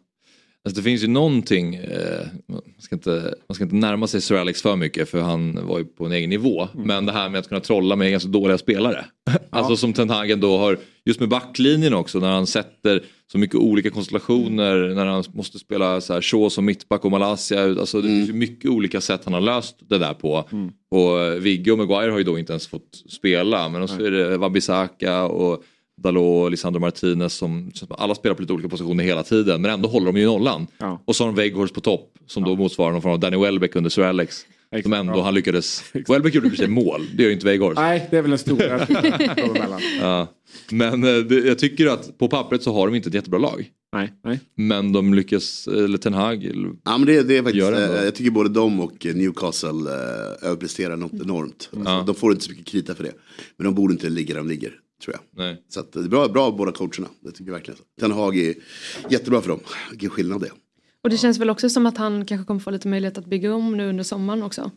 Alltså 0.64 0.80
det 0.80 0.84
finns 0.84 1.02
ju 1.02 1.08
någonting, 1.08 1.74
eh, 1.74 2.26
man, 2.48 2.62
ska 2.78 2.94
inte, 2.94 3.34
man 3.48 3.54
ska 3.54 3.64
inte 3.64 3.76
närma 3.76 4.06
sig 4.06 4.20
Sir 4.20 4.36
Alex 4.36 4.62
för 4.62 4.76
mycket 4.76 5.08
för 5.08 5.20
han 5.20 5.66
var 5.66 5.78
ju 5.78 5.84
på 5.84 6.06
en 6.06 6.12
egen 6.12 6.30
nivå. 6.30 6.68
Mm. 6.74 6.86
Men 6.86 7.06
det 7.06 7.12
här 7.12 7.28
med 7.28 7.38
att 7.38 7.48
kunna 7.48 7.60
trolla 7.60 7.96
med 7.96 8.10
ganska 8.10 8.28
dåliga 8.28 8.58
spelare. 8.58 9.04
Alltså 9.50 9.76
som 9.76 9.92
Ten 9.92 10.10
Hag 10.10 10.38
då 10.38 10.58
har, 10.58 10.78
just 11.04 11.20
med 11.20 11.28
backlinjen 11.28 11.94
också, 11.94 12.18
när 12.18 12.30
han 12.30 12.46
sätter 12.46 13.02
så 13.32 13.38
mycket 13.38 13.56
olika 13.56 13.90
konstellationer, 13.90 14.94
när 14.94 15.06
han 15.06 15.24
måste 15.34 15.58
spela 15.58 16.00
så 16.00 16.12
här 16.12 16.20
Shaw 16.20 16.48
som 16.48 16.64
mittback 16.64 17.04
och 17.04 17.10
Malaysia. 17.10 17.62
Alltså 17.62 18.00
det 18.00 18.08
finns 18.08 18.28
ju 18.28 18.32
mycket 18.32 18.70
olika 18.70 19.00
sätt 19.00 19.20
han 19.24 19.34
har 19.34 19.40
löst 19.40 19.76
det 19.88 19.98
där 19.98 20.14
på. 20.14 20.48
Och 20.90 21.20
eh, 21.20 21.40
Vigge 21.40 21.72
och 21.72 21.78
Maguire 21.78 22.10
har 22.10 22.18
ju 22.18 22.24
då 22.24 22.38
inte 22.38 22.52
ens 22.52 22.66
fått 22.66 23.02
spela. 23.08 23.68
Men 23.68 23.88
så 23.88 24.04
är 24.04 24.10
det 24.10 24.36
Wabisaka 24.36 25.24
och 25.24 25.64
Dalot 26.02 26.44
och 26.44 26.50
Lisandro 26.50 26.80
Martinez 26.80 27.34
som, 27.34 27.70
som 27.74 27.88
alla 27.90 28.14
spelar 28.14 28.34
på 28.34 28.42
lite 28.42 28.52
olika 28.52 28.68
positioner 28.68 29.04
hela 29.04 29.22
tiden 29.22 29.62
men 29.62 29.70
ändå 29.70 29.88
håller 29.88 30.06
de 30.06 30.16
ju 30.16 30.26
nollan. 30.26 30.66
Ja. 30.78 31.02
Och 31.04 31.16
så 31.16 31.24
har 31.24 31.32
de 31.32 31.36
Weghorst 31.36 31.74
på 31.74 31.80
topp 31.80 32.14
som 32.26 32.44
då 32.44 32.56
motsvarar 32.56 32.92
någon 32.92 33.02
form 33.02 33.12
av 33.12 33.20
Danny 33.20 33.36
Welbeck 33.36 33.76
under 33.76 33.90
Sir 33.90 34.02
Alex. 34.02 34.46
Som 34.82 34.92
ändå 34.92 35.20
han 35.20 35.34
lyckades, 35.34 35.84
Welbeck 36.08 36.34
gjorde 36.34 36.50
för 36.50 36.56
sig 36.56 36.68
mål, 36.68 37.06
det 37.16 37.22
gör 37.22 37.28
ju 37.28 37.34
inte 37.34 37.46
Weghorst. 37.46 37.76
Nej, 37.76 38.08
det 38.10 38.16
är 38.18 38.22
väl 38.22 38.30
den 38.30 38.38
stora. 38.38 38.86
Ja. 40.00 40.26
Men 40.70 41.04
eh, 41.04 41.16
det, 41.16 41.34
jag 41.34 41.58
tycker 41.58 41.86
att 41.86 42.18
på 42.18 42.28
pappret 42.28 42.62
så 42.62 42.72
har 42.72 42.86
de 42.86 42.94
inte 42.94 43.08
ett 43.08 43.14
jättebra 43.14 43.38
lag. 43.38 43.70
Nej, 43.92 44.12
nej. 44.24 44.40
Men 44.56 44.92
de 44.92 45.14
lyckas, 45.14 45.68
eller 45.68 45.98
Ten 45.98 46.14
Hag, 46.14 46.44
Ja, 46.84 46.98
men 46.98 47.06
det, 47.06 47.22
det 47.22 47.36
är 47.36 47.42
faktiskt, 47.42 47.58
Gör 47.58 47.72
det 47.72 47.98
eh, 47.98 48.04
jag 48.04 48.14
tycker 48.14 48.30
både 48.30 48.48
de 48.48 48.80
och 48.80 49.06
eh, 49.06 49.14
Newcastle 49.14 49.70
eh, 49.70 50.48
överpresterar 50.48 50.96
något 50.96 51.12
enormt. 51.12 51.70
Alltså, 51.72 51.90
Ja. 51.90 52.04
De 52.06 52.14
får 52.14 52.32
inte 52.32 52.44
så 52.44 52.50
mycket 52.50 52.66
krita 52.66 52.94
för 52.94 53.04
det. 53.04 53.12
Men 53.56 53.64
de 53.64 53.74
borde 53.74 53.92
inte 53.92 54.08
ligga 54.08 54.34
där 54.34 54.40
de 54.40 54.48
ligger, 54.48 54.72
tror 55.04 55.16
jag. 55.16 55.44
nej. 55.46 55.62
Så 55.68 55.80
att, 55.80 55.92
det 55.92 56.00
är 56.00 56.08
bra, 56.08 56.28
bra 56.28 56.44
av 56.46 56.56
båda 56.56 56.72
coacherna, 56.72 57.08
det 57.20 57.30
tycker 57.30 57.44
jag 57.44 57.52
verkligen. 57.52 57.80
Ten 58.00 58.12
Hag 58.12 58.36
är 58.36 58.54
jättebra 59.08 59.40
för 59.40 59.48
dem, 59.48 59.60
vilken 59.90 60.10
skillnad 60.10 60.40
det 60.40 60.46
är. 60.46 60.52
Och 61.04 61.10
det 61.10 61.16
känns 61.16 61.38
väl 61.38 61.50
också 61.50 61.68
som 61.70 61.86
att 61.86 61.96
han 61.96 62.26
kanske 62.26 62.44
kommer 62.46 62.60
få 62.60 62.70
lite 62.70 62.88
möjlighet 62.88 63.18
att 63.18 63.26
bygga 63.26 63.54
om 63.54 63.76
nu 63.76 63.88
under 63.88 64.04
sommaren 64.04 64.42
också. 64.42 64.70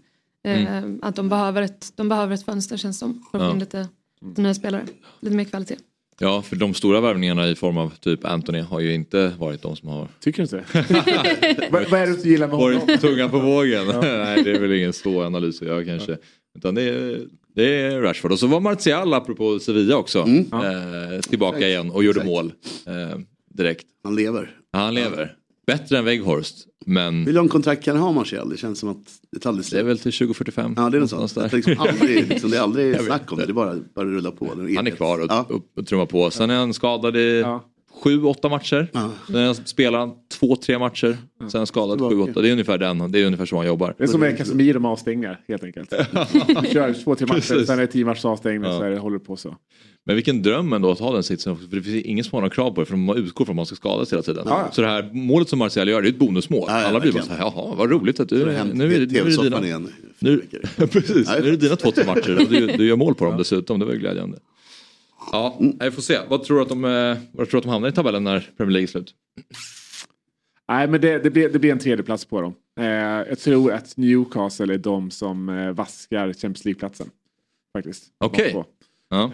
Eh, 0.44 0.84
Att 1.02 1.16
de 1.16 1.30
behöver, 1.30 1.62
ett, 1.62 1.94
de 1.96 2.10
behöver 2.10 2.34
ett 2.36 2.46
fönster 2.46 2.78
känns 2.78 3.00
som. 3.00 3.26
För 3.32 3.38
att 3.38 3.44
Ja. 3.44 3.50
få 3.50 3.54
in 3.54 3.60
lite, 3.60 3.88
lite 4.26 4.42
nya 4.42 4.54
spelare. 4.54 4.86
Lite 5.20 5.36
mer 5.36 5.44
kvalitet. 5.44 5.76
Ja, 6.20 6.42
för 6.42 6.56
de 6.56 6.74
stora 6.74 7.02
värvningarna 7.02 7.48
i 7.50 7.56
form 7.56 7.78
av 7.78 7.90
typ 8.00 8.26
Anthony 8.26 8.60
har 8.60 8.80
ju 8.80 8.94
inte 8.94 9.34
varit 9.40 9.62
de 9.62 9.76
som 9.76 9.90
har 9.90 10.08
Tycker 10.20 10.38
du 10.38 10.58
inte? 10.58 10.64
vad, 11.72 11.90
vad 11.90 12.00
är 12.02 12.08
det 12.08 12.24
du 12.24 12.30
gillar 12.30 12.48
med 12.48 12.56
honom? 12.58 12.80
varit 12.88 13.02
tunga 13.02 13.30
på 13.30 13.40
vågen. 13.40 13.88
Nej, 14.02 14.44
det 14.44 14.52
är 14.52 14.60
väl 14.60 14.72
ingen 14.74 14.94
svår 14.94 15.26
analys 15.26 15.62
göra 15.62 15.86
kanske. 15.86 16.18
Utan 16.58 16.76
det 16.76 16.82
är, 16.82 17.20
det 17.56 17.82
är 17.82 18.02
Rashford. 18.02 18.32
Och 18.32 18.40
så 18.40 18.48
var 18.48 18.60
Martial, 18.60 19.14
apropå 19.14 19.60
Sevilla 19.60 19.98
också, 19.98 20.20
eh, 20.20 21.20
tillbaka 21.30 21.68
igen 21.68 21.92
och 21.92 22.04
gjorde 22.04 22.24
mål 22.24 22.54
eh, 22.88 23.20
direkt. 23.54 23.86
Han 24.04 24.16
lever. 24.16 24.56
Han 24.74 24.94
lever. 24.94 25.36
Bättre 25.68 25.98
än 25.98 26.06
Weghorst. 26.06 26.56
Men 26.86 27.26
Hur 27.26 27.34
lång 27.34 27.48
kontrakt 27.48 27.84
kan 27.84 27.96
han 27.96 28.06
ha 28.06 28.12
Martial? 28.12 28.50
Det 28.50 28.58
känns 28.58 28.80
som 28.80 28.90
att 28.90 28.98
det 29.32 29.40
tar 29.40 29.50
aldrig 29.50 29.64
det 29.66 29.68
är 29.68 29.70
slut. 29.70 29.86
väl 29.86 30.00
till 30.00 30.12
2045. 30.14 30.74
Ja, 30.78 30.90
det 30.90 30.98
är 30.98 31.02
något 31.02 31.10
sånt. 31.10 31.36
där. 31.36 31.42
Det 31.42 31.54
är, 31.54 31.56
liksom 31.56 31.80
aldrig, 31.80 32.28
liksom, 32.30 32.50
det 32.52 32.58
är 32.58 32.62
aldrig 32.62 33.02
snack 33.02 33.32
om 33.32 33.38
det, 33.38 33.46
det 33.46 33.52
är 33.52 33.54
bara, 33.54 33.76
bara 33.96 34.06
rulla 34.06 34.32
på. 34.32 34.46
Han 34.78 34.88
är 34.88 34.92
kvar 34.92 35.20
och, 35.20 35.26
Ja. 35.30 35.46
och, 35.50 35.62
och 35.78 35.88
trummar 35.88 36.06
på. 36.06 36.32
Sen 36.32 36.50
är 36.50 36.56
han 36.56 36.74
skadad 36.74 37.18
i 37.18 37.40
Ja. 37.40 37.64
Sju, 38.04 38.24
åtta 38.24 38.50
matcher. 38.50 38.88
Ja. 38.94 39.12
Sen 39.28 39.56
spelar 39.56 40.00
han 40.00 40.12
två, 40.40 40.56
tre 40.56 40.80
matcher. 40.80 41.18
Sen 41.40 41.48
är 41.54 41.58
han 41.58 41.68
skadad 41.68 42.00
sju, 42.12 42.20
åtta. 42.20 42.42
Det 42.42 42.50
är 42.50 42.52
ungefär 42.52 42.78
den. 42.78 43.12
Det 43.12 43.20
är 43.22 43.26
ungefär 43.26 43.46
så 43.46 43.58
han 43.58 43.68
jobbar. 43.68 43.96
Det 43.98 44.04
är 44.04 44.08
som 44.08 44.20
med 44.20 44.38
Casemiro 44.38 44.80
med 44.80 44.92
avstängningar 44.92 45.40
helt 45.48 45.64
enkelt. 45.64 45.90
Kör 46.74 47.04
två, 47.04 47.16
tre 47.16 47.28
matcher, 47.28 47.40
Precis. 47.40 47.68
sen 47.68 47.78
är 47.80 47.82
det 47.82 47.88
tio 47.88 48.06
matchers 48.06 48.26
avstängning 48.26 48.64
Ja. 48.64 48.78
så 48.78 48.84
det, 48.84 48.98
håller 49.00 49.20
på 49.20 49.36
så. 49.36 49.56
Men 50.08 50.16
vilken 50.16 50.42
dröm 50.42 50.74
ändå 50.74 50.92
att 50.92 51.00
ha 51.00 51.14
den 51.14 51.24
sitsen 51.24 51.54
också, 51.54 51.68
för 51.68 51.76
det 51.76 51.82
finns 51.84 52.06
ingen 52.06 52.24
som 52.24 52.36
har 52.36 52.42
några 52.42 52.56
krav 52.56 52.72
på 52.72 52.82
det 52.82 52.86
för 52.86 52.96
man 52.96 53.18
utgår 53.18 53.46
från 53.46 53.54
att 53.54 53.56
man 53.56 53.66
ska 53.66 53.76
skadas 53.76 54.14
hela 54.14 54.22
tiden. 54.24 54.44
Ja. 54.50 54.70
Så 54.72 54.82
det 54.82 54.88
här 54.88 55.10
målet 55.14 55.50
som 55.50 55.60
Martial 55.60 55.90
gör 55.90 56.02
det 56.02 56.08
är 56.08 56.10
ett 56.10 56.20
bonusmål. 56.20 56.66
Ja, 56.68 56.82
ja, 56.82 56.88
Alla 56.88 57.00
blir 57.00 57.12
bara 57.12 57.24
så 57.24 57.32
här, 57.32 57.40
jaha 57.40 57.76
vad 57.78 57.92
roligt 57.92 58.20
att 58.20 58.30
du, 58.30 58.36
nu, 58.46 58.52
är, 58.52 58.66
det- 58.66 58.74
nu 58.74 58.96
är 58.96 59.00
det 59.00 59.06
dina, 59.06 59.26
precis, 60.92 61.28
nu 61.30 61.48
är 61.48 61.52
det 61.52 61.58
dina 61.58 61.76
två, 61.76 61.92
tre 61.92 62.06
matcher 62.06 62.38
och 62.42 62.50
du, 62.50 62.68
du 62.68 62.88
gör 62.88 62.96
mål 62.96 63.16
på 63.16 63.26
dem 63.26 63.38
dessutom, 63.38 63.80
det 63.80 63.86
var 63.86 63.94
ju 63.94 64.00
glädjande. 64.00 64.38
Ja, 65.32 65.58
vi 65.80 65.92
får 65.92 66.02
se. 66.02 66.20
Vad 66.30 66.44
tror 66.44 66.58
du 66.58 66.64
att 66.64 66.70
de, 66.70 66.86
eh, 66.86 67.18
vad 67.32 67.50
tror 67.50 67.52
du 67.52 67.58
att 67.58 67.64
de 67.64 67.70
hamnar 67.70 67.90
i 67.90 67.92
tabellen 67.92 68.24
när 68.24 68.50
Premier 68.58 68.72
League 68.72 68.86
är 68.86 68.88
slut? 68.88 69.16
Nej 70.68 70.88
men 70.88 71.02
det, 71.02 71.20
det, 71.20 71.30
blir, 71.30 71.50
det 71.50 71.60
blir 71.60 71.72
en 71.72 71.80
tredje 71.80 72.04
plats 72.04 72.26
på 72.26 72.42
dem. 72.42 72.56
Eh, 72.80 72.86
jag 73.30 73.40
tror 73.40 73.72
att 73.74 73.98
Newcastle 73.98 74.74
är 74.74 74.78
de 74.78 75.12
som 75.12 75.50
eh, 75.50 75.72
vaskar 75.72 76.28
Champions 76.28 76.66
League-platsen. 76.66 77.10
Faktiskt. 77.78 78.04
Okej. 78.18 78.54
Bakpå. 78.54 78.72
Ja. 79.10 79.32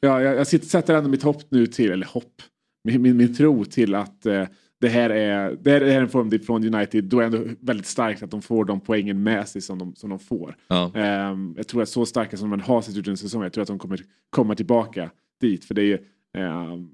Ja, 0.00 0.22
jag, 0.22 0.34
jag 0.34 0.46
sitter, 0.46 0.66
sätter 0.66 0.94
ändå 0.94 1.10
mitt 1.10 1.22
hopp 1.22 1.42
nu 1.48 1.66
till, 1.66 1.90
eller 1.90 2.06
hopp, 2.06 2.42
min, 2.84 3.02
min, 3.02 3.16
min 3.16 3.34
tro 3.34 3.64
till 3.64 3.94
att 3.94 4.26
eh, 4.26 4.44
det, 4.80 4.88
här 4.88 5.10
är, 5.10 5.58
det 5.62 5.70
här 5.70 5.80
är 5.80 6.00
en 6.00 6.08
form 6.08 6.38
från 6.40 6.74
United. 6.74 7.04
Då 7.04 7.20
är 7.20 7.30
det 7.30 7.38
ändå 7.38 7.50
väldigt 7.60 7.86
starkt 7.86 8.22
att 8.22 8.30
de 8.30 8.42
får 8.42 8.64
de 8.64 8.80
poängen 8.80 9.22
med 9.22 9.48
sig 9.48 9.60
som 9.62 9.78
de, 9.78 9.94
som 9.94 10.10
de 10.10 10.18
får. 10.18 10.56
Ja. 10.68 10.92
Ehm, 10.94 11.54
jag 11.56 11.68
tror 11.68 11.82
att 11.82 11.88
så 11.88 12.06
starka 12.06 12.36
som 12.36 12.50
man 12.50 12.60
har 12.60 12.82
sett 12.82 12.96
ut 12.96 13.06
under 13.08 13.16
säsongen, 13.16 13.44
jag 13.44 13.52
tror 13.52 13.62
att 13.62 13.68
de 13.68 13.78
kommer 13.78 14.00
komma 14.30 14.54
tillbaka 14.54 15.10
dit. 15.40 15.64
För 15.64 15.74
det 15.74 15.82
är 15.82 15.86
ju 15.86 15.98
ehm, 16.38 16.88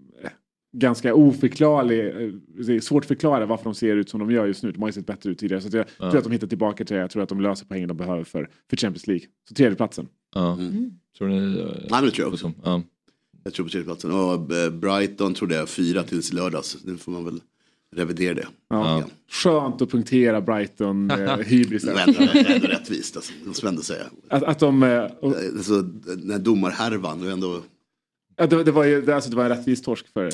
ganska 0.77 1.15
oförklarlig, 1.15 2.07
eh, 2.07 2.29
det 2.67 2.75
är 2.77 2.81
svårt 2.81 3.05
att 3.05 3.09
förklara 3.09 3.47
varför 3.47 3.65
de 3.65 3.75
ser 3.75 3.97
ut 3.97 4.09
som 4.11 4.21
de 4.21 4.31
gör 4.31 4.47
just 4.47 4.63
nu. 4.63 4.73
De 4.73 4.83
har 4.83 4.89
ju 4.89 4.93
sett 4.93 5.07
bättre 5.07 5.31
ut 5.31 5.39
tidigare. 5.39 5.61
Så 5.63 5.77
jag 5.77 5.87
Ja. 5.99 6.11
tror 6.11 6.19
att 6.19 6.25
de 6.25 6.33
hittar 6.33 6.47
tillbaka 6.47 6.85
till 6.85 6.95
det. 6.97 7.01
Jag 7.03 7.11
tror 7.11 7.23
att 7.23 7.29
de 7.29 7.41
löser 7.41 7.67
poängen 7.67 7.89
de 7.89 7.97
behöver 7.97 8.25
för, 8.25 8.49
för 8.71 8.77
Champions 8.77 9.07
League. 9.07 9.27
Så 9.49 9.55
tredjeplatsen. 9.55 10.09
Ja. 10.35 10.59
Tror 11.19 11.29
ni? 11.29 11.37
eh, 11.61 11.67
men 11.91 12.05
det 12.05 12.11
tror 12.11 12.27
jag 12.27 12.33
också. 12.33 12.53
ja. 12.65 12.83
Jag 13.45 13.55
tror 13.55 13.67
på 13.67 13.71
tredjeplatsen. 13.71 14.11
Och 14.13 14.53
eh, 14.57 14.71
Brighton 14.71 15.35
trodde 15.35 15.55
jag 15.55 15.69
fyra 15.69 16.03
tills 16.03 16.33
lördags. 16.33 16.77
Nu 16.85 16.97
får 16.97 17.13
man 17.13 17.25
väl 17.25 17.41
revidera 17.97 18.35
det. 18.35 18.47
Ja. 18.71 19.05
Skönt 19.31 19.83
att 19.83 19.91
punktera 19.91 20.41
Brighton 20.41 21.11
eh, 21.11 21.37
hybrisen. 21.37 21.97
Rättvist, 21.97 23.17
alltså, 23.17 23.33
måste 23.45 23.65
man 23.65 23.73
ändå 23.73 23.83
säga. 23.83 24.05
Att, 24.29 24.43
att 24.43 24.59
de... 24.59 24.83
eh, 24.83 25.03
och- 25.21 25.35
Alltså, 25.57 25.83
den 25.83 26.31
här 26.31 26.39
domarhärvan, 26.39 27.29
ändå... 27.29 27.61
Ja, 28.37 28.47
det, 28.47 28.65
det, 28.65 28.71
var 28.73 28.85
ju, 28.85 29.03
det, 29.03 29.15
alltså, 29.15 29.31
det 29.31 29.37
var 29.37 29.45
en 29.45 29.51
rättvis 29.51 29.83
torsk 29.83 30.07
för, 30.13 30.31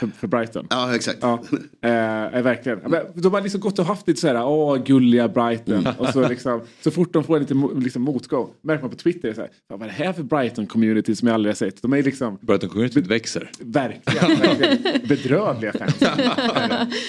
för, 0.00 0.06
för 0.06 0.26
Brighton. 0.26 0.66
Ja, 0.70 0.94
exakt. 0.94 1.18
Ja, 1.20 1.42
eh, 1.84 2.24
eh, 2.24 2.42
verkligen. 2.42 2.78
Men 2.86 3.02
De 3.14 3.32
har 3.34 3.40
liksom 3.40 3.60
gått 3.60 3.78
och 3.78 3.84
haft 3.84 4.08
lite 4.08 4.20
såhär, 4.20 4.44
åh 4.46 4.76
gulliga 4.84 5.28
Brighton. 5.28 5.88
Och 5.98 6.08
så, 6.08 6.28
liksom, 6.28 6.60
så 6.80 6.90
fort 6.90 7.12
de 7.12 7.24
får 7.24 7.40
lite 7.40 7.54
liksom, 7.76 8.02
motgång, 8.02 8.48
märker 8.62 8.82
man 8.82 8.90
på 8.90 8.96
Twitter, 8.96 9.34
så 9.34 9.40
här, 9.40 9.50
"Fan, 9.68 9.78
vad 9.78 9.82
är 9.88 9.92
det 9.98 10.04
här 10.04 10.12
för 10.12 10.22
Brighton-community 10.22 11.14
som 11.14 11.28
jag 11.28 11.34
aldrig 11.34 11.50
har 11.50 11.56
sett? 11.56 11.82
De 11.82 11.92
är 11.92 12.02
liksom, 12.02 12.38
Brighton 12.42 12.68
communityt 12.70 13.06
växer. 13.06 13.50
verkligen, 13.60 14.38
verkligen 14.38 14.78
bedrövliga 15.08 15.72
fans. 15.72 15.94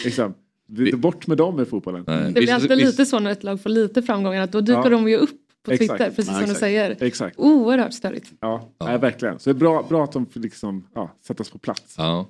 liksom, 0.06 0.34
det- 0.68 0.84
det- 0.92 0.98
bort 0.98 1.28
med 1.28 1.38
dem 1.38 1.62
i 1.62 1.66
fotbollen. 1.66 2.04
Nej. 2.08 2.24
Det 2.34 2.42
blir 2.42 2.54
alltid 2.54 2.78
lite 2.78 3.06
så 3.06 3.20
när 3.20 3.32
ett 3.32 3.44
lag 3.44 3.62
får 3.62 3.70
lite 3.70 4.02
framgångar 4.02 4.42
att 4.42 4.52
då 4.52 4.62
dyker 4.62 4.82
Ja. 4.84 4.90
de 4.90 5.08
ju 5.10 5.18
upp 5.18 5.30
på 5.64 5.72
Exakt. 5.72 5.90
Twitter, 5.92 6.10
precis 6.16 6.32
Ja, 6.34 6.40
som 6.40 6.50
du 6.50 6.56
säger. 6.56 7.04
Exakt. 7.04 7.40
Oerhört 7.40 7.94
störigt. 7.94 8.32
Ja, 8.40 8.70
Nej, 8.84 8.98
verkligen. 9.00 9.40
Så 9.40 9.50
det 9.50 9.58
är 9.58 9.60
bra, 9.60 9.86
bra 9.90 10.04
att 10.04 10.12
de 10.12 10.26
får 10.26 10.40
liksom, 10.40 10.88
ja, 10.96 11.12
sättas 11.28 11.50
på 11.50 11.58
plats. 11.58 11.96
Ja. 11.98 12.30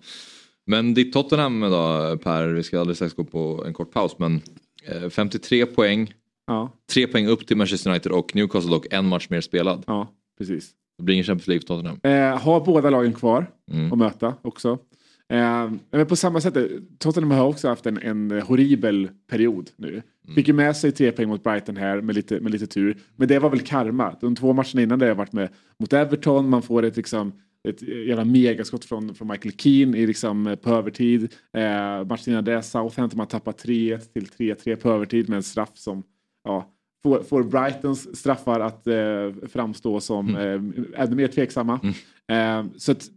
Men 0.65 0.93
ditt 0.93 1.13
Tottenham 1.13 1.59
då 1.61 2.17
Per, 2.23 2.47
vi 2.47 2.63
ska 2.63 2.79
alldeles 2.79 2.97
strax 2.97 3.13
gå 3.13 3.23
på 3.23 3.63
en 3.67 3.73
kort 3.73 3.91
paus 3.93 4.15
men 4.19 4.41
eh, 4.85 5.09
53 5.09 5.65
poäng, 5.65 6.13
Ja, 6.47 6.71
tre 6.93 7.07
poäng 7.07 7.27
upp 7.27 7.47
till 7.47 7.57
Manchester 7.57 7.89
United 7.89 8.11
och 8.11 8.35
Newcastle 8.35 8.71
dock 8.71 8.85
en 8.93 9.07
match 9.07 9.27
mer 9.29 9.41
spelad. 9.41 9.83
ja 9.87 10.07
precis. 10.37 10.71
Det 10.97 11.03
blir 11.03 11.13
ingen 11.15 11.25
Champions 11.25 11.47
League 11.47 11.61
för 11.61 11.67
Tottenham. 11.67 11.99
Eh, 12.03 12.39
har 12.41 12.65
båda 12.65 12.89
lagen 12.89 13.13
kvar 13.13 13.45
Mm. 13.71 13.91
att 13.93 13.97
möta 13.97 14.33
också. 14.41 14.77
Eh, 15.33 15.71
men 15.91 16.05
på 16.07 16.15
samma 16.15 16.41
sätt, 16.41 16.57
eh, 16.57 16.63
Tottenham 16.97 17.31
har 17.31 17.47
också 17.47 17.67
haft 17.67 17.85
en, 17.85 17.97
en 17.97 18.41
horribel 18.41 19.09
period 19.29 19.69
nu. 19.75 19.89
Mm. 19.89 20.35
Fick 20.35 20.47
ju 20.47 20.53
med 20.53 20.77
sig 20.77 20.91
tre 20.91 21.11
poäng 21.11 21.29
mot 21.29 21.43
Brighton 21.43 21.77
här 21.77 22.01
med 22.01 22.15
lite, 22.15 22.39
med 22.39 22.51
lite 22.51 22.67
tur. 22.67 22.97
Men 23.15 23.27
det 23.27 23.39
var 23.39 23.49
väl 23.49 23.59
karma. 23.59 24.15
De 24.21 24.35
två 24.35 24.53
matcherna 24.53 24.81
innan 24.81 24.99
det 24.99 25.07
har 25.07 25.15
varit 25.15 25.33
med 25.33 25.49
mot 25.79 25.93
Everton. 25.93 26.49
Man 26.49 26.61
får 26.61 26.83
ett, 26.83 26.97
liksom, 26.97 27.31
ett 27.67 27.81
jävla 27.81 28.25
megaskott 28.25 28.85
från, 28.85 29.15
från 29.15 29.27
Michael 29.27 29.55
Keane 29.57 29.97
i, 29.97 30.07
liksom, 30.07 30.47
eh, 30.47 30.55
på 30.55 30.69
övertid. 30.69 31.33
Eh, 31.57 32.05
matchen 32.05 32.31
innan 32.31 32.43
det, 32.43 32.63
Southampton, 32.63 33.17
man 33.17 33.27
tappar 33.27 33.51
3-1 33.51 33.99
till 34.13 34.25
3-3 34.25 34.75
på 34.75 34.89
övertid 34.89 35.29
med 35.29 35.35
en 35.35 35.43
straff 35.43 35.71
som 35.73 36.03
ja, 36.43 36.73
får, 37.03 37.23
får 37.23 37.43
Brightons 37.43 38.17
straffar 38.17 38.59
att 38.59 38.87
eh, 38.87 39.47
framstå 39.47 39.99
som 39.99 40.35
eh, 40.35 41.01
ännu 41.03 41.15
mer 41.15 41.27
tveksamma. 41.27 41.79
Eh, 42.27 42.65
så 42.77 42.91
att, 42.91 43.09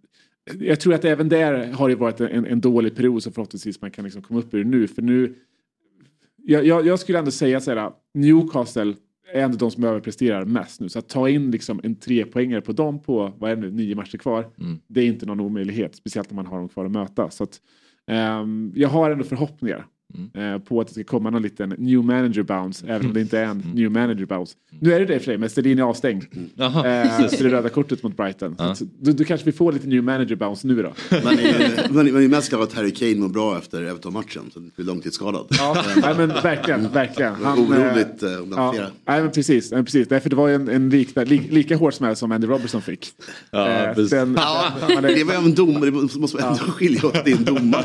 jag 0.61 0.81
tror 0.81 0.95
att 0.95 1.05
även 1.05 1.29
där 1.29 1.73
har 1.73 1.89
det 1.89 1.95
varit 1.95 2.21
en, 2.21 2.47
en 2.47 2.61
dålig 2.61 2.97
period 2.97 3.23
som 3.23 3.33
förhoppningsvis 3.33 3.81
man 3.81 3.91
kan 3.91 4.05
liksom 4.05 4.23
komma 4.23 4.41
upp 4.41 4.55
ur 4.55 4.65
nu. 4.65 4.89
För 4.89 5.03
nu 5.03 5.35
jag, 6.47 6.67
jag, 6.67 6.87
jag 6.87 6.99
skulle 6.99 7.19
ändå 7.19 7.31
säga 7.31 7.61
så 7.61 7.75
här, 7.75 7.91
Newcastle 8.15 8.95
är 9.33 9.43
ändå 9.43 9.57
de 9.57 9.71
som 9.71 9.85
överpresterar 9.85 10.45
mest 10.45 10.81
nu. 10.81 10.89
Så 10.89 10.99
att 10.99 11.09
ta 11.09 11.29
in 11.29 11.51
liksom 11.51 11.81
en 11.85 11.95
trepoängare 11.95 12.61
på 12.61 12.73
dem 12.73 13.03
på, 13.03 13.33
vad 13.39 13.51
är 13.51 13.57
det 13.57 13.63
nu, 13.63 13.71
nio 13.71 13.95
matcher 13.95 14.19
kvar. 14.19 14.51
Mm. 14.61 14.79
Det 14.87 15.01
är 15.01 15.07
inte 15.07 15.27
någon 15.27 15.41
omöjlighet, 15.41 15.97
speciellt 15.97 16.31
när 16.31 16.35
man 16.35 16.47
har 16.47 16.59
dem 16.59 16.69
kvar 16.69 16.85
att 16.85 16.91
möta. 16.91 17.31
Så 17.31 17.45
att, 17.45 17.61
ehm, 18.07 18.73
jag 18.75 18.89
har 18.89 19.11
ändå 19.11 19.25
förhoppningar 19.25 19.87
Mm. 20.35 20.55
eh, 20.55 20.61
på 20.61 20.81
att 20.81 20.87
det 20.87 20.93
ska 20.95 21.05
komma 21.05 21.31
någon 21.31 21.43
liten 21.43 21.69
new 21.79 22.05
manager 22.05 22.43
bounce, 22.43 22.87
även 22.89 23.07
om 23.07 23.13
det 23.13 23.21
inte 23.21 23.39
är 23.39 23.45
en 23.45 23.63
new 23.75 23.91
manager 23.91 24.27
bounce. 24.27 24.55
Nu 24.81 24.93
är 24.95 24.99
det 25.01 25.07
det 25.07 25.19
för 25.19 25.25
sig, 25.25 25.39
men 25.39 25.51
Stellini 25.51 25.81
är 25.81 25.85
avstängd. 25.87 26.25
Jaha, 26.55 26.87
Eh, 26.87 27.29
för 27.29 27.45
det 27.45 27.51
röda 27.51 27.69
kortet 27.69 28.03
mot 28.03 28.17
Brighton. 28.17 28.57
Ja. 28.59 28.75
Då, 29.01 29.13
då 29.13 29.25
kanske 29.25 29.45
vi 29.45 29.53
får 29.53 29.73
lite 29.73 29.87
new 29.89 30.03
manager 30.05 30.37
bounce 30.37 30.67
nu 30.67 30.83
då. 30.83 30.93
Man 31.25 31.39
är, 31.39 31.93
man 31.93 32.09
är, 32.09 32.13
man 32.13 32.23
är 32.25 32.29
mest 32.29 32.51
glad 32.51 32.63
att 32.63 32.73
Harry 32.73 32.91
Kane 32.95 33.15
mår 33.17 33.29
bra 33.29 33.59
efter 33.59 33.83
Everton-matchen. 33.83 34.43
Så 34.53 34.61
han 34.61 34.71
blir 34.77 34.87
långtidsskadad. 34.87 35.47
Ja, 35.51 35.85
nej, 36.03 36.15
men 36.17 36.29
verkligen, 36.29 36.89
verkligen. 36.93 37.35
Han, 37.35 37.59
eh, 37.59 37.65
Oroligt 37.65 38.23
eh, 38.23 38.31
Ja, 38.57 38.73
flera. 38.73 38.89
nej, 39.09 39.23
men 39.23 39.31
precis, 39.31 39.73
nej, 39.73 39.85
precis. 39.85 40.09
Därför 40.09 40.31
det 40.31 40.37
var 40.37 40.49
ju 40.49 40.55
en, 40.55 40.69
en 40.69 40.91
likna, 40.91 41.23
li, 41.25 41.39
lika 41.51 41.77
hård 41.77 41.95
smäll 41.95 42.17
som 42.17 42.33
Andy 42.33 42.47
Robertson 42.47 42.83
fick. 42.83 43.07
Ja, 43.51 43.69
Eh, 43.69 43.97
den- 43.97 44.35
Ja, 44.39 44.73
är- 44.89 45.03
det 45.17 45.25
var 45.25 45.35
ju 45.35 45.39
en 45.39 45.55
domare, 45.55 45.85
det 45.91 46.19
måste 46.19 46.37
man 46.43 46.45
ändå 46.53 46.65
skilja 46.65 47.07
åt 47.07 47.27
en 47.29 47.45
domare. 47.45 47.85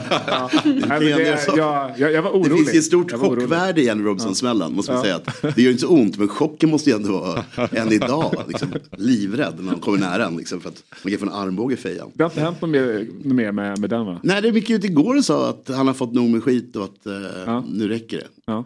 nej, 0.66 0.80
men 0.90 1.00
det, 1.00 1.48
jag, 1.58 1.92
jag, 1.98 2.12
jag 2.12 2.21
var 2.22 2.32
Det 2.32 2.38
orolig. 2.38 2.58
finns 2.58 2.74
ju 2.76 2.78
ett 2.80 2.86
stort 2.86 3.12
Jag 3.12 3.18
var 3.18 3.30
chockvärde 3.36 3.82
i 3.82 3.90
Andy 3.90 4.04
Robinson-smällen, 4.04 4.74
måste 4.76 4.92
man 4.94 5.02
säga. 5.02 5.16
Att 5.16 5.42
det 5.56 5.62
gör 5.62 5.72
inte 5.72 5.82
så 5.82 5.88
ont, 5.90 6.18
men 6.18 6.28
chocken 6.28 6.70
måste 6.70 6.90
ju 6.90 6.96
ändå 6.96 7.12
vara 7.12 7.44
än 7.72 7.92
idag. 7.92 8.36
Liksom, 8.48 8.68
livrädd 8.98 9.54
när 9.58 9.64
man 9.64 9.80
kommer 9.80 9.98
nära 9.98 10.26
en, 10.26 10.36
liksom, 10.38 10.62
för 10.62 10.70
att 10.70 10.84
man 11.04 11.12
kan 11.12 11.20
få 11.20 11.26
en 11.26 11.32
armbåge 11.32 11.74
i 11.74 11.78
fejan. 11.78 12.12
Det 12.14 12.24
har 12.24 12.30
inte 12.30 12.42
hänt 12.42 12.62
något 12.62 12.70
mer, 12.70 13.08
något 13.24 13.36
mer 13.36 13.52
med, 13.52 13.80
med 13.80 13.90
den 13.90 14.06
va? 14.06 14.20
Nej, 14.24 14.42
det 14.42 14.48
gick 14.50 14.70
ut 14.70 14.84
igår 14.84 15.18
och 15.18 15.26
sa 15.26 15.50
att 15.50 15.68
han 15.76 15.88
har 15.88 15.94
fått 15.94 16.14
nog 16.14 16.30
med 16.30 16.44
skit 16.44 16.76
och 16.76 16.84
att 16.84 17.06
eh, 17.06 17.14
Ja. 17.46 17.64
nu 17.72 17.88
räcker 17.88 18.18
det. 18.18 18.28
Ja. 18.46 18.66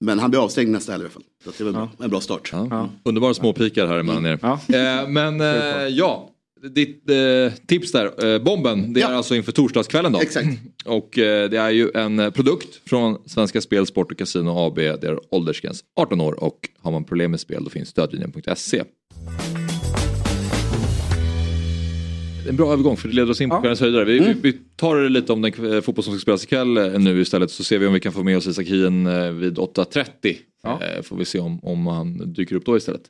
Men 0.00 0.18
han 0.18 0.30
blir 0.30 0.40
avstängd 0.44 0.70
nästa 0.70 0.92
helg 0.92 1.02
i 1.02 1.04
alla 1.04 1.10
fall. 1.12 1.22
Så 1.44 1.50
det 1.50 1.60
är 1.60 1.64
väl 1.64 1.74
Ja. 1.98 2.04
en 2.04 2.10
bra 2.10 2.20
start. 2.20 2.48
Ja. 2.52 2.88
Underbara 3.02 3.34
småpikar 3.34 3.86
här 3.86 3.98
emellan 3.98 4.26
er. 4.26 4.38
Ja. 4.42 4.52
Eh, 4.68 5.08
men 5.08 5.40
eh, 5.40 5.46
ja, 5.88 6.30
Ditt 6.62 7.10
eh, 7.10 7.52
tips 7.66 7.92
där, 7.92 8.34
eh, 8.34 8.42
bomben, 8.42 8.92
det 8.92 9.00
är 9.02 9.06
alltså 9.12 9.34
inför 9.34 9.52
torsdagskvällen 9.52 10.12
då. 10.12 10.20
Exakt. 10.20 10.46
Och 10.84 11.18
eh, 11.18 11.50
det 11.50 11.56
är 11.58 11.70
ju 11.70 11.90
en 11.94 12.18
eh, 12.18 12.30
produkt 12.30 12.80
från 12.88 13.18
Svenska 13.26 13.60
Spel, 13.60 13.86
Sport 13.86 14.12
och 14.12 14.18
Casino 14.18 14.50
AB. 14.50 14.74
Det 14.76 15.04
är 15.04 15.34
åldersgräns 15.34 15.84
18 15.96 16.20
år 16.20 16.44
och 16.44 16.68
har 16.82 16.92
man 16.92 17.04
problem 17.04 17.30
med 17.30 17.40
spel 17.40 17.64
då 17.64 17.70
finns 17.70 17.88
stödlinjen.se. 17.88 18.82
En 22.48 22.56
bra 22.56 22.72
övergång 22.72 22.96
för 22.96 23.08
det 23.08 23.14
leder 23.14 23.30
oss 23.30 23.40
in 23.40 23.48
på 23.50 23.56
Ja. 23.56 23.60
kvällens 23.60 23.80
höjdare. 23.80 24.04
Vi, 24.04 24.18
Mm. 24.18 24.38
vi, 24.42 24.52
tar 24.76 24.96
det 24.96 25.08
lite 25.08 25.32
om 25.32 25.42
den 25.42 25.72
eh, 25.74 25.80
fotboll 25.80 26.04
som 26.04 26.12
ska 26.14 26.20
spelas 26.20 26.44
ikväll 26.44 26.76
eh, 26.76 26.98
nu 26.98 27.20
istället 27.20 27.50
så 27.50 27.64
ser 27.64 27.78
vi 27.78 27.86
om 27.86 27.92
vi 27.92 28.00
kan 28.00 28.12
få 28.12 28.22
med 28.22 28.36
oss 28.36 28.46
Isak 28.46 28.66
Hien 28.66 29.04
vid 29.40 29.58
8.30. 29.58 30.36
Ja. 30.62 30.80
Eh, 30.82 31.02
får 31.02 31.16
vi 31.16 31.24
se 31.24 31.38
om, 31.38 31.60
om 31.64 31.86
han 31.86 32.32
dyker 32.32 32.56
upp 32.56 32.64
då 32.66 32.76
istället. 32.76 33.02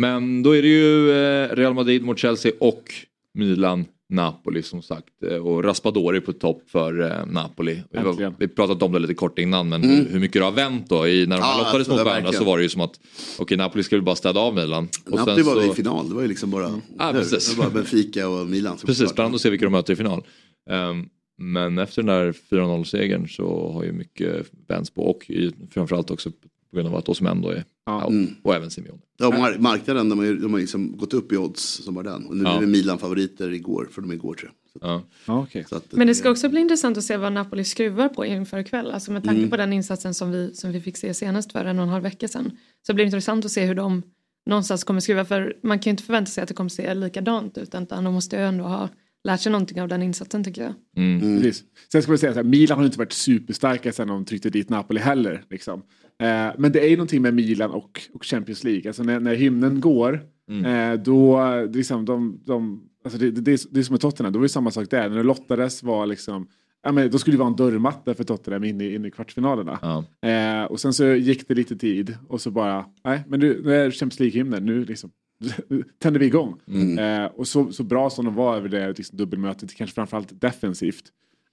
Men 0.00 0.42
då 0.42 0.56
är 0.56 0.62
det 0.62 0.68
ju 0.68 1.10
eh, 1.10 1.56
Real 1.56 1.74
Madrid 1.74 2.02
mot 2.04 2.18
Chelsea 2.18 2.52
och 2.60 2.94
Milan 3.34 3.84
Napoli 4.08 4.62
som 4.62 4.82
sagt 4.82 5.08
eh, 5.30 5.36
och 5.46 5.64
Raspadori 5.64 6.20
på 6.20 6.32
topp 6.32 6.62
för 6.66 7.00
eh, 7.00 7.26
Napoli. 7.26 7.82
Äntligen. 7.94 8.34
vi 8.38 8.48
pratat 8.48 8.82
om 8.82 8.92
det 8.92 8.98
lite 8.98 9.14
kort 9.14 9.38
innan 9.38 9.68
men 9.68 9.82
hur, 9.82 10.08
hur 10.10 10.20
mycket 10.20 10.40
det 10.40 10.44
har 10.44 10.52
vänt 10.52 10.88
då. 10.88 11.08
I, 11.08 11.26
när 11.26 11.36
de 11.36 11.42
Ja, 11.42 11.54
lottades 11.58 11.74
alltså, 11.74 11.92
mot 11.92 12.04
varandra 12.04 12.32
så 12.32 12.44
var 12.44 12.56
det 12.56 12.62
ju 12.62 12.68
som 12.68 12.80
att 12.80 13.00
okej 13.38 13.56
Napoli 13.56 13.82
skulle 13.82 14.02
bara 14.02 14.16
städa 14.16 14.40
av 14.40 14.54
Milan. 14.54 14.88
Och 15.10 15.18
Napoli 15.18 15.42
var 15.42 15.54
så- 15.54 15.72
i 15.72 15.74
final, 15.74 16.08
det 16.08 16.14
var 16.14 16.22
ju 16.22 16.28
liksom 16.28 16.50
bara, 16.50 16.80
Ja, 16.98 17.12
nu, 17.12 17.18
precis. 17.18 17.50
det 17.54 17.58
var 17.58 17.64
bara 17.64 17.74
Benfica 17.74 18.28
och 18.28 18.46
Milan. 18.46 18.78
som 18.78 18.86
Precis, 18.86 19.10
spännande 19.10 19.34
att 19.34 19.40
se 19.40 19.50
vilka 19.50 19.64
de 19.66 19.70
möter 19.72 19.92
i 19.92 19.96
final. 19.96 20.22
Ehm, 20.70 21.08
men 21.38 21.78
efter 21.78 22.02
den 22.02 22.06
där 22.16 22.32
4-0-segern 22.50 23.28
så 23.28 23.72
har 23.72 23.84
ju 23.84 23.92
mycket 23.92 24.46
vänts 24.68 24.90
på 24.90 25.02
och 25.10 25.30
i, 25.30 25.52
framförallt 25.70 26.10
också 26.10 26.30
på 26.70 26.76
grund 26.76 26.88
av 26.88 26.96
att 26.96 27.08
Osimhen 27.08 27.42
då 27.42 27.48
är 27.48 27.64
Ja. 27.90 28.06
Mm. 28.06 28.34
Och 28.42 28.54
även 28.54 28.70
Simeone. 28.70 29.00
Ja, 29.18 29.30
mar- 29.30 29.58
marknaden, 29.58 30.08
de 30.08 30.18
har 30.18 30.26
ju 30.26 30.36
de 30.36 30.52
har 30.52 30.60
liksom 30.60 30.96
gått 30.96 31.14
upp 31.14 31.32
i 31.32 31.36
odds 31.36 31.62
som 31.84 31.94
var 31.94 32.02
den. 32.02 32.26
Och 32.26 32.36
nu 32.36 32.44
Ja. 32.44 32.56
är 32.56 32.60
det 32.60 32.66
Milan 32.66 32.98
favoriter 32.98 33.52
igår, 33.52 33.88
för 33.92 34.02
de 34.02 34.12
igår 34.12 34.34
tror 34.34 34.50
jag. 34.50 34.72
Så, 34.72 34.78
Ja. 35.26 35.34
Okej. 35.42 35.64
så 35.68 35.76
att, 35.76 35.92
Men 35.92 36.06
det 36.06 36.14
ska 36.14 36.30
också 36.30 36.48
bli 36.48 36.60
intressant 36.60 36.98
att 36.98 37.04
se 37.04 37.16
vad 37.16 37.32
Napoli 37.32 37.64
skruvar 37.64 38.08
på 38.08 38.26
inför 38.26 38.58
ikväll. 38.58 38.90
Alltså 38.90 39.12
med 39.12 39.24
tanke 39.24 39.48
på 39.48 39.56
den 39.56 39.72
insatsen 39.72 40.14
som 40.14 40.30
vi, 40.30 40.54
som 40.54 40.72
vi 40.72 40.80
fick 40.80 40.96
se 40.96 41.14
senast 41.14 41.52
för 41.52 41.64
en 41.64 41.78
och 41.78 41.82
en 41.82 41.88
halv 41.88 42.02
vecka 42.02 42.28
sedan. 42.28 42.50
Så 42.86 42.94
blir 42.94 43.04
det 43.04 43.06
intressant 43.06 43.44
att 43.44 43.50
se 43.50 43.64
hur 43.64 43.74
de 43.74 44.02
någonstans 44.46 44.84
kommer 44.84 45.00
skruva. 45.00 45.24
För 45.24 45.56
man 45.62 45.78
kan 45.78 45.90
ju 45.90 45.92
inte 45.92 46.02
förvänta 46.02 46.30
sig 46.30 46.42
att 46.42 46.48
det 46.48 46.54
kommer 46.54 46.70
se 46.70 46.94
likadant 46.94 47.58
ut. 47.58 47.62
Utan 47.74 47.84
de 48.04 48.14
måste 48.14 48.36
ju 48.36 48.42
ändå 48.42 48.64
ha 48.64 48.88
lärt 49.24 49.40
sig 49.40 49.52
någonting 49.52 49.82
av 49.82 49.88
den 49.88 50.02
insatsen 50.02 50.44
tycker 50.44 50.62
jag. 50.62 50.72
Mm. 50.96 51.40
Precis. 51.42 51.64
Sen 51.92 52.02
ska 52.02 52.10
man 52.10 52.18
säga 52.18 52.32
här, 52.32 52.42
Milan 52.42 52.78
har 52.78 52.84
inte 52.84 52.98
varit 52.98 53.12
superstarka 53.12 53.92
sen 53.92 54.08
de 54.08 54.24
tryckte 54.24 54.50
dit 54.50 54.68
Napoli 54.68 55.00
heller. 55.00 55.44
Liksom. 55.50 55.82
Eh, 56.20 56.54
men 56.58 56.72
det 56.72 56.80
är 56.80 56.88
ju 56.88 56.96
någonting 56.96 57.22
med 57.22 57.34
Milan 57.34 57.70
och, 57.70 58.00
och 58.12 58.24
Champions 58.24 58.64
League. 58.64 58.90
Alltså 58.90 59.02
när, 59.02 59.20
när 59.20 59.34
hymnen 59.34 59.80
går, 59.80 60.20
eh, 60.66 61.00
då 61.00 61.40
liksom 61.72 62.04
de, 62.04 62.40
de 62.44 62.90
alltså 63.04 63.18
det, 63.18 63.30
det, 63.30 63.40
det, 63.40 63.52
är, 63.52 63.60
det 63.70 63.80
är 63.80 63.84
som 63.84 63.92
med 63.92 64.00
Tottenham, 64.00 64.32
då 64.32 64.38
var 64.38 64.44
det 64.44 64.48
samma 64.48 64.70
sak 64.70 64.90
där. 64.90 65.08
När 65.08 65.16
det 65.16 65.22
lottades 65.22 65.82
var 65.82 66.06
liksom, 66.06 66.46
ja, 66.82 66.92
men 66.92 67.10
då 67.10 67.18
skulle 67.18 67.34
det 67.34 67.38
vara 67.38 67.50
en 67.50 67.56
dörrmatta 67.56 68.14
för 68.14 68.24
Tottenham 68.24 68.64
in 68.64 68.80
i, 68.80 68.94
in 68.94 69.04
i 69.04 69.10
kvartsfinalerna. 69.10 69.78
Ja. 69.82 70.28
Eh, 70.28 70.64
och 70.64 70.80
sen 70.80 70.92
så 70.92 71.04
gick 71.04 71.48
det 71.48 71.54
lite 71.54 71.76
tid 71.76 72.16
och 72.28 72.40
så 72.40 72.50
bara, 72.50 72.84
nej 73.04 73.22
men 73.28 73.40
nu, 73.40 73.60
nu 73.64 73.74
är 73.74 73.90
Champions 73.90 74.20
League-hymnen, 74.20 74.60
nu 74.60 74.84
liksom 74.84 75.10
tänder 76.02 76.20
vi 76.20 76.26
igång. 76.26 76.58
Eh, 76.98 77.24
och 77.24 77.46
så, 77.46 77.72
så 77.72 77.82
bra 77.82 78.10
som 78.10 78.24
de 78.24 78.34
var 78.34 78.56
över 78.56 78.68
det 78.68 78.88
liksom, 78.88 79.18
dubbelmötet, 79.18 79.74
kanske 79.74 79.94
framförallt 79.94 80.40
defensivt. 80.40 81.04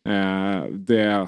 Eh, 0.07 0.65
det, 0.71 1.27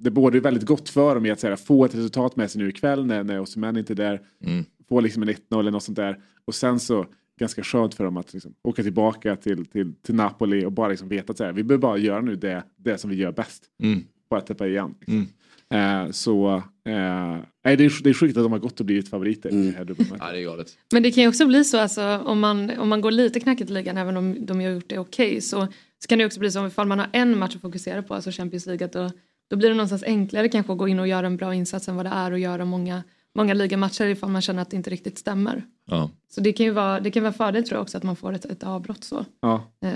det 0.00 0.10
borde 0.10 0.40
väldigt 0.40 0.66
gott 0.66 0.88
för 0.88 1.14
dem 1.14 1.26
i 1.26 1.30
att 1.30 1.40
så 1.40 1.48
här, 1.48 1.56
få 1.56 1.84
ett 1.84 1.94
resultat 1.94 2.36
med 2.36 2.50
sig 2.50 2.62
nu 2.62 2.68
ikväll 2.68 3.06
när, 3.06 3.24
när 3.24 3.40
Osimhen 3.40 3.76
inte 3.76 3.92
är 3.92 3.94
där. 3.94 4.20
Mm. 4.44 4.64
Få 4.88 5.00
liksom 5.00 5.22
en 5.22 5.28
1-0 5.28 5.60
eller 5.60 5.70
något 5.70 5.82
sånt 5.82 5.96
där. 5.96 6.18
Och 6.44 6.54
sen 6.54 6.80
så 6.80 7.06
ganska 7.40 7.62
skönt 7.62 7.94
för 7.94 8.04
dem 8.04 8.16
att 8.16 8.32
liksom, 8.32 8.54
åka 8.62 8.82
tillbaka 8.82 9.36
till, 9.36 9.66
till, 9.66 9.94
till 9.94 10.14
Napoli 10.14 10.64
och 10.64 10.72
bara 10.72 10.88
liksom 10.88 11.08
veta 11.08 11.30
att 11.30 11.36
så 11.36 11.44
här, 11.44 11.52
vi 11.52 11.62
behöver 11.62 11.82
bara 11.82 11.98
göra 11.98 12.20
nu 12.20 12.36
det, 12.36 12.64
det 12.76 12.98
som 12.98 13.10
vi 13.10 13.16
gör 13.16 13.32
bäst. 13.32 13.64
Mm. 13.82 14.04
Bara 14.30 14.40
täppa 14.40 14.66
igen. 14.66 14.94
Liksom. 15.00 15.14
Mm. 15.14 15.26
Eh, 15.74 16.10
så 16.10 16.62
eh, 16.84 17.38
nej, 17.64 17.76
det, 17.76 17.84
är, 17.84 18.02
det 18.02 18.10
är 18.10 18.14
sjukt 18.14 18.36
att 18.36 18.44
de 18.44 18.52
har 18.52 18.58
gått 18.58 18.80
och 18.80 18.86
blivit 18.86 19.08
favoriter 19.08 19.50
i 19.50 19.66
det 19.66 19.76
här 19.76 19.84
dubbelmötet. 19.84 20.26
Ja, 20.26 20.32
det 20.32 20.38
är 20.38 20.44
galet. 20.44 20.78
Men 20.92 21.02
det 21.02 21.10
kan 21.10 21.22
ju 21.22 21.28
också 21.28 21.46
bli 21.46 21.64
så 21.64 21.78
alltså, 21.78 22.18
om, 22.18 22.40
man, 22.40 22.70
om 22.70 22.88
man 22.88 23.00
går 23.00 23.10
lite 23.10 23.40
knackigt 23.40 23.70
i 23.70 23.72
ligan 23.72 23.96
även 23.96 24.16
om 24.16 24.46
de 24.46 24.60
har 24.60 24.68
gjort 24.68 24.88
det 24.88 24.98
okej 24.98 25.40
så, 25.40 25.68
så 26.02 26.08
kan 26.08 26.18
det 26.18 26.26
också 26.26 26.40
bli 26.40 26.50
så 26.50 26.66
ifall 26.66 26.86
man 26.86 26.98
har 26.98 27.08
en 27.12 27.38
match 27.38 27.56
att 27.56 27.62
fokusera 27.62 28.02
på, 28.02 28.14
alltså 28.14 28.30
Champions 28.30 28.66
League, 28.66 28.84
att 28.84 28.92
då, 28.92 29.10
då 29.50 29.56
blir 29.56 29.68
det 29.68 29.74
någonstans 29.74 30.02
enklare 30.02 30.48
kanske 30.48 30.72
att 30.72 30.78
gå 30.78 30.88
in 30.88 30.98
och 30.98 31.08
göra 31.08 31.26
en 31.26 31.36
bra 31.36 31.54
insats 31.54 31.88
än 31.88 31.96
vad 31.96 32.06
det 32.06 32.10
är 32.10 32.32
att 32.32 32.40
göra 32.40 32.64
många, 32.64 33.02
många 33.34 33.54
ligamatcher 33.54 34.04
ifall 34.04 34.30
man 34.30 34.42
känner 34.42 34.62
att 34.62 34.70
det 34.70 34.76
inte 34.76 34.90
riktigt 34.90 35.18
stämmer. 35.18 35.62
Ja. 35.86 36.10
Så 36.34 36.40
det 36.40 36.52
kan 36.52 36.66
ju 36.66 36.72
vara, 36.72 37.00
det 37.00 37.10
kan 37.10 37.22
vara 37.22 37.32
fördel 37.32 37.64
tror 37.64 37.76
jag 37.76 37.82
också 37.82 37.96
att 37.96 38.02
man 38.04 38.16
får 38.16 38.32
ett, 38.32 38.44
ett 38.44 38.62
avbrott 38.62 39.04
så. 39.04 39.24
Ja. 39.40 39.72
Eh, 39.82 39.90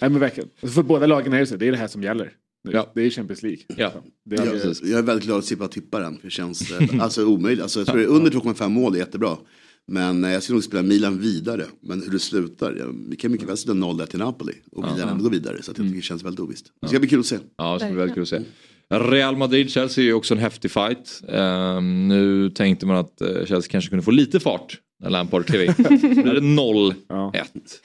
Nej, 0.00 0.10
men 0.10 0.18
verkligen. 0.20 0.50
Alltså, 0.60 0.74
För 0.74 0.82
båda 0.82 1.06
lagen 1.06 1.32
är 1.32 1.40
det 1.40 1.46
så, 1.46 1.56
det 1.56 1.68
är 1.68 1.72
det 1.72 1.78
här 1.78 1.86
som 1.88 2.02
gäller. 2.02 2.32
Ja. 2.68 2.90
Det 2.94 3.02
är 3.02 3.10
Champions 3.10 3.42
League. 3.42 3.62
Ja. 3.76 3.92
Det 4.24 4.36
är, 4.36 4.44
Ja, 4.46 4.50
precis. 4.50 4.82
jag 4.82 4.98
är 4.98 5.02
väldigt 5.02 5.24
glad 5.24 5.38
att 5.38 5.44
slippa 5.44 5.68
tippa 5.68 5.98
den, 5.98 6.16
för 6.16 6.24
det 6.24 6.30
känns 6.30 6.70
eh, 6.70 7.02
alltså, 7.02 7.24
omöjligt. 7.26 7.62
Alltså, 7.62 7.80
jag 7.80 7.86
tror 7.86 7.98
det 7.98 8.04
är 8.04 8.08
under 8.08 8.30
2,5 8.30 8.68
mål 8.68 8.94
är 8.94 8.98
jättebra. 8.98 9.36
Men 9.92 10.24
eh, 10.24 10.30
jag 10.32 10.42
skulle 10.42 10.54
nog 10.54 10.64
spela 10.64 10.82
Milan 10.82 11.18
vidare. 11.20 11.64
Men 11.82 12.02
hur 12.02 12.10
det 12.10 12.18
slutar, 12.18 12.76
ja, 12.78 12.84
vi 13.10 13.16
kan 13.16 13.32
mycket 13.32 13.48
väl 13.48 13.56
sätta 13.56 13.74
0 13.74 13.96
där 13.96 14.06
till 14.06 14.18
Napoli 14.18 14.52
och 14.72 14.82
Milan 14.92 15.08
ändå 15.08 15.24
gå 15.24 15.30
vidare. 15.30 15.62
Så 15.62 15.70
att 15.70 15.78
jag 15.78 15.86
tycker 15.86 15.96
det 15.96 16.02
känns 16.02 16.24
väldigt 16.24 16.40
ovisst. 16.40 16.66
Det 16.82 16.88
ska 16.88 16.98
bli 16.98 17.08
kul 17.08 17.20
att 17.20 17.26
se. 17.26 17.36
Ja, 17.58 17.72
det 17.74 17.78
ska 17.80 17.88
bli 17.88 17.96
väldigt 17.96 18.14
kul 18.14 18.22
att 18.22 18.28
se. 18.28 18.40
Real 18.90 19.36
Madrid-Chelsea 19.36 20.02
är 20.04 20.06
ju 20.06 20.12
också 20.14 20.34
en 20.34 20.40
häftig 20.40 20.70
fight. 20.70 21.20
Ehm, 21.28 22.08
nu 22.08 22.50
tänkte 22.50 22.86
man 22.86 22.96
att 22.96 23.20
eh, 23.20 23.28
Chelsea 23.28 23.62
kanske 23.70 23.88
kunde 23.90 24.02
få 24.04 24.10
lite 24.10 24.40
fart 24.40 24.78
när 25.02 25.10
Lampard 25.10 25.46
klev 25.46 25.62
in. 25.62 25.74
Nu 26.24 26.30
är 26.30 26.34
det 26.34 26.40
0-1. 26.40 26.94
Ja. 27.08 27.32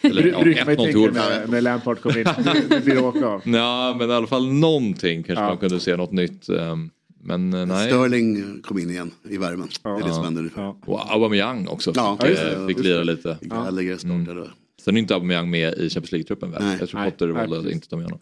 Eller 0.02 0.28
ja, 0.28 0.42
brukar 0.44 0.66
man 0.66 0.74
ju 0.76 0.80
1-0 0.82 0.86
tänka 0.86 0.92
till 0.92 1.12
när, 1.14 1.48
när 1.48 1.62
Lampard 1.62 2.00
kommer 2.02 2.18
in. 2.18 2.24
Det- 2.24 2.64
Det 2.76 2.86
blir 2.86 3.04
åka 3.04 3.26
av. 3.28 3.42
Ja, 3.46 3.96
men 4.00 4.10
i 4.10 4.14
alla 4.14 4.28
fall 4.28 4.54
någonting 4.54 5.24
kanske 5.24 5.44
Ja. 5.44 5.48
man 5.50 5.58
kunde 5.58 5.80
se 5.80 5.96
något 5.96 6.12
nytt. 6.12 6.50
Ehm, 6.50 6.90
Men 7.24 7.54
eh, 7.54 7.66
nej. 7.66 7.88
Sterling 7.88 8.62
kom 8.62 8.80
in 8.80 8.90
igen 8.90 9.12
i 9.30 9.38
värmen. 9.38 9.68
Det 9.84 9.90
är 9.90 10.04
det 10.08 10.14
som 10.14 10.24
händer 10.24 10.42
nu. 10.42 10.50
Ja. 10.56 10.78
Och 10.86 11.14
Aubameyang 11.14 11.68
också 11.68 11.92
Ja, 11.96 12.18
fick, 12.22 12.30
just 12.30 12.44
eh, 12.44 12.68
fick 12.68 12.80
lira 12.80 13.04
lite. 13.04 13.38
Gallagher 13.42 13.98
startade. 13.98 14.50
Sen 14.82 14.96
är 14.96 15.00
inte 15.00 15.14
Aubameyang 15.14 15.50
med 15.50 15.74
i 15.74 15.90
Champions 15.90 16.12
League-truppen 16.12 16.52
väl? 16.52 16.64
Nej. 16.64 16.78
Jag 16.80 16.90
tror. 16.90 17.04
Potter 17.04 17.28
valde 17.28 17.72
inte 17.72 17.88
ta 17.90 17.96
med 17.96 18.06
honom. 18.06 18.20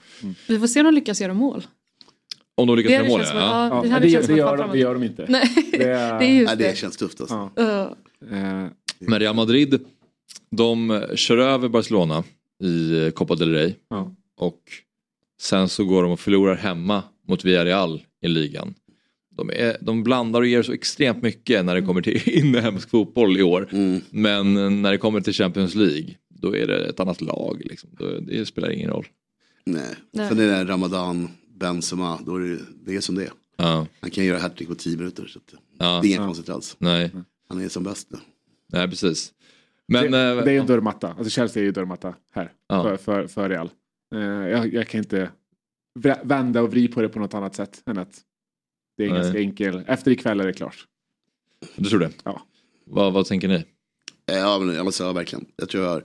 vi 0.48 0.60
får 0.60 0.68
se 0.68 0.80
om 0.80 0.86
de 0.86 0.94
lyckas 0.94 1.22
göra 1.22 1.34
mål. 1.34 1.64
Om 2.56 2.68
de 2.68 2.76
lyckas 2.76 2.92
göra 2.92 3.08
mål 3.08 3.22
ja. 3.26 3.34
ja, 3.34 3.86
Ja, 3.86 4.00
det 4.00 4.08
det, 4.10 4.28
det, 4.28 4.34
gör 4.34 4.58
de, 4.58 4.72
det 4.72 4.80
gör 4.80 4.94
de 4.94 5.04
inte. 5.04 5.26
Nej, 5.30 5.50
Det 5.72 5.84
är- 5.84 6.20
det 6.20 6.26
är 6.26 6.30
just 6.30 6.48
Nej, 6.56 6.68
det 6.70 6.78
känns 6.78 6.98
tufft 6.98 7.22
alltså. 7.22 7.50
Ja. 7.56 7.96
Uh, 8.32 8.68
Men 9.00 9.20
Real 9.20 9.36
Madrid, 9.36 9.80
de 10.52 11.04
kör 11.16 11.38
över 11.38 11.70
Barcelona 11.70 12.24
i 12.64 13.12
Copa 13.12 13.36
del 13.36 13.52
Rey. 13.54 13.74
Ja. 13.90 14.16
Och 14.38 14.60
sen 15.42 15.70
så 15.70 15.86
går 15.86 16.04
de 16.04 16.12
och 16.12 16.20
förlorar 16.20 16.56
hemma 16.56 17.04
mot 17.28 17.46
Villarreal 17.46 18.02
i 18.22 18.28
ligan. 18.28 18.74
De, 19.38 19.50
är, 19.50 19.78
de 19.82 20.04
blandar 20.04 20.40
och 20.42 20.48
ger 20.48 20.64
så 20.64 20.72
extremt 20.74 21.22
mycket 21.24 21.66
när 21.66 21.76
det 21.76 21.82
kommer 21.82 22.02
till 22.02 22.30
inhemsk 22.30 22.90
fotboll 22.90 23.38
i 23.38 23.44
år. 23.44 23.70
Mm. 23.72 24.02
Men 24.10 24.54
när 24.82 24.92
det 24.92 24.98
kommer 24.98 25.22
till 25.22 25.34
Champions 25.34 25.76
League, 25.76 26.16
då 26.30 26.56
är 26.56 26.68
det 26.68 26.86
ett 26.86 27.00
annat 27.00 27.22
lag. 27.22 27.62
Liksom. 27.66 27.90
Då, 28.00 28.20
det 28.20 28.46
spelar 28.46 28.70
ingen 28.70 28.90
roll. 28.90 29.08
Nej. 29.66 29.84
Nej. 30.14 30.30
Sen 30.30 30.40
är 30.40 30.48
det 30.48 30.66
Ramadan, 30.66 31.30
Benzema, 31.56 32.20
då 32.26 32.36
är 32.36 32.40
det, 32.40 32.60
det 32.86 32.96
är 32.96 33.02
som 33.02 33.16
det 33.16 33.24
är. 33.24 33.32
Ja, 33.58 33.88
Han 34.00 34.10
kan 34.12 34.26
göra 34.26 34.40
hattrick 34.40 34.68
på 34.70 34.76
10 34.76 34.98
minuter. 34.98 35.26
Så 35.28 35.40
att, 35.40 35.54
ja, 35.80 36.00
det 36.02 36.08
är 36.08 36.10
inget 36.10 36.20
konstigt 36.20 36.50
alls. 36.50 36.76
nej, 36.80 37.12
Han 37.50 37.62
är 37.62 37.70
som 37.70 37.84
bäst 37.84 38.08
nu. 38.12 38.18
nej, 38.74 38.88
precis. 38.90 39.34
Men, 39.88 40.12
det, 40.12 40.20
eh, 40.30 40.36
det 40.36 40.50
är 40.52 40.54
ju 40.54 40.60
en 40.60 40.66
dörrmatta. 40.68 41.08
Alltså 41.08 41.30
Chelsea 41.30 41.62
är 41.62 41.66
ju 41.66 41.72
dörrmatta 41.72 42.14
här. 42.34 42.52
Ja. 42.70 42.84
För, 42.84 42.98
för, 42.98 43.28
för 43.28 43.50
Real. 43.50 43.70
Eh, 44.16 44.22
jag, 44.22 44.74
jag 44.74 44.88
kan 44.88 44.98
inte 45.00 45.30
vä- 46.00 46.20
vända 46.24 46.62
och 46.62 46.72
vrida 46.72 46.94
på 46.94 47.02
det 47.02 47.10
på 47.10 47.20
något 47.20 47.34
annat 47.34 47.56
sätt 47.56 47.82
än 47.86 47.98
att 47.98 48.20
det 48.98 49.04
är 49.06 49.10
Nej. 49.10 49.22
ganska 49.22 49.40
enkel. 49.40 49.84
Efter 49.88 50.12
ikväll 50.12 50.40
är 50.40 50.46
det 50.46 50.54
klart. 50.54 50.86
du 51.76 51.90
tror 51.90 52.00
det? 52.00 52.12
Ja. 52.24 52.42
Vad, 52.86 53.14
vad 53.14 53.26
tänker 53.26 53.48
ni? 53.48 53.56
Eh, 53.56 53.64
Ja, 54.38 54.60
men, 54.60 54.80
alltså, 54.80 55.04
ja, 55.04 55.14
verkligen. 55.14 55.46
Jag 55.56 55.70
tror 55.70 55.84
jag 55.84 55.92
har 55.92 56.04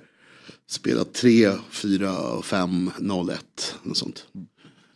spelat 0.66 1.14
3, 1.14 1.50
4, 1.70 2.42
5, 2.42 2.90
0, 2.98 3.30
1. 3.30 3.74
Något 3.82 3.96
sånt. 3.96 4.26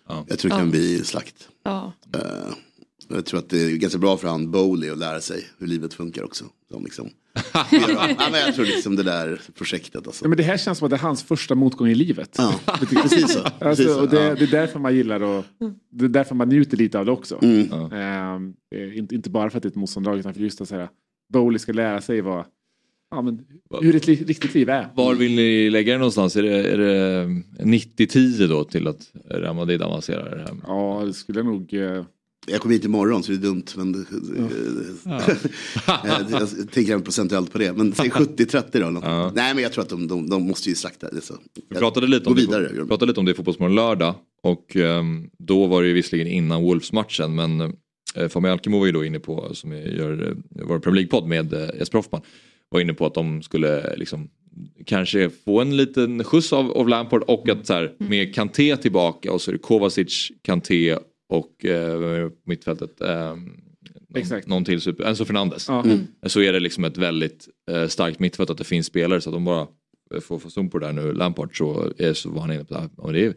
Ja. 0.09 0.25
Jag 0.29 0.39
tror 0.39 0.49
det 0.49 0.55
Ja. 0.55 0.59
kan 0.59 0.71
bli 0.71 1.05
slakt. 1.05 1.49
ja. 1.63 1.93
Eh, 2.15 2.55
jag 3.09 3.27
tror 3.27 3.39
att 3.39 3.49
det 3.49 3.63
är 3.63 3.77
ganska 3.77 3.99
bra 3.99 4.17
för 4.17 4.29
han 4.29 4.51
Bowley 4.51 4.91
att 4.91 4.99
lära 4.99 5.21
sig 5.21 5.45
hur 5.59 5.67
livet 5.67 5.95
funkar 5.95 6.23
också. 6.23 6.45
Som 6.71 6.85
liksom, 6.85 7.11
ja, 7.53 8.29
men 8.33 8.41
jag 8.41 8.55
tror 8.55 8.65
liksom 8.65 8.97
det 8.97 9.03
där 9.03 9.41
projektet. 9.55 10.07
Alltså. 10.07 10.25
Ja, 10.25 10.29
men 10.29 10.37
det 10.39 10.45
här 10.45 10.57
känns 10.57 10.79
som 10.79 10.87
att 10.87 10.91
det 10.91 10.97
är 10.97 11.01
hans 11.01 11.23
första 11.23 11.55
motgång 11.55 11.89
i 11.89 11.95
livet. 11.95 12.35
Ja, 12.39 12.61
precis 12.81 13.33
så. 13.33 13.41
Precis 13.41 13.53
Alltså, 13.61 13.85
så. 13.85 14.01
och 14.01 14.09
det, 14.09 14.23
ja. 14.23 14.35
det 14.35 14.43
är 14.45 14.51
därför 14.51 14.79
man 14.79 14.95
gillar 14.97 15.23
och 15.23 15.45
det 15.91 16.05
är 16.05 16.09
därför 16.09 16.35
man 16.35 16.49
njuter 16.49 16.77
lite 16.77 16.99
av 16.99 17.05
det 17.07 17.13
också. 17.13 17.39
Mm. 17.43 17.93
Ehm, 17.93 18.55
eh, 18.75 18.99
inte, 18.99 19.15
inte 19.15 19.31
bara 19.31 19.51
för 19.51 19.57
att 19.57 19.63
det 19.63 19.67
är 19.67 19.71
ett 19.71 19.77
motståndarlag 19.77 20.19
utan 20.19 20.35
för 20.35 20.41
just 20.41 20.61
att 20.61 20.69
säga 20.69 20.89
Bowley 21.33 21.59
ska 21.59 21.73
lära 21.73 22.01
sig 22.01 22.21
vad, 22.21 22.45
ja, 23.11 23.23
men, 23.23 23.45
hur 23.81 23.97
ett 23.97 24.07
li, 24.07 24.15
riktigt 24.15 24.55
liv 24.55 24.69
är. 24.69 24.89
Var 24.95 25.15
vill 25.15 25.37
ni 25.37 25.71
lägga 25.71 25.93
det 25.93 25.99
någonstans? 25.99 26.37
Är 26.37 26.43
det, 26.43 26.73
är 26.73 26.79
det 26.79 27.25
90-10 27.65 28.49
då 28.49 28.65
till 28.65 28.87
att 28.89 29.13
Real 29.31 29.57
Madrid 29.57 29.83
avancerar? 29.83 30.39
Här? 30.39 30.57
Ja, 30.67 31.03
det 31.07 31.13
skulle 31.13 31.39
jag 31.39 31.47
nog... 31.47 31.75
eh, 31.75 32.05
Jag 32.47 32.61
kommer 32.61 32.75
hit 32.75 32.85
imorgon 32.85 33.23
så 33.23 33.33
det 33.33 33.39
är 33.39 33.43
dumt. 33.43 33.65
Men, 33.77 34.07
jag, 35.05 36.31
jag 36.41 36.73
tänker 36.73 36.93
även 36.93 37.03
procentuellt 37.03 37.53
på 37.53 37.59
det. 37.59 37.73
Men 37.73 37.95
säg 37.95 38.09
70-30 38.09 38.65
då. 38.73 38.79
eller 38.79 38.91
något. 38.91 39.05
Ja. 39.05 39.33
Nej 39.35 39.55
men 39.55 39.63
jag 39.63 39.73
tror 39.73 39.85
att 39.85 39.91
de, 39.91 40.09
de, 40.09 40.29
de 40.29 40.43
måste 40.47 40.69
ju 40.69 40.75
slakta 40.75 41.11
det. 41.11 41.21
Så. 41.21 41.35
Vi 41.69 41.77
pratade 41.77 42.07
lite, 42.07 42.29
om 42.29 42.35
vidare. 42.35 42.63
det, 42.63 42.67
gör 42.67 42.73
vi 42.73 42.79
de. 42.79 42.89
pratade 42.89 43.11
lite 43.11 43.21
om 43.21 43.27
det 43.27 43.33
i 43.33 43.35
Fotbollsmorgon 43.35 43.75
lördag 43.75 44.15
och 44.43 44.77
ehm, 44.77 45.31
då 45.39 45.67
var 45.67 45.83
det 45.83 45.89
ju 45.89 45.95
visserligen 45.95 46.33
innan 46.33 46.63
Wolves-matchen 46.63 47.35
men 47.35 47.61
eh, 48.15 48.29
Fabian 48.29 48.53
Alkemo 48.53 48.79
var 48.79 48.87
ju 48.87 48.93
då 48.93 49.05
inne 49.05 49.19
på, 49.19 49.55
som 49.55 49.73
gör 49.73 50.29
eh, 50.29 50.65
vår 50.67 50.79
Premier 50.79 51.03
League-podd 51.03 51.27
med 51.27 51.53
eh, 51.53 51.79
Jesper 51.79 51.99
Hoffman, 51.99 52.21
var 52.69 52.81
inne 52.81 52.95
på 52.95 53.07
att 53.07 53.15
de 53.15 53.43
skulle 53.43 53.97
liksom 53.97 54.29
kanske 54.87 55.31
få 55.31 55.61
en 55.61 55.77
liten 55.77 56.25
skjuts 56.25 56.53
av, 56.53 56.71
av 56.71 56.89
Lampard 56.89 57.23
och 57.23 57.49
att 57.49 57.67
så 57.67 57.73
här, 57.73 57.93
med 57.99 58.35
Kanté 58.35 58.77
tillbaka 58.77 59.33
och 59.33 59.41
så 59.41 59.51
är 59.51 59.53
det 59.53 59.59
Kovacic, 59.59 60.31
Kanté 60.43 60.99
och 61.29 61.65
eh, 61.65 62.31
mittfältet 62.45 63.01
eh, 63.01 63.09
någon, 63.37 63.51
Exakt. 64.15 64.49
någon 64.49 64.65
till 64.65 64.81
super, 64.81 65.05
Enzo 65.05 65.25
Fernandes. 65.25 65.69
Ja. 65.69 65.85
Mm. 65.85 65.99
Så 66.27 66.41
är 66.41 66.53
det 66.53 66.61
liksom 66.61 66.85
ett 66.85 66.97
väldigt 66.97 67.49
eh, 67.71 67.87
starkt 67.89 68.19
mittfält 68.19 68.51
att 68.51 68.59
det 68.59 68.65
finns 68.65 68.87
spelare 68.87 69.21
så 69.21 69.31
att 69.31 69.35
de 69.35 69.45
bara 69.45 69.67
eh, 70.15 70.21
får 70.21 70.39
få 70.39 70.51
zoom 70.51 70.71
på 70.71 70.79
det 70.79 70.87
där 70.87 70.93
nu, 70.93 71.13
Lampard 71.13 71.59
så, 71.59 71.93
är, 71.99 72.13
så 72.13 72.31
var 72.31 72.41
han 72.41 72.53
inne 72.53 72.65
på 72.65 72.75
det 72.75 72.81
här. 72.81 72.91
Och 72.97 73.13
det 73.13 73.25
är 73.25 73.35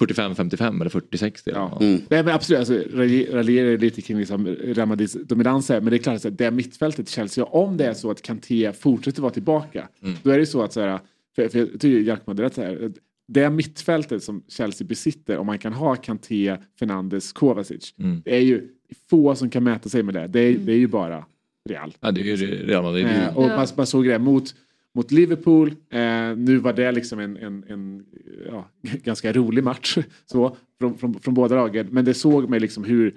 45-55 0.00 0.80
eller 0.80 0.90
40-60. 0.90 1.40
Ja. 1.44 1.78
Mm. 1.80 2.00
Nej, 2.10 2.22
men 2.24 2.28
absolut, 2.34 2.58
alltså, 2.58 2.74
ralj- 2.74 3.32
raljerar 3.32 3.78
lite 3.78 4.02
kring 4.02 4.18
liksom, 4.18 4.46
Real 4.46 4.88
Madrids 4.88 5.12
dominans 5.12 5.68
här, 5.68 5.80
men 5.80 5.90
det 5.90 5.96
är 5.96 5.98
klart 5.98 6.24
att 6.24 6.38
det 6.38 6.50
mittfältet 6.50 7.08
Chelsea, 7.08 7.44
om 7.44 7.76
det 7.76 7.84
är 7.84 7.94
så 7.94 8.10
att 8.10 8.22
Kanté 8.22 8.72
fortsätter 8.72 9.22
vara 9.22 9.32
tillbaka, 9.32 9.88
Mm. 10.02 10.14
då 10.22 10.30
är 10.30 10.38
det 10.38 10.46
så 10.46 10.62
att, 10.62 10.72
så 10.72 10.80
här, 10.80 10.98
för, 11.36 11.48
för 11.48 11.58
jag 11.58 11.68
tycker 11.72 11.88
Jarkman 12.00 12.36
det 12.36 12.42
är 12.42 12.44
rätt 12.44 12.54
så 12.54 12.62
här, 12.62 12.92
det 13.28 13.50
mittfältet 13.50 14.22
som 14.22 14.42
Chelsea 14.48 14.86
besitter, 14.86 15.38
om 15.38 15.46
man 15.46 15.58
kan 15.58 15.72
ha 15.72 15.96
Kanté, 15.96 16.56
Fernandes, 16.78 17.32
Kovacic, 17.32 17.94
Mm. 17.98 18.22
det 18.24 18.36
är 18.36 18.40
ju 18.40 18.68
få 19.10 19.34
som 19.34 19.50
kan 19.50 19.64
mäta 19.64 19.88
sig 19.88 20.02
med 20.02 20.14
det. 20.14 20.26
Det 20.26 20.40
är, 20.40 20.58
det 20.58 20.72
är 20.72 20.76
ju 20.76 20.86
bara 20.86 21.24
Real. 21.68 21.94
Ja, 22.00 22.10
det 22.10 22.20
är 22.20 22.24
ju 22.24 22.36
Real 22.66 22.82
Madrid. 22.82 23.06
Eh, 23.06 23.36
och 23.36 23.44
Ja. 23.44 23.56
man, 23.56 23.66
man 23.76 23.86
såg 23.86 24.04
det 24.04 24.18
mot, 24.18 24.54
mot 24.94 25.10
Liverpool. 25.10 25.68
Eh, 25.68 26.36
nu 26.36 26.58
var 26.58 26.72
det 26.72 26.92
liksom 26.92 27.18
en, 27.18 27.36
en, 27.36 27.64
en 27.68 28.04
ja, 28.46 28.68
ganska 29.04 29.32
rolig 29.32 29.64
match 29.64 29.98
så, 30.26 30.56
från, 30.80 30.98
från, 30.98 31.14
från 31.20 31.34
båda 31.34 31.54
lagen. 31.54 31.86
Men 31.90 32.04
det 32.04 32.14
såg 32.14 32.50
mig 32.50 32.60
liksom 32.60 32.84
hur, 32.84 33.14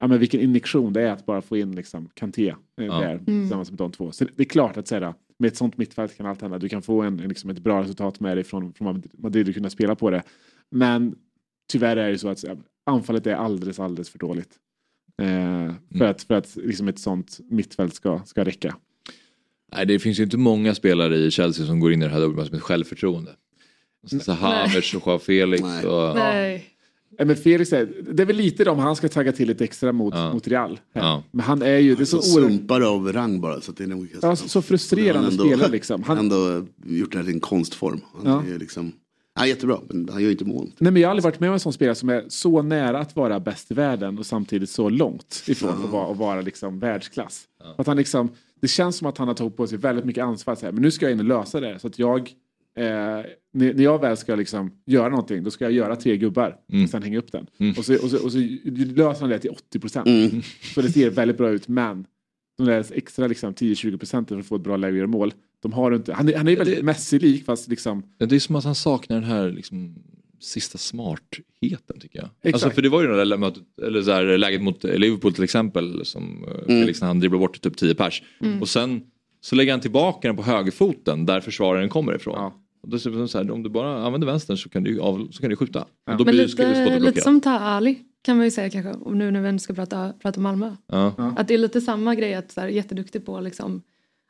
ja, 0.00 0.06
men 0.06 0.18
vilken 0.18 0.40
injektion 0.40 0.92
det 0.92 1.02
är 1.02 1.10
att 1.12 1.26
bara 1.26 1.42
få 1.42 1.56
in 1.56 1.74
liksom 1.74 2.08
Kanté 2.14 2.48
eh, 2.48 2.86
Ja. 2.86 3.00
där 3.00 3.18
tillsammans 3.24 3.70
med 3.70 3.78
de 3.78 3.92
två. 3.92 4.12
Så 4.12 4.24
det 4.36 4.42
är 4.42 4.44
klart 4.48 4.76
att 4.76 4.88
säga, 4.88 5.14
med 5.38 5.48
ett 5.48 5.56
sånt 5.56 5.76
mittfält 5.76 6.16
kan 6.16 6.26
allt 6.26 6.42
hända. 6.42 6.58
Du 6.58 6.68
kan 6.68 6.82
få 6.82 7.02
en, 7.02 7.20
en, 7.20 7.28
liksom 7.28 7.50
ett 7.50 7.58
bra 7.58 7.82
resultat 7.82 8.20
med 8.20 8.36
dig 8.36 8.44
från, 8.44 8.72
från 8.72 9.02
Madrid 9.12 9.48
och 9.48 9.54
kunna 9.54 9.70
spela 9.70 9.94
på 9.94 10.10
det. 10.10 10.22
Men 10.70 11.14
tyvärr 11.72 11.96
är 11.96 12.10
det 12.10 12.18
så 12.18 12.28
att 12.28 12.44
anfallet 12.86 13.26
är 13.26 13.34
alldeles, 13.34 13.80
alldeles 13.80 14.10
för 14.10 14.18
dåligt. 14.18 14.58
Eh, 15.22 15.74
för 15.98 16.04
att, 16.04 16.22
för 16.22 16.34
att 16.34 16.56
liksom 16.56 16.88
ett 16.88 16.98
sånt 16.98 17.40
mittfält 17.50 17.94
ska, 17.94 18.20
ska 18.24 18.44
räcka. 18.44 18.76
Nej, 19.72 19.86
det 19.86 19.98
finns 19.98 20.20
ju 20.20 20.24
inte 20.24 20.36
många 20.36 20.74
spelare 20.74 21.16
i 21.16 21.30
Chelsea 21.30 21.66
som 21.66 21.80
går 21.80 21.92
in 21.92 22.02
i 22.02 22.04
det 22.04 22.12
här 22.12 22.20
dubbelmatchen 22.20 22.52
med 22.52 22.62
självförtroende. 22.62 23.30
Så, 24.06 24.18
så 24.18 24.32
Havertz 24.32 24.94
och 24.94 25.06
Joao 25.06 25.18
Felix. 25.18 25.62
Nej. 25.62 25.86
Och, 25.86 26.14
Nej. 26.16 26.73
Ja, 27.18 27.24
men 27.24 27.36
Felix 27.36 27.72
är, 27.72 27.88
det 28.12 28.22
är 28.22 28.26
väl 28.26 28.36
lite 28.36 28.64
de 28.64 28.78
han 28.78 28.96
ska 28.96 29.08
tagga 29.08 29.32
till 29.32 29.48
lite 29.48 29.64
extra 29.64 29.92
mot, 29.92 30.14
Ja. 30.14 30.32
mot 30.32 30.48
Real. 30.48 30.80
Ja. 30.92 31.22
Men 31.30 31.40
han 31.44 31.62
är 31.62 31.78
ju, 31.78 31.94
det 31.94 32.02
är 32.02 32.04
så, 32.04 32.22
sumpar 32.22 32.80
av 32.80 33.12
rang 33.12 33.40
bara. 33.40 33.60
Så 33.60 33.70
att 33.70 33.76
det 33.76 33.84
är 33.84 33.88
nog, 33.88 34.08
ja, 34.22 34.36
så, 34.36 34.48
så 34.48 34.62
frustrerande 34.62 35.20
Han 35.22 35.30
ändå- 35.30 35.44
spelare 35.44 35.70
liksom. 35.70 36.02
Han, 36.02 36.18
ändå 36.18 36.66
gjort 36.86 37.12
det 37.12 37.18
här 37.18 37.24
till 37.24 37.34
en 37.34 37.40
konstform. 37.40 38.00
Han 38.24 38.32
Ja. 38.48 38.54
är 38.54 38.58
liksom, 38.58 38.92
är 39.40 39.46
jättebra 39.46 39.78
men 39.88 40.08
han 40.12 40.20
gör 40.22 40.26
ju 40.26 40.32
inte 40.32 40.44
mål. 40.44 40.70
nej, 40.78 40.92
men 40.92 41.02
jag 41.02 41.08
har 41.08 41.10
aldrig 41.10 41.24
varit 41.24 41.40
med 41.40 41.48
om 41.50 41.54
en 41.54 41.60
sån 41.60 41.72
spelare 41.72 41.94
som 41.94 42.08
är 42.08 42.24
så 42.28 42.62
nära 42.62 42.98
att 42.98 43.16
vara 43.16 43.40
bäst 43.40 43.70
i 43.70 43.74
världen 43.74 44.18
och 44.18 44.26
samtidigt 44.26 44.70
så 44.70 44.88
långt 44.88 45.42
ifrån 45.48 45.84
att 45.84 45.90
vara, 45.90 46.10
att 46.12 46.16
vara 46.16 46.40
liksom 46.40 46.78
världsklass. 46.78 47.44
Att 47.78 47.86
han 47.86 47.96
liksom, 47.96 48.28
det 48.60 48.68
känns 48.68 48.96
som 48.96 49.06
att 49.06 49.18
han 49.18 49.28
har 49.28 49.34
tagit 49.34 49.56
på 49.56 49.66
sig 49.66 49.78
väldigt 49.78 50.04
mycket 50.04 50.24
ansvar. 50.24 50.54
Så 50.54 50.66
här, 50.66 50.72
men 50.72 50.82
nu 50.82 50.90
ska 50.90 51.04
jag 51.06 51.12
in 51.12 51.18
och 51.18 51.24
lösa 51.24 51.60
det. 51.60 51.78
Så 51.78 51.86
att 51.86 51.98
jag, 51.98 52.30
eh, 52.76 52.84
när, 53.52 53.80
jag 53.82 54.00
väl 54.00 54.16
ska 54.16 54.34
liksom 54.34 54.70
göra 54.86 55.08
någonting, 55.08 55.42
då 55.42 55.50
ska 55.50 55.64
jag 55.64 55.72
göra 55.72 55.96
tre 55.96 56.16
gubbar 56.16 56.56
Mm. 56.72 56.84
och 56.84 56.90
sen 56.90 57.02
hänga 57.02 57.18
upp 57.18 57.32
den. 57.32 57.46
Mm. 57.58 57.74
Och, 57.78 57.84
så, 57.84 57.94
och, 58.02 58.10
så, 58.10 58.24
och 58.24 58.32
så 58.32 58.38
löser 58.74 59.20
han 59.20 59.30
det 59.30 59.38
till 59.38 59.50
80 59.50 59.78
procent. 59.80 60.06
Mm. 60.06 60.42
Så 60.74 60.82
det 60.82 60.88
ser 60.92 61.10
väldigt 61.10 61.36
bra 61.38 61.50
ut, 61.50 61.68
men 61.68 62.06
de 62.58 62.66
där 62.66 62.84
extra 62.94 63.26
liksom, 63.26 63.54
10-20 63.54 63.98
procenten 63.98 64.36
för 64.36 64.40
att 64.40 64.46
få 64.46 64.56
ett 64.56 64.62
bra 64.62 64.76
läge 64.76 64.92
och 64.92 64.98
göra 64.98 65.06
mål, 65.06 65.32
de 65.62 65.72
har 65.72 65.90
du 65.90 65.96
inte. 65.96 66.12
Han 66.14 66.28
är, 66.28 66.36
han 66.36 66.48
är 66.48 66.56
väldigt 66.56 66.76
Det- 66.76 66.82
Messi-lik 66.82 67.44
fast 67.44 67.68
liksom... 67.68 68.02
Det 68.18 68.34
är 68.34 68.38
som 68.38 68.56
att 68.56 68.64
han 68.64 68.74
saknar 68.74 69.16
den 69.20 69.28
här 69.30 69.50
liksom, 69.50 69.94
sista 70.40 70.78
smartheten 70.78 72.00
tycker 72.00 72.18
jag. 72.18 72.28
Exakt. 72.42 72.54
Alltså, 72.54 72.70
för 72.70 72.82
det 72.82 72.88
var 72.88 73.02
ju 73.02 73.08
det 73.08 73.24
där 73.24 73.36
mötet, 73.36 73.62
eller 73.82 74.02
så 74.02 74.12
här, 74.12 74.38
läget 74.38 74.62
mot 74.62 74.84
Liverpool 74.84 75.34
till 75.34 75.44
exempel 75.44 76.04
som 76.04 76.44
mm. 76.44 76.66
Felix 76.66 77.00
när 77.00 77.08
han 77.08 77.20
dribblar 77.20 77.38
bort 77.38 77.60
typ 77.60 77.76
10 77.76 77.94
pers. 77.94 78.22
Och 78.60 78.68
sen 78.68 79.02
så 79.40 79.56
lägger 79.56 79.72
han 79.72 79.80
tillbaka 79.80 80.28
den 80.28 80.36
på 80.36 80.42
högerfoten 80.42 81.26
där 81.26 81.40
försvararen 81.40 81.88
kommer 81.88 82.16
ifrån. 82.16 82.34
Ja. 82.34 82.60
Och 82.84 82.90
det 82.90 83.28
så 83.28 83.38
här, 83.38 83.50
om 83.50 83.62
du 83.62 83.70
bara 83.70 84.06
använder 84.06 84.26
vänstern 84.26 84.56
så 84.56 84.68
kan 84.68 84.84
du, 84.84 85.00
av, 85.00 85.28
så 85.30 85.40
kan 85.40 85.50
du 85.50 85.56
skjuta. 85.56 85.86
Ja. 86.06 86.18
Men 86.24 86.36
lite, 86.36 86.98
lite 86.98 87.20
som 87.20 87.40
Ta 87.40 87.50
Ali 87.50 87.98
kan 88.22 88.36
man 88.36 88.46
ju 88.46 88.50
säga 88.50 88.70
kanske. 88.70 88.90
Och 88.92 89.16
nu 89.16 89.30
när 89.30 89.52
vi 89.52 89.58
ska 89.58 89.74
prata, 89.74 90.12
prata 90.22 90.40
Malmö. 90.40 90.76
Ja. 90.86 91.34
Att 91.36 91.48
det 91.48 91.54
är 91.54 91.58
lite 91.58 91.80
samma 91.80 92.14
grej 92.14 92.34
att 92.34 92.52
så 92.52 92.60
här, 92.60 92.68
jätteduktig 92.68 93.26
på 93.26 93.36
att 93.36 93.44
liksom, 93.44 93.82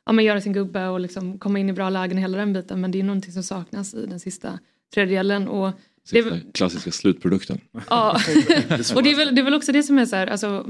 ja, 0.05 0.11
men 0.11 0.25
göra 0.25 0.41
sin 0.41 0.53
gubbe 0.53 0.87
och 0.87 0.99
liksom 0.99 1.39
komma 1.39 1.59
in 1.59 1.69
i 1.69 1.73
bra 1.73 1.89
lägen 1.89 2.17
hela 2.17 2.37
den 2.37 2.53
biten. 2.53 2.81
Men 2.81 2.91
det 2.91 2.99
är 2.99 3.03
någonting 3.03 3.31
som 3.31 3.43
saknas 3.43 3.93
i 3.93 4.05
den 4.05 4.19
sista 4.19 4.59
tredjedelen. 4.93 5.47
Och 5.47 5.71
det 6.11 6.19
är 6.19 6.51
klassiska 6.53 6.91
slutprodukten. 6.91 7.59
Ja, 7.89 8.11
och 8.95 9.03
det 9.03 9.11
är, 9.11 9.15
väl, 9.15 9.35
det 9.35 9.41
är 9.41 9.43
väl 9.43 9.53
också 9.53 9.71
det 9.71 9.83
som 9.83 9.97
är 9.97 10.05
så 10.05 10.15
här, 10.15 10.27
alltså, 10.27 10.65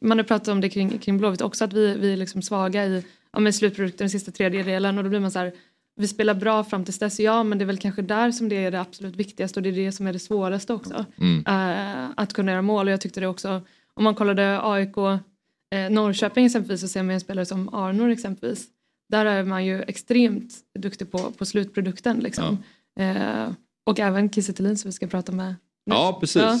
man 0.00 0.18
har 0.18 0.24
pratat 0.24 0.48
om 0.48 0.60
det 0.60 0.68
kring, 0.68 0.98
kring 0.98 1.18
Blåvitt 1.18 1.40
också, 1.40 1.64
att 1.64 1.72
vi, 1.72 1.96
vi 1.96 2.12
är 2.12 2.16
liksom 2.16 2.42
svaga 2.42 2.86
i 2.86 3.04
ja, 3.32 3.40
men 3.40 3.52
slutprodukten, 3.52 3.98
den 3.98 4.10
sista 4.10 4.32
tredjedelen 4.32 4.98
och 4.98 5.04
då 5.04 5.10
blir 5.10 5.20
man 5.20 5.30
så 5.30 5.38
här, 5.38 5.52
vi 5.96 6.08
spelar 6.08 6.34
bra 6.34 6.64
fram 6.64 6.84
till 6.84 6.94
dess, 6.94 7.20
ja 7.20 7.42
men 7.42 7.58
det 7.58 7.64
är 7.64 7.66
väl 7.66 7.78
kanske 7.78 8.02
där 8.02 8.30
som 8.30 8.48
det 8.48 8.64
är 8.64 8.70
det 8.70 8.80
absolut 8.80 9.16
viktigaste 9.16 9.58
och 9.58 9.62
det 9.62 9.68
är 9.68 9.72
det 9.72 9.92
som 9.92 10.06
är 10.06 10.12
det 10.12 10.18
svåraste 10.18 10.72
också. 10.72 11.04
Mm. 11.20 11.44
Eh, 11.46 12.10
att 12.16 12.32
kunna 12.32 12.52
göra 12.52 12.62
mål 12.62 12.86
och 12.86 12.92
jag 12.92 13.00
tyckte 13.00 13.20
det 13.20 13.26
också, 13.26 13.62
om 13.94 14.04
man 14.04 14.14
kollade 14.14 14.60
AIK, 14.62 14.96
eh, 14.96 15.90
Norrköping 15.90 16.46
exempelvis 16.46 16.80
så 16.80 16.88
ser 16.88 17.02
man 17.02 17.14
en 17.14 17.20
spelare 17.20 17.46
som 17.46 17.74
Arnor 17.74 18.10
exempelvis. 18.10 18.66
Där 19.08 19.26
är 19.26 19.44
man 19.44 19.64
ju 19.64 19.82
extremt 19.82 20.54
duktig 20.78 21.12
på, 21.12 21.18
på 21.18 21.44
slutprodukten 21.44 22.18
liksom. 22.18 22.58
Eh, 23.00 23.48
och 23.86 24.00
även 24.00 24.30
Kiese 24.30 24.76
som 24.76 24.88
vi 24.88 24.92
ska 24.92 25.06
prata 25.06 25.32
med 25.32 25.54
nu. 25.86 25.94
Ja, 25.94 26.16
precis. 26.20 26.42
Ja. 26.42 26.58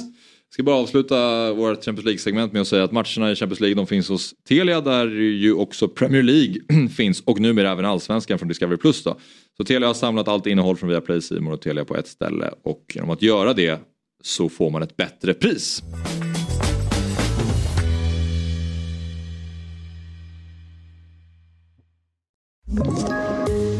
Ska 0.54 0.62
bara 0.62 0.76
avsluta 0.76 1.52
vårt 1.52 1.84
Champions 1.84 2.04
League-segment 2.04 2.52
med 2.52 2.62
att 2.62 2.68
säga 2.68 2.84
att 2.84 2.92
matcherna 2.92 3.32
i 3.32 3.36
Champions 3.36 3.60
League 3.60 3.74
de 3.74 3.86
finns 3.86 4.08
hos 4.08 4.34
Telia 4.48 4.80
där 4.80 5.06
ju 5.20 5.54
också 5.54 5.88
Premier 5.88 6.22
League 6.22 6.88
finns 6.96 7.20
och 7.20 7.40
numera 7.40 7.72
även 7.72 7.84
Allsvenskan 7.84 8.38
från 8.38 8.48
Discovery 8.48 8.76
Plus. 8.78 9.02
Då. 9.02 9.18
Så 9.56 9.64
Telia 9.64 9.86
har 9.86 9.94
samlat 9.94 10.28
allt 10.28 10.46
innehåll 10.46 10.76
från 10.76 10.88
Viaplay, 10.88 11.20
C 11.22 11.40
More 11.40 11.54
och 11.54 11.60
Telia 11.60 11.84
på 11.84 11.96
ett 11.96 12.06
ställe 12.06 12.50
och 12.64 12.84
genom 12.94 13.10
att 13.10 13.22
göra 13.22 13.52
det 13.52 13.80
så 14.22 14.48
får 14.48 14.70
man 14.70 14.82
ett 14.82 14.96
bättre 14.96 15.34
pris. 15.34 15.82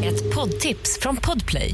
Ett 0.03 0.35
poddtips 0.35 0.99
från 1.01 1.15
Podplay. 1.15 1.73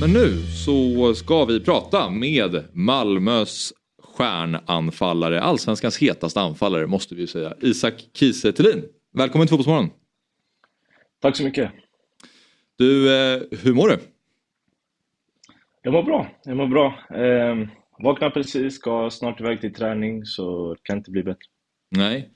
Men 0.00 0.12
nu 0.12 0.36
så 0.64 1.14
ska 1.14 1.44
vi 1.44 1.60
prata 1.60 2.10
med 2.10 2.64
Malmös 2.72 3.72
stjärnanfallare, 4.02 5.40
allsvenskans 5.40 5.98
hetaste 5.98 6.40
anfallare 6.40 6.86
måste 6.86 7.14
vi 7.14 7.20
ju 7.20 7.26
säga, 7.26 7.54
Isak 7.60 7.94
Kiese. 8.14 8.52
Välkommen 9.12 9.46
till 9.46 9.56
Fotbollsmorgon. 9.56 9.90
Tack 11.20 11.36
så 11.36 11.44
mycket. 11.44 11.70
Du, 12.78 13.14
eh, 13.14 13.42
hur 13.50 13.74
mår 13.74 13.88
du? 13.88 13.98
Jag 15.82 15.92
mår 15.92 16.02
bra. 16.02 16.28
Jag 16.44 16.56
mår 16.56 16.66
bra. 16.66 16.86
Eh, 17.14 17.68
vaknar 18.02 18.30
precis, 18.30 18.74
ska 18.74 19.10
snart 19.10 19.40
iväg 19.40 19.60
till 19.60 19.74
träning 19.74 20.24
så 20.24 20.74
det 20.74 20.80
kan 20.82 20.98
inte 20.98 21.10
bli 21.10 21.22
bättre. 21.22 21.46
Nej. 21.90 22.30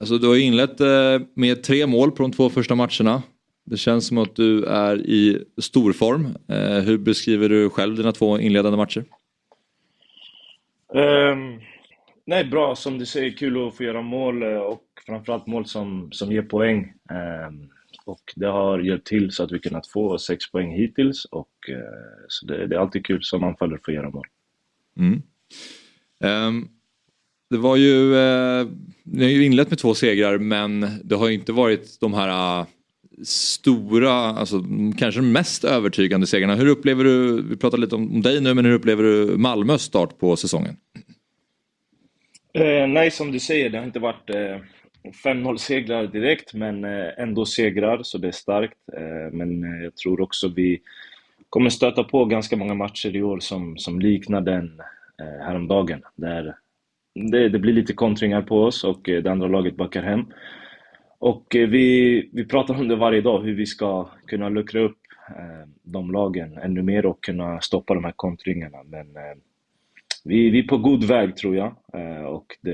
Alltså 0.00 0.18
du 0.18 0.28
har 0.28 0.34
ju 0.34 0.42
inlett 0.42 0.80
eh, 0.80 1.20
med 1.34 1.62
tre 1.62 1.86
mål 1.86 2.10
på 2.10 2.22
de 2.22 2.32
två 2.32 2.50
första 2.50 2.74
matcherna. 2.74 3.22
Det 3.64 3.76
känns 3.76 4.06
som 4.06 4.18
att 4.18 4.36
du 4.36 4.64
är 4.64 4.96
i 4.96 5.44
stor 5.58 5.92
form. 5.92 6.36
Eh, 6.48 6.84
hur 6.84 6.98
beskriver 6.98 7.48
du 7.48 7.70
själv 7.70 7.96
dina 7.96 8.12
två 8.12 8.38
inledande 8.38 8.76
matcher? 8.76 9.04
Ehm, 10.94 11.60
nej, 12.24 12.44
bra. 12.44 12.76
Som 12.76 12.98
du 12.98 13.06
säger, 13.06 13.30
kul 13.30 13.68
att 13.68 13.76
få 13.76 13.84
göra 13.84 14.02
mål 14.02 14.42
eh, 14.42 14.56
och 14.56 14.84
framförallt 15.06 15.46
mål 15.46 15.66
som, 15.66 16.12
som 16.12 16.32
ger 16.32 16.42
poäng. 16.42 16.92
Ehm, 17.10 17.68
och 18.04 18.32
det 18.36 18.46
har 18.46 18.78
hjälpt 18.78 19.06
till 19.06 19.30
så 19.30 19.42
att 19.42 19.52
vi 19.52 19.58
kunnat 19.58 19.86
få 19.86 20.18
sex 20.18 20.50
poäng 20.50 20.72
hittills. 20.72 21.24
Och, 21.24 21.68
eh, 21.68 22.24
så 22.28 22.46
det, 22.46 22.66
det 22.66 22.76
är 22.76 22.80
alltid 22.80 23.06
kul 23.06 23.22
som 23.22 23.44
anfallare 23.44 23.76
att 23.76 23.84
få 23.84 23.92
göra 23.92 24.10
mål. 24.10 24.26
Mm. 24.96 25.22
Um, 26.20 26.68
det 27.50 27.58
var 27.58 27.76
ju, 27.76 28.16
eh, 28.16 28.66
ni 29.04 29.24
har 29.24 29.30
ju 29.30 29.44
inlett 29.44 29.70
med 29.70 29.78
två 29.78 29.94
segrar 29.94 30.38
men 30.38 30.86
det 31.04 31.14
har 31.14 31.28
ju 31.28 31.34
inte 31.34 31.52
varit 31.52 32.00
de 32.00 32.14
här 32.14 32.60
uh, 32.60 32.66
stora, 33.24 34.12
alltså 34.12 34.64
kanske 34.98 35.20
mest 35.20 35.64
övertygande 35.64 36.26
segrarna. 36.26 36.54
Hur 36.54 36.66
upplever 36.66 37.04
du, 37.04 37.42
vi 37.42 37.56
pratar 37.56 37.78
lite 37.78 37.94
om 37.94 38.22
dig 38.22 38.40
nu, 38.40 38.54
men 38.54 38.64
hur 38.64 38.72
upplever 38.72 39.02
du 39.02 39.36
Malmös 39.36 39.82
start 39.82 40.18
på 40.18 40.36
säsongen? 40.36 40.76
Eh, 42.54 42.88
nej, 42.88 43.10
som 43.10 43.32
du 43.32 43.40
säger, 43.40 43.70
det 43.70 43.78
har 43.78 43.84
inte 43.84 43.98
varit 43.98 44.30
eh, 44.30 44.58
5-0 45.24 45.56
segrar 45.56 46.06
direkt, 46.06 46.54
men 46.54 46.84
eh, 46.84 47.08
ändå 47.18 47.46
segrar, 47.46 48.02
så 48.02 48.18
det 48.18 48.28
är 48.28 48.32
starkt. 48.32 48.78
Eh, 48.96 49.32
men 49.32 49.64
eh, 49.64 49.84
jag 49.84 49.96
tror 49.96 50.20
också 50.20 50.48
vi 50.48 50.80
kommer 51.48 51.70
stöta 51.70 52.04
på 52.04 52.24
ganska 52.24 52.56
många 52.56 52.74
matcher 52.74 53.16
i 53.16 53.22
år 53.22 53.40
som, 53.40 53.78
som 53.78 54.00
liknar 54.00 54.40
den 54.40 54.80
eh, 55.20 55.46
häromdagen. 55.46 56.02
Där 56.16 56.54
det, 57.14 57.48
det 57.48 57.58
blir 57.58 57.72
lite 57.72 57.92
kontringar 57.92 58.42
på 58.42 58.64
oss 58.64 58.84
och 58.84 59.08
eh, 59.08 59.22
det 59.22 59.30
andra 59.30 59.48
laget 59.48 59.76
backar 59.76 60.02
hem. 60.02 60.26
Och 61.22 61.56
eh, 61.56 61.68
vi, 61.68 62.30
vi 62.32 62.44
pratar 62.44 62.74
om 62.74 62.88
det 62.88 62.96
varje 62.96 63.20
dag, 63.20 63.42
hur 63.42 63.54
vi 63.54 63.66
ska 63.66 64.08
kunna 64.26 64.48
luckra 64.48 64.80
upp 64.80 64.98
eh, 65.28 65.68
de 65.82 66.12
lagen 66.12 66.58
ännu 66.58 66.82
mer 66.82 67.06
och 67.06 67.24
kunna 67.24 67.60
stoppa 67.60 67.94
de 67.94 68.04
här 68.04 68.12
kontringarna. 68.16 68.78
Men 68.84 69.16
eh, 69.16 69.38
vi, 70.24 70.50
vi 70.50 70.58
är 70.58 70.62
på 70.62 70.78
god 70.78 71.04
väg 71.04 71.36
tror 71.36 71.56
jag. 71.56 71.76
Och 72.26 72.46
det, 72.60 72.72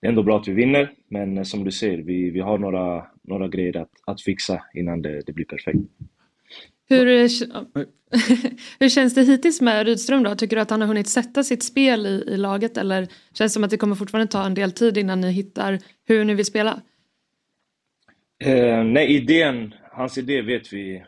det 0.00 0.06
är 0.06 0.08
ändå 0.08 0.22
bra 0.22 0.40
att 0.40 0.48
vi 0.48 0.52
vinner, 0.52 0.92
men 1.08 1.44
som 1.44 1.64
du 1.64 1.70
ser, 1.70 1.98
vi, 1.98 2.30
vi 2.30 2.40
har 2.40 2.58
några, 2.58 3.06
några 3.22 3.48
grejer 3.48 3.76
att, 3.76 3.92
att 4.06 4.22
fixa 4.22 4.62
innan 4.74 5.02
det, 5.02 5.22
det 5.26 5.32
blir 5.32 5.44
perfekt. 5.44 5.78
Hur, 6.88 7.06
hur 8.80 8.88
känns 8.88 9.14
det 9.14 9.22
hittills 9.22 9.60
med 9.60 9.86
Rydström 9.86 10.22
då? 10.22 10.34
Tycker 10.34 10.56
du 10.56 10.62
att 10.62 10.70
han 10.70 10.80
har 10.80 10.88
hunnit 10.88 11.08
sätta 11.08 11.42
sitt 11.42 11.62
spel 11.62 12.06
i, 12.06 12.24
i 12.26 12.36
laget 12.36 12.76
eller 12.76 13.02
känns 13.32 13.52
det 13.52 13.54
som 13.54 13.64
att 13.64 13.70
det 13.70 13.76
kommer 13.76 13.94
fortfarande 13.94 14.32
ta 14.32 14.46
en 14.46 14.54
del 14.54 14.72
tid 14.72 14.98
innan 14.98 15.20
ni 15.20 15.32
hittar 15.32 15.78
hur 16.04 16.24
ni 16.24 16.34
vill 16.34 16.46
spela? 16.46 16.82
Eh, 18.44 18.84
nej, 18.84 19.16
idén, 19.16 19.74
hans 19.92 20.18
idé 20.18 20.42
vet 20.42 20.72
vi 20.72 21.04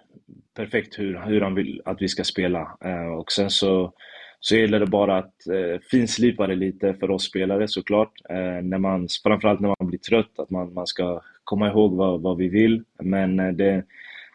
perfekt 0.55 0.99
hur, 0.99 1.21
hur 1.27 1.41
han 1.41 1.55
vill 1.55 1.83
att 1.85 2.03
vi 2.03 2.09
ska 2.09 2.25
spela. 2.25 2.79
Eh, 2.85 3.13
och 3.13 3.33
sen 3.33 3.51
så 3.51 3.93
så 4.41 4.57
gäller 4.57 4.81
det 4.81 4.87
bara 4.87 5.19
att 5.19 5.47
eh, 5.47 5.81
finslipa 5.91 6.47
det 6.47 6.55
lite 6.55 6.95
för 6.95 7.11
oss 7.11 7.25
spelare 7.25 7.69
såklart. 7.69 8.13
Eh, 8.31 8.63
när 8.63 8.79
man, 8.79 9.09
framförallt 9.25 9.61
när 9.61 9.75
man 9.81 9.89
blir 9.89 9.99
trött, 9.99 10.39
att 10.39 10.51
man, 10.51 10.75
man 10.75 10.87
ska 10.87 11.21
komma 11.45 11.69
ihåg 11.69 11.97
vad, 11.97 12.23
vad 12.23 12.37
vi 12.37 12.49
vill. 12.49 12.85
Men 13.03 13.41
eh, 13.41 13.53
det, 13.53 13.85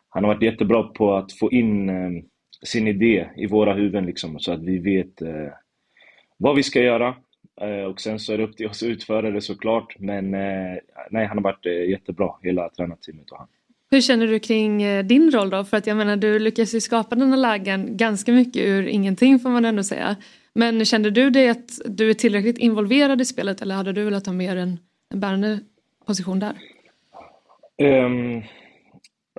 han 0.10 0.24
har 0.24 0.34
varit 0.34 0.44
jättebra 0.44 0.84
på 0.84 1.16
att 1.16 1.34
få 1.34 1.52
in 1.52 1.90
eh, 1.90 2.24
sin 2.64 2.88
idé 2.88 3.30
i 3.38 3.48
våra 3.48 3.74
huvuden 3.74 4.06
liksom, 4.06 4.40
så 4.40 4.52
att 4.52 4.64
vi 4.64 4.80
vet 4.80 5.22
eh, 5.22 5.54
vad 6.38 6.56
vi 6.56 6.64
ska 6.64 6.82
göra. 6.82 7.16
Eh, 7.62 7.84
och 7.84 8.02
sen 8.02 8.20
så 8.20 8.34
är 8.34 8.38
det 8.38 8.44
upp 8.44 8.58
till 8.58 8.68
oss 8.68 8.84
att 8.84 8.90
utföra 8.90 9.32
det 9.32 9.42
såklart. 9.42 9.96
Men 10.00 10.32
nej, 10.32 11.26
han 11.26 11.38
har 11.38 11.42
varit 11.42 11.66
jättebra, 11.66 12.32
hela 12.42 12.70
tränarteamet 12.70 13.32
och 13.32 13.38
han. 13.38 13.48
Hur 13.94 14.02
känner 14.02 14.28
du 14.28 14.40
kring 14.40 14.84
eh, 14.84 15.04
din 15.04 15.32
roll 15.32 15.50
då? 15.50 15.64
För 15.64 15.78
att 15.78 15.88
jag 15.88 15.98
menar 15.98 16.16
du 16.16 16.40
lyckas 16.40 16.76
ju 16.76 16.82
skapa 16.82 17.16
dina 17.16 17.36
lägen 17.36 17.98
ganska 17.98 18.32
mycket 18.32 18.66
ur 18.66 18.88
ingenting 18.88 19.40
får 19.40 19.50
man 19.50 19.66
ändå 19.66 19.84
säga. 19.84 20.16
Men 20.54 20.86
kände 20.86 21.10
du 21.10 21.30
det 21.30 21.50
att 21.50 21.82
du 21.86 22.10
är 22.10 22.14
tillräckligt 22.14 22.58
involverad 22.58 23.22
i 23.22 23.26
spelet 23.26 23.62
eller 23.62 23.76
hade 23.76 23.94
du 23.94 24.04
velat 24.04 24.26
ha 24.26 24.34
mer 24.34 24.56
en, 24.56 24.80
en 25.10 25.20
bärande 25.20 25.60
position 26.06 26.40
där? 26.40 26.56
Um, 28.06 28.44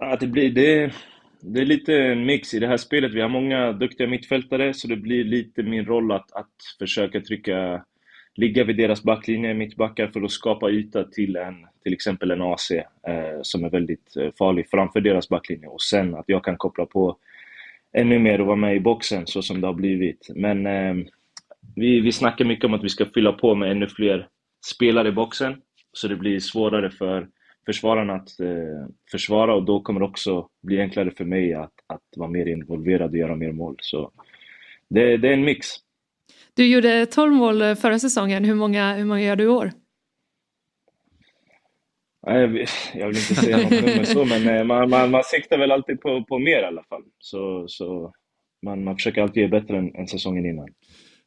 att 0.01 0.21
det, 0.21 0.27
blir, 0.27 0.51
det, 0.51 0.93
det 1.41 1.61
är 1.61 1.67
lite 1.67 1.95
en 1.95 2.27
mix 2.27 2.55
i 2.55 2.59
det 2.59 2.67
här 2.67 2.77
spelet. 2.77 3.13
Vi 3.13 3.21
har 3.21 3.29
många 3.29 3.73
duktiga 3.73 4.09
mittfältare 4.09 4.75
så 4.75 4.89
det 4.89 4.97
blir 4.97 5.25
lite 5.25 5.63
min 5.63 5.85
roll 5.85 6.13
att, 6.13 6.33
att 6.33 6.55
försöka 6.79 7.21
trycka 7.21 7.85
ligga 8.35 8.65
vid 8.65 8.77
deras 8.77 9.03
backlinje, 9.03 9.55
mittbackar, 9.55 10.07
för 10.07 10.23
att 10.23 10.31
skapa 10.31 10.71
yta 10.71 11.05
till 11.05 11.37
en, 11.37 11.67
till 11.83 11.93
exempel 11.93 12.31
en 12.31 12.43
AC 12.43 12.71
eh, 12.71 12.83
som 13.43 13.65
är 13.65 13.71
väldigt 13.71 14.17
eh, 14.17 14.31
farlig 14.39 14.71
framför 14.71 15.01
deras 15.01 15.29
backlinje. 15.29 15.67
Och 15.67 15.83
sen 15.83 16.15
att 16.15 16.25
jag 16.27 16.45
kan 16.45 16.57
koppla 16.57 16.87
på 16.87 17.17
ännu 17.93 18.19
mer 18.19 18.41
och 18.41 18.47
vara 18.47 18.57
med 18.57 18.77
i 18.77 18.81
boxen 18.81 19.27
så 19.27 19.43
som 19.43 19.61
det 19.61 19.67
har 19.67 19.75
blivit. 19.75 20.31
Men 20.35 20.67
eh, 20.67 20.95
vi, 21.77 22.01
vi 22.01 22.13
snackar 22.13 22.45
mycket 22.45 22.65
om 22.65 22.75
att 22.75 22.85
vi 22.85 22.89
ska 22.89 23.07
fylla 23.15 23.33
på 23.33 23.55
med 23.55 23.71
ännu 23.71 23.87
fler 23.89 24.29
spelare 24.65 25.09
i 25.09 25.13
boxen. 25.13 25.61
Så 25.93 26.09
det 26.09 26.17
blir 26.17 26.41
svårare 26.41 26.91
för 26.91 27.29
försvararna 27.67 28.15
att 28.15 28.41
eh, 28.41 28.87
försvara 29.11 29.55
och 29.55 29.65
då 29.65 29.81
kommer 29.81 30.01
det 30.01 30.07
också 30.07 30.49
bli 30.63 30.81
enklare 30.81 31.11
för 31.11 31.25
mig 31.25 31.55
att, 31.55 31.73
att 31.87 32.03
vara 32.17 32.31
mer 32.31 32.47
involverad 32.47 33.11
och 33.11 33.17
göra 33.17 33.37
mer 33.37 33.53
mål. 33.53 33.77
Så 33.81 34.11
det, 34.89 35.17
det 35.17 35.29
är 35.29 35.33
en 35.33 35.45
mix. 35.45 35.67
Du 36.55 36.67
gjorde 36.67 37.07
12 37.07 37.33
mål 37.33 37.77
förra 37.77 37.99
säsongen. 37.99 38.45
Hur 38.45 38.55
många, 38.55 38.95
hur 38.95 39.05
många 39.05 39.21
gör 39.21 39.37
du 39.37 39.45
i 39.45 39.49
år? 39.49 39.73
Jag 42.27 42.49
vill, 42.49 42.67
jag 42.95 43.07
vill 43.07 43.17
inte 43.17 43.35
säga 43.35 43.57
något 43.57 44.09
så, 44.09 44.25
men 44.25 44.49
eh, 44.49 44.65
man, 44.65 44.91
man, 44.91 45.11
man 45.11 45.23
siktar 45.25 45.59
väl 45.59 45.73
alltid 45.73 46.01
på, 46.01 46.25
på 46.29 46.39
mer 46.39 46.63
i 46.63 46.65
alla 46.65 46.83
fall. 46.83 47.03
Så, 47.19 47.65
så 47.69 48.13
man, 48.63 48.85
man 48.85 48.97
försöker 48.97 49.23
alltid 49.23 49.43
ge 49.43 49.49
bättre 49.49 49.79
än, 49.79 49.95
än 49.95 50.09
säsongen 50.09 50.47
innan. 50.47 50.69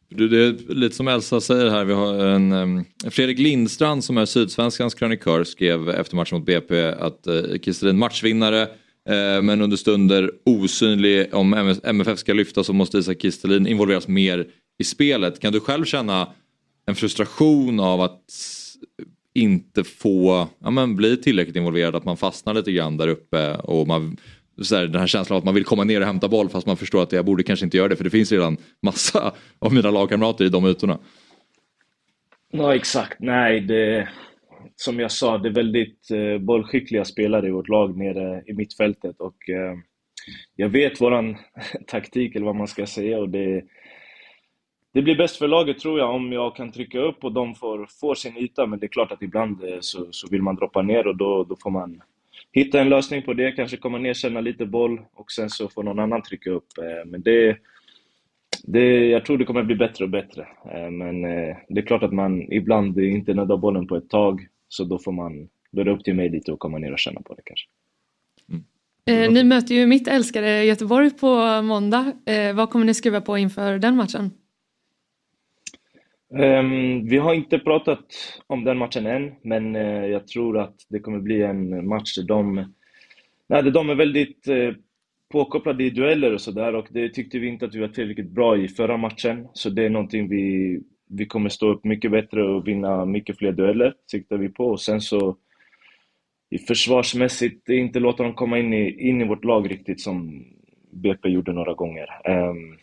Du, 0.10 0.28
det 0.28 0.45
är 0.45 0.74
lite 0.74 0.95
som 0.95 1.07
Elsa 1.07 1.41
säger 1.41 1.69
här, 1.69 1.86
vi 1.86 1.94
har 1.94 2.26
en 2.26 2.52
um, 2.52 2.86
Fredrik 3.10 3.40
Lindstrand 3.40 4.03
som 4.03 4.18
är 4.18 4.26
Sydsvenskans 4.26 4.95
krönikör 4.95 5.44
skrev 5.44 5.90
efter 5.90 6.15
matchen 6.15 6.38
mot 6.38 6.45
BP 6.45 6.86
att 6.86 7.28
uh, 7.28 7.57
Kristelin 7.57 7.98
matchvinnare 7.98 8.61
uh, 8.61 9.41
men 9.41 9.61
under 9.61 9.78
stunder 9.78 10.32
osynlig. 10.45 11.34
Om 11.34 11.78
MFF 11.84 12.19
ska 12.19 12.34
lyfta 12.34 12.64
så 12.64 12.74
måste 12.74 12.98
Isak 12.98 13.19
Kristelin 13.19 13.68
involveras 13.68 14.07
mer 14.07 14.48
i 14.78 14.84
spelet. 14.84 15.40
Kan 15.40 15.54
du 15.54 15.60
själv 15.60 15.86
känna 15.86 16.34
en 16.86 16.95
frustration 16.95 17.80
av 17.80 18.02
att 18.02 18.22
inte 19.34 19.84
få 19.84 20.48
ja, 20.60 20.70
men 20.70 20.95
bli 20.95 21.18
tillräckligt 21.18 21.56
involverad, 21.56 21.95
att 21.95 22.06
man 22.06 22.18
fastnar 22.18 22.54
lite 22.54 22.72
grann 22.72 22.98
där 22.98 23.08
uppe 23.08 23.56
och 23.56 23.88
man, 23.88 24.18
så 24.62 24.76
här, 24.76 24.88
den 24.88 24.99
här 24.99 25.08
känslan 25.08 25.36
av 25.36 25.40
att 25.40 25.45
man 25.45 25.54
vill 25.54 25.66
komma 25.66 25.84
ner 25.84 26.02
och 26.02 26.08
hämta 26.08 26.28
boll 26.28 26.49
fast 26.49 26.68
man 26.68 26.78
förstår 26.78 27.04
att 27.04 27.12
jag 27.12 27.26
borde 27.26 27.44
kanske 27.44 27.66
inte 27.66 27.78
göra 27.78 27.88
det 27.88 27.95
för 27.95 28.04
det 28.04 28.10
finns 28.10 28.32
redan 28.32 28.58
massa 28.82 29.34
av 29.60 29.74
mina 29.74 29.91
lagkamrater 29.91 30.45
i 30.45 30.49
de 30.49 30.66
ytorna. 30.66 30.99
Ja 32.52 32.76
exakt, 32.76 33.20
nej 33.20 33.62
det 33.62 34.10
som 34.76 34.99
jag 34.99 35.12
sa, 35.12 35.38
det 35.38 35.49
är 35.49 35.54
väldigt 35.54 36.12
eh, 36.12 36.38
bollskickliga 36.38 37.06
spelare 37.06 37.48
i 37.48 37.52
vårt 37.52 37.68
lag 37.68 37.98
nere 37.98 38.44
i 38.48 38.54
mittfältet 38.54 39.16
och 39.20 39.49
eh, 39.49 39.78
jag 40.56 40.70
vet 40.70 41.02
våran 41.02 41.38
taktik 41.88 42.36
eller 42.36 42.45
vad 42.45 42.56
man 42.56 42.68
ska 42.68 42.86
säga 42.86 43.20
och 43.20 43.30
det 43.30 43.64
det 44.94 45.02
blir 45.02 45.16
bäst 45.16 45.38
för 45.38 45.48
laget 45.48 45.80
tror 45.80 46.00
jag 46.00 46.16
om 46.16 46.32
jag 46.32 46.56
kan 46.56 46.72
trycka 46.72 47.00
upp 47.00 47.24
och 47.24 47.32
de 47.32 47.56
får, 47.56 47.88
får 48.02 48.16
sin 48.16 48.38
yta. 48.38 48.66
Men 48.66 48.80
det 48.80 48.86
är 48.86 48.88
klart 48.88 49.12
att 49.12 49.22
ibland 49.22 49.64
eh, 49.64 49.78
så, 49.80 50.08
så 50.12 50.28
vill 50.28 50.42
man 50.42 50.56
droppa 50.56 50.82
ner 50.82 51.08
och 51.08 51.18
då, 51.18 51.44
då 51.44 51.56
får 51.56 51.70
man 51.70 52.02
hitta 52.52 52.82
en 52.82 52.90
lösning 52.90 53.22
på 53.22 53.34
det. 53.34 53.52
Kanske 53.52 53.78
komma 53.78 53.98
ner, 53.98 54.14
känna 54.14 54.42
lite 54.42 54.66
boll 54.66 55.02
och 55.14 55.32
sen 55.32 55.50
så 55.50 55.70
får 55.70 55.84
någon 55.84 56.00
annan 56.00 56.22
trycka 56.22 56.50
upp. 56.50 56.78
Eh, 56.78 57.06
men 57.06 57.22
det, 57.22 57.58
det, 58.64 59.08
jag 59.08 59.26
tror 59.26 59.38
det 59.38 59.46
kommer 59.46 59.64
bli 59.64 59.76
bättre 59.76 60.04
och 60.04 60.10
bättre. 60.10 60.48
Eh, 60.74 60.92
men 60.92 61.22
det 61.68 61.82
är 61.82 61.86
klart 61.86 62.04
att 62.04 62.14
man 62.14 62.54
ibland 62.54 63.00
inte 63.00 63.34
nuddar 63.34 63.58
bollen 63.58 63.88
på 63.88 63.96
ett 63.96 64.10
tag. 64.10 64.48
Så 64.68 64.84
då 64.84 65.00
får 65.00 65.12
man, 65.12 65.50
då 65.72 65.82
är 65.82 65.86
det 65.86 65.92
upp 65.92 66.04
till 66.04 66.16
mig 66.16 66.30
lite 66.30 66.54
att 66.54 66.60
komma 66.60 66.78
ner 66.78 66.92
och 66.92 67.00
känna 67.00 67.22
på 67.22 67.34
det 67.34 67.42
kanske. 67.46 67.68
Mm. 69.10 69.34
ni 69.34 69.44
möter 69.44 69.76
ju 69.76 69.88
mitt 69.88 70.08
älskade 70.08 70.64
Göteborg 70.64 71.12
på 71.12 71.62
måndag. 71.62 72.14
vad 72.56 72.70
kommer 72.70 72.86
ni 72.86 72.94
skriva 72.94 73.22
på 73.22 73.38
inför 73.38 73.80
den 73.80 73.96
matchen? 73.96 74.32
Um, 76.30 77.08
vi 77.08 77.18
har 77.18 77.34
inte 77.34 77.60
pratat 77.60 78.06
om 78.48 78.64
den 78.64 78.78
matchen 78.78 79.06
än, 79.06 79.36
men 79.41 79.76
uh, 79.76 80.06
jag 80.06 80.28
tror 80.28 80.60
att 80.60 80.76
det 80.90 80.99
kommer 80.99 81.20
bli 81.20 81.41
en 81.41 81.88
match 81.88 82.16
där 82.16 82.24
de, 82.24 82.74
nej, 83.48 83.64
där 83.64 83.72
de 83.72 83.90
är 83.90 83.95
väldigt 83.95 84.48
uh, 84.48 84.74
påkopplade 85.32 85.84
i 85.84 85.90
dueller 85.90 86.34
och 86.34 86.41
sådär 86.41 86.76
och 86.76 86.88
det 86.91 87.10
tyckte 87.10 87.40
vi 87.40 87.48
inte 87.48 87.66
att 87.66 87.76
vi 87.76 87.80
var 87.80 87.88
tillräckligt 87.88 88.32
bra 88.32 88.58
i 88.58 88.68
förra 88.68 88.98
matchen. 88.98 89.48
Så 89.54 89.70
det 89.70 89.86
är 89.86 89.90
någonting 89.90 90.30
vi, 90.30 90.80
vi 91.10 91.26
kommer 91.26 91.49
stå 91.49 91.70
upp 91.70 91.84
mycket 91.84 92.12
bättre 92.12 92.44
och 92.44 92.68
vinna 92.68 93.06
mycket 93.06 93.38
fler 93.38 93.52
dueller, 93.52 93.94
siktar 94.12 94.38
vi 94.38 94.49
på. 94.49 94.66
Och 94.66 94.82
sen 94.82 95.02
så 95.02 95.38
i 96.49 96.58
försvarsmässigt, 96.58 97.70
inte 97.70 97.99
låta 97.99 98.24
dem 98.24 98.34
komma 98.34 98.60
in 98.60 98.74
i, 98.74 99.10
in 99.10 99.22
i 99.22 99.28
vårt 99.28 99.44
lag 99.44 99.72
riktigt 99.72 100.02
som 100.02 100.45
BP 100.91 101.30
gjorde 101.30 101.54
några 101.54 101.74
gånger. 101.74 102.08
Um, 102.30 102.78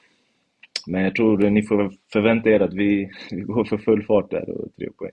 men 0.87 1.03
jag 1.03 1.15
tror 1.15 1.51
ni 1.51 1.63
får 1.63 1.93
förvänta 2.13 2.51
er 2.51 2.61
att 2.61 2.75
vi, 2.75 3.11
vi 3.31 3.41
går 3.41 3.65
för 3.65 3.79
full 3.79 4.03
fart 4.03 4.31
där 4.31 4.51
och 4.51 4.77
tre 4.77 4.89
poäng. 4.99 5.13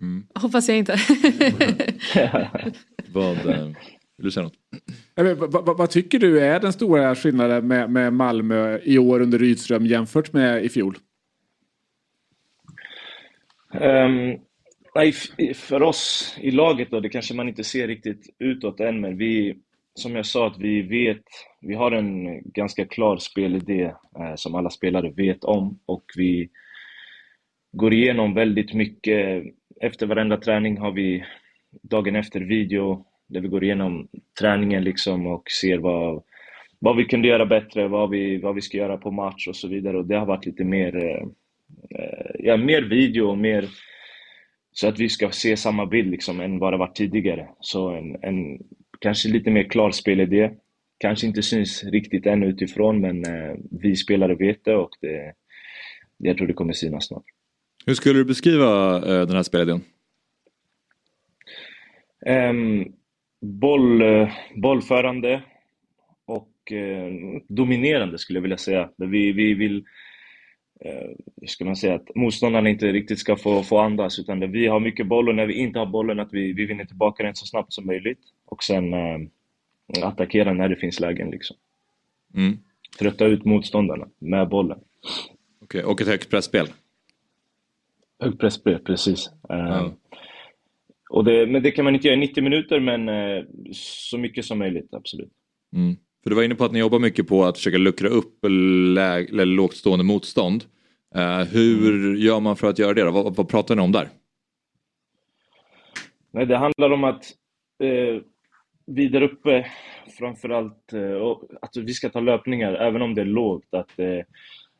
Mm. 0.00 0.26
Hoppas 0.34 0.68
jag 0.68 0.78
inte. 0.78 0.96
vad, 3.12 3.46
eh, 3.46 3.64
vill 4.16 4.24
du 4.24 4.30
säga 4.30 4.44
något? 4.44 4.58
Vad, 5.14 5.52
vad, 5.52 5.78
vad, 5.78 5.90
tycker 5.90 6.18
du 6.18 6.40
är 6.40 6.60
den 6.60 6.72
stora 6.72 7.14
skillnaden 7.14 7.66
med, 7.66 7.90
med 7.90 8.12
Malmö 8.12 8.78
i 8.84 8.98
år 8.98 9.20
under 9.20 9.38
Rydström 9.38 9.86
jämfört 9.86 10.32
med 10.32 10.64
i 10.64 10.68
fjol? 10.68 10.98
Um, 13.72 14.38
nej, 14.94 15.12
för 15.54 15.82
oss 15.82 16.34
i 16.40 16.50
laget 16.50 16.90
då, 16.90 17.00
det 17.00 17.08
kanske 17.08 17.34
man 17.34 17.48
inte 17.48 17.64
ser 17.64 17.86
riktigt 17.86 18.36
utåt 18.38 18.80
än, 18.80 19.00
men 19.00 19.16
vi, 19.16 19.56
som 19.94 20.16
jag 20.16 20.26
sa, 20.26 20.46
att 20.46 20.58
vi 20.58 20.82
vet, 20.82 21.24
vi 21.60 21.74
har 21.74 21.92
en 21.92 22.42
ganska 22.52 22.86
klar 22.86 23.16
spelidé 23.16 23.82
eh, 24.18 24.34
som 24.34 24.54
alla 24.54 24.70
spelare 24.70 25.10
vet 25.10 25.44
om 25.44 25.78
och 25.86 26.04
vi 26.16 26.50
går 27.72 27.92
igenom 27.92 28.34
väldigt 28.34 28.74
mycket. 28.74 29.44
Efter 29.80 30.06
varenda 30.06 30.36
träning 30.36 30.78
har 30.78 30.92
vi 30.92 31.24
dagen 31.82 32.16
efter 32.16 32.40
video 32.40 33.04
där 33.26 33.40
vi 33.40 33.48
går 33.48 33.64
igenom 33.64 34.08
träningen 34.40 34.84
liksom 34.84 35.26
och 35.26 35.50
ser 35.50 35.78
vad, 35.78 36.22
vad 36.78 36.96
vi 36.96 37.04
kunde 37.04 37.28
göra 37.28 37.46
bättre, 37.46 37.88
vad 37.88 38.10
vi, 38.10 38.38
vad 38.38 38.54
vi 38.54 38.60
ska 38.60 38.76
göra 38.76 38.96
på 38.96 39.10
match 39.10 39.48
och 39.48 39.56
så 39.56 39.68
vidare. 39.68 39.98
Och 39.98 40.06
det 40.06 40.18
har 40.18 40.26
varit 40.26 40.46
lite 40.46 40.64
mer, 40.64 40.96
eh, 40.96 41.26
eh 42.00 42.30
ja, 42.38 42.56
mer 42.56 42.82
video 42.82 43.28
och 43.28 43.38
mer 43.38 43.68
så 44.72 44.88
att 44.88 44.98
vi 44.98 45.08
ska 45.08 45.30
se 45.30 45.56
samma 45.56 45.86
bild 45.86 46.10
liksom 46.10 46.40
än 46.40 46.58
vad 46.58 46.72
det 46.72 46.76
varit 46.76 46.96
tidigare. 46.96 47.48
Så 47.60 47.88
en, 47.88 48.16
en 48.22 48.58
kanske 49.00 49.28
lite 49.28 49.50
mer 49.50 49.64
klar 49.64 49.90
spelidé. 49.90 50.50
Kanske 50.98 51.26
inte 51.26 51.42
syns 51.42 51.84
riktigt 51.84 52.26
än 52.26 52.42
utifrån, 52.42 53.00
men 53.00 53.24
eh, 53.24 53.56
vi 53.70 53.96
spelare 53.96 54.34
vet 54.34 54.64
det 54.64 54.74
och 54.74 54.90
det, 55.00 55.34
jag 56.16 56.36
tror 56.36 56.46
det 56.46 56.52
kommer 56.52 56.72
synas 56.72 57.06
snart. 57.06 57.24
Hur 57.86 57.94
skulle 57.94 58.18
du 58.18 58.24
beskriva 58.24 58.96
eh, 58.96 59.26
den 59.26 59.36
här 59.36 59.42
spelidén? 59.42 59.80
Um, 62.26 62.92
boll, 63.40 64.02
bollförande 64.54 65.42
och 66.26 66.72
eh, 66.72 67.12
dominerande 67.48 68.18
skulle 68.18 68.36
jag 68.36 68.42
vilja 68.42 68.56
säga. 68.56 68.90
Vi, 68.96 69.32
vi 69.32 69.54
vill 69.54 69.84
eh, 70.84 71.10
ska 71.46 71.64
man 71.64 71.76
säga, 71.76 71.94
att 71.94 72.14
motståndarna 72.14 72.68
inte 72.68 72.92
riktigt 72.92 73.18
ska 73.18 73.36
få, 73.36 73.62
få 73.62 73.78
andas 73.78 74.18
utan 74.18 74.52
vi 74.52 74.66
har 74.66 74.80
mycket 74.80 75.06
boll 75.06 75.28
och 75.28 75.34
när 75.34 75.46
vi 75.46 75.54
inte 75.54 75.78
har 75.78 75.86
bollen 75.86 76.20
att 76.20 76.32
vi, 76.32 76.52
vi 76.52 76.66
vinner 76.66 76.84
tillbaka 76.84 77.22
den 77.22 77.34
så 77.34 77.46
snabbt 77.46 77.72
som 77.72 77.86
möjligt 77.86 78.20
och 78.44 78.62
sen 78.62 78.94
eh, 78.94 79.18
attackera 80.02 80.52
när 80.52 80.68
det 80.68 80.76
finns 80.76 81.00
lägen. 81.00 81.30
Liksom. 81.30 81.56
Mm. 82.34 82.58
Trötta 82.98 83.26
ut 83.26 83.44
motståndarna 83.44 84.08
med 84.18 84.48
bollen. 84.48 84.78
Okej, 85.60 85.80
okay, 85.80 85.92
och 85.92 86.00
ett 86.00 86.08
högt 86.08 86.30
pressspel? 86.30 86.66
Högt 88.20 88.38
pressspel, 88.38 88.78
precis. 88.78 89.30
Mm. 89.48 89.90
Och 91.10 91.24
det, 91.24 91.46
men 91.46 91.62
det 91.62 91.70
kan 91.70 91.84
man 91.84 91.94
inte 91.94 92.06
göra 92.06 92.16
i 92.16 92.20
90 92.20 92.44
minuter, 92.44 92.80
men 92.80 93.08
eh, 93.08 93.44
så 93.72 94.18
mycket 94.18 94.44
som 94.44 94.58
möjligt, 94.58 94.94
absolut. 94.94 95.32
Mm. 95.72 95.96
För 96.22 96.30
du 96.30 96.36
var 96.36 96.42
inne 96.42 96.54
på 96.54 96.64
att 96.64 96.72
ni 96.72 96.78
jobbar 96.78 96.98
mycket 96.98 97.28
på 97.28 97.44
att 97.44 97.56
försöka 97.56 97.78
luckra 97.78 98.08
upp 98.08 98.44
lä 98.94 99.14
eller 99.14 99.46
lågt 99.46 99.76
stående 99.76 100.04
motstånd. 100.04 100.64
Uh, 101.16 101.44
hur 101.44 102.16
gör 102.16 102.40
man 102.40 102.56
för 102.56 102.68
att 102.68 102.78
göra 102.78 102.94
det 102.94 103.02
då? 103.02 103.10
Vad, 103.10 103.36
vad 103.36 103.48
pratar 103.48 103.76
ni 103.76 103.82
om 103.82 103.92
där? 103.92 104.08
Nej, 106.30 106.46
det 106.46 106.56
handlar 106.56 106.90
om 106.90 107.04
att 107.04 107.24
vi 108.88 109.08
där 109.08 109.22
uppe 109.22 109.66
framförallt 110.18 110.92
eh, 110.92 111.36
att 111.60 111.76
vi 111.76 111.92
ska 111.92 112.08
ta 112.08 112.20
löpningar 112.20 112.72
även 112.72 113.02
om 113.02 113.14
det 113.14 113.20
är 113.20 113.26
lågt. 113.26 113.74
Att 113.74 113.98
eh, 113.98 114.20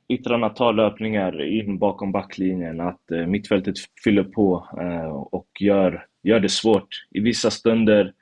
yttrarna 0.08 0.48
tar 0.48 0.72
löpningar 0.72 1.42
in 1.42 1.78
bakom 1.78 2.12
backlinjen, 2.12 2.80
att 2.80 3.10
eh, 3.10 3.26
mittfältet 3.26 3.74
fyller 4.04 4.24
på 4.24 4.68
och 5.30 5.48
gör, 5.60 6.06
gör 6.22 6.40
det 6.40 6.48
svårt. 6.48 6.88
I 7.10 7.20
vissa 7.20 7.50
stunder 7.50 8.12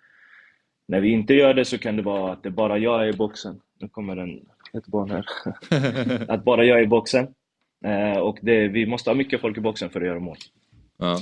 när 0.88 1.00
vi 1.00 1.08
inte 1.08 1.34
gör 1.34 1.54
det 1.54 1.64
så 1.64 1.78
kan 1.78 1.96
det 1.96 2.02
vara 2.02 2.32
att 2.32 2.42
det 2.42 2.50
bara 2.50 2.78
jag 2.78 3.02
är 3.02 3.06
i 3.06 3.16
boxen. 3.16 3.60
Nu 3.80 3.88
kommer 3.88 4.16
en, 4.16 4.40
ett 4.72 4.86
barn 4.86 5.10
här. 5.10 5.26
att 6.32 6.44
bara 6.44 6.64
jag 6.64 6.78
är 6.78 6.82
i 6.82 6.86
boxen. 6.86 7.26
Och 8.20 8.38
det, 8.42 8.68
vi 8.68 8.86
måste 8.86 9.10
ha 9.10 9.14
mycket 9.14 9.40
folk 9.40 9.58
i 9.58 9.60
boxen 9.60 9.90
för 9.90 10.00
att 10.00 10.06
göra 10.06 10.20
mål. 10.20 10.36
Ja. 10.98 11.18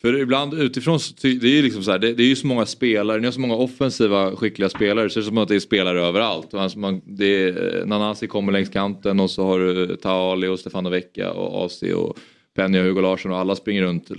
För 0.00 0.20
ibland 0.20 0.54
utifrån, 0.54 0.98
det 1.22 1.28
är 1.28 1.56
ju 1.56 1.62
liksom 1.62 1.82
så 1.82 1.90
här, 1.90 1.98
det, 1.98 2.12
det, 2.12 2.22
är 2.22 2.26
ju 2.26 2.36
så 2.36 2.46
många 2.46 2.66
spelare, 2.66 3.20
ni 3.20 3.24
har 3.24 3.32
så 3.32 3.40
många 3.40 3.54
offensiva 3.54 4.36
skickliga 4.36 4.68
spelare 4.68 5.10
så 5.10 5.20
det 5.20 5.24
är 5.24 5.26
som 5.26 5.38
att 5.38 5.48
det 5.48 5.56
är 5.56 5.60
spelare 5.60 6.02
överallt. 6.02 6.54
Alltså 6.54 6.78
man, 6.78 7.00
det 7.04 7.42
är, 7.42 7.78
eh, 7.80 7.86
Nanasi 7.86 8.26
kommer 8.26 8.52
längs 8.52 8.68
kanten 8.68 9.20
och 9.20 9.30
så 9.30 9.44
har 9.44 9.58
du 9.58 9.90
eh, 9.90 9.96
Taali 9.96 10.46
och 10.48 10.60
Stefano 10.60 10.90
Vecchia 10.90 11.30
och 11.30 11.66
AC 11.66 11.82
och 11.82 12.18
Penny 12.56 12.78
och 12.78 12.84
Hugo 12.84 13.00
Larsson 13.00 13.32
och 13.32 13.38
alla 13.38 13.56
springer 13.56 13.82
runt. 13.82 14.10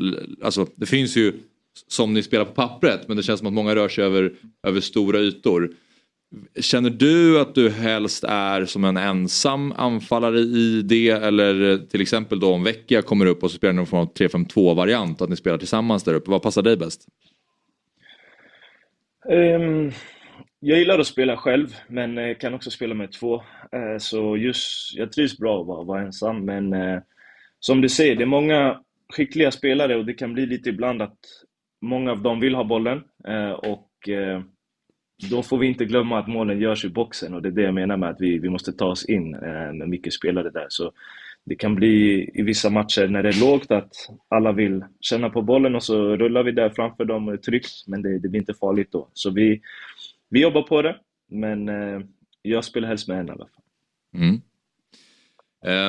Alltså 0.43 0.67
det 0.75 0.85
finns 0.85 1.17
ju 1.17 1.33
som 1.87 2.13
ni 2.13 2.23
spelar 2.23 2.45
på 2.45 2.51
pappret 2.51 3.07
men 3.07 3.17
det 3.17 3.23
känns 3.23 3.39
som 3.39 3.47
att 3.47 3.53
många 3.53 3.75
rör 3.75 3.89
sig 3.89 4.03
över, 4.03 4.33
över 4.67 4.81
stora 4.81 5.19
ytor. 5.19 5.73
Känner 6.59 6.89
du 6.89 7.39
att 7.39 7.55
du 7.55 7.69
helst 7.69 8.23
är 8.23 8.65
som 8.65 8.85
en 8.85 8.97
ensam 8.97 9.71
anfallare 9.71 10.39
i 10.39 10.81
det 10.81 11.09
eller 11.09 11.71
eh, 11.71 11.77
till 11.77 12.01
exempel 12.01 12.39
då 12.39 12.53
om 12.53 12.63
Vecchia 12.63 13.01
kommer 13.01 13.25
upp 13.25 13.43
och 13.43 13.51
så 13.51 13.57
spelar 13.57 13.73
ni 13.73 13.77
någon 13.77 13.87
form 13.87 13.99
av 13.99 14.13
3-5-2 14.13 14.75
variant 14.75 15.21
att 15.21 15.29
ni 15.29 15.35
spelar 15.35 15.57
tillsammans 15.57 16.03
där 16.03 16.13
uppe. 16.13 16.31
Vad 16.31 16.41
passar 16.41 16.61
dig 16.61 16.77
bäst? 16.77 17.07
Um, 19.25 19.91
jag 20.59 20.79
gillar 20.79 20.99
att 20.99 21.07
spela 21.07 21.37
själv 21.37 21.75
men 21.87 22.17
eh, 22.17 22.37
kan 22.37 22.53
också 22.53 22.71
spela 22.71 22.93
med 22.93 23.11
två. 23.11 23.35
Uh, 23.35 23.97
så 23.99 24.37
just, 24.37 24.95
jag 24.95 25.11
trivs 25.11 25.37
bra 25.37 25.61
att 25.61 25.67
vara, 25.67 25.83
vara 25.83 26.01
ensam 26.01 26.45
men 26.45 26.73
uh, 26.73 26.99
som 27.59 27.81
du 27.81 27.89
säger, 27.89 28.15
det 28.15 28.23
är 28.23 28.25
många 28.25 28.79
skickliga 29.13 29.51
spelare 29.51 29.95
och 29.95 30.05
det 30.05 30.13
kan 30.13 30.33
bli 30.33 30.45
lite 30.45 30.69
ibland 30.69 31.01
att 31.01 31.19
många 31.81 32.11
av 32.11 32.21
dem 32.21 32.39
vill 32.39 32.55
ha 32.55 32.63
bollen 32.63 33.03
och 33.57 34.09
då 35.29 35.43
får 35.43 35.57
vi 35.57 35.67
inte 35.67 35.85
glömma 35.85 36.19
att 36.19 36.27
målen 36.27 36.59
görs 36.59 36.85
i 36.85 36.89
boxen 36.89 37.33
och 37.33 37.41
det 37.41 37.49
är 37.49 37.51
det 37.51 37.61
jag 37.61 37.73
menar 37.73 37.97
med 37.97 38.09
att 38.09 38.21
vi, 38.21 38.39
vi 38.39 38.49
måste 38.49 38.71
ta 38.71 38.85
oss 38.85 39.05
in 39.05 39.33
eh, 39.33 39.73
med 39.73 39.89
mycket 39.89 40.13
spelare 40.13 40.49
där. 40.49 40.65
Så 40.69 40.91
det 41.45 41.55
kan 41.55 41.75
bli 41.75 42.29
i 42.33 42.41
vissa 42.41 42.69
matcher 42.69 43.07
när 43.07 43.23
det 43.23 43.29
är 43.29 43.41
lågt 43.41 43.71
att 43.71 43.91
alla 44.27 44.51
vill 44.51 44.85
känna 44.99 45.29
på 45.29 45.41
bollen 45.41 45.75
och 45.75 45.83
så 45.83 46.15
rullar 46.17 46.43
vi 46.43 46.51
där 46.51 46.69
framför 46.69 47.05
dem 47.05 47.37
tryggt, 47.45 47.87
men 47.87 48.01
det, 48.01 48.19
det 48.19 48.29
blir 48.29 48.39
inte 48.39 48.53
farligt 48.53 48.91
då. 48.91 49.09
Så 49.13 49.29
vi, 49.29 49.61
vi 50.29 50.41
jobbar 50.41 50.61
på 50.61 50.81
det, 50.81 50.95
men 51.31 51.69
eh, 51.69 52.01
jag 52.41 52.65
spelar 52.65 52.87
helst 52.87 53.07
med 53.07 53.19
en 53.19 53.27
i 53.27 53.31
alla 53.31 53.45
fall. 53.45 53.63
Mm. 54.15 54.41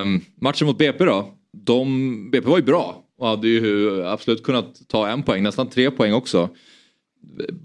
Um, 0.03 0.21
matchen 0.41 0.67
mot 0.67 0.79
BP 0.79 1.05
då? 1.05 1.35
De, 1.53 2.31
BP 2.31 2.49
var 2.49 2.59
ju 2.59 2.65
bra 2.65 3.05
och 3.19 3.29
hade 3.29 3.49
ju 3.49 4.05
absolut 4.05 4.43
kunnat 4.43 4.89
ta 4.89 5.09
en 5.09 5.23
poäng, 5.23 5.43
nästan 5.43 5.71
tre 5.71 5.91
poäng 5.91 6.13
också. 6.13 6.49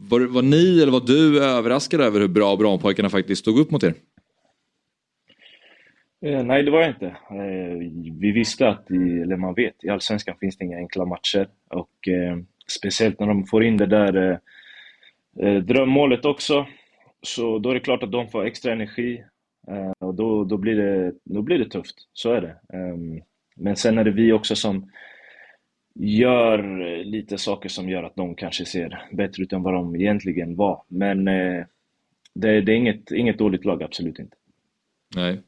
Var, 0.10 0.20
var 0.20 0.42
ni 0.42 0.82
eller 0.82 0.92
var 0.92 1.08
du 1.08 1.44
överraskad 1.44 2.02
över 2.02 2.20
hur 2.20 2.28
bra 2.28 2.56
Brommapojkarna 2.56 3.10
faktiskt 3.10 3.42
stod 3.42 3.60
upp 3.60 3.72
mot 3.72 3.84
er? 3.84 3.94
Eh, 6.26 6.44
nej, 6.44 6.64
det 6.64 6.72
var 6.72 6.82
jag 6.82 6.90
inte. 6.90 7.08
Eh, 7.08 7.78
vi 8.20 8.32
visste 8.32 8.70
att, 8.70 8.92
i, 8.92 9.22
eller 9.22 9.36
man 9.36 9.54
vet, 9.54 9.84
i 9.84 9.90
Allsvenskan 9.90 10.36
finns 10.40 10.58
det 10.58 10.66
inga 10.66 10.78
enkla 10.78 11.06
matcher. 11.06 11.48
Och 11.70 12.08
eh, 12.08 12.38
speciellt 12.68 13.20
när 13.20 13.28
de 13.28 13.46
får 13.46 13.64
in 13.64 13.78
det 13.78 13.86
där 13.86 14.32
eh, 14.32 14.38
eh 15.48 15.62
drömmålet 15.62 16.26
också, 16.26 16.68
så 17.22 17.60
då 17.60 17.70
är 17.70 17.74
det 17.74 17.80
klart 17.80 18.04
att 18.04 18.12
de 18.12 18.28
får 18.28 18.46
extra 18.46 18.72
energi. 18.72 19.24
Eh, 19.68 19.92
och 20.08 20.16
då, 20.16 20.44
då, 20.44 20.58
blir 20.58 20.76
det, 20.76 21.14
då 21.24 21.42
blir 21.42 21.60
det 21.60 21.70
tufft, 21.70 21.96
så 22.14 22.34
är 22.34 22.42
det. 22.42 22.78
Ehm, 22.78 23.22
men 23.56 23.76
sen 23.76 23.98
är 23.98 24.04
det 24.04 24.12
vi 24.12 24.32
också 24.32 24.56
som 24.56 24.92
gör 26.00 27.04
lite 27.04 27.38
saker 27.38 27.70
som 27.70 27.90
gör 27.90 28.04
att 28.04 28.16
de 28.16 28.36
kanske 28.36 28.66
ser 28.66 29.10
bättre 29.12 29.44
ut 29.44 29.54
än 29.54 29.64
vad 29.64 29.74
de 29.74 29.96
egentligen 29.96 30.56
var. 30.56 30.84
Men 30.88 31.28
eh, 31.28 31.66
det, 32.34 32.62
det, 32.62 32.72
är 32.72 32.76
inget, 32.76 33.12
inget 33.12 33.38
dåligt 33.38 33.66
lag, 33.66 33.84
absolut 33.84 34.20
inte. 34.20 34.38
Nej. 35.16 35.42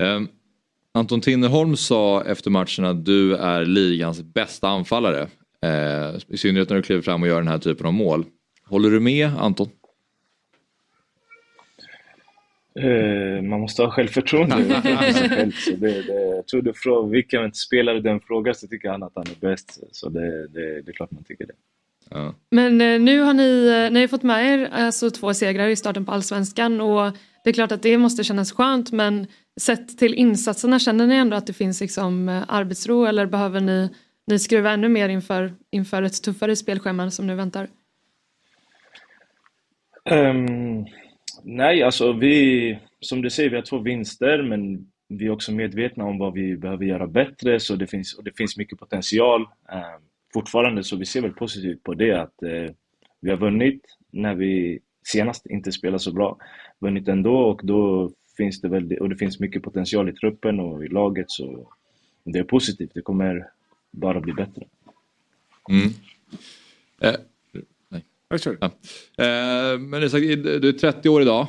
Um, 0.00 0.28
Anton 0.92 1.20
Tinnerholm 1.20 1.76
sa 1.76 2.24
efter 2.24 2.50
matchen 2.50 2.84
att 2.84 3.04
du 3.04 3.36
är 3.36 3.64
ligans 3.64 4.22
bästa 4.22 4.68
anfallare. 4.68 5.22
Uh, 5.66 6.18
I 6.28 6.36
synnerhet 6.36 6.68
när 6.68 6.76
du 6.76 6.82
kliver 6.82 7.02
fram 7.02 7.22
och 7.22 7.28
gör 7.28 7.38
den 7.38 7.48
här 7.48 7.58
typen 7.58 7.86
av 7.86 7.92
mål. 7.92 8.24
Håller 8.64 8.90
du 8.90 9.00
med 9.00 9.28
Anton? 9.38 9.68
Uh, 12.84 13.42
man 13.42 13.60
måste 13.60 13.82
ha 13.82 13.90
självförtroende 13.90 14.80
själv. 14.82 15.50
Så 15.50 15.70
det, 15.70 16.02
det, 16.02 16.36
jag 16.36 16.46
tror 16.46 16.62
du 16.62 16.72
frågar 16.72 17.10
vilken 17.10 17.52
spelare 17.52 18.00
den 18.00 18.20
frågar 18.20 18.52
så 18.52 18.66
tycker 18.66 18.88
han 18.88 19.02
att 19.02 19.12
han 19.14 19.24
är 19.26 19.40
bäst. 19.40 19.78
Så 19.92 20.08
det, 20.08 20.48
det, 20.48 20.82
det 20.82 20.90
är 20.90 20.92
klart 20.92 21.10
man 21.10 21.24
tycker 21.24 21.46
det. 21.46 21.52
Ja. 22.10 22.34
Men 22.50 22.80
uh, 22.80 23.00
nu 23.00 23.20
har 23.20 23.34
ni, 23.34 23.84
uh, 23.86 23.92
ni 23.92 24.00
har 24.00 24.08
fått 24.08 24.22
med 24.22 24.46
er 24.46 24.68
alltså, 24.72 25.10
två 25.10 25.34
segrar 25.34 25.68
i 25.68 25.76
starten 25.76 26.04
på 26.04 26.12
allsvenskan 26.12 26.80
och 26.80 27.12
det 27.44 27.50
är 27.50 27.54
klart 27.54 27.72
att 27.72 27.82
det 27.82 27.98
måste 27.98 28.24
kännas 28.24 28.52
skönt 28.52 28.92
men 28.92 29.26
sett 29.60 29.98
till 29.98 30.14
insatserna 30.14 30.78
känner 30.78 31.06
ni 31.06 31.14
ändå 31.14 31.36
att 31.36 31.46
det 31.46 31.52
finns 31.52 31.80
liksom, 31.80 32.42
arbetsro 32.48 33.04
eller 33.04 33.26
behöver 33.26 33.60
ni, 33.60 33.90
ni 34.26 34.38
skruva 34.38 34.70
ännu 34.70 34.88
mer 34.88 35.08
inför, 35.08 35.52
inför 35.70 36.02
ett 36.02 36.22
tuffare 36.22 36.56
spelschema 36.56 37.10
som 37.10 37.26
nu 37.26 37.34
väntar? 37.34 37.68
Um 40.10 40.86
Nej, 41.42 41.82
alltså 41.82 42.12
vi, 42.12 42.78
som 43.00 43.22
du 43.22 43.30
säger, 43.30 43.50
vi 43.50 43.56
har 43.56 43.62
två 43.62 43.78
vinster, 43.78 44.42
men 44.42 44.90
vi 45.08 45.26
är 45.26 45.30
också 45.30 45.52
medvetna 45.52 46.04
om 46.04 46.18
vad 46.18 46.32
vi 46.32 46.56
behöver 46.56 46.84
göra 46.84 47.06
bättre, 47.06 47.60
så 47.60 47.76
det 47.76 47.86
finns, 47.86 48.14
och 48.14 48.24
det 48.24 48.36
finns 48.36 48.56
mycket 48.56 48.78
potential 48.78 49.42
eh, 49.72 49.98
fortfarande, 50.32 50.84
så 50.84 50.96
vi 50.96 51.04
ser 51.04 51.20
väl 51.20 51.32
positivt 51.32 51.82
på 51.82 51.94
det, 51.94 52.12
att 52.12 52.42
eh, 52.42 52.74
vi 53.20 53.30
har 53.30 53.36
vunnit 53.36 53.82
när 54.10 54.34
vi 54.34 54.78
senast 55.04 55.46
inte 55.46 55.72
spelade 55.72 55.98
så 55.98 56.12
bra, 56.12 56.38
vunnit 56.78 57.08
ändå 57.08 57.36
och 57.36 57.60
då 57.64 58.10
finns 58.36 58.60
det 58.60 58.68
väl, 58.68 58.98
och 58.98 59.08
det 59.08 59.16
finns 59.16 59.40
mycket 59.40 59.62
potential 59.62 60.08
i 60.08 60.12
truppen 60.12 60.60
och 60.60 60.84
i 60.84 60.88
laget, 60.88 61.30
så 61.30 61.68
det 62.24 62.38
är 62.38 62.44
positivt. 62.44 62.90
Det 62.94 63.02
kommer 63.02 63.50
bara 63.90 64.20
bli 64.20 64.32
bättre. 64.32 64.64
Mm. 65.70 65.88
Eh, 67.00 67.20
jag 68.28 68.40
kör. 68.40 68.58
Ja. 68.60 68.66
Eh, 69.24 69.78
men 69.78 70.02
Isak, 70.02 70.20
du 70.22 70.68
är 70.68 70.72
30 70.72 71.08
år 71.08 71.22
idag. 71.22 71.46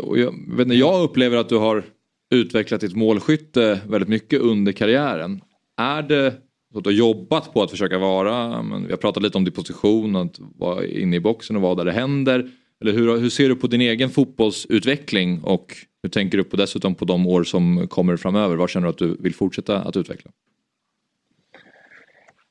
Och 0.00 0.18
jag, 0.18 0.34
vet 0.56 0.74
jag 0.74 1.02
upplever 1.02 1.36
att 1.36 1.48
du 1.48 1.56
har 1.56 1.84
utvecklat 2.30 2.80
ditt 2.80 2.96
målskytte 2.96 3.80
väldigt 3.88 4.08
mycket 4.08 4.40
under 4.40 4.72
karriären. 4.72 5.40
Är 5.76 6.02
det 6.02 6.34
så 6.72 6.78
att 6.78 6.84
du 6.84 6.90
har 6.90 6.94
jobbat 6.94 7.52
på 7.52 7.62
att 7.62 7.70
försöka 7.70 7.98
vara, 7.98 8.62
men 8.62 8.84
vi 8.84 8.90
har 8.90 8.96
pratat 8.96 9.22
lite 9.22 9.38
om 9.38 9.44
din 9.44 9.54
position, 9.54 10.16
att 10.16 10.38
vara 10.38 10.86
inne 10.86 11.16
i 11.16 11.20
boxen 11.20 11.56
och 11.56 11.62
vara 11.62 11.74
där 11.74 11.84
det 11.84 11.92
händer. 11.92 12.50
Eller 12.80 12.92
hur, 12.92 13.18
hur 13.18 13.30
ser 13.30 13.48
du 13.48 13.56
på 13.56 13.66
din 13.66 13.80
egen 13.80 14.10
fotbollsutveckling 14.10 15.40
och 15.42 15.76
hur 16.02 16.10
tänker 16.10 16.38
du 16.38 16.44
på 16.44 16.56
dessutom 16.56 16.94
på 16.94 17.04
de 17.04 17.26
år 17.26 17.44
som 17.44 17.88
kommer 17.88 18.16
framöver? 18.16 18.56
Vad 18.56 18.70
känner 18.70 18.86
du 18.86 18.90
att 18.90 18.98
du 18.98 19.16
vill 19.20 19.34
fortsätta 19.34 19.82
att 19.82 19.96
utveckla? 19.96 20.30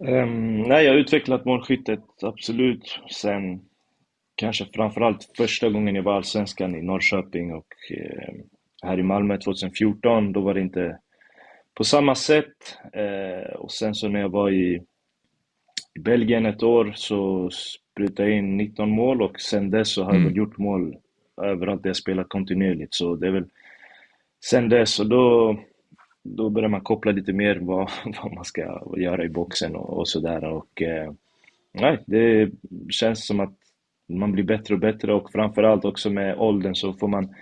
Ehm, 0.08 0.62
nej, 0.62 0.86
jag 0.86 0.92
har 0.92 1.00
utvecklat 1.00 1.46
målskyttet 1.46 2.04
absolut 2.22 3.00
sen 3.12 3.60
kanske 4.38 4.66
framförallt 4.74 5.32
första 5.38 5.70
gången 5.70 5.96
jag 5.96 6.04
var 6.04 6.16
allsvenskan 6.16 6.76
i 6.76 6.82
Norrköping 6.82 7.54
och 7.54 7.74
eh, 7.92 8.34
här 8.84 9.00
i 9.00 9.04
Malmö 9.04 9.38
2014. 9.38 10.34
Då 10.34 10.42
var 10.42 10.54
det 10.54 10.62
inte 10.62 10.98
på 11.74 11.84
samma 11.84 12.16
sätt. 12.16 12.78
Eh, 12.94 13.56
och 13.56 13.72
sen 13.72 13.96
så 13.96 14.08
när 14.08 14.20
jag 14.20 14.30
var 14.30 14.50
i, 14.50 14.82
i 15.96 16.00
Belgien 16.00 16.46
ett 16.46 16.64
år 16.64 16.94
så 16.96 17.50
sprutade 17.50 18.30
jag 18.30 18.38
in 18.38 18.58
19 18.58 18.90
mål 18.90 19.22
och 19.22 19.40
sen 19.40 19.70
dess 19.70 19.94
så 19.94 20.04
har 20.04 20.14
jag 20.14 20.22
Mm. 20.22 20.36
gjort 20.36 20.58
mål 20.58 20.98
överallt 21.42 21.84
där 21.84 21.90
jag 21.90 21.96
spelat 21.98 22.30
kontinuerligt. 22.30 22.94
Så 22.94 23.16
det 23.16 23.28
är 23.28 23.32
väl 23.32 23.46
sen 24.46 24.70
dess 24.70 25.00
och 25.00 25.10
då 25.10 25.58
då 26.24 26.50
börjar 26.50 26.70
man 26.70 26.82
koppla 26.82 27.12
lite 27.12 27.34
mer 27.34 27.56
vad, 27.62 27.92
vad 28.24 28.34
man 28.34 28.46
ska 28.46 28.82
göra 28.98 29.24
i 29.26 29.30
boxen 29.30 29.76
och, 29.76 29.98
och 30.00 30.08
sådär. 30.08 30.44
Och 30.44 30.82
eh, 30.82 31.12
nej, 31.74 32.04
det 32.06 32.52
känns 32.90 33.28
som 33.28 33.40
att 33.40 33.54
man 34.08 34.32
blir 34.32 34.44
bättre 34.44 34.74
och 34.74 34.80
bättre 34.80 35.14
och 35.14 35.32
framförallt 35.32 35.86
också 35.86 36.10
med 36.10 36.38
åldern 36.38 36.76
så 36.76 36.94
får 36.94 37.08
man 37.08 37.36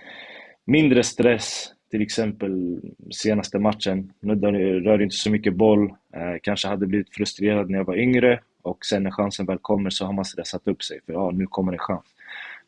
mindre 0.64 1.02
stress. 1.02 1.72
Till 1.90 2.02
exempel 2.02 2.80
senaste 3.10 3.58
matchen, 3.58 4.12
nu 4.20 4.80
rör 4.80 5.02
inte 5.02 5.16
så 5.16 5.30
mycket 5.30 5.54
boll, 5.54 5.84
eh, 5.88 6.36
kanske 6.42 6.68
hade 6.68 6.86
blivit 6.86 7.14
frustrerad 7.14 7.70
när 7.70 7.78
jag 7.78 7.84
var 7.84 7.96
yngre 7.96 8.40
och 8.62 8.84
sen 8.84 9.02
när 9.02 9.10
chansen 9.10 9.46
väl 9.46 9.58
kommer 9.58 9.90
så 9.90 10.04
har 10.06 10.12
man 10.12 10.24
stressat 10.24 10.68
upp 10.68 10.82
sig 10.82 11.00
för 11.06 11.12
ja, 11.12 11.30
nu 11.30 11.46
kommer 11.46 11.72
en 11.72 11.78
chans. 11.78 12.04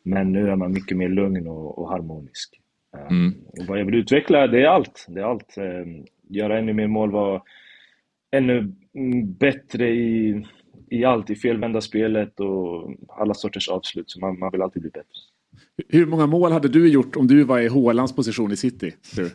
Men 0.03 0.31
nu 0.31 0.49
är 0.49 0.55
man 0.55 0.71
mycket 0.73 0.97
mer 0.97 1.09
lugn 1.09 1.47
och, 1.47 1.79
och 1.79 1.89
harmonisk. 1.89 2.59
Eh, 2.97 3.07
Mm. 3.11 3.33
och 3.59 3.65
vad 3.67 3.79
jag 3.79 3.85
vill 3.85 3.95
utveckla, 3.95 4.47
det 4.47 4.61
är 4.61 4.67
allt. 4.67 5.05
Det 5.09 5.19
är 5.19 5.25
allt. 5.25 5.57
Eh, 5.57 5.85
Göra 6.31 6.57
ännu 6.59 6.73
mer 6.73 6.87
mål, 6.87 7.11
vara 7.11 7.41
ännu 8.31 8.73
bättre 9.39 9.89
i, 9.89 10.45
i 10.91 11.05
allt, 11.05 11.29
i 11.29 11.35
felvända 11.35 11.81
spelet 11.81 12.39
och 12.39 12.93
alla 13.07 13.33
sorters 13.33 13.69
avslut. 13.69 14.11
Så 14.11 14.19
man, 14.19 14.39
man 14.39 14.51
vill 14.51 14.61
alltid 14.61 14.81
bli 14.81 14.91
bättre. 14.91 15.05
Hur 15.87 16.05
många 16.05 16.27
mål 16.27 16.51
hade 16.51 16.67
du 16.67 16.89
gjort 16.89 17.15
om 17.15 17.27
du 17.27 17.43
var 17.43 17.59
i 17.59 17.67
Haalands 17.67 18.15
position 18.15 18.51
i 18.51 18.57
City? 18.57 18.93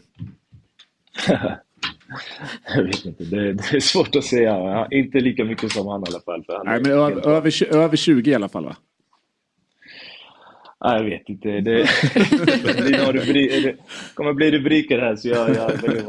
jag 2.75 2.85
vet 2.85 3.05
inte, 3.05 3.25
det, 3.25 3.53
det 3.53 3.77
är 3.77 3.81
svårt 3.81 4.17
att 4.17 4.25
säga. 4.25 4.89
Inte 4.91 5.21
lika 5.21 5.45
mycket 5.45 5.73
som 5.73 5.87
han 5.87 6.01
i 6.01 6.05
alla 6.11 6.21
fall. 6.21 6.45
Nej, 6.65 6.81
men 6.83 6.93
över, 6.93 7.75
över 7.75 7.97
20 7.97 8.31
i 8.31 8.35
alla 8.35 8.49
fall 8.49 8.65
va? 8.65 8.77
Nej, 10.85 10.97
jag 10.97 11.05
vet 11.05 11.29
inte. 11.29 11.49
Det, 11.49 11.61
det, 11.61 13.13
rubri- 13.13 13.63
det 13.63 13.77
kommer 14.15 14.33
bli 14.33 14.51
rubriker 14.51 14.99
här 14.99 15.17
så 15.17 15.29
jag, 15.29 15.51
jag 15.51 15.69
väljer. 15.69 16.05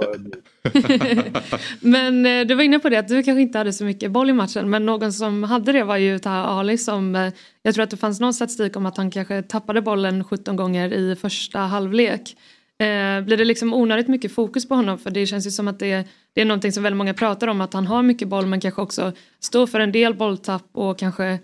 Men 1.80 2.26
eh, 2.26 2.48
du 2.48 2.56
var 2.56 2.64
inne 2.64 2.80
på 2.80 2.90
det 2.90 2.98
att 2.98 3.08
du 3.08 3.24
kanske 3.24 3.42
inte 3.42 3.58
hade 3.58 3.74
så 3.74 3.86
mycket 3.86 4.12
boll 4.12 4.30
i 4.30 4.34
matchen 4.34 4.70
men 4.70 4.86
någon 4.86 5.14
som 5.14 5.44
hade 5.44 5.72
det 5.72 5.84
var 5.84 5.98
ju 5.98 6.20
Taha 6.20 6.44
Ali 6.44 6.78
som 6.78 7.16
eh, 7.16 7.34
jag 7.64 7.74
tror 7.74 7.84
att 7.84 7.90
det 7.90 7.98
fanns 7.98 8.20
någon 8.20 8.34
statistik 8.34 8.76
om 8.78 8.86
att 8.86 8.98
han 8.98 9.12
kanske 9.12 9.42
tappade 9.42 9.82
bollen 9.82 10.24
17 10.24 10.56
gånger 10.56 10.94
i 10.94 11.16
första 11.16 11.60
halvlek. 11.60 12.36
Eh, 12.80 13.22
blir 13.22 13.38
det 13.38 13.46
liksom 13.46 13.74
onödigt 13.74 14.08
mycket 14.08 14.32
fokus 14.36 14.68
på 14.68 14.76
honom 14.76 14.98
för 14.98 15.12
det 15.12 15.26
känns 15.26 15.48
ju 15.48 15.52
som 15.52 15.68
att 15.68 15.80
det, 15.80 16.08
det 16.36 16.42
är 16.42 16.46
någonting 16.46 16.72
som 16.72 16.84
väldigt 16.84 16.98
många 16.98 17.14
pratar 17.14 17.48
om 17.48 17.62
att 17.62 17.74
han 17.74 17.88
har 17.88 18.04
mycket 18.04 18.28
boll 18.28 18.46
men 18.46 18.62
kanske 18.62 18.82
också 18.82 19.12
står 19.40 19.68
för 19.68 19.80
en 19.80 19.92
del 19.92 20.14
bolltapp 20.14 20.70
och 20.72 21.00
kanske 21.00 21.40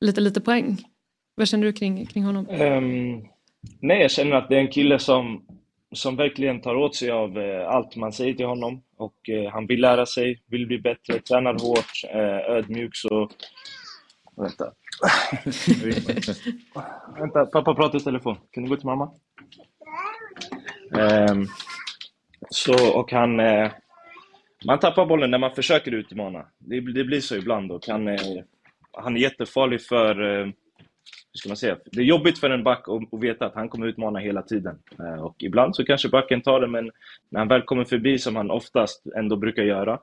lite 0.00 0.20
lite 0.20 0.40
poäng. 0.40 0.87
Vad 1.38 1.48
känner 1.48 1.64
du 1.64 1.72
kring, 1.72 2.06
kring 2.06 2.24
honom? 2.24 2.46
Ehm, 2.50 3.22
nej, 3.80 4.00
jag 4.00 4.10
känner 4.10 4.36
att 4.36 4.48
det 4.48 4.56
är 4.56 4.60
en 4.60 4.70
kille 4.70 4.98
som, 4.98 5.44
som 5.92 6.16
verkligen 6.16 6.60
tar 6.60 6.74
åt 6.74 6.96
sig 6.96 7.10
av 7.10 7.38
eh, 7.38 7.68
allt 7.68 7.96
man 7.96 8.12
säger 8.12 8.34
till 8.34 8.46
honom. 8.46 8.82
Och 8.96 9.28
eh, 9.28 9.50
han 9.52 9.66
vill 9.66 9.80
lära 9.80 10.06
sig, 10.06 10.42
vill 10.46 10.66
bli 10.66 10.78
bättre, 10.78 11.20
tränar 11.20 11.52
hårt, 11.52 11.92
eh, 12.12 12.56
ödmjuk 12.56 12.96
så... 12.96 13.30
Vänta. 14.36 14.72
Vänta, 17.18 17.46
pappa 17.46 17.74
pratar 17.74 17.98
i 17.98 18.02
telefon. 18.02 18.36
Kan 18.50 18.62
du 18.62 18.68
gå 18.70 18.76
till 18.76 18.86
mamma? 18.86 19.10
Ehm, 20.98 21.46
så, 22.50 22.98
och 22.98 23.12
han... 23.12 23.40
Eh, 23.40 23.70
man 24.66 24.78
tappar 24.78 25.06
bollen 25.06 25.30
när 25.30 25.38
man 25.38 25.54
försöker 25.54 25.92
utmana. 25.92 26.46
Det, 26.58 26.80
det 26.80 27.04
blir 27.04 27.20
så 27.20 27.36
ibland 27.36 27.72
och 27.72 27.88
han, 27.88 28.08
eh, 28.08 28.20
han 28.92 29.16
är 29.16 29.20
jättefarlig 29.20 29.82
för... 29.82 30.52
Hur 31.32 31.38
ska 31.38 31.48
man 31.48 31.56
säga? 31.56 31.76
Det 31.84 32.00
är 32.00 32.04
jobbigt 32.04 32.38
för 32.38 32.50
en 32.50 32.64
back 32.64 32.88
att, 32.88 33.14
att 33.14 33.20
veta 33.20 33.46
att 33.46 33.54
han 33.54 33.68
kommer 33.68 33.86
utmana 33.86 34.18
hela 34.18 34.42
tiden. 34.42 34.78
Eh, 34.98 35.24
och 35.24 35.36
ibland 35.38 35.76
så 35.76 35.84
kanske 35.84 36.08
backen 36.08 36.42
tar 36.42 36.60
det, 36.60 36.66
men 36.66 36.90
när 37.28 37.38
han 37.38 37.48
väl 37.48 37.62
kommer 37.62 37.84
förbi, 37.84 38.18
som 38.18 38.36
han 38.36 38.50
oftast 38.50 39.06
ändå 39.16 39.36
brukar 39.36 39.62
göra, 39.62 40.00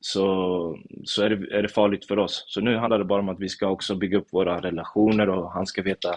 så, 0.00 0.78
så 1.04 1.22
är, 1.22 1.30
det, 1.30 1.58
är 1.58 1.62
det 1.62 1.68
farligt 1.68 2.06
för 2.06 2.18
oss. 2.18 2.44
Så 2.46 2.60
nu 2.60 2.76
handlar 2.76 2.98
det 2.98 3.04
bara 3.04 3.20
om 3.20 3.28
att 3.28 3.40
vi 3.40 3.48
ska 3.48 3.68
också 3.68 3.94
bygga 3.94 4.18
upp 4.18 4.32
våra 4.32 4.60
relationer 4.60 5.28
och 5.28 5.52
han 5.52 5.66
ska 5.66 5.82
veta 5.82 6.16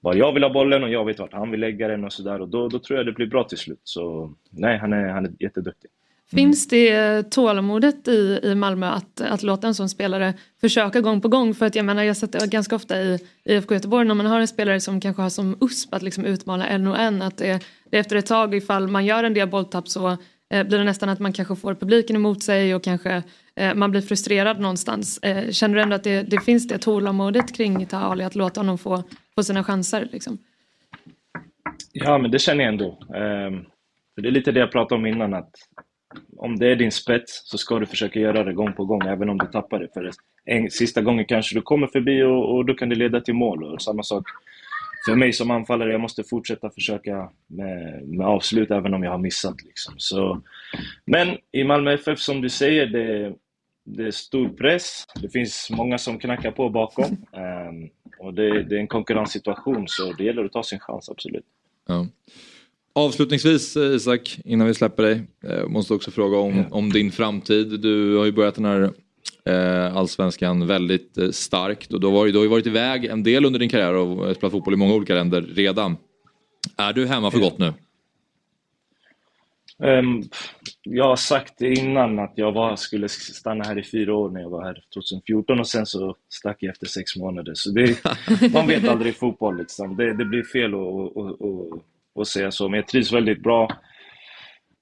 var 0.00 0.14
jag 0.14 0.32
vill 0.32 0.42
ha 0.42 0.50
bollen 0.50 0.84
och 0.84 0.90
jag 0.90 1.04
vet 1.04 1.18
vart 1.18 1.32
han 1.32 1.50
vill 1.50 1.60
lägga 1.60 1.88
den 1.88 2.04
och 2.04 2.12
sådär. 2.12 2.40
Och 2.40 2.48
då, 2.48 2.68
då 2.68 2.78
tror 2.78 2.96
jag 2.96 3.06
det 3.06 3.12
blir 3.12 3.26
bra 3.26 3.44
till 3.44 3.58
slut. 3.58 3.80
Så 3.84 4.34
nej, 4.50 4.78
han 4.78 4.92
är, 4.92 5.08
han 5.08 5.24
är 5.26 5.32
jätteduktig. 5.38 5.90
Finns 6.30 6.68
det 6.68 7.22
tålamodet 7.22 8.08
i, 8.08 8.40
i 8.42 8.54
Malmö 8.54 8.86
att, 8.86 9.20
att 9.20 9.42
låta 9.42 9.66
en 9.66 9.74
sån 9.74 9.88
spelare 9.88 10.34
försöka 10.60 11.00
gång 11.00 11.20
på 11.20 11.28
gång? 11.28 11.54
För 11.54 11.66
att 11.66 11.74
jag 11.74 11.84
menar 11.84 12.02
jag 12.02 12.16
sett 12.16 12.32
det 12.32 12.50
ganska 12.50 12.76
ofta 12.76 13.00
i 13.00 13.18
IFK 13.44 13.74
Göteborg 13.74 14.08
när 14.08 14.14
man 14.14 14.26
har 14.26 14.40
en 14.40 14.48
spelare 14.48 14.80
som 14.80 15.00
kanske 15.00 15.22
har 15.22 15.30
som 15.30 15.58
USP 15.60 15.94
att 15.94 16.02
liksom 16.02 16.24
utmana 16.24 16.68
en 16.68 16.86
och 16.86 16.98
en. 16.98 17.22
Att 17.22 17.36
det, 17.38 17.64
det 17.90 17.98
efter 17.98 18.16
ett 18.16 18.26
tag 18.26 18.54
ifall 18.54 18.88
man 18.88 19.06
gör 19.06 19.24
en 19.24 19.34
del 19.34 19.48
bolltapp 19.48 19.88
så 19.88 20.08
eh, 20.50 20.66
blir 20.66 20.78
det 20.78 20.84
nästan 20.84 21.08
att 21.08 21.18
man 21.18 21.32
kanske 21.32 21.56
får 21.56 21.74
publiken 21.74 22.16
emot 22.16 22.42
sig 22.42 22.74
och 22.74 22.84
kanske 22.84 23.22
eh, 23.56 23.74
man 23.74 23.90
blir 23.90 24.00
frustrerad 24.00 24.60
någonstans. 24.60 25.18
Eh, 25.18 25.50
känner 25.50 25.74
du 25.74 25.82
ändå 25.82 25.96
att 25.96 26.04
det, 26.04 26.22
det 26.22 26.40
finns 26.40 26.68
det 26.68 26.78
tålamodet 26.78 27.56
kring 27.56 27.86
Taha 27.86 28.06
Ali 28.06 28.24
att 28.24 28.34
låta 28.34 28.60
honom 28.60 28.78
få, 28.78 29.02
få 29.34 29.42
sina 29.42 29.64
chanser? 29.64 30.08
Liksom? 30.12 30.38
Ja, 31.92 32.18
men 32.18 32.30
det 32.30 32.38
känner 32.38 32.64
jag 32.64 32.72
ändå. 32.72 32.98
För 34.14 34.22
det 34.22 34.28
är 34.28 34.32
lite 34.32 34.52
det 34.52 34.60
jag 34.60 34.72
pratade 34.72 34.98
om 34.98 35.06
innan, 35.06 35.34
att 35.34 35.50
om 36.44 36.58
det 36.58 36.70
är 36.70 36.76
din 36.76 36.92
spets 36.92 37.42
så 37.44 37.58
ska 37.58 37.78
du 37.78 37.86
försöka 37.86 38.20
göra 38.20 38.44
det 38.44 38.52
gång 38.52 38.72
på 38.72 38.84
gång, 38.84 39.02
även 39.02 39.28
om 39.28 39.38
du 39.38 39.46
tappar 39.46 39.78
det. 39.78 39.88
För 39.94 40.10
en, 40.44 40.70
sista 40.70 41.02
gången 41.02 41.24
kanske 41.24 41.54
du 41.54 41.62
kommer 41.62 41.86
förbi 41.86 42.22
och, 42.22 42.54
och 42.54 42.64
då 42.64 42.74
kan 42.74 42.88
det 42.88 42.94
leda 42.94 43.20
till 43.20 43.34
mål. 43.34 43.64
Och 43.64 43.82
samma 43.82 44.02
sak 44.02 44.26
för 45.06 45.14
mig 45.14 45.32
som 45.32 45.50
anfallare, 45.50 45.92
jag 45.92 46.00
måste 46.00 46.24
fortsätta 46.24 46.70
försöka 46.70 47.30
med, 47.46 48.08
med 48.08 48.26
avslut 48.26 48.70
även 48.70 48.94
om 48.94 49.02
jag 49.02 49.10
har 49.10 49.18
missat. 49.18 49.62
Liksom. 49.64 49.94
Så, 49.96 50.42
men 51.04 51.36
i 51.52 51.64
Malmö 51.64 51.92
FF, 51.92 52.18
som 52.18 52.40
du 52.40 52.48
säger, 52.48 52.86
det, 52.86 53.34
det 53.84 54.06
är 54.06 54.10
stor 54.10 54.48
press. 54.48 55.04
Det 55.22 55.28
finns 55.28 55.68
många 55.70 55.98
som 55.98 56.18
knackar 56.18 56.50
på 56.50 56.68
bakom. 56.68 57.04
Um, 57.32 57.90
och 58.18 58.34
det, 58.34 58.62
det 58.62 58.76
är 58.76 58.80
en 58.80 58.86
konkurrenssituation, 58.86 59.84
så 59.88 60.12
det 60.12 60.24
gäller 60.24 60.44
att 60.44 60.52
ta 60.52 60.62
sin 60.62 60.80
chans, 60.80 61.08
absolut. 61.08 61.46
Ja. 61.86 62.06
Avslutningsvis 62.96 63.76
eh, 63.76 63.94
Isak, 63.94 64.38
innan 64.44 64.66
vi 64.66 64.74
släpper 64.74 65.02
dig. 65.02 65.22
Eh, 65.44 65.66
måste 65.66 65.94
också 65.94 66.10
fråga 66.10 66.38
om, 66.38 66.64
om 66.70 66.90
din 66.92 67.12
framtid. 67.12 67.80
Du 67.80 68.16
har 68.16 68.24
ju 68.24 68.32
börjat 68.32 68.54
den 68.54 68.64
här 68.64 68.90
eh, 69.44 69.96
allsvenskan 69.96 70.66
väldigt 70.66 71.18
starkt 71.30 71.92
och 71.92 72.00
du 72.00 72.06
har, 72.06 72.26
ju- 72.26 72.32
du 72.32 72.38
har 72.38 72.44
ju 72.44 72.50
varit 72.50 72.66
iväg 72.66 73.04
en 73.04 73.22
del 73.22 73.44
under 73.44 73.58
din 73.60 73.68
karriär 73.68 73.94
och 73.94 74.36
spelat 74.36 74.52
fotboll 74.52 74.74
i 74.74 74.76
många 74.76 74.94
olika 74.94 75.14
länder 75.14 75.42
redan. 75.42 75.96
Är 76.76 76.92
du 76.92 77.06
hemma 77.06 77.30
för 77.30 77.38
gott 77.38 77.58
nu? 77.58 77.72
Ehm, 79.82 80.22
jag 80.82 81.04
har 81.04 81.16
sagt 81.16 81.60
innan 81.60 82.18
att 82.18 82.32
jag 82.36 82.52
var, 82.52 82.76
skulle 82.76 83.08
stanna 83.08 83.64
här 83.64 83.78
i 83.78 83.82
fyra 83.84 84.14
år 84.14 84.30
när 84.30 84.40
jag 84.40 84.50
var 84.50 84.64
här 84.64 84.84
2014 84.94 85.60
och 85.60 85.68
sen 85.68 85.86
så 85.86 86.16
stack 86.28 86.56
jag 86.60 86.70
efter 86.72 86.86
sex 86.86 87.16
månader. 87.16 87.52
Så 87.54 87.70
det, 87.70 88.04
man 88.52 88.66
vet 88.66 88.88
aldrig 88.88 89.12
i 89.12 89.16
fotboll 89.16 89.56
liksom. 89.58 89.96
Det, 89.96 90.14
det 90.16 90.24
blir 90.24 90.42
fel 90.42 90.74
att, 90.74 91.84
att 92.20 92.28
säga 92.28 92.50
så, 92.50 92.68
men 92.68 92.76
jag 92.76 92.88
trivs 92.88 93.12
väldigt 93.12 93.42
bra. 93.42 93.68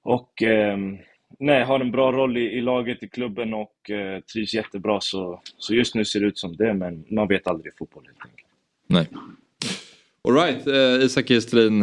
Och 0.04 0.42
ehm, 0.42 0.98
nej, 1.38 1.64
har 1.64 1.80
en 1.80 1.90
bra 1.90 2.12
roll 2.12 2.36
i, 2.36 2.40
i 2.40 2.60
laget, 2.60 3.02
i 3.02 3.08
klubben 3.08 3.54
och 3.54 3.90
eh, 3.90 4.20
trivs 4.20 4.54
jättebra. 4.54 5.00
Så, 5.00 5.42
så 5.58 5.74
just 5.74 5.94
nu 5.94 6.04
ser 6.04 6.20
det 6.20 6.26
ut 6.26 6.38
som 6.38 6.56
det, 6.56 6.74
men 6.74 7.04
man 7.10 7.28
vet 7.28 7.46
aldrig 7.46 7.72
i 7.72 7.76
fotboll 7.76 8.04
helt 8.06 8.18
enkelt. 8.24 8.48
Nej. 8.86 9.08
Alright, 10.28 10.66
eh, 10.66 11.04
Isak 11.06 11.28
Kistelin. 11.28 11.80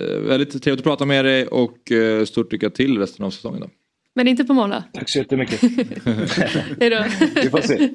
Eh, 0.00 0.18
väldigt 0.18 0.62
trevligt 0.62 0.80
att 0.80 0.84
prata 0.84 1.04
med 1.04 1.24
dig 1.24 1.46
och 1.46 1.92
eh, 1.92 2.24
stort 2.24 2.52
lycka 2.52 2.70
till 2.70 2.98
resten 2.98 3.24
av 3.24 3.30
säsongen. 3.30 3.60
Då. 3.60 3.70
Men 4.14 4.28
inte 4.28 4.44
på 4.44 4.54
måndag. 4.54 4.84
Tack 4.92 5.08
så 5.10 5.18
jättemycket. 5.18 5.60
Hej 6.80 6.90
då. 6.90 7.04
Vi 7.42 7.50
får 7.50 7.60
se. 7.60 7.88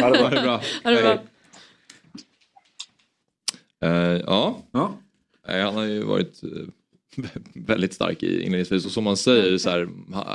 Ha 0.00 0.10
det 0.10 0.18
Ha 0.18 0.28
bra. 0.28 0.28
det 0.30 0.42
bra. 0.42 0.60
Ha 0.84 0.90
det 0.90 1.02
bra. 1.02 1.18
Eh, 3.88 4.22
ja. 4.26 4.58
Ja. 4.72 4.94
Han 5.50 5.74
har 5.74 5.84
ju 5.84 6.02
varit 6.02 6.42
eh, 6.42 6.50
väldigt 7.54 7.92
stark 7.92 8.22
i 8.22 8.42
inledningsvis 8.42 8.86
och 8.86 8.92
som 8.92 9.04
man 9.04 9.16
säger 9.16 9.58
så 9.58 9.70
här, 9.70 9.88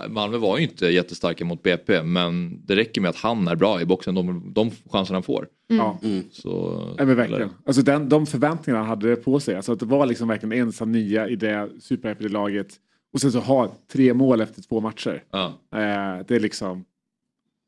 Malmö 0.10 0.38
var 0.38 0.58
ju 0.58 0.64
inte 0.64 0.88
jättestarka 0.88 1.46
mot 1.46 1.64
BP 1.64 2.04
men 2.04 2.62
det 2.66 2.76
räcker 2.76 3.02
med 3.02 3.10
att 3.10 3.16
han 3.16 3.48
är 3.48 3.56
bra 3.56 3.82
i 3.82 3.86
boxen, 3.86 4.16
de, 4.16 4.54
de 4.54 4.72
chanserna 4.92 5.16
han 5.16 5.24
får. 5.24 5.48
Ja. 5.68 6.00
Så, 6.32 6.84
Ja, 6.98 7.06
men 7.06 7.16
verkligen. 7.16 7.50
Alltså 7.66 7.82
den, 7.82 8.10
de 8.10 8.26
förväntningarna 8.26 8.80
han 8.86 8.90
hade 8.90 9.16
på 9.16 9.40
sig. 9.40 9.56
Alltså 9.56 9.72
att 9.72 9.80
det 9.80 9.86
var 9.86 10.06
liksom 10.06 10.28
verkligen 10.28 10.60
ensam 10.62 10.92
nia 10.92 11.30
i 11.30 11.36
det 11.36 11.70
superhypade 11.80 12.30
laget. 12.30 12.68
Och 13.14 13.22
sen 13.22 13.32
så 13.32 13.40
ha 13.40 13.78
tre 13.92 14.14
mål 14.14 14.42
efter 14.42 14.62
två 14.62 14.82
matcher. 14.82 15.24
Ja. 15.32 15.46
Eh, 15.74 16.26
det 16.28 16.36
är 16.36 16.40
liksom... 16.40 16.86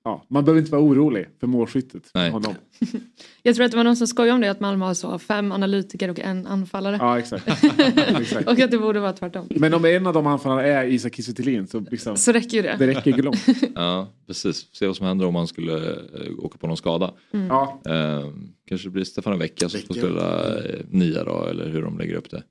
Ja, 0.07 0.25
man 0.27 0.45
behöver 0.45 0.59
inte 0.59 0.71
vara 0.71 0.81
orolig 0.81 1.27
för 1.39 1.47
målskyttet. 1.47 2.11
Nej. 2.13 2.31
Honom. 2.31 2.55
Jag 3.43 3.55
tror 3.55 3.65
att 3.65 3.71
det 3.71 3.77
var 3.77 3.83
någon 3.83 3.95
som 3.95 4.07
skojade 4.07 4.33
om 4.33 4.41
det 4.41 4.51
att 4.51 4.59
Malmö 4.59 4.85
har 4.85 4.93
så 4.93 5.19
fem 5.19 5.51
analytiker 5.51 6.09
och 6.09 6.19
en 6.19 6.47
anfallare. 6.47 6.97
Ja, 6.99 7.19
exakt. 7.19 7.47
exakt. 8.19 8.47
och 8.47 8.59
att 8.59 8.71
det 8.71 8.77
borde 8.77 8.99
vara 8.99 9.13
tvärtom. 9.13 9.47
Men 9.49 9.73
om 9.73 9.85
en 9.85 10.07
av 10.07 10.13
de 10.13 10.27
anfallarna 10.27 10.63
är 10.63 10.85
Isak 10.87 11.15
Kiese 11.15 11.67
så, 11.67 11.79
liksom, 11.79 12.17
Så 12.17 12.31
räcker 12.31 12.57
ju 12.57 12.63
det. 12.63 12.75
det 12.79 12.87
räcker 12.87 13.11
ju 13.11 13.21
långt. 13.21 13.45
Ja, 13.75 14.07
precis. 14.27 14.67
Se 14.75 14.87
vad 14.87 14.95
som 14.95 15.05
händer 15.05 15.25
om 15.25 15.33
man 15.33 15.47
skulle 15.47 15.89
eh, 15.93 16.39
åka 16.39 16.57
på 16.57 16.67
någon 16.67 16.77
skada. 16.77 17.13
Mm. 17.33 17.47
Ja, 17.47 17.81
Eh, 17.85 18.31
kanske 18.67 18.87
det 18.87 18.91
blir 18.91 19.03
Stefan 19.03 19.39
Vecchia 19.39 19.69
som 19.69 19.79
får 19.79 19.93
spela 19.93 20.57
eh, 20.57 20.79
nia 20.89 21.23
då, 21.23 21.45
eller 21.45 21.69
hur 21.69 21.81
de 21.81 21.97
lägger 21.97 22.15
upp 22.15 22.29
det. 22.31 22.43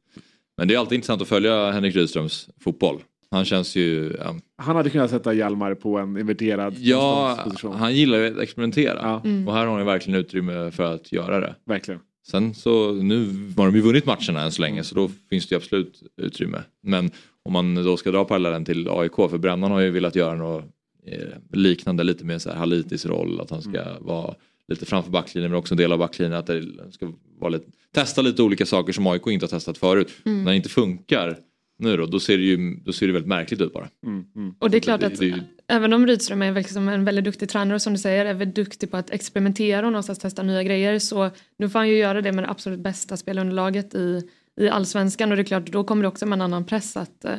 Men 0.57 0.69
det 0.69 0.75
är 0.75 0.79
alltid 0.79 0.97
intressant 0.97 1.23
att 1.23 1.29
följa 1.29 1.71
Henrik 1.71 1.97
Rydströms 1.97 2.49
fotboll. 2.61 3.03
Han 3.31 3.45
känns 3.45 3.77
ju... 3.77 4.17
Ja, 4.21 4.37
han 4.57 4.77
hade 4.77 4.91
kunnat 4.91 5.11
sätta 5.11 5.33
Hjalmar 5.33 5.75
på 5.75 5.99
en 5.99 6.19
inverterad 6.19 6.75
ja 6.79 7.39
position. 7.45 7.75
han 7.75 7.95
gillar 7.95 8.19
ju 8.19 8.27
att 8.27 8.39
experimentera. 8.39 8.99
Ja, 9.03 9.21
Mm. 9.25 9.49
Och 9.49 9.55
här 9.55 9.61
har 9.61 9.71
han 9.71 9.79
ju 9.81 9.87
verkligen 9.87 10.21
utrymme 10.21 10.71
för 10.71 10.95
att 10.95 11.13
göra 11.13 11.41
det. 11.41 11.55
verkligen. 11.67 12.01
Sen 12.31 12.55
så, 12.55 12.93
nu 12.93 13.27
har 13.57 13.67
de 13.67 13.75
ju 13.75 13.81
vunnit 13.81 14.07
matcherna 14.07 14.43
än 14.43 14.53
så 14.53 14.63
länge 14.63 14.85
så 14.85 14.95
då 14.95 15.11
finns 15.31 15.47
det 15.49 15.53
ju 15.55 15.57
absolut 15.57 16.03
utrymme. 16.17 16.63
Men 16.83 17.11
om 17.45 17.53
man 17.53 17.75
då 17.75 17.97
ska 17.97 18.11
dra 18.11 18.25
parallellen 18.25 18.65
till 18.65 18.89
AIK, 18.91 19.15
för 19.15 19.39
Brännan 19.39 19.71
har 19.71 19.81
ju 19.81 19.91
velat 19.91 20.15
göra 20.15 20.35
något 20.35 20.65
eh, 21.07 21.19
liknande, 21.53 22.05
lite 22.05 22.25
mer 22.25 22.39
så 22.39 22.51
här 22.51 22.57
Halitis 22.57 23.07
roll, 23.07 23.41
att 23.41 23.51
han 23.51 23.63
ska 23.63 23.85
vara 24.01 24.35
lite 24.69 24.87
framför 24.87 25.11
backlinjen 25.11 25.51
men 25.51 25.59
också 25.59 25.75
en 25.75 25.79
del 25.79 25.93
av 25.93 25.99
backlinjen, 25.99 26.39
att 26.39 26.47
det 26.47 26.65
ska 26.91 27.13
vara 27.39 27.51
lite, 27.51 27.67
testa 27.95 28.23
lite 28.23 28.43
olika 28.43 28.67
saker 28.67 28.93
som 28.93 29.07
AIK 29.07 29.27
inte 29.27 29.45
har 29.47 29.51
testat 29.51 29.79
förut. 29.79 30.13
När 30.25 30.45
det 30.45 30.57
inte 30.57 30.69
funkar 30.69 31.39
nu 31.79 31.97
då, 31.97 32.07
då 32.07 32.21
ser 32.21 32.39
det 32.39 32.45
ju 32.45 32.77
då 32.85 32.93
ser 32.93 33.07
det 33.07 33.13
väldigt 33.13 33.29
märkligt 33.29 33.61
ut 33.61 33.73
bara. 33.73 33.89
Mm, 34.07 34.25
mm. 34.37 34.55
Och 34.59 34.71
det 34.71 34.77
är 34.77 34.81
klart 34.81 35.03
att 35.03 35.19
det 35.19 35.27
ju- 35.27 35.41
även 35.69 35.93
om 35.93 36.07
Rydström 36.07 36.43
är 36.43 36.53
liksom 36.53 36.89
en 36.89 37.05
väldigt 37.05 37.25
duktig 37.25 37.49
tränare 37.49 37.75
och 37.75 37.83
som 37.83 37.93
du 37.93 37.99
säger 37.99 38.27
är 38.27 38.35
väldigt 38.35 38.57
duktig 38.57 38.91
på 38.91 38.97
att 38.97 39.11
experimentera 39.11 39.87
och 39.87 39.93
någonstans 39.93 40.19
testa 40.19 40.43
nya 40.43 40.63
grejer 40.63 40.99
så 40.99 41.31
nu 41.59 41.69
får 41.69 41.79
han 41.79 41.89
ju 41.89 41.97
göra 41.97 42.21
det 42.23 42.33
med 42.33 42.45
det 42.45 42.51
absolut 42.51 42.81
bästa 42.81 43.17
spelunderlaget 43.17 43.95
i, 43.95 44.23
i 44.61 44.69
allsvenskan 44.69 45.31
och 45.31 45.37
det 45.37 45.43
är 45.43 45.45
klart 45.45 45.67
då 45.67 45.85
kommer 45.85 46.03
det 46.03 46.09
också 46.09 46.27
med 46.27 46.37
en 46.37 46.41
annan 46.41 46.65
press 46.65 46.97
att, 46.97 47.25
eh, 47.25 47.33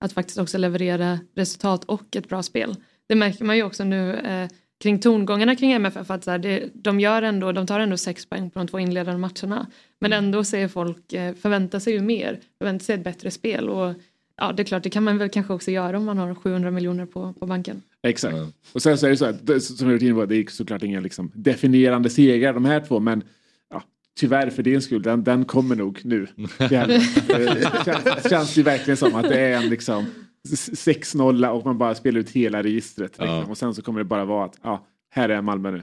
att 0.00 0.12
faktiskt 0.12 0.38
också 0.38 0.58
leverera 0.58 1.18
resultat 1.36 1.84
och 1.84 2.16
ett 2.16 2.28
bra 2.28 2.42
spel. 2.42 2.76
Det 3.08 3.14
märker 3.14 3.44
man 3.44 3.56
ju 3.56 3.62
också 3.62 3.84
nu 3.84 4.14
eh, 4.14 4.48
kring 4.82 4.98
tongångarna 4.98 5.56
kring 5.56 5.72
MFF 5.72 6.10
att 6.10 6.24
så 6.24 6.30
här, 6.30 6.38
det, 6.38 6.68
de, 6.74 7.00
gör 7.00 7.22
ändå, 7.22 7.52
de 7.52 7.66
tar 7.66 7.80
ändå 7.80 7.96
sex 7.96 8.26
poäng 8.26 8.50
på 8.50 8.58
de 8.58 8.68
två 8.68 8.78
inledande 8.78 9.18
matcherna 9.20 9.66
men 10.00 10.12
ändå 10.12 10.44
ser 10.44 10.68
folk, 10.68 11.12
eh, 11.12 11.34
förväntar 11.34 11.78
sig 11.78 11.92
ju 11.92 12.00
mer, 12.00 12.40
förväntar 12.58 12.84
sig 12.84 12.94
ett 12.94 13.04
bättre 13.04 13.30
spel 13.30 13.68
och 13.68 13.94
ja 14.36 14.52
det 14.52 14.62
är 14.62 14.64
klart 14.64 14.82
det 14.82 14.90
kan 14.90 15.04
man 15.04 15.18
väl 15.18 15.28
kanske 15.28 15.52
också 15.52 15.70
göra 15.70 15.96
om 15.98 16.04
man 16.04 16.18
har 16.18 16.34
700 16.34 16.70
miljoner 16.70 17.06
på, 17.06 17.32
på 17.32 17.46
banken. 17.46 17.82
Exakt. 18.02 18.36
Ja. 18.36 18.46
Och 18.72 18.82
sen 18.82 18.98
så 18.98 19.06
är 19.06 19.10
det 19.10 19.16
så 19.16 19.24
att, 19.24 19.46
det- 19.46 19.60
som 19.60 19.86
jag 19.86 19.92
varit 19.94 20.02
inne 20.02 20.14
på, 20.14 20.26
det 20.26 20.36
är 20.36 20.46
såklart 20.50 20.82
inga 20.82 21.00
liksom 21.00 21.30
definierande 21.34 22.10
segrar 22.10 22.52
de 22.54 22.64
här 22.64 22.80
två, 22.80 23.00
men 23.00 23.22
ja, 23.70 23.82
tyvärr 24.20 24.50
för 24.50 24.62
din 24.62 24.82
skull, 24.82 25.02
den, 25.02 25.24
den 25.24 25.44
kommer 25.44 25.76
nog 25.76 26.00
nu. 26.04 26.26
Det, 26.58 26.76
här, 26.76 26.86
det 26.86 27.84
känns, 27.84 28.30
känns 28.30 28.56
ju 28.58 28.62
verkligen 28.62 28.96
som 28.96 29.14
att 29.14 29.28
det 29.28 29.40
är 29.40 29.56
en 29.56 29.68
liksom 29.68 30.06
6-0 30.48 31.48
och 31.48 31.64
man 31.64 31.78
bara 31.78 31.94
spelar 31.94 32.20
ut 32.20 32.30
hela 32.30 32.62
registret. 32.62 33.18
Liksom. 33.18 33.36
Ja. 33.36 33.46
Och 33.46 33.58
sen 33.58 33.74
så 33.74 33.82
kommer 33.82 33.98
det 33.98 34.04
bara 34.04 34.24
vara 34.24 34.44
att, 34.44 34.58
ja, 34.62 34.86
här 35.10 35.28
är 35.28 35.42
Malmö 35.42 35.70
nu. 35.70 35.82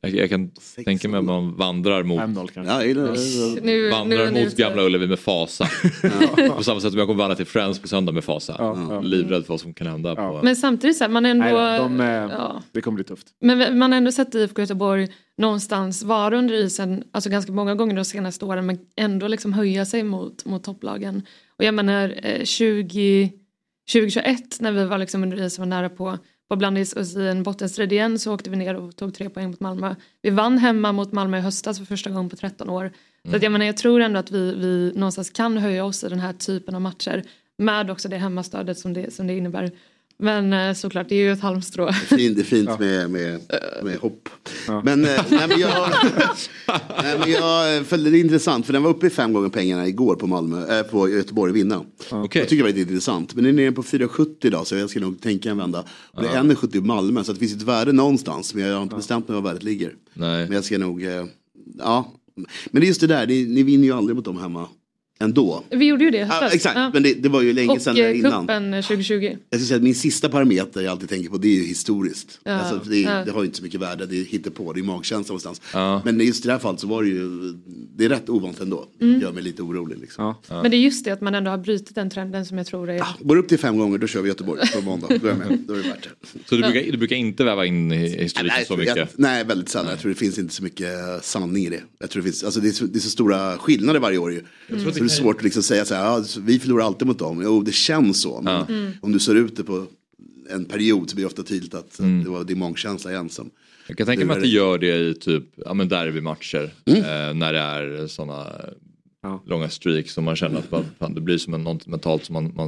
Jag, 0.00 0.14
jag 0.14 0.30
kan 0.30 0.50
tänka 0.84 1.08
mig 1.08 1.18
att 1.18 1.24
man 1.24 1.56
vandrar 1.56 2.02
mot 2.02 2.20
5-0 2.20 2.48
kanske. 2.54 2.86
Ja. 2.86 3.60
Nu, 3.62 3.90
Vandrar 3.90 4.30
nu 4.30 4.44
mot. 4.44 4.56
Gamla 4.56 4.82
Ullevi 4.82 5.06
med 5.06 5.18
fasa. 5.18 5.68
på 6.56 6.64
samma 6.64 6.80
sätt 6.80 6.90
som 6.90 6.98
jag 6.98 7.08
kommer 7.08 7.18
vandra 7.18 7.36
till 7.36 7.46
Friends 7.46 7.78
på 7.78 7.88
söndag 7.88 8.12
med 8.12 8.24
fasa. 8.24 8.56
Ja, 8.58 8.86
ja. 8.90 9.00
Livrädd 9.00 9.42
för 9.42 9.52
vad 9.52 9.60
som 9.60 9.74
kan 9.74 9.86
hända. 9.86 10.14
Ja. 10.16 10.30
På... 10.30 10.40
Men 10.44 10.56
samtidigt 10.56 10.96
så 10.96 11.04
här, 11.04 11.08
man 11.08 11.26
ändå... 11.26 11.44
Nej, 11.44 11.78
de, 11.78 12.00
eh, 12.00 12.06
ja. 12.06 12.62
Det 12.72 12.80
kommer 12.80 12.94
bli 12.94 13.04
tufft. 13.04 13.26
Men 13.40 13.78
man 13.78 13.92
har 13.92 13.98
ändå 13.98 14.12
sett 14.12 14.34
IFK 14.34 14.62
Göteborg 14.62 15.08
någonstans 15.38 16.02
vara 16.02 16.38
under 16.38 16.54
isen, 16.54 17.04
alltså 17.12 17.30
ganska 17.30 17.52
många 17.52 17.74
gånger 17.74 17.96
de 17.96 18.04
senaste 18.04 18.44
åren, 18.44 18.66
men 18.66 18.78
ändå 18.96 19.28
liksom 19.28 19.52
höja 19.52 19.84
sig 19.84 20.02
mot, 20.02 20.44
mot 20.44 20.64
topplagen. 20.64 21.22
Och 21.58 21.64
jag 21.64 21.74
menar 21.74 22.14
eh, 22.22 22.44
20, 22.44 23.32
2021 23.92 24.60
när 24.60 24.72
vi 24.72 24.84
var 24.84 24.98
liksom 24.98 25.22
under 25.22 25.42
isen 25.42 25.62
var 25.62 25.66
nära 25.66 25.88
på 25.88 26.18
på 26.48 26.56
blandis 26.56 26.96
oss 26.96 27.16
i 27.16 27.28
en 27.28 27.42
bottenstrid 27.42 27.92
igen 27.92 28.18
så 28.18 28.34
åkte 28.34 28.50
vi 28.50 28.56
ner 28.56 28.74
och 28.74 28.96
tog 28.96 29.14
tre 29.14 29.30
poäng 29.30 29.50
mot 29.50 29.60
Malmö. 29.60 29.94
Vi 30.22 30.30
vann 30.30 30.58
hemma 30.58 30.92
mot 30.92 31.12
Malmö 31.12 31.38
i 31.38 31.40
höstas 31.40 31.78
för 31.78 31.84
första 31.84 32.10
gången 32.10 32.30
på 32.30 32.36
13 32.36 32.70
år. 32.70 32.92
Så 33.30 33.36
att 33.36 33.42
jag 33.42 33.52
menar 33.52 33.66
jag 33.66 33.76
tror 33.76 34.00
ändå 34.00 34.18
att 34.20 34.30
vi, 34.30 34.54
vi 34.54 34.92
någonstans 34.94 35.30
kan 35.30 35.56
höja 35.56 35.84
oss 35.84 36.04
i 36.04 36.08
den 36.08 36.20
här 36.20 36.32
typen 36.32 36.74
av 36.74 36.80
matcher 36.80 37.22
med 37.58 37.90
också 37.90 38.08
det 38.08 38.16
hemmastödet 38.16 38.78
som 38.78 38.92
det, 38.92 39.14
som 39.14 39.26
det 39.26 39.36
innebär. 39.36 39.70
Men 40.18 40.52
eh, 40.52 40.74
såklart, 40.74 41.08
det 41.08 41.14
är 41.14 41.24
ju 41.24 41.32
ett 41.32 41.40
halmstrå. 41.40 41.92
Fint, 41.92 42.36
det 42.36 42.42
är 42.42 42.44
fint 42.44 42.80
med, 42.80 43.10
med, 43.10 43.40
med 43.82 43.96
hopp. 43.96 44.28
Men, 44.84 45.04
eh, 45.04 45.10
nej, 45.30 45.48
men 45.48 45.60
jag, 45.60 45.70
nej, 47.02 47.18
men 47.18 47.30
jag 47.30 47.76
eh, 47.76 47.82
följde 47.82 48.10
det 48.10 48.18
intressant 48.18 48.66
för 48.66 48.72
den 48.72 48.82
var 48.82 48.90
uppe 48.90 49.06
i 49.06 49.10
fem 49.10 49.32
gånger 49.32 49.48
pengarna 49.48 49.88
igår 49.88 50.16
på, 50.16 50.26
Malmö, 50.26 50.78
äh, 50.78 50.82
på 50.82 51.08
Göteborg 51.08 51.52
vinna. 51.52 51.84
Okej. 52.10 52.42
Jag 52.42 52.48
tycker 52.48 52.56
det 52.56 52.62
var 52.62 52.68
lite 52.68 52.80
intressant. 52.80 53.34
Men 53.34 53.44
den 53.44 53.58
är 53.58 53.62
nere 53.62 53.72
på 53.72 53.82
4,70 53.82 54.34
idag 54.40 54.66
så 54.66 54.76
jag 54.76 54.90
ska 54.90 55.00
nog 55.00 55.20
tänka 55.20 55.50
en 55.50 55.58
vända. 55.58 55.84
Och 56.12 56.22
det 56.22 56.28
är 56.28 56.42
1,70 56.42 56.76
i 56.76 56.80
Malmö 56.80 57.24
så 57.24 57.32
det 57.32 57.38
finns 57.38 57.54
ett 57.54 57.62
värde 57.62 57.92
någonstans. 57.92 58.54
Men 58.54 58.64
jag 58.64 58.76
har 58.76 58.82
inte 58.82 58.96
bestämt 58.96 59.28
mig 59.28 59.34
var 59.34 59.42
värdet 59.42 59.62
ligger. 59.62 59.94
Nej. 60.14 60.44
Men 60.46 60.52
jag 60.52 60.64
ska 60.64 60.78
nog, 60.78 61.02
ja. 61.78 62.12
Men 62.70 62.80
det 62.80 62.86
är 62.86 62.88
just 62.88 63.00
det 63.00 63.06
där, 63.06 63.26
ni, 63.26 63.44
ni 63.44 63.62
vinner 63.62 63.84
ju 63.84 63.92
aldrig 63.92 64.16
mot 64.16 64.24
dem 64.24 64.36
hemma 64.36 64.68
ändå. 65.24 65.62
Vi 65.70 65.84
gjorde 65.86 66.04
ju 66.04 66.10
det 66.10 66.24
höstas. 66.24 66.54
exakt, 66.54 66.76
Ja. 66.76 66.90
men 66.94 67.02
det, 67.02 67.14
det 67.14 67.28
var 67.28 67.42
ju 67.42 67.52
länge 67.52 67.72
Och 67.72 67.82
sedan 67.82 67.96
eh, 67.96 68.18
innan. 68.18 68.40
kuppen 68.46 68.70
2020. 68.82 69.36
Jag 69.50 69.60
ska 69.60 69.66
säga 69.68 69.76
att 69.76 69.82
min 69.82 69.94
sista 69.94 70.28
parameter 70.28 70.80
jag 70.80 70.90
alltid 70.90 71.08
tänker 71.08 71.30
på 71.30 71.38
det 71.38 71.48
är 71.48 71.54
ju 71.60 71.64
historiskt. 71.66 72.40
Ja, 72.44 72.52
Alltså, 72.52 72.90
det, 72.90 73.02
det 73.02 73.30
har 73.30 73.40
ju 73.42 73.46
inte 73.46 73.58
så 73.58 73.64
mycket 73.64 73.80
värde, 73.80 74.06
det 74.06 74.16
hittar 74.16 74.50
på, 74.50 74.72
det 74.72 74.80
är 74.80 74.84
magkänsla 74.84 75.32
någonstans. 75.32 75.60
Men 76.04 76.20
just 76.20 76.44
i 76.44 76.48
det 76.48 76.52
här 76.52 76.58
fallet 76.60 76.80
så 76.80 76.86
var 76.86 77.02
det 77.02 77.08
ju, 77.08 77.28
det 77.96 78.04
är 78.04 78.08
rätt 78.08 78.28
ovant 78.28 78.60
ändå. 78.60 78.86
Det 78.98 79.04
Mm. 79.04 79.20
gör 79.20 79.32
mig 79.32 79.42
lite 79.42 79.62
orolig. 79.62 79.98
Liksom. 79.98 80.34
Men 80.48 80.70
det 80.70 80.76
är 80.76 80.78
just 80.78 81.04
det 81.04 81.10
att 81.10 81.20
man 81.20 81.34
ändå 81.34 81.50
har 81.50 81.58
brutit 81.58 81.94
den 81.94 82.10
trenden 82.10 82.46
som 82.46 82.58
jag 82.58 82.66
tror 82.66 82.90
är... 82.90 83.02
Går 83.20 83.36
upp 83.36 83.48
till 83.48 83.58
fem 83.58 83.78
gånger 83.78 83.98
då 83.98 84.06
kör 84.06 84.22
vi 84.22 84.28
Göteborg 84.28 84.60
på 84.74 84.80
måndag. 84.80 85.06
Då 85.20 85.26
är 85.26 85.30
jag 85.30 85.38
med, 85.38 85.58
då 85.68 85.74
är 85.74 85.82
det 85.82 85.88
värt 85.88 86.02
det. 86.22 86.28
Så 86.48 86.54
du 86.56 86.62
brukar, 86.62 86.92
du 86.92 86.98
brukar 86.98 87.16
inte 87.16 87.44
väva 87.44 87.66
in 87.66 87.92
i 87.92 87.96
historiken 87.96 88.46
Nej, 88.56 88.64
så 88.66 88.76
mycket? 88.76 88.96
jag, 88.96 89.08
nej, 89.16 89.44
väldigt 89.44 89.68
sällan. 89.68 89.90
Jag 89.90 89.98
tror 90.00 90.08
det 90.08 90.14
finns 90.18 90.38
inte 90.38 90.54
så 90.54 90.62
mycket 90.62 90.86
eh, 90.86 91.20
sanning 91.22 91.66
i 91.66 91.70
det. 91.70 91.80
Jag 91.98 92.10
tror 92.10 92.22
det, 92.22 92.28
finns, 92.28 92.44
alltså 92.44 92.60
det, 92.60 92.68
är 92.68 92.72
så, 92.72 92.84
det 92.84 92.98
är 92.98 93.00
så 93.00 93.10
stora 93.10 93.58
skillnader 93.58 94.00
varje 94.00 94.18
år 94.18 94.32
ju. 94.32 94.38
Är 94.68 95.08
svårt 95.22 95.36
att 95.36 95.42
liksom 95.42 95.62
säga 95.62 95.84
så 95.84 95.94
här, 95.94 96.04
ja, 96.04 96.24
vi 96.40 96.58
förlorar 96.58 96.84
alltid 96.84 97.06
mot 97.06 97.18
dem. 97.18 97.40
Jo, 97.44 97.62
det 97.62 97.72
känns 97.74 98.22
så. 98.22 98.40
Men 98.42 98.66
Mm. 98.66 98.92
om 99.02 99.12
du 99.12 99.18
ser 99.18 99.34
ut 99.34 99.56
det 99.56 99.64
på 99.64 99.86
en 100.50 100.64
period 100.64 101.10
så 101.10 101.16
blir 101.16 101.24
det 101.24 101.26
ofta 101.26 101.42
tydligt 101.42 101.74
att 101.74 101.98
det, 101.98 102.30
var, 102.30 102.44
det 102.44 102.52
är 102.52 102.56
magkänsla 102.56 103.10
igen 103.10 103.28
som 103.28 103.50
Jag 103.88 103.96
kan 103.98 104.06
tänka 104.06 104.24
mig 104.26 104.36
att 104.36 104.42
det 104.42 104.48
gör 104.48 104.78
det 104.78 104.96
i 104.96 105.14
typ 105.14 105.44
ja, 105.56 105.74
men 105.74 105.88
derbymatcher. 105.88 106.72
Mm. 106.86 106.98
Eh, 107.00 107.34
när 107.34 107.52
det 107.52 107.58
är 107.58 108.06
sådana 108.06 108.46
Ja. 109.22 109.42
långa 109.46 109.68
streaks 109.68 110.12
som 110.12 110.24
man 110.24 110.36
känner 110.36 110.58
att 110.58 110.70
man, 110.70 110.84
fan, 110.98 111.14
det 111.14 111.20
blir 111.20 111.38
som 111.38 111.54
en, 111.54 111.62
något 111.64 111.86
mentalt 111.86 112.24
som 112.24 112.32
man, 112.32 112.44
man 112.56 112.64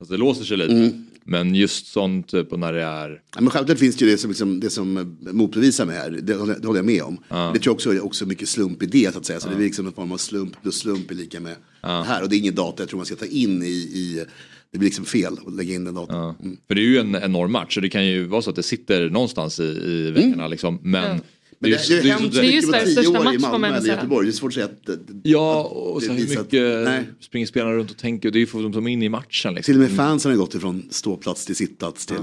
alltså 0.00 0.12
det 0.14 0.16
låser 0.16 0.44
sig 0.44 0.56
lite. 0.56 0.72
Mm. 0.72 1.06
Men 1.26 1.54
just 1.54 1.86
sånt 1.86 2.28
typ 2.28 2.56
när 2.56 2.72
det 2.72 2.82
är 2.82 3.20
Ja, 3.34 3.40
men 3.40 3.50
självklart 3.50 3.78
finns 3.78 3.96
det 3.96 4.04
ju 4.04 4.10
det 4.10 4.18
som, 4.18 4.30
liksom, 4.30 4.60
det 4.60 4.70
som 4.70 4.96
eh, 4.96 5.32
motbevisar 5.32 5.86
mig 5.86 5.96
här. 5.96 6.10
Det, 6.22 6.34
håller- 6.34 6.58
det 6.60 6.66
håller 6.66 6.78
jag 6.78 6.86
med 6.86 7.02
om. 7.02 7.18
Ja. 7.28 7.50
Det 7.54 7.58
tror 7.60 7.70
jag 7.70 7.74
också 7.74 7.92
är 7.94 8.04
också 8.04 8.26
mycket 8.26 8.48
slump 8.48 8.82
i 8.82 8.86
det 8.86 9.12
så 9.12 9.18
att 9.18 9.26
säga. 9.26 9.40
Så 9.40 9.48
det 9.48 9.54
är 9.54 9.58
liksom 9.60 9.86
en 9.86 9.92
form 9.92 10.12
av 10.12 10.16
slump 10.16 10.62
plus 10.62 10.78
slump 10.78 11.10
är 11.10 11.14
lika 11.14 11.40
med 11.40 11.54
det 11.82 11.88
här. 11.88 12.22
Och 12.22 12.28
det 12.28 12.36
är 12.36 12.38
ingen 12.38 12.54
data 12.54 12.82
jag 12.82 12.88
tror 12.88 12.96
man 12.98 13.06
ska 13.06 13.16
ta 13.16 13.26
in 13.26 13.62
i, 13.62 13.66
i 13.66 14.24
det 14.72 14.78
blir 14.78 14.88
liksom 14.88 15.04
fel 15.04 15.32
att 15.46 15.54
lägga 15.54 15.74
in 15.74 15.84
den 15.84 15.94
datan. 15.94 16.16
Ja. 16.16 16.34
För 16.68 16.74
det 16.74 16.80
är 16.80 16.84
ju 16.84 16.98
en 16.98 17.14
enorm 17.16 17.52
match 17.52 17.74
så 17.74 17.80
det 17.80 17.88
kan 17.88 18.06
ju 18.06 18.24
vara 18.24 18.42
så 18.42 18.50
att 18.50 18.56
det 18.56 18.62
sitter 18.62 19.10
någonstans 19.10 19.60
i, 19.60 19.62
i 19.64 20.10
veckorna 20.10 20.48
liksom. 20.48 20.78
Men, 20.82 21.04
Ja. 21.16 21.18
Men 21.58 21.70
det, 21.70 21.76
det, 21.88 21.94
ju 21.94 22.10
har 22.12 22.18
hänt 22.20 22.34
så- 22.34 22.40
Det 22.40 22.46
är 22.46 22.50
ju 22.50 22.56
mycket 22.56 22.66
på 22.66 22.72
Sveriges 22.72 22.94
tio 22.96 23.08
år 23.08 23.34
i 23.34 23.38
får 23.38 23.48
Malmö 23.48 23.76
eller. 23.76 23.88
Göteborg. 23.88 24.26
Det 24.26 24.30
är 24.30 24.32
svårt 24.32 24.48
att 24.50 24.54
säga 24.54 24.66
att 24.66 24.86
det, 24.86 24.98
Ja, 25.30 25.62
och 25.64 26.00
Det 26.00 26.06
sen 26.06 26.16
hur 26.16 26.24
att- 26.24 26.30
mycket 26.52 26.84
nej. 26.84 27.02
springer 27.20 27.46
spelarna 27.46 27.72
runt 27.76 27.90
och 27.90 27.96
tänker. 27.96 28.30
Det 28.30 28.38
är 28.38 28.40
ju 28.40 28.46
för 28.46 28.58
att 28.58 28.64
de 28.64 28.72
tar 28.72 28.88
in 28.88 29.02
i 29.02 29.08
matchen 29.08 29.54
liksom. 29.54 29.62
till 29.74 29.74
och 29.82 29.88
med 29.88 29.96
fansen 29.96 30.30
har 30.30 30.38
gått 30.38 30.54
ifrån 30.54 30.82
ståplats 30.90 31.46
till 31.46 31.56
sittplats 31.56 32.06
till 32.06 32.16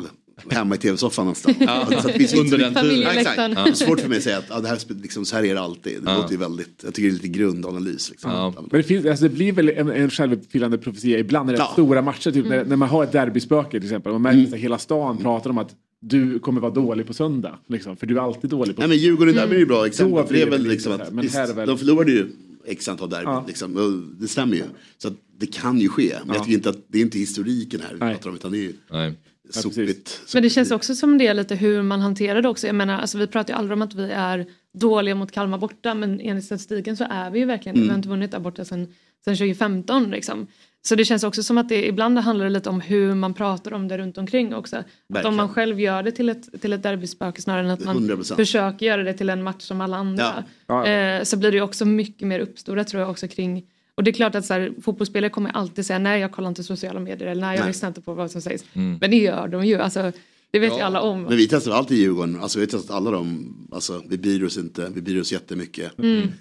hemma 0.49 0.75
i 0.75 0.77
tv-soffan 0.77 1.27
nästan. 1.27 1.53
Ja, 1.59 1.85
Så 1.89 1.93
att 1.97 2.03
det 2.17 2.37
under 2.39 2.57
den 2.57 2.73
tiden. 2.73 3.01
Ja, 3.01 3.11
exakt. 3.11 3.35
Familjeläktaren. 3.35 3.53
Det 3.53 3.69
är 3.69 3.73
svårt 3.73 3.99
för 3.99 4.09
mig 4.09 4.17
att 4.17 4.23
säga 4.23 4.37
att 4.37 4.45
ja, 4.49 4.59
det 4.59 4.67
här, 4.67 4.79
liksom, 5.01 5.25
så 5.25 5.35
här 5.35 5.43
är 5.45 5.53
det 5.55 5.61
alltid. 5.61 6.03
Det 6.03 6.11
Ja. 6.11 6.17
låter 6.17 6.31
ju 6.31 6.37
väldigt, 6.37 6.81
jag 6.83 6.93
tycker 6.93 7.07
det 7.09 7.11
är 7.11 7.13
lite 7.13 7.27
grundanalys. 7.27 8.09
Liksom. 8.09 8.31
Ja. 8.31 8.53
Men 8.57 8.67
det, 8.71 8.83
finns, 8.83 9.05
alltså 9.05 9.23
det 9.23 9.29
blir 9.29 9.51
väl 9.51 9.69
en, 9.69 9.89
en 9.89 10.09
självuppfyllande 10.09 10.77
profetia 10.77 11.19
ibland 11.19 11.45
när 11.45 11.53
det 11.53 11.59
är 11.59 11.63
Ja. 11.63 11.69
stora 11.73 12.01
matcher. 12.01 12.31
Typ 12.31 12.45
när, 12.45 12.65
när 12.65 12.75
man 12.75 12.89
har 12.89 13.03
ett 13.03 13.11
derbyspöke 13.11 13.69
till 13.71 13.83
exempel. 13.83 14.11
Man 14.11 14.25
Mm. 14.25 14.41
märker 14.41 14.55
att 14.57 14.63
hela 14.63 14.77
stan 14.77 15.17
pratar 15.17 15.49
om 15.49 15.57
att 15.57 15.71
du 16.05 16.39
kommer 16.39 16.61
vara 16.61 16.71
dålig 16.71 17.07
på 17.07 17.13
söndag. 17.13 17.59
Liksom, 17.67 17.97
för 17.97 18.07
du 18.07 18.17
är 18.17 18.21
alltid 18.21 18.49
dålig 18.49 18.75
på 18.75 18.81
Nej 18.81 18.89
men 18.89 18.97
Djurgården 18.97 19.35
där 19.35 19.47
är 19.47 19.59
ju 19.59 19.65
bra 19.65 19.85
exempel. 19.85 20.15
Det 20.15 20.21
är 20.21 20.27
blir 20.27 20.45
det 20.45 20.51
väl 20.51 20.61
väl 20.61 20.71
liksom 20.71 20.93
att 20.93 20.99
här, 20.99 21.11
men 21.11 21.21
visst, 21.21 21.35
väl- 21.35 21.67
de 21.67 21.77
förlorade 21.77 22.11
ju 22.11 22.27
x 22.65 22.89
antal 22.89 23.09
derbyn. 23.09 23.29
Ja. 23.29 23.43
Liksom, 23.47 24.15
det 24.19 24.27
stämmer 24.27 24.55
ju. 24.55 24.63
Så 24.97 25.07
att 25.07 25.13
det 25.37 25.45
kan 25.45 25.79
ju 25.79 25.89
ske. 25.89 26.13
Men 26.25 26.35
jag 26.35 26.43
tycker 26.43 26.57
inte 26.57 26.69
att 26.69 26.77
det 26.87 26.97
är 26.97 27.01
inte 27.01 27.19
historiken 27.19 27.81
här 27.81 27.93
vi 27.93 27.99
Nej. 27.99 28.13
pratar 28.13 28.29
om 28.29 28.35
utan 28.35 28.51
det 28.51 28.57
är 28.57 28.61
ju 28.61 28.73
Nej. 28.91 29.13
sopigt. 29.49 30.21
Men 30.33 30.43
det 30.43 30.49
känns 30.49 30.71
också 30.71 30.95
som 30.95 31.17
det 31.17 31.27
är 31.27 31.33
lite 31.33 31.55
hur 31.55 31.81
man 31.81 31.99
hanterar 31.99 32.41
det 32.41 32.49
också. 32.49 32.67
Jag 32.67 32.75
menar, 32.75 32.99
alltså, 32.99 33.17
vi 33.17 33.27
pratar 33.27 33.53
ju 33.53 33.57
aldrig 33.57 33.73
om 33.73 33.81
att 33.81 33.95
vi 33.95 34.11
är 34.11 34.45
dåliga 34.73 35.15
mot 35.15 35.31
Kalmar 35.31 35.57
borta 35.57 35.93
men 35.93 36.19
enligt 36.19 36.45
statistiken 36.45 36.97
så 36.97 37.05
är 37.09 37.31
vi 37.31 37.39
ju 37.39 37.45
verkligen 37.45 37.75
det. 37.75 37.81
Vi 37.81 37.89
har 37.89 37.95
inte 37.95 38.09
vunnit 38.09 38.31
där 38.31 38.39
borta 38.39 38.65
sedan, 38.65 38.87
sedan 39.25 39.35
2015 39.35 40.11
liksom. 40.11 40.47
Så 40.85 40.95
det 40.95 41.05
känns 41.05 41.23
också 41.23 41.43
som 41.43 41.57
att 41.57 41.69
det 41.69 41.87
ibland 41.87 42.19
handlar 42.19 42.45
det 42.45 42.51
lite 42.51 42.69
om 42.69 42.81
hur 42.81 43.15
man 43.15 43.33
pratar 43.33 43.73
om 43.73 43.87
det 43.87 43.97
runt 43.97 44.17
omkring 44.17 44.55
också. 44.55 44.83
Att 45.13 45.25
om 45.25 45.35
man 45.35 45.49
själv 45.49 45.79
gör 45.79 46.03
det 46.03 46.11
till 46.11 46.29
ett, 46.29 46.61
till 46.61 46.73
ett 46.73 46.83
derbyspöke 46.83 47.41
snarare 47.41 47.65
än 47.65 47.71
att 47.71 47.85
man 47.85 47.97
100%. 47.97 48.35
försöker 48.35 48.85
göra 48.85 49.03
det 49.03 49.13
till 49.13 49.29
en 49.29 49.43
match 49.43 49.61
som 49.63 49.81
alla 49.81 49.97
andra. 49.97 50.43
Ja. 50.67 50.87
Eh, 50.87 51.23
så 51.23 51.37
blir 51.37 51.51
det 51.51 51.61
också 51.61 51.85
mycket 51.85 52.27
mer 52.27 52.39
uppstorat 52.39 52.87
tror 52.87 53.01
jag 53.01 53.09
också 53.09 53.27
kring 53.27 53.65
och 53.95 54.03
det 54.03 54.11
är 54.11 54.13
klart 54.13 54.35
att 54.35 54.45
så 54.45 54.53
här, 54.53 54.73
fotbollsspelare 54.81 55.29
kommer 55.29 55.49
alltid 55.49 55.85
säga 55.85 55.99
nej 55.99 56.21
jag 56.21 56.31
kollar 56.31 56.49
inte 56.49 56.63
sociala 56.63 56.99
medier 56.99 57.27
eller 57.27 57.41
nej 57.41 57.55
jag 57.55 57.63
Nej. 57.63 57.69
lyssnar 57.69 57.89
inte 57.89 58.01
på 58.01 58.13
vad 58.13 58.31
som 58.31 58.41
sägs. 58.41 58.65
Men 58.73 58.99
det 59.11 59.17
gör 59.17 59.47
de 59.47 59.65
ju, 59.65 59.81
alltså, 59.81 60.11
det 60.53 60.59
vet 60.59 60.73
ju 60.77 60.79
alla 60.81 61.01
om. 61.01 61.21
Men 61.23 61.37
vi 61.37 61.47
testar 61.47 61.71
allt 61.71 61.91
i 61.91 61.95
Djurgården, 61.95 62.39
alltså 62.41 62.59
vi 62.59 62.65
har 62.65 62.69
testat 62.69 62.95
alla 62.95 63.11
dem, 63.11 63.55
alltså 63.71 64.01
vi 64.09 64.17
bryr 64.17 64.43
oss 64.43 64.57
inte, 64.57 64.91
vi 64.95 65.01
bryr 65.01 65.21
oss 65.21 65.31
jättemycket. 65.31 65.91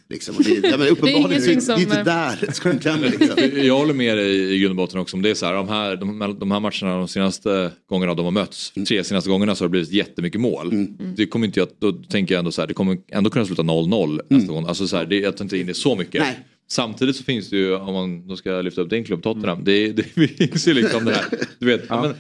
Liksom. 0.09 0.37
Och 0.37 0.43
det, 0.45 0.51
ja, 0.69 0.77
men 0.77 0.89
uppenbarligen, 0.89 1.31
det 1.43 1.51
är, 1.51 1.55
det 1.55 1.61
som, 1.61 1.75
är 1.75 1.81
inte 1.81 1.99
eh, 1.99 2.05
där 2.05 2.53
skon 2.53 2.79
klämmer 2.79 3.09
liksom. 3.19 3.37
Jag 3.67 3.79
håller 3.79 3.95
med 3.95 4.17
dig 4.19 4.55
i 4.55 4.59
grund 4.59 4.71
och 4.71 4.77
botten 4.77 5.01
också 5.01 5.17
om 5.17 5.23
det 5.23 5.31
är 5.31 5.35
så 5.35 5.47
här, 5.47 5.55
de 5.55 5.69
här, 5.69 5.97
de, 5.97 6.21
här- 6.21 6.29
de 6.41 6.51
här 6.51 6.61
matcherna 6.61 6.97
de 6.99 7.09
senaste 7.09 7.71
gångerna 7.89 8.15
de 8.15 8.25
har 8.25 8.33
mötts, 8.33 8.73
Mm. 8.77 8.87
tre 8.87 9.05
senaste 9.05 9.31
gångerna 9.31 9.55
så 9.55 9.65
har 9.65 9.69
det 9.69 9.71
blivit 9.71 9.93
jättemycket 9.93 10.41
mål. 10.41 10.87
Det 11.17 11.27
kommer 11.27 11.47
inte 11.47 11.61
jag, 11.61 11.69
då 11.79 11.93
tänker 11.93 12.35
jag 12.35 12.39
ändå 12.39 12.53
så 12.53 12.61
här, 12.63 12.69
det 12.69 12.75
kommer 12.75 12.99
ändå 13.13 13.31
kunna 13.31 13.45
sluta 13.47 13.63
0-0 13.63 14.21
nästa 14.29 14.53
gång. 14.53 14.67
Alltså 14.67 14.89
så 14.89 14.97
här, 14.97 15.07
det, 15.07 15.17
jag 15.19 15.37
tar 15.37 15.45
inte 15.45 15.59
in 15.59 15.67
det 15.67 15.75
så 15.75 15.97
mycket. 15.97 16.15
Mm. 16.15 16.27
Nej. 16.27 16.47
Samtidigt 16.73 17.17
så 17.17 17.25
finns 17.25 17.51
det 17.51 17.57
ju, 17.57 17.75
om 17.75 17.95
man 17.95 18.27
då 18.29 18.37
ska 18.37 18.61
lyfta 18.61 18.81
upp 18.81 18.91
din 18.91 19.05
klubb 19.05 19.23
Tottenham, 19.23 19.65
det, 19.65 19.93
det 19.93 20.03
finns 20.03 20.69
ju 20.69 20.75
liksom 20.75 21.05
det 21.05 21.15
här, 21.15 21.25
du 21.59 21.67
vet, 21.67 21.83
ja. 21.89 22.15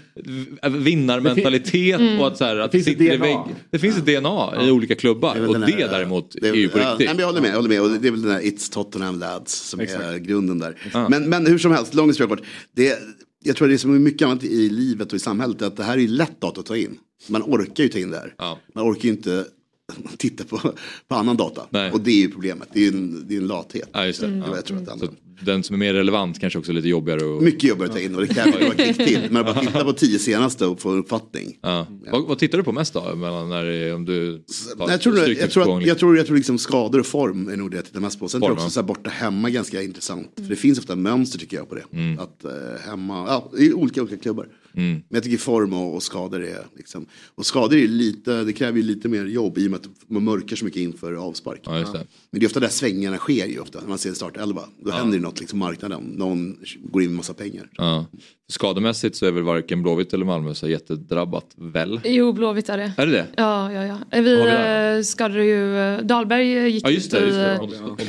men, 0.63 0.85
vinnarmentalitet 0.85 2.21
och 2.21 2.27
att 2.27 2.39
så 2.39 2.45
här, 2.45 2.57
att 2.57 2.71
finns 2.71 2.87
ett 2.87 2.93
sitter 2.99 3.15
i 3.15 3.17
DNA. 3.17 3.27
vägg. 3.27 3.39
Det 3.71 3.79
finns 3.79 3.99
ett 3.99 4.07
DNA 4.07 4.67
i 4.67 4.71
olika 4.71 4.95
klubbar 4.95 5.35
väl 5.35 5.47
och 5.49 5.53
den 5.53 5.61
det 5.61 5.73
här- 5.73 5.89
däremot 5.89 6.37
det 6.41 6.49
är 6.49 6.55
ju 6.55 6.69
på 6.69 6.79
ja, 6.79 6.91
riktigt. 6.91 7.07
Nej, 7.07 7.15
men 7.15 7.19
jag 7.19 7.27
håller 7.27 7.41
med, 7.41 7.51
jag 7.51 7.57
håller 7.57 7.69
med. 7.69 7.81
Och 7.81 7.91
det 7.91 8.09
är 8.09 8.13
väl 8.13 8.23
den 8.23 8.31
här 8.31 8.41
It's 8.41 8.73
Tottenham 8.73 9.19
Lads 9.19 9.69
som 9.69 9.81
är 9.81 9.85
Exakt. 9.85 10.21
grunden 10.21 10.59
där. 10.59 10.77
Ja. 10.93 11.09
Men, 11.09 11.29
men 11.29 11.47
hur 11.47 11.59
som 11.59 11.73
helst, 11.73 11.95
lång 11.95 12.09
historia 12.09 12.37
kort. 12.37 12.47
Det, 12.77 12.99
jag 13.45 13.57
tror 13.57 13.69
det 13.69 13.75
är 13.75 13.79
som 13.79 14.03
mycket 14.03 14.27
annat 14.27 14.45
i 14.45 14.69
livet 14.69 15.13
och 15.13 15.17
i 15.17 15.21
samhället 15.21 15.63
att 15.63 15.77
det 15.77 15.85
här 15.85 15.99
är 15.99 16.09
lätt 16.09 16.45
att 16.45 16.67
ta 16.67 16.77
in. 16.77 16.99
Man 17.29 17.43
orkar 17.43 17.85
ju 17.85 17.89
ta 17.89 17.99
in 17.99 18.11
det 18.11 18.19
här. 18.19 18.35
Ja. 18.39 18.59
Man 18.75 18.85
orkar 18.91 19.05
ju 19.05 19.11
inte 19.11 19.45
titta 20.19 20.45
på, 20.45 20.75
på 21.09 21.15
annan 21.15 21.37
data. 21.37 21.67
Nej. 21.71 21.91
Och 21.93 22.01
det 22.01 22.11
är 22.11 22.21
ju 22.21 22.31
problemet. 22.31 22.69
Det 22.73 22.87
är 22.87 22.89
en, 22.93 23.25
det 23.29 23.35
är 23.35 23.39
en 23.39 23.47
lathet. 23.47 23.89
Ja, 23.93 24.07
just 24.07 24.21
det. 24.21 24.27
Det 24.27 24.37
Ja. 24.37 24.47
var 24.47 24.57
jag 24.57 24.65
tror 24.65 24.83
att 24.83 25.03
om. 25.03 25.17
den 25.41 25.63
som 25.63 25.75
är 25.75 25.79
mer 25.79 25.95
relevant 25.95 26.41
kanske 26.41 26.59
också 26.59 26.73
är 26.73 26.75
lite 26.75 26.89
jobbigare 26.89 27.37
att 27.37 27.43
Mycket 27.43 27.65
jobbigare 27.65 27.89
att 27.89 27.97
ta 27.97 28.01
in 28.01 28.15
och 28.15 28.21
det 28.21 28.35
kräver 28.35 28.61
några 28.61 28.75
klick 28.75 28.97
till. 28.97 29.21
Men 29.31 29.45
bara 29.45 29.61
titta 29.61 29.85
på 29.85 29.93
tio 29.93 30.19
senaste 30.19 30.67
och 30.67 30.81
få 30.81 30.91
en 30.91 30.99
uppfattning. 30.99 31.59
Ja. 31.63 31.87
Vad, 32.11 32.29
vad 32.29 32.39
tittar 32.39 32.59
du 32.59 32.65
på 32.65 32.73
mest 32.73 32.95
då? 32.95 33.15
Mellan 33.15 33.49
när 33.49 33.95
om 33.95 34.05
du 34.05 34.45
tar 34.79 34.91
jag, 34.91 35.01
tror, 35.01 35.19
jag, 35.19 35.29
jag, 35.29 35.51
tror 35.51 35.79
att, 35.79 35.87
jag 35.87 35.99
tror 35.99 36.17
jag 36.17 36.27
tror 36.27 36.37
liksom 36.37 36.59
skador 36.59 37.01
och 37.01 37.07
form 37.07 37.49
är 37.49 37.57
nog 37.57 37.71
det 37.71 37.77
jag 37.77 37.85
tittar 37.85 38.01
mest 38.01 38.19
på. 38.19 38.29
Sen 38.29 38.41
tror 38.41 38.51
jag 38.51 38.57
Form, 38.59 38.67
också 38.67 38.79
ja. 38.79 38.83
så 38.83 38.87
borta 38.87 39.11
hemma 39.11 39.51
ganska 39.51 39.83
intressant. 39.83 40.33
För 40.37 40.43
det 40.43 40.57
finns 40.57 40.79
ofta 40.79 40.97
mönster 40.97 41.39
tycker 41.39 41.57
jag 41.57 41.69
på 41.69 41.75
det. 41.75 41.85
Mm. 41.93 42.19
Att 42.19 42.45
eh, 42.45 42.51
hemma, 42.87 43.25
ja, 43.29 43.53
i 43.59 43.73
olika, 43.73 44.03
olika 44.03 44.17
klubbar. 44.17 44.49
Men 44.75 45.03
jag 45.09 45.23
tycker 45.23 45.39
form 45.39 45.73
och, 45.73 45.95
och 45.95 46.03
skador 46.03 46.45
är 46.45 46.67
liksom. 46.77 47.07
Och 47.35 47.47
skador 47.47 47.77
är 47.77 47.81
ju 47.81 47.89
lite, 47.89 48.45
det 48.45 48.53
kräver 48.53 48.77
ju 48.79 48.83
lite 48.85 49.09
mer 49.09 49.25
jobb 49.25 49.59
i 49.59 49.67
och 49.67 49.71
med 49.71 49.81
att 49.81 49.89
man 50.11 50.25
mörkar 50.25 50.57
så 50.57 50.65
mycket 50.65 50.81
inför 50.83 51.13
avspark. 51.13 51.61
Ja, 51.65 51.79
just 51.79 51.93
det. 51.93 52.07
Men 52.31 52.41
det 52.41 52.45
är 52.45 52.49
ofta 52.49 52.61
där 52.61 52.69
svängarna 52.69 53.17
sker 53.17 53.47
ju 53.47 53.59
ofta. 53.61 53.81
När 53.81 53.89
man 53.89 53.99
ser 53.99 54.09
en 54.09 54.15
startelva. 54.17 54.63
Då 54.85 54.91
händer 54.91 55.19
det 55.19 55.23
något 55.23 55.41
liksom 55.41 55.59
marknaden. 55.59 56.03
Någon 56.03 56.57
går 56.93 57.03
in 57.03 57.09
med 57.09 57.17
massa 57.17 57.35
pengar. 57.35 57.69
Ja. 57.77 58.07
Skademässigt 58.49 59.17
så 59.17 59.27
är 59.27 59.31
väl 59.33 59.43
varken 59.43 59.83
Blåvitt 59.83 60.15
eller 60.15 60.25
Malmö 60.25 60.55
så 60.55 60.69
jättedrabbat 60.69 61.47
väl? 61.57 62.01
Jo, 62.05 62.33
Blåvitt 62.33 62.69
är 62.69 62.79
det. 62.79 62.93
Är 62.97 63.07
det 63.07 63.13
det? 63.13 63.27
Ja, 63.37 63.73
ja, 63.73 63.85
ja. 63.87 63.99
Vi, 64.11 64.17
Har 64.17 64.45
vi 64.45 64.51
det? 64.51 64.97
eh, 64.97 65.03
skadade 65.03 65.45
ju, 65.45 65.79
eh, 65.79 66.01
Dahlberg 66.01 66.71
gick 66.71 66.85
Ja 66.87 66.91
just 66.91 67.11
det. 67.11 67.19
ut 67.19 67.25
Just 67.25 67.37
det. 67.37 67.59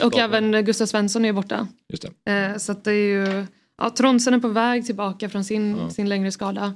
och 0.05 0.11
Dahlberg. 0.11 0.21
även 0.21 0.65
Gustav 0.65 0.85
Svensson 0.85 1.25
är 1.25 1.29
ju 1.29 1.33
borta. 1.33 1.67
Just 1.89 2.05
det. 2.25 2.31
Eh, 2.31 2.57
så 2.57 2.71
att 2.71 2.83
det 2.83 2.91
är 2.91 2.95
ju, 3.07 3.45
ja, 3.77 3.89
Tronsen 3.89 4.33
är 4.33 4.39
på 4.39 4.47
väg 4.47 4.85
tillbaka 4.85 5.29
från 5.29 5.43
sin, 5.43 5.91
sin 5.91 6.09
längre 6.09 6.31
skada. 6.31 6.73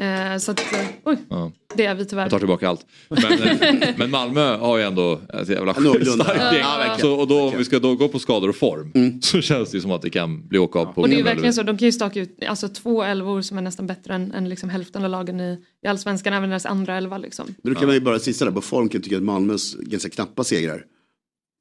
Eh, 0.00 0.38
så 0.38 0.50
att, 0.50 0.60
eh, 0.72 0.86
oj, 1.04 1.16
Ja. 1.28 1.52
det 1.76 1.86
är 1.86 1.94
vi 1.94 2.04
tyvärr. 2.04 2.22
Jag 2.22 2.30
tar 2.30 2.38
tillbaka 2.38 2.68
allt. 2.68 2.86
Men, 3.08 3.32
eh, 3.42 3.94
men 3.96 4.10
Malmö 4.10 4.56
har 4.56 4.78
ju 4.78 4.84
ändå 4.84 5.20
ett 5.34 5.48
jävla 5.48 5.74
starkt 5.74 6.54
gäng. 6.54 6.60
Ja, 6.62 6.96
så, 7.00 7.14
och 7.20 7.28
då, 7.28 7.40
om 7.40 7.58
vi 7.58 7.64
ska 7.64 7.78
då 7.78 7.94
gå 7.94 8.08
på 8.08 8.18
skador 8.18 8.48
och 8.48 8.56
form 8.56 9.20
så 9.22 9.40
känns 9.40 9.70
det 9.70 9.76
ju 9.76 9.80
som 9.80 9.90
att 9.90 10.02
det 10.02 10.10
kan 10.10 10.48
bli 10.48 10.58
åka 10.58 10.78
av 10.78 10.84
på 10.84 11.00
Och 11.00 11.08
det 11.08 11.20
är 11.20 11.24
verkligen 11.24 11.54
så, 11.54 11.62
de 11.62 11.78
kan 11.78 11.86
ju 11.86 11.92
staka 11.92 12.20
ut 12.20 12.44
alltså, 12.48 12.68
två 12.68 13.02
elvor 13.02 13.42
som 13.42 13.58
är 13.58 13.62
nästan 13.62 13.86
bättre 13.86 14.14
än, 14.14 14.32
än 14.32 14.48
liksom 14.48 14.68
hälften 14.68 15.04
av 15.04 15.10
lagen 15.10 15.40
i, 15.40 15.58
i 15.84 15.86
allsvenskan, 15.86 16.32
även 16.32 16.48
deras 16.50 16.66
andra 16.66 16.96
elva 16.96 17.18
liksom. 17.18 17.54
Men 17.62 17.74
då 17.74 17.78
kan 17.80 17.86
man 17.88 17.94
ju 17.94 18.00
bara 18.00 18.18
sista 18.18 18.44
där 18.44 18.52
på 18.52 18.60
form 18.60 18.88
kan 18.88 18.98
jag 18.98 19.04
tycka 19.04 19.16
att 19.16 19.22
Malmös 19.22 19.74
ganska 19.74 20.10
knappa 20.10 20.44
segrar. 20.44 20.84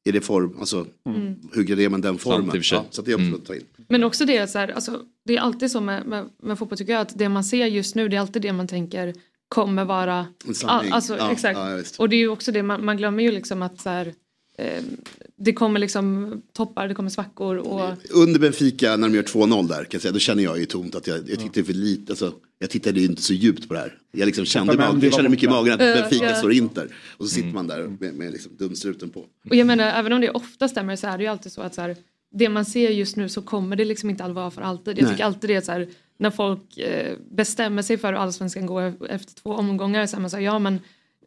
Är 0.05 0.11
det 0.11 0.21
form, 0.21 0.55
alltså 0.59 0.85
hur 1.51 1.63
graderar 1.63 1.89
man 1.89 2.01
den 2.01 2.17
formen? 2.17 2.61
Ja, 2.71 2.85
så 2.89 3.01
att 3.01 3.05
det 3.05 3.11
är 3.11 3.15
också 3.15 3.35
att 3.35 3.45
ta 3.45 3.55
in. 3.55 3.63
Men 3.89 4.03
också 4.03 4.25
det 4.25 4.47
så 4.47 4.59
här, 4.59 4.67
alltså, 4.67 5.01
det 5.25 5.35
är 5.37 5.41
alltid 5.41 5.71
så 5.71 5.81
med, 5.81 6.05
med, 6.05 6.29
med 6.43 6.59
fotboll 6.59 6.77
tycker 6.77 6.93
jag 6.93 7.01
att 7.01 7.17
det 7.17 7.29
man 7.29 7.43
ser 7.43 7.65
just 7.65 7.95
nu 7.95 8.07
det 8.09 8.15
är 8.15 8.19
alltid 8.21 8.41
det 8.41 8.53
man 8.53 8.67
tänker 8.67 9.13
kommer 9.47 9.85
vara 9.85 10.27
alltså, 10.47 11.17
Ja, 11.17 11.31
exakt. 11.31 11.57
ja, 11.59 11.79
och 11.99 12.09
det 12.09 12.15
är 12.15 12.17
ju 12.17 12.29
också 12.29 12.51
det 12.51 12.63
man, 12.63 12.85
man 12.85 12.97
glömmer 12.97 13.23
ju 13.23 13.31
liksom 13.31 13.61
att 13.61 13.81
så 13.81 13.89
här, 13.89 14.13
eh, 14.57 14.83
det 15.37 15.53
kommer 15.53 15.79
liksom 15.79 16.33
toppar, 16.53 16.87
det 16.87 16.95
kommer 16.95 17.09
svackor 17.09 17.57
och 17.57 17.91
Under 18.11 18.39
Benfica 18.39 18.97
när 18.97 19.09
de 19.09 19.15
gör 19.15 19.23
2-0 19.23 19.67
där 19.67 19.75
kan 19.75 19.87
jag 19.91 20.01
säga, 20.01 20.11
då 20.11 20.19
känner 20.19 20.43
jag 20.43 20.59
ju 20.59 20.65
tomt 20.65 20.95
att 20.95 21.07
jag, 21.07 21.29
jag 21.29 21.39
tyckte 21.39 21.63
för 21.63 21.73
lite, 21.73 22.11
alltså, 22.11 22.33
jag 22.59 22.69
tittade 22.69 22.99
ju 22.99 23.05
inte 23.05 23.21
så 23.21 23.33
djupt 23.33 23.67
på 23.67 23.73
det 23.73 23.79
här. 23.79 23.97
Jag 24.11 24.25
liksom 24.25 24.45
kände, 24.45 24.73
Ja, 24.73 24.97
jag 25.01 25.13
kände 25.13 25.29
mycket 25.29 25.45
i 25.45 25.49
magen 25.49 25.73
att 25.73 25.79
Benfica 25.79 26.25
ja. 26.29 26.35
står 26.35 26.53
Inter. 26.53 26.95
Och 27.17 27.27
så 27.27 27.35
Mm. 27.39 27.45
sitter 27.47 27.55
man 27.55 27.67
där 27.67 27.87
med, 27.99 28.13
med 28.13 28.31
liksom 28.31 28.51
dumstruten 28.57 29.09
på. 29.09 29.19
Och 29.49 29.55
jag 29.55 29.67
menar, 29.67 29.85
även 29.99 30.13
om 30.13 30.21
det 30.21 30.29
ofta 30.29 30.67
stämmer 30.67 30.95
så 30.95 31.07
är 31.07 31.17
det 31.17 31.23
ju 31.23 31.29
alltid 31.29 31.51
så 31.51 31.61
att 31.61 31.75
så 31.75 31.81
här, 31.81 31.95
det 32.33 32.49
man 32.49 32.65
ser 32.65 32.89
just 32.89 33.15
nu 33.15 33.29
så 33.29 33.41
kommer 33.41 33.75
det 33.75 33.85
liksom 33.85 34.09
inte 34.09 34.23
att 34.23 34.31
vara 34.31 34.51
för 34.51 34.61
alltid. 34.61 34.97
Jag 34.97 35.03
Nej. 35.03 35.11
tycker 35.11 35.25
alltid 35.25 35.49
det 35.49 35.55
är 35.55 35.61
så 35.61 35.71
här, 35.71 35.87
när 36.17 36.31
folk 36.31 36.77
eh, 36.77 37.17
bestämmer 37.31 37.81
sig 37.81 37.97
för 37.97 38.07
hur 38.07 38.19
allsvenskan 38.19 38.65
går 38.65 38.93
efter 39.09 39.35
två 39.41 39.53
omgångar 39.53 40.05
så 40.05 40.15
är 40.17 40.21
man 40.21 40.29
så 40.29 40.37
här, 40.37 40.43
ja 40.43 40.59
men 40.59 40.79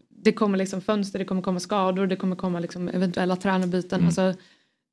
det 0.09 0.33
kommer 0.33 0.59
liksom 0.59 0.81
fönster, 0.81 1.19
det 1.19 1.25
kommer 1.25 1.43
komma 1.43 1.61
skador, 1.61 2.07
det 2.07 2.17
kommer 2.17 2.37
komma 2.37 2.61
liksom 2.61 2.89
eventuella 2.89 3.37
tränarbyten. 3.37 4.05
Alltså, 4.07 4.35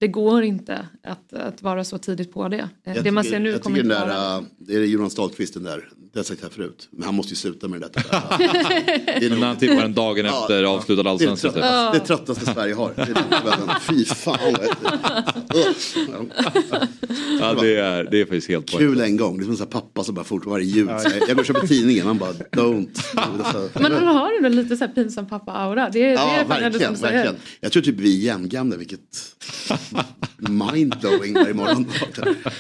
det 0.04 0.08
går 0.08 0.44
inte 0.44 0.88
att, 1.04 1.34
att 1.34 1.62
vara 1.62 1.84
så 1.84 1.98
tidigt 1.98 2.34
på 2.34 2.48
det. 2.48 2.58
Eh, 2.58 2.94
Jag 2.96 3.04
det 3.04 3.12
man 3.12 3.24
tycker- 3.24 3.36
ser 3.36 3.44
nu 3.44 3.50
jag 3.50 3.62
kommer 3.62 3.78
inte 3.80 3.90
den 3.90 4.08
vara... 4.10 4.14
där, 4.30 4.38
äh, 4.38 4.44
det 4.58 4.76
är 4.76 4.80
Jonas 4.86 5.16
Dahlqvist 5.16 5.54
den 5.54 5.64
där, 5.64 5.78
det 5.78 5.80
har 5.80 6.20
jag 6.20 6.26
sagt 6.26 6.44
här 6.44 6.50
förut. 6.50 6.88
Men 6.92 7.04
han 7.04 7.16
måste 7.16 7.30
ju 7.32 7.36
sluta 7.36 7.68
med 7.68 7.82
det 7.82 7.90
där. 7.94 8.04
det 9.20 9.26
är 9.26 9.30
Men 9.30 9.40
när 9.40 9.48
han 9.48 9.58
tippar 9.58 9.82
den 9.82 9.94
dagen 9.94 10.26
Ja, 10.26 10.42
efter 10.42 10.64
avslutad 10.64 10.96
det 10.96 11.00
är 11.02 11.04
det 11.04 11.10
allsvenska. 11.10 11.52
typ. 11.52 12.06
tröttaste, 12.08 12.46
det 12.46 12.54
Sverige 12.54 12.74
har. 12.74 12.94
Det 12.96 13.02
är. 13.02 13.80
Fy 13.80 14.06
fan. 14.06 14.40
Ja. 17.40 17.54
Det, 17.62 17.76
är, 17.76 18.04
det 18.04 18.22
är 18.22 18.26
faktiskt 18.26 18.48
helt 18.50 18.70
Kul 18.70 19.02
en 19.02 19.18
gång, 19.18 19.38
det 19.38 19.44
är 19.44 19.56
som 19.56 19.66
en 19.66 19.72
pappa 19.72 20.04
som 20.04 20.16
bara 20.16 20.26
fortfarande 20.26 20.66
varje 20.66 20.76
jul. 20.76 20.88
Jag, 20.88 21.30
jag 21.30 21.36
går 21.36 21.40
och 21.40 21.46
köper 21.46 21.68
tidningen, 21.68 22.06
han 22.08 22.18
bara 22.18 22.32
don't. 22.34 23.00
Men 23.82 23.92
han 23.92 24.08
har 24.08 24.38
ändå 24.38 24.50
lite 24.50 24.78
så 24.78 24.86
här 24.86 24.92
pinsam 24.94 25.26
pappa-aura. 25.30 25.90
Det, 25.94 26.00
det 26.00 26.14
Ja, 26.14 26.32
är 26.32 26.40
ändå 26.40 26.80
som 26.80 26.88
verkligen, 26.88 26.94
verkligen. 26.96 27.36
Jag 27.60 27.72
tror 27.72 27.84
typ 27.84 27.96
vi 27.96 28.18
är 28.20 28.26
jämngamla, 28.26 28.76
vilket 28.78 29.00
mindblowing 30.50 31.34
varje 31.34 31.54
morgon. 31.54 31.86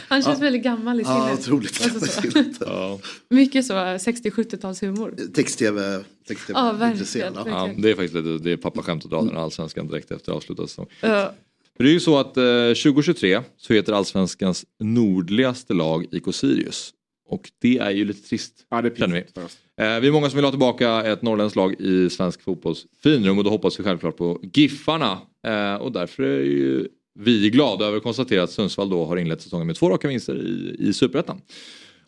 Han 0.10 0.22
känns 0.24 0.42
väldigt 0.42 0.64
gammal 0.64 1.00
i 1.00 1.04
Ja, 1.04 1.26
sinnet. 1.26 1.40
otroligt. 1.40 1.82
Alltså 1.84 2.22
så. 2.22 2.44
Ja. 2.66 3.00
Mycket 3.30 3.66
så 3.66 3.74
60-70-talshumor. 3.74 5.34
Text-tv, 5.34 6.04
text-tv 6.28 6.60
Ja, 6.60 6.72
verkligen. 6.72 7.34
Ja. 7.36 7.44
Ja, 7.48 7.70
det 7.78 7.90
är 7.92 7.96
faktiskt 7.96 8.14
lite, 8.14 8.44
det 8.44 8.52
är 8.52 8.58
pappaskämt 8.58 9.04
att 9.06 9.12
dra 9.12 9.22
den 9.22 9.38
allsvenskan 9.38 9.88
direkt 9.88 10.12
efter 10.12 10.32
avslutad 10.32 10.68
säsong. 10.68 10.88
Ja. 11.02 11.34
För 11.78 11.84
det 11.84 11.90
är 11.90 11.94
ju 11.94 12.00
så 12.00 12.18
att 12.20 12.38
eh, 12.38 12.44
2023 12.84 13.42
så 13.58 13.74
heter 13.74 13.94
allsvenskans 13.94 14.66
nordligaste 14.80 15.74
lag 15.74 16.06
IK 16.12 16.24
Sirius. 16.36 16.94
Och 17.30 17.52
det 17.62 17.78
är 17.78 17.92
ju 17.92 18.06
lite 18.06 18.28
trist. 18.30 18.54
Ja, 18.70 18.82
det 18.82 18.88
är 18.88 18.96
Känner 18.96 19.16
vi. 19.16 19.22
pinsamt 19.22 19.46
oss. 19.46 19.58
Eh, 19.82 20.00
vi 20.00 20.08
är 20.08 20.12
många 20.12 20.30
som 20.30 20.36
vill 20.38 20.44
ha 20.46 20.52
tillbaka 20.52 21.04
ett 21.12 21.22
norrländskt 21.22 21.56
lag 21.56 21.82
i 21.82 22.10
svensk 22.10 22.42
fotbolls 22.42 22.86
finrum 23.04 23.38
och 23.38 23.44
då 23.44 23.50
hoppas 23.50 23.80
vi 23.80 23.84
självklart 23.84 24.18
på 24.18 24.40
Giffarna. 24.54 25.18
Eh, 25.48 25.76
och 25.76 25.92
därför 25.92 26.24
är 26.24 26.40
ju 26.44 26.88
vi 27.20 27.50
glada 27.50 27.86
över 27.86 27.98
att 27.98 28.04
konstatera 28.04 28.44
att 28.44 28.52
Sundsvall 28.52 28.90
då 28.90 29.06
har 29.06 29.18
inlett 29.18 29.42
säsongen 29.42 29.68
med 29.68 29.76
två 29.76 29.90
raka 29.90 30.08
vinster 30.08 30.36
i, 30.36 30.76
i 30.80 30.94
Superettan. 30.94 31.42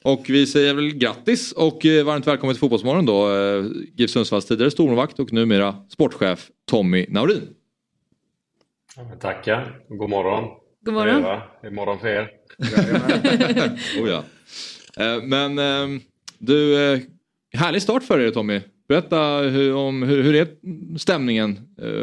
Och 0.04 0.26
vi 0.30 0.48
säger 0.48 0.74
väl 0.74 0.96
grattis 0.96 1.52
och 1.52 1.86
eh, 1.86 2.06
varmt 2.06 2.28
välkommen 2.28 2.56
till 2.56 2.60
Fotbollsmorgon 2.60 3.06
då. 3.06 3.36
Eh, 3.36 3.66
GIF 3.96 4.12
Sundsvalls 4.12 4.46
tidigare 4.46 4.72
stormålvakt 4.72 5.20
och 5.20 5.34
numera 5.34 5.76
sportchef 5.90 6.50
Tommy 6.66 7.06
Naurin. 7.10 7.42
Tackar. 9.20 9.80
God 9.90 10.10
morgon. 10.10 10.50
God 10.86 10.94
morgon. 10.94 11.20
Eva. 11.20 11.42
God 11.64 11.74
morgon 11.74 12.00
för 12.00 12.08
er. 12.08 12.30
oh 14.02 14.10
ja. 14.10 14.24
Eh, 14.98 15.24
Men 15.24 15.60
eh, 15.60 16.02
du, 16.38 16.76
härlig 17.54 17.82
start 17.82 18.04
för 18.04 18.20
er 18.20 18.32
Tommy. 18.32 18.62
Berätta 18.88 19.38
hur, 19.38 19.76
om, 19.76 20.04
hur, 20.04 20.24
hur 20.24 20.36
är 20.36 20.48
stämningen 20.98 21.60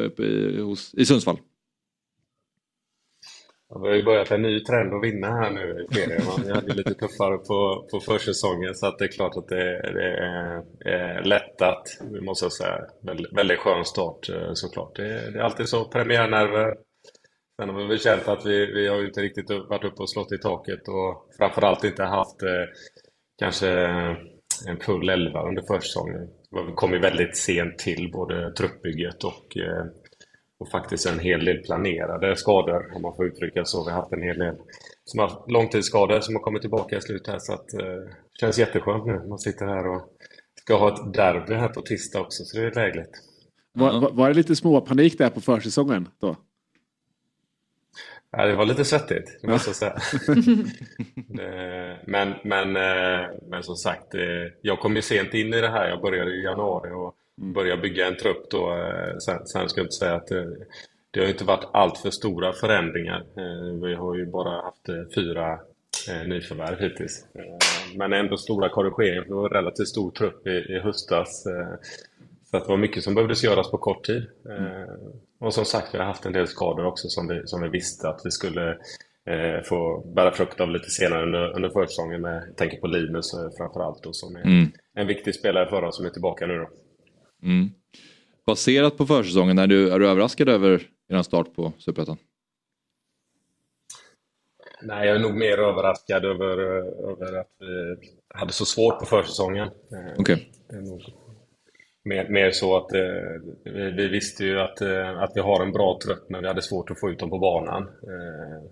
uppe 0.07 0.23
i, 0.23 0.61
hos, 0.61 0.95
i 0.95 1.05
Sundsvall? 1.05 1.39
Vi 3.81 3.89
har 3.89 3.95
ju 3.95 4.03
börjat 4.03 4.31
en 4.31 4.43
ny 4.43 4.61
trend 4.61 4.95
att 4.95 5.05
vinna 5.05 5.27
här 5.27 5.51
nu 5.51 5.87
i 5.91 5.95
serien. 5.95 6.23
Vi 6.47 6.53
hade 6.53 6.75
lite 6.75 6.95
tuffare 6.95 7.39
på, 7.39 7.89
på 7.91 8.01
försäsongen 8.01 8.75
så 8.75 8.87
att 8.87 8.99
det 8.99 9.05
är 9.05 9.13
klart 9.13 9.37
att 9.37 9.49
det, 9.49 9.93
det 9.93 10.17
är, 10.17 10.63
är 10.89 11.25
lättat. 11.25 11.83
Vi 12.13 12.21
måste 12.21 12.51
säga. 12.51 12.79
Väldigt, 13.03 13.33
väldigt 13.33 13.59
skön 13.59 13.85
start 13.85 14.29
eh, 14.29 14.53
såklart. 14.53 14.97
Det, 14.97 15.31
det 15.31 15.39
är 15.39 15.43
alltid 15.43 15.69
så, 15.69 15.85
premiärnerver. 15.85 16.75
Sen 17.61 17.69
har 17.69 17.79
vi 17.79 17.87
väl 17.87 17.99
känt 17.99 18.29
att 18.29 18.47
vi, 18.47 18.67
vi 18.67 18.89
har 18.89 18.97
ju 18.97 19.07
inte 19.07 19.21
riktigt 19.21 19.51
varit 19.51 19.85
uppe 19.85 20.03
och 20.03 20.11
slått 20.11 20.33
i 20.33 20.39
taket 20.39 20.89
och 20.89 21.29
framförallt 21.39 21.85
inte 21.85 22.05
haft 22.05 22.43
eh, 22.43 22.65
kanske 23.39 23.71
eh, 23.71 24.17
en 24.69 24.81
full 24.81 25.09
elva 25.09 25.49
under 25.49 25.63
försäsongen. 25.63 26.29
Vi 26.69 26.73
kom 26.75 26.93
ju 26.93 26.99
väldigt 26.99 27.37
sent 27.37 27.79
till 27.79 28.11
både 28.13 28.53
truppbygget 28.53 29.25
och 29.25 29.57
eh, 29.57 29.85
och 30.63 30.71
faktiskt 30.71 31.07
en 31.07 31.19
hel 31.19 31.45
del 31.45 31.59
planerade 31.59 32.37
skador, 32.37 32.93
om 32.95 33.03
man 33.03 33.17
får 33.17 33.27
uttrycka 33.27 33.65
så. 33.65 33.85
Vi 33.85 33.91
har 33.91 34.01
haft 34.01 34.13
en 34.13 34.23
hel 34.23 34.39
del 34.39 34.57
som 35.05 35.21
har 35.21 35.29
haft 35.29 35.51
långtidsskador 35.51 36.21
som 36.21 36.35
har 36.35 36.43
kommit 36.43 36.63
tillbaka 36.63 36.97
i 36.97 37.01
slut 37.01 37.27
här, 37.27 37.39
så 37.39 37.53
att, 37.53 37.75
eh, 37.75 37.81
det 37.81 38.39
känns 38.41 38.59
jätteskönt 38.59 39.07
nu. 39.07 39.23
Man 39.29 39.39
sitter 39.39 39.67
här 39.67 39.87
och 39.87 40.03
ska 40.55 40.77
ha 40.77 40.95
ett 40.95 41.15
derby 41.15 41.55
här 41.55 41.69
på 41.69 41.83
tisdag 41.83 42.21
också, 42.21 42.45
så 42.45 42.59
det 42.59 42.67
är 42.67 42.75
lägligt. 42.75 43.11
Var, 43.73 44.11
var, 44.13 44.29
det 44.29 44.35
lite 44.35 44.57
småpanik 44.57 45.19
där 45.19 45.31
på 45.31 45.41
försäsongen 45.41 46.09
då? 46.21 46.37
Ja, 48.31 48.47
det 48.47 48.55
var 48.55 48.67
lite 48.67 48.85
svettigt, 48.85 49.39
det 49.43 49.49
måste 49.49 49.69
jag 49.69 49.77
säga. 49.77 49.99
Men, 52.07 52.35
men, 52.45 52.77
eh, 52.77 53.27
men 53.49 53.63
som 53.63 53.77
sagt, 53.77 54.15
eh, 54.15 54.21
jag 54.63 54.81
kom 54.81 54.97
ju 54.97 55.03
sent 55.03 55.35
in 55.35 55.55
i 55.55 55.61
det 55.61 55.69
här. 55.69 55.89
Jag 55.89 56.01
började 56.01 56.31
i 56.31 56.45
januari 56.45 56.91
och 56.91 57.17
började 57.37 57.83
bygga 57.83 58.07
en 58.07 58.17
trupp 58.17 58.51
då. 58.51 58.73
eh, 58.77 59.17
Sen, 59.19 59.47
sen 59.47 59.69
ska 59.69 59.81
jag 59.81 59.85
inte 59.85 59.95
säga 59.97 60.15
att 60.15 60.27
det, 60.27 60.57
det 61.11 61.21
har 61.21 61.29
inte 61.29 61.45
varit 61.45 61.69
allt 61.73 61.99
för 61.99 62.11
stora 62.11 62.53
förändringar. 62.53 63.21
Eh, 63.37 63.81
Vi 63.89 63.95
har 63.95 64.17
ju 64.17 64.27
bara 64.27 64.63
haft 64.63 64.89
eh, 64.89 64.95
fyra 65.15 65.53
eh, 66.11 66.29
nyförvärv 66.29 66.79
hittills. 66.81 67.27
Eh, 67.35 67.97
Men 67.99 68.13
ändå 68.13 68.37
stora 68.37 68.69
korrigeringar, 68.69 69.23
för 69.23 69.29
det 69.29 69.35
var 69.35 69.45
en 69.49 69.55
relativt 69.55 69.89
stor 69.89 70.11
trupp 70.11 70.47
i, 70.47 70.51
i 70.51 70.79
höstas. 70.79 71.47
eh, 71.47 71.75
Så 72.51 72.57
att 72.57 72.65
det 72.65 72.69
var 72.71 72.77
mycket 72.77 73.03
som 73.03 73.15
behövdes 73.15 73.45
göras 73.45 73.71
på 73.71 73.79
kort 73.79 74.05
tid. 74.07 74.23
Eh, 74.51 74.95
Och 75.41 75.55
som 75.55 75.65
sagt, 75.65 75.95
vi 75.95 75.99
har 75.99 76.05
haft 76.05 76.27
en 76.27 76.33
del 76.33 76.47
skador 76.47 76.85
också 76.87 77.09
som 77.09 77.29
vi, 77.29 77.43
som 77.47 77.63
vi 77.63 77.69
visste 77.69 78.09
att 78.09 78.21
vi 78.25 78.31
skulle 78.31 78.71
eh, 79.27 79.63
få 79.65 80.01
bära 80.17 80.33
frukt 80.33 80.61
av 80.61 80.71
lite 80.71 80.91
senare 80.91 81.23
under, 81.23 81.57
under 81.57 81.69
försäsongen. 81.69 82.21
Med, 82.21 82.43
jag 82.49 82.57
tänker 82.57 82.77
på 82.81 82.87
Linus 82.87 83.35
eh, 83.35 83.51
framförallt 83.59 84.03
då, 84.03 84.13
som 84.13 84.37
är 84.37 84.41
Mm. 84.45 84.67
en 84.95 85.07
viktig 85.07 85.35
spelare 85.35 85.69
för 85.69 85.85
oss 85.85 85.97
som 85.97 86.07
är 86.07 86.11
tillbaka 86.11 86.47
nu 86.47 86.59
då. 86.59 86.69
Mm. 87.43 87.71
Baserat 88.47 88.97
på 88.97 89.07
försäsongen, 89.07 89.59
är 89.59 89.67
du, 89.67 89.91
är 89.91 89.99
du 89.99 90.09
överraskad 90.09 90.49
över 90.49 90.89
er 91.09 91.23
start 91.23 91.55
på 91.55 91.73
Superettan? 91.79 92.17
Nej, 94.83 95.07
jag 95.07 95.17
är 95.17 95.21
nog 95.21 95.35
mer 95.35 95.59
överraskad 95.59 96.25
över, 96.25 96.59
över 97.11 97.41
att 97.41 97.53
vi 97.59 97.97
hade 98.35 98.53
så 98.53 98.65
svårt 98.65 98.99
på 98.99 99.07
försäsongen. 99.07 99.69
Nog 100.17 101.03
mer, 102.05 102.29
mer 102.29 102.51
så 102.51 102.77
att 102.77 102.93
eh, 102.93 103.01
vi, 103.65 103.91
vi 103.91 104.09
visste 104.09 104.45
ju 104.45 104.61
att, 104.61 104.81
eh, 104.81 105.23
att 105.23 105.33
vi 105.35 105.41
har 105.41 105.63
en 105.63 105.73
bra 105.73 105.99
trupp, 106.05 106.25
men 106.29 106.43
vi 106.43 106.49
hade 106.49 106.63
svårt 106.63 106.91
att 106.91 107.01
få 107.01 107.11
ut 107.11 107.19
dem 107.19 107.31
på 107.31 107.39
banan. 107.39 107.83
Eh, 107.83 108.63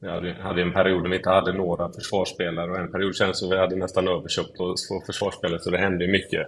vi 0.00 0.08
hade, 0.08 0.32
hade 0.32 0.62
en 0.62 0.72
period 0.72 1.02
när 1.02 1.10
vi 1.10 1.16
inte 1.16 1.30
hade 1.30 1.52
några 1.52 1.92
försvarsspelare 1.92 2.70
och 2.70 2.78
en 2.78 2.92
period 2.92 3.16
känns 3.16 3.38
som 3.38 3.50
vi 3.50 3.58
hade 3.58 3.76
nästan 3.76 4.08
överköpt 4.08 4.60
oss 4.60 4.88
på 4.88 5.02
försvarsspelare, 5.06 5.60
så 5.60 5.70
det 5.70 5.78
hände 5.78 6.08
mycket. 6.08 6.46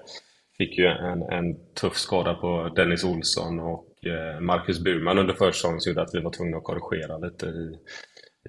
Fick 0.59 0.79
ju 0.79 0.87
en, 0.87 1.23
en 1.23 1.75
tuff 1.81 1.97
skada 1.97 2.35
på 2.35 2.73
Dennis 2.77 3.05
Olsson 3.05 3.61
och 3.61 3.87
eh, 4.07 4.41
Marcus 4.41 4.81
Burman 4.81 5.19
under 5.19 5.35
försäsongen 5.35 5.81
som 5.81 5.91
gjorde 5.91 6.03
att 6.03 6.15
vi 6.15 6.21
var 6.21 6.33
tvungna 6.33 6.57
att 6.57 6.65
korrigera 6.65 7.19
lite 7.19 7.47
i, 7.47 7.79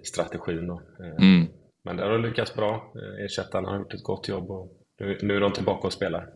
i 0.01 0.05
strategin. 0.05 0.67
Då. 0.67 0.73
Eh, 0.73 1.25
Mm. 1.25 1.47
Men 1.83 1.97
det 1.97 2.03
har 2.03 2.19
lyckats 2.19 2.55
bra. 2.55 2.93
Eh, 2.95 3.25
Ersättarna 3.25 3.69
har 3.69 3.77
gjort 3.77 3.93
ett 3.93 4.03
gott 4.03 4.27
jobb 4.27 4.51
och 4.51 4.71
nu, 4.99 5.17
nu 5.21 5.35
är 5.35 5.39
de 5.39 5.51
tillbaka 5.53 5.87
och 5.87 5.93
spelar. 5.93 6.27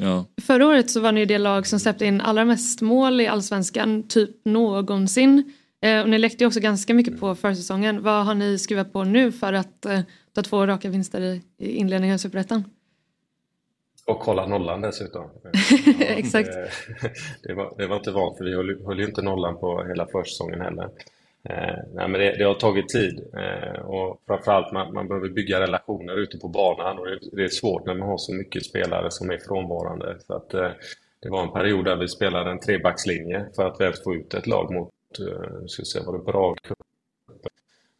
Ja. 0.00 0.26
Förra 0.46 0.66
året 0.66 0.90
så 0.90 1.00
var 1.00 1.12
ni 1.12 1.24
det 1.24 1.38
lag 1.38 1.66
som 1.66 1.80
släppte 1.80 2.06
in 2.06 2.20
allra 2.20 2.44
mest 2.44 2.80
mål 2.80 3.20
i 3.20 3.26
allsvenskan 3.26 4.08
typ 4.08 4.30
någonsin. 4.44 5.52
Eh, 5.82 6.00
och 6.00 6.08
ni 6.08 6.18
läckte 6.18 6.44
ju 6.44 6.48
också 6.48 6.60
ganska 6.60 6.94
mycket 6.94 7.20
på 7.20 7.34
försäsongen. 7.34 8.02
Vad 8.02 8.26
har 8.26 8.34
ni 8.34 8.58
skruvat 8.58 8.92
på 8.92 9.04
nu 9.04 9.32
för 9.32 9.52
att 9.52 9.86
eh, 9.86 10.00
ta 10.34 10.42
två 10.42 10.66
raka 10.66 10.88
vinster 10.88 11.20
i, 11.20 11.42
i 11.58 11.70
inledningen 11.72 12.14
av 12.14 12.18
Superettan? 12.18 12.64
Och 14.10 14.20
kolla 14.20 14.46
nollan 14.46 14.80
dessutom. 14.80 15.30
Exakt. 16.00 16.52
Det, 16.52 16.70
det, 17.42 17.54
var, 17.54 17.74
det 17.76 17.86
var 17.86 17.96
inte 17.96 18.10
vant 18.10 18.36
för 18.38 18.44
vi 18.44 18.54
höll, 18.54 18.84
höll 18.84 18.98
ju 18.98 19.06
inte 19.06 19.22
nollan 19.22 19.56
på 19.56 19.84
hela 19.84 20.06
försäsongen 20.06 20.60
heller. 20.60 20.84
Eh, 21.44 21.76
nej, 21.94 22.08
men 22.08 22.12
det, 22.12 22.36
det 22.38 22.44
har 22.44 22.54
tagit 22.54 22.88
tid 22.88 23.20
eh, 23.34 23.80
och 23.80 24.20
framförallt 24.26 24.72
man, 24.72 24.94
man 24.94 25.08
behöver 25.08 25.28
bygga 25.28 25.60
relationer 25.60 26.16
ute 26.18 26.38
på 26.38 26.48
banan 26.48 26.98
och 26.98 27.06
det, 27.06 27.18
det 27.32 27.44
är 27.44 27.48
svårt 27.48 27.86
när 27.86 27.94
man 27.94 28.08
har 28.08 28.18
så 28.18 28.34
mycket 28.34 28.64
spelare 28.64 29.10
som 29.10 29.30
är 29.30 29.38
frånvarande. 29.38 30.16
Så 30.26 30.34
att, 30.34 30.54
eh, 30.54 30.70
det 31.22 31.28
var 31.30 31.42
en 31.42 31.52
period 31.52 31.84
där 31.84 31.96
vi 31.96 32.08
spelade 32.08 32.50
en 32.50 32.60
trebackslinje 32.60 33.46
för 33.56 33.66
att 33.66 33.80
ens 33.80 34.02
få 34.02 34.14
ut 34.14 34.34
ett 34.34 34.46
lag 34.46 34.72
mot, 34.72 34.90
eh, 35.20 35.66
ska 35.66 35.82
se, 35.84 36.00
var 36.06 36.12
det 36.18 36.24
Brage? 36.24 36.72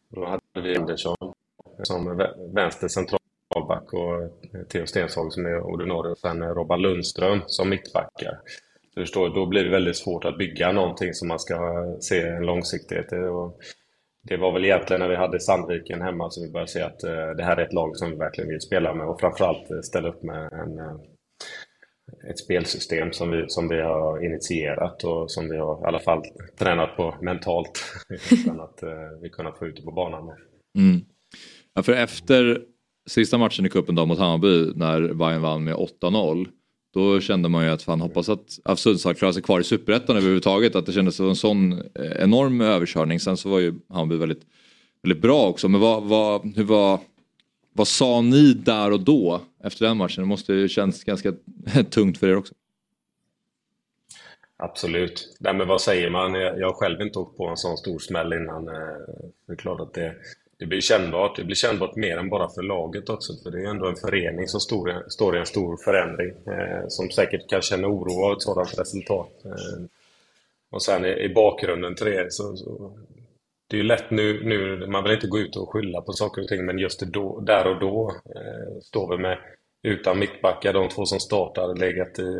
Då 0.09 0.25
hade 0.25 0.69
vi 0.69 0.77
Andersson 0.77 1.15
som 1.83 2.21
vä- 2.21 2.53
vänster 2.55 2.87
centralback 3.51 3.93
och 3.93 4.21
eh, 4.23 4.65
Theo 4.69 4.85
Stensholm 4.85 5.31
som 5.31 5.45
är 5.45 5.61
ordinarie 5.61 6.11
och 6.11 6.17
sen 6.17 6.41
eh, 6.41 6.47
Robban 6.47 6.81
Lundström 6.81 7.41
som 7.47 7.69
mittbackar. 7.69 8.39
Så 8.93 9.01
förstår, 9.01 9.29
då 9.29 9.45
blir 9.45 9.63
det 9.63 9.69
väldigt 9.69 9.97
svårt 9.97 10.25
att 10.25 10.37
bygga 10.37 10.71
någonting 10.71 11.13
som 11.13 11.27
man 11.27 11.39
ska 11.39 11.53
eh, 11.53 11.97
se 11.99 12.21
en 12.21 12.45
långsiktighet 12.45 13.13
i. 13.13 13.15
Det 14.23 14.37
var 14.37 14.53
väl 14.53 14.65
egentligen 14.65 14.99
när 14.99 15.09
vi 15.09 15.15
hade 15.15 15.39
Sandviken 15.39 16.01
hemma 16.01 16.29
som 16.29 16.43
vi 16.43 16.51
började 16.51 16.71
se 16.71 16.81
att 16.81 16.99
det 17.37 17.43
här 17.43 17.57
är 17.57 17.65
ett 17.65 17.73
lag 17.73 17.97
som 17.97 18.11
vi 18.11 18.17
verkligen 18.17 18.49
vill 18.49 18.61
spela 18.61 18.93
med 18.93 19.07
och 19.07 19.19
framförallt 19.19 19.85
ställa 19.85 20.09
upp 20.09 20.23
med 20.23 20.53
en, 20.53 20.79
ett 22.29 22.39
spelsystem 22.39 23.11
som 23.11 23.31
vi, 23.31 23.45
som 23.47 23.67
vi 23.67 23.81
har 23.81 24.25
initierat 24.25 25.03
och 25.03 25.31
som 25.31 25.49
vi 25.49 25.57
har 25.57 25.81
i 25.81 25.85
alla 25.85 25.99
fall 25.99 26.21
tränat 26.59 26.97
på 26.97 27.15
mentalt 27.21 27.83
utan 28.31 28.59
att 28.59 28.83
vi 29.21 29.29
kunnat 29.29 29.57
få 29.57 29.65
ut 29.67 29.75
det 29.75 29.81
på 29.81 29.91
banan. 29.91 30.27
Mm. 30.77 31.01
Ja, 31.73 31.83
för 31.83 31.93
efter 31.93 32.61
sista 33.07 33.37
matchen 33.37 33.65
i 33.65 33.69
cupen 33.69 33.95
då 33.95 34.05
mot 34.05 34.19
Hammarby 34.19 34.71
när 34.75 35.13
Bayern 35.13 35.41
vann 35.41 35.63
med 35.63 35.75
8-0 35.75 36.47
då 36.93 37.19
kände 37.19 37.49
man 37.49 37.63
ju 37.63 37.69
att 37.69 37.83
fan 37.83 38.01
hoppas 38.01 38.29
att 38.29 38.79
Sundsvall 38.79 39.15
klarar 39.15 39.31
sig 39.31 39.43
kvar 39.43 39.59
i 39.59 39.63
superettan 39.63 40.17
överhuvudtaget. 40.17 40.75
Att 40.75 40.85
det 40.85 40.91
kändes 40.91 41.15
som 41.15 41.29
en 41.29 41.35
sån 41.35 41.71
eh, 41.73 42.11
enorm 42.19 42.61
överkörning. 42.61 43.19
Sen 43.19 43.37
så 43.37 43.49
var 43.49 43.59
ju 43.59 43.73
Hammarby 43.89 44.17
väldigt, 44.17 44.41
väldigt 45.03 45.21
bra 45.21 45.47
också. 45.47 45.67
Men 45.67 45.81
vad, 45.81 46.03
vad, 46.03 46.55
hur 46.55 46.63
var, 46.63 46.99
vad 47.73 47.87
sa 47.87 48.21
ni 48.21 48.53
där 48.53 48.91
och 48.91 48.99
då 48.99 49.41
efter 49.63 49.85
den 49.85 49.97
matchen? 49.97 50.23
Det 50.23 50.27
måste 50.27 50.53
ju 50.53 50.67
känns 50.67 51.03
ganska 51.03 51.33
tungt 51.89 52.17
för 52.17 52.27
er 52.27 52.37
också. 52.37 52.53
Absolut. 54.57 55.37
Nej, 55.39 55.53
men 55.53 55.67
vad 55.67 55.81
säger 55.81 56.09
man? 56.09 56.33
Jag 56.33 56.67
har 56.67 56.73
själv 56.73 57.01
inte 57.01 57.19
åkt 57.19 57.37
på 57.37 57.47
en 57.47 57.57
sån 57.57 57.77
stor 57.77 57.99
smäll 57.99 58.33
innan. 58.33 58.67
Eh, 58.67 58.73
det 59.47 59.53
är 59.53 59.57
klart 59.57 59.79
att 59.79 59.93
det, 59.93 60.15
det 60.61 60.67
blir 60.67 60.81
kännbart. 60.81 61.35
Det 61.35 61.43
blir 61.43 61.55
kännbart 61.55 61.95
mer 61.95 62.17
än 62.17 62.29
bara 62.29 62.49
för 62.49 62.61
laget 62.61 63.09
också. 63.09 63.33
För 63.43 63.51
det 63.51 63.61
är 63.61 63.65
ändå 63.65 63.87
en 63.87 63.95
förening 63.95 64.47
som 64.47 64.59
står, 64.59 65.09
står 65.09 65.35
i 65.35 65.39
en 65.39 65.45
stor 65.45 65.77
förändring. 65.77 66.29
Eh, 66.29 66.87
som 66.87 67.09
säkert 67.09 67.49
kan 67.49 67.61
känna 67.61 67.87
oro 67.87 68.25
av 68.25 68.33
ett 68.33 68.41
sådant 68.41 68.79
resultat. 68.79 69.45
Eh, 69.45 69.83
och 70.71 70.81
sen 70.81 71.05
i, 71.05 71.09
i 71.09 71.29
bakgrunden 71.29 71.95
till 71.95 72.05
det 72.05 72.33
så, 72.33 72.55
så 72.55 72.91
det 73.67 73.75
är 73.75 73.77
ju 73.77 73.83
lätt 73.83 74.11
nu, 74.11 74.43
nu, 74.43 74.87
man 74.87 75.03
vill 75.03 75.11
inte 75.11 75.27
gå 75.27 75.39
ut 75.39 75.55
och 75.55 75.69
skylla 75.69 76.01
på 76.01 76.13
saker 76.13 76.41
och 76.41 76.47
ting, 76.47 76.65
men 76.65 76.79
just 76.79 76.99
då, 77.01 77.39
där 77.39 77.67
och 77.67 77.79
då 77.79 78.15
eh, 78.35 78.81
står 78.81 79.17
vi 79.17 79.21
med 79.21 79.37
utan 79.83 80.19
mittbackar, 80.19 80.73
de 80.73 80.89
två 80.89 81.05
som 81.05 81.19
startade 81.19 81.79
legat 81.79 82.19
i, 82.19 82.31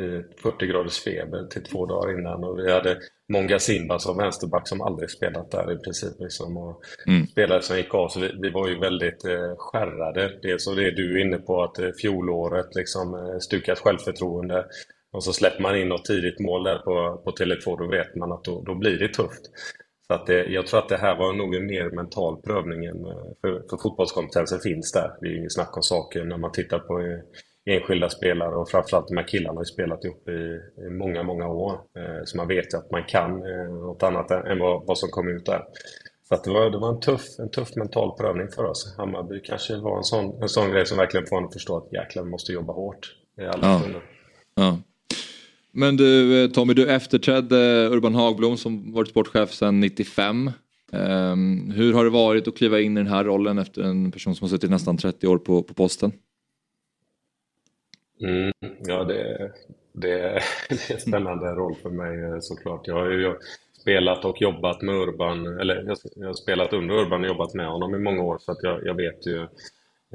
i 0.00 0.22
40 0.42 0.66
graders 0.66 1.00
feber 1.00 1.46
till 1.46 1.64
två 1.64 1.86
dagar 1.86 2.18
innan 2.18 2.44
och 2.44 2.58
vi 2.58 2.72
hade 2.72 2.98
Monga 3.32 3.58
Simba 3.58 3.98
som 3.98 4.16
vänsterback 4.16 4.68
som 4.68 4.80
aldrig 4.80 5.10
spelat 5.10 5.50
där 5.50 5.72
i 5.72 5.78
princip. 5.78 6.20
Liksom, 6.20 6.56
och 6.56 6.82
Mm. 7.06 7.26
Spelare 7.26 7.62
som 7.62 7.76
gick 7.76 7.94
av, 7.94 8.08
så 8.08 8.20
vi, 8.20 8.32
vi 8.42 8.50
var 8.50 8.68
ju 8.68 8.78
väldigt 8.78 9.24
eh, 9.24 9.56
skärrade. 9.56 10.38
Dels 10.42 10.66
och 10.66 10.76
det 10.76 10.90
du 10.90 11.20
är 11.20 11.24
inne 11.24 11.38
på, 11.38 11.62
att 11.62 11.78
eh, 11.78 11.90
fjolåret 12.00 12.74
liksom 12.74 13.14
eh, 13.14 13.38
stukat 13.38 13.78
självförtroende 13.78 14.66
och 15.12 15.24
så 15.24 15.32
släpper 15.32 15.62
man 15.62 15.76
in 15.76 15.88
något 15.88 16.04
tidigt 16.04 16.40
mål 16.40 16.64
där 16.64 16.78
på, 16.78 17.22
på 17.24 17.30
Tele2, 17.30 17.78
då 17.78 17.86
vet 17.86 18.14
man 18.14 18.32
att 18.32 18.44
då, 18.44 18.62
då 18.62 18.74
blir 18.74 18.98
det 18.98 19.08
tufft. 19.08 19.42
Så 20.08 20.14
att 20.14 20.26
det, 20.26 20.44
jag 20.46 20.66
tror 20.66 20.80
att 20.80 20.88
det 20.88 20.96
här 20.96 21.16
var 21.16 21.32
nog 21.32 21.54
en 21.54 21.66
mer 21.66 21.90
mental 21.90 22.42
prövning 22.42 22.84
än, 22.84 23.04
eh, 23.06 23.12
för, 23.40 23.62
för 23.70 23.76
fotbollskompetensen 23.82 24.60
finns 24.60 24.92
där. 24.92 25.10
Det 25.20 25.26
är 25.26 25.30
ju 25.30 25.38
inget 25.38 25.54
snack 25.54 25.76
om 25.76 25.82
saken 25.82 26.28
när 26.28 26.36
man 26.36 26.52
tittar 26.52 26.78
på 26.78 26.98
eh, 27.00 27.74
enskilda 27.74 28.08
spelare 28.08 28.54
och 28.56 28.70
framförallt 28.70 29.08
de 29.08 29.16
här 29.16 29.28
killarna 29.28 29.54
har 29.54 29.62
ju 29.62 29.66
spelat 29.66 30.04
ihop 30.04 30.28
i, 30.28 30.60
i 30.86 30.90
många, 30.90 31.22
många 31.22 31.48
år. 31.48 31.72
Eh, 31.72 32.24
så 32.24 32.36
man 32.36 32.48
vet 32.48 32.74
ju 32.74 32.78
att 32.78 32.90
man 32.90 33.04
kan 33.04 33.38
något 33.70 34.02
annat 34.02 34.30
än 34.30 34.58
vad, 34.58 34.86
vad 34.86 34.98
som 34.98 35.08
kom 35.08 35.28
ut 35.28 35.46
där. 35.46 35.62
Så 36.28 36.36
det 36.44 36.50
var, 36.50 36.70
det 36.70 36.78
var 36.78 36.88
en, 36.88 37.00
tuff, 37.00 37.22
en 37.38 37.50
tuff 37.50 37.76
mental 37.76 38.16
prövning 38.18 38.48
för 38.48 38.64
oss. 38.64 38.94
Hammarby 38.98 39.40
kanske 39.40 39.76
var 39.76 39.96
en 39.96 40.04
sån, 40.04 40.42
en 40.42 40.48
sån 40.48 40.70
grej 40.70 40.86
som 40.86 40.98
verkligen 40.98 41.26
får 41.26 41.38
en 41.38 41.44
att 41.44 41.52
förstå 41.52 41.76
att 41.76 41.92
jäklar, 41.92 42.22
vi 42.24 42.30
måste 42.30 42.52
jobba 42.52 42.72
hårt 42.72 43.14
i 43.40 43.44
alla 43.44 43.68
Ja. 43.68 43.78
stunder. 43.80 44.02
Ja. 44.54 44.78
Men 45.78 45.96
du 45.96 46.44
eh, 46.44 46.50
Tommy, 46.50 46.74
du 46.74 46.90
efterträdde 46.90 47.88
Urban 47.92 48.14
Hagblom 48.14 48.56
som 48.56 48.92
varit 48.92 49.08
sportchef 49.08 49.50
sedan 49.50 49.80
95. 49.80 50.50
Um, 50.92 51.00
ehm, 51.00 51.70
hur 51.70 51.94
har 51.94 52.04
det 52.04 52.10
varit 52.10 52.48
att 52.48 52.56
kliva 52.56 52.80
in 52.80 52.96
i 52.96 53.00
den 53.00 53.12
här 53.12 53.24
rollen 53.24 53.58
efter 53.58 53.82
en 53.82 54.12
person 54.12 54.34
som 54.34 54.44
har 54.44 54.48
suttit 54.48 54.70
nästan 54.70 54.96
30 54.96 55.26
år 55.26 55.38
på, 55.38 55.62
på 55.62 55.74
posten? 55.74 56.12
Mm, 58.20 58.52
ja, 58.86 59.04
det, 59.04 59.52
det, 59.92 60.42
det 60.68 60.90
är 60.90 60.94
en 60.94 61.00
spännande 61.00 61.46
roll 61.46 61.74
för 61.82 61.90
mig 61.90 62.24
eh, 62.24 62.38
såklart. 62.40 62.86
Jag 62.86 62.94
har 62.94 63.10
ju 63.10 63.34
spelat 63.80 64.24
och 64.24 64.40
jobbat 64.40 64.82
med 64.82 64.94
Urban, 64.94 65.46
eller 65.46 65.74
jag, 65.86 65.96
jag 66.16 66.26
har 66.26 66.34
spelat 66.34 66.72
under 66.72 66.94
Urban 66.94 67.20
och 67.20 67.28
jobbat 67.28 67.54
med 67.54 67.66
honom 67.66 67.94
i 67.94 67.98
många 67.98 68.22
år 68.22 68.38
så 68.40 68.52
att 68.52 68.62
jag, 68.62 68.86
jag 68.86 68.94
vet 68.94 69.26
ju 69.26 69.46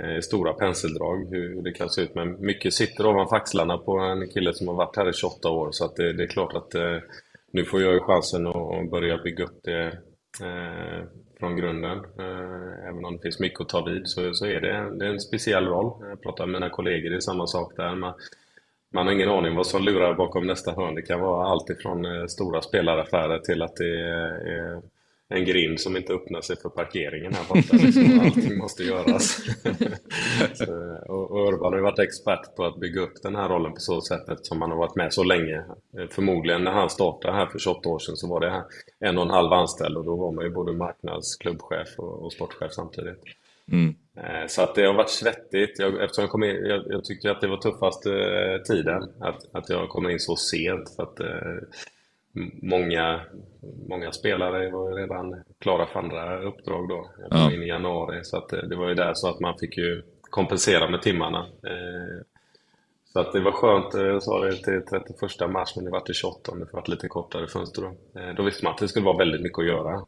Eh, 0.01 0.19
stora 0.21 0.53
penseldrag 0.53 1.27
hur 1.31 1.61
det 1.61 1.71
kan 1.71 1.89
se 1.89 2.01
ut. 2.01 2.15
Men 2.15 2.45
mycket 2.45 2.73
sitter 2.73 3.05
ovanför 3.05 3.35
axlarna 3.35 3.77
på 3.77 3.97
en 3.99 4.29
kille 4.29 4.53
som 4.53 4.67
har 4.67 4.75
varit 4.75 4.97
här 4.97 5.09
i 5.09 5.13
28 5.13 5.49
år 5.49 5.69
så 5.71 5.85
att 5.85 5.95
det, 5.95 6.13
det 6.13 6.23
är 6.23 6.27
klart 6.27 6.53
att 6.53 6.75
eh, 6.75 6.97
nu 7.51 7.65
får 7.65 7.81
jag 7.81 7.93
ju 7.93 7.99
chansen 7.99 8.47
att 8.47 8.91
börja 8.91 9.17
bygga 9.17 9.43
upp 9.43 9.59
det 9.63 9.85
eh, 10.43 11.03
från 11.39 11.55
grunden. 11.57 11.97
Eh, 11.97 12.87
även 12.89 13.05
om 13.05 13.13
det 13.15 13.21
finns 13.21 13.39
mycket 13.39 13.61
att 13.61 13.69
ta 13.69 13.85
vid 13.85 14.07
så, 14.07 14.33
så 14.33 14.45
är 14.45 14.61
det, 14.61 14.71
en- 14.71 14.97
det 14.97 15.05
är 15.05 15.09
en 15.09 15.19
speciell 15.19 15.65
roll. 15.67 16.09
Jag 16.09 16.21
pratar 16.21 16.45
med 16.45 16.53
mina 16.61 16.69
kollegor, 16.69 17.09
det 17.09 17.15
är 17.15 17.19
samma 17.19 17.47
sak 17.47 17.73
där. 17.77 17.95
Man, 17.95 18.13
man 18.93 19.05
har 19.05 19.13
ingen 19.13 19.29
aning 19.29 19.55
vad 19.55 19.67
som 19.67 19.83
lurar 19.83 20.13
bakom 20.13 20.47
nästa 20.47 20.71
hörn. 20.71 20.95
Det 20.95 21.01
kan 21.01 21.19
vara 21.19 21.47
allt 21.47 21.69
ifrån 21.69 22.05
eh, 22.05 22.25
stora 22.25 22.61
spelaraffärer 22.61 23.39
till 23.39 23.61
att 23.61 23.75
det 23.75 23.99
är, 24.01 24.47
är 24.47 24.81
en 25.33 25.45
grind 25.45 25.79
som 25.79 25.97
inte 25.97 26.13
öppnar 26.13 26.41
sig 26.41 26.55
för 26.61 26.69
parkeringen 26.69 27.33
här 27.33 27.47
borta. 27.47 27.77
Liksom. 27.85 28.19
Allting 28.25 28.57
måste 28.57 28.83
göras. 28.83 29.41
så, 30.53 30.97
och, 31.07 31.31
och 31.31 31.47
Urban 31.47 31.73
har 31.73 31.77
ju 31.77 31.83
varit 31.83 31.99
expert 31.99 32.55
på 32.55 32.65
att 32.65 32.79
bygga 32.79 33.01
upp 33.01 33.13
den 33.23 33.35
här 33.35 33.49
rollen 33.49 33.73
på 33.73 33.79
så 33.79 34.01
sätt 34.01 34.29
eftersom 34.29 34.61
han 34.61 34.71
har 34.71 34.77
varit 34.77 34.95
med 34.95 35.13
så 35.13 35.23
länge. 35.23 35.57
Eh, 35.97 36.07
Förmodligen 36.11 36.63
när 36.63 36.71
han 36.71 36.89
startade 36.89 37.33
här 37.33 37.45
för 37.45 37.59
28 37.59 37.89
år 37.89 37.99
sedan 37.99 38.15
så 38.17 38.27
var 38.27 38.39
det 38.39 38.49
här 38.49 38.63
en 38.99 39.17
och 39.17 39.23
en 39.23 39.29
halv 39.29 39.53
anställd 39.53 39.97
och 39.97 40.05
då 40.05 40.15
var 40.15 40.31
man 40.31 40.45
ju 40.45 40.51
både 40.51 40.73
marknads, 40.73 41.35
klubbchef 41.35 41.89
och, 41.97 42.25
och 42.25 42.33
sportchef 42.33 42.71
samtidigt. 42.71 43.23
Mm. 43.71 43.95
Eh, 44.17 44.47
Så 44.47 44.61
att 44.61 44.75
det 44.75 44.85
har 44.85 44.93
varit 44.93 45.09
svettigt. 45.09 45.79
Jag, 45.79 46.03
eftersom 46.03 46.21
jag, 46.21 46.31
kom 46.31 46.43
in, 46.43 46.55
jag, 46.55 46.83
jag 46.87 47.03
tyckte 47.03 47.31
att 47.31 47.41
det 47.41 47.47
var 47.47 47.57
tuffaste 47.57 48.11
eh, 48.13 48.61
tiden. 48.61 49.03
Att, 49.19 49.55
att 49.55 49.69
jag 49.69 49.89
kom 49.89 50.09
in 50.09 50.19
så 50.19 50.35
sent. 50.35 50.95
För 50.95 51.03
att, 51.03 51.19
många, 52.61 53.21
många 53.89 54.11
spelare 54.11 54.71
var 54.71 54.93
redan 54.93 55.43
klara 55.59 55.85
för 55.85 55.99
andra 55.99 56.39
uppdrag 56.43 56.89
då. 56.89 57.09
Ja. 57.29 57.51
in 57.51 57.63
i 57.63 57.67
januari. 57.67 58.19
Så 58.23 58.37
eh, 58.37 58.43
det 58.69 58.75
var 58.75 58.89
ju 58.89 58.95
där 58.95 59.13
så 59.13 59.29
att 59.29 59.39
man 59.39 59.57
fick 59.57 59.77
ju 59.77 60.01
kompensera 60.29 60.89
med 60.89 61.01
timmarna. 61.01 61.39
Eh, 61.39 62.21
Så 63.13 63.19
att 63.19 63.33
det 63.33 63.39
var 63.39 63.51
skönt, 63.51 63.93
eh, 63.95 64.01
jag 64.01 64.23
sa 64.23 64.39
det 64.45 64.51
till 64.55 64.81
31 64.89 65.49
mars 65.51 65.75
men 65.75 65.85
det 65.85 65.91
var 65.91 65.99
till 65.99 66.13
28 66.15 66.55
det 66.55 66.67
var 66.73 66.83
lite 66.87 67.07
kortare 67.07 67.47
fönster 67.47 67.81
då. 67.81 67.91
Då 68.37 68.43
visste 68.43 68.63
man 68.63 68.73
att 68.73 68.79
det 68.79 68.87
skulle 68.87 69.05
vara 69.05 69.17
väldigt 69.17 69.41
mycket 69.41 69.59
att 69.59 69.65
göra. 69.65 70.05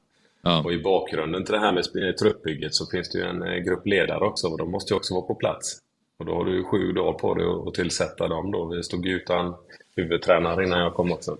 Och 0.66 0.74
i 0.74 0.80
bakgrunden 0.84 1.46
till 1.46 1.54
det 1.54 1.60
här 1.60 1.72
med 1.72 2.18
truppbygget 2.18 2.76
så 2.76 2.86
finns 2.86 3.10
det 3.10 3.18
ju 3.18 3.24
en 3.26 3.64
grupp 3.66 3.86
ledare 3.88 4.26
också 4.26 4.48
och 4.48 4.58
de 4.58 4.72
måste 4.72 4.94
ju 4.94 4.98
också 4.98 5.14
vara 5.14 5.26
på 5.26 5.36
plats. 5.36 5.80
Och 6.20 6.26
då 6.26 6.34
har 6.36 6.46
du 6.46 6.56
ju 6.58 6.64
sju 6.64 6.92
dagar 6.92 7.14
på 7.20 7.34
dig 7.34 7.46
att- 7.46 7.68
att 7.68 7.74
tillsätta 7.74 8.28
dem 8.28 8.52
då. 8.52 8.66
Vi 8.66 8.84
stod 8.84 9.06
ju 9.06 9.16
utan 9.16 9.56
huvudtränare 9.96 10.64
innan 10.66 10.80
jag 10.80 10.94
kom 10.94 11.12
också. 11.12 11.38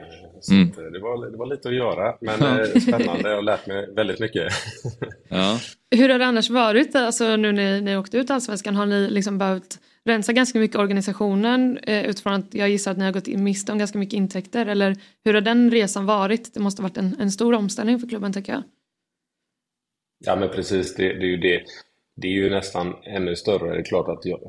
Eh, 0.00 0.40
Så 0.40 0.52
Mm. 0.54 0.68
eh, 0.68 0.76
det, 0.92 1.00
var, 1.00 1.30
det 1.30 1.36
var 1.36 1.46
lite 1.46 1.68
att 1.68 1.74
göra 1.74 2.16
men 2.20 2.40
Ja. 2.40 2.60
eh, 2.60 2.80
spännande. 2.80 3.28
Jag 3.28 3.36
har 3.36 3.42
lärt 3.42 3.66
mig 3.66 3.94
väldigt 3.94 4.20
mycket. 4.20 4.52
Ja. 5.28 5.58
Hur 5.90 6.08
har 6.08 6.18
det 6.18 6.26
annars 6.26 6.50
varit 6.50 6.94
alltså, 6.94 7.36
nu 7.36 7.52
när 7.52 7.80
ni 7.80 7.96
åkte 7.96 8.16
ut 8.18 8.30
allsvenskan? 8.30 8.76
Har 8.76 8.86
ni 8.86 9.10
liksom 9.10 9.38
behövt 9.38 9.78
rensa 10.04 10.32
ganska 10.32 10.58
mycket 10.58 10.76
organisationen 10.76 11.78
eh, 11.78 12.04
utifrån 12.06 12.32
att 12.32 12.54
jag 12.54 12.68
gissar 12.70 12.90
att 12.90 12.98
ni 12.98 13.04
har 13.04 13.12
gått 13.12 13.26
miste 13.26 13.72
om 13.72 13.78
ganska 13.78 13.98
mycket 13.98 14.14
intäkter 14.16 14.66
eller 14.66 14.96
hur 15.24 15.34
har 15.34 15.40
den 15.40 15.70
resan 15.70 16.06
varit? 16.06 16.54
Det 16.54 16.60
måste 16.60 16.82
ha 16.82 16.88
varit 16.88 16.96
en, 16.98 17.16
en 17.20 17.30
stor 17.30 17.54
omställning 17.54 17.98
för 17.98 18.08
klubben 18.08 18.32
tycker 18.32 18.52
jag. 18.52 18.62
Ja 20.26 20.36
men 20.36 20.48
precis, 20.48 20.94
det, 20.94 21.02
det 21.02 21.24
är 21.26 21.30
ju 21.30 21.36
det. 21.36 21.62
Det 22.16 22.26
är 22.28 22.32
ju 22.32 22.50
nästan 22.50 22.94
ännu 23.06 23.36
större. 23.36 23.74
Det 23.74 23.80
är 23.80 23.84
klart 23.84 24.08
att 24.08 24.24
jag, 24.24 24.40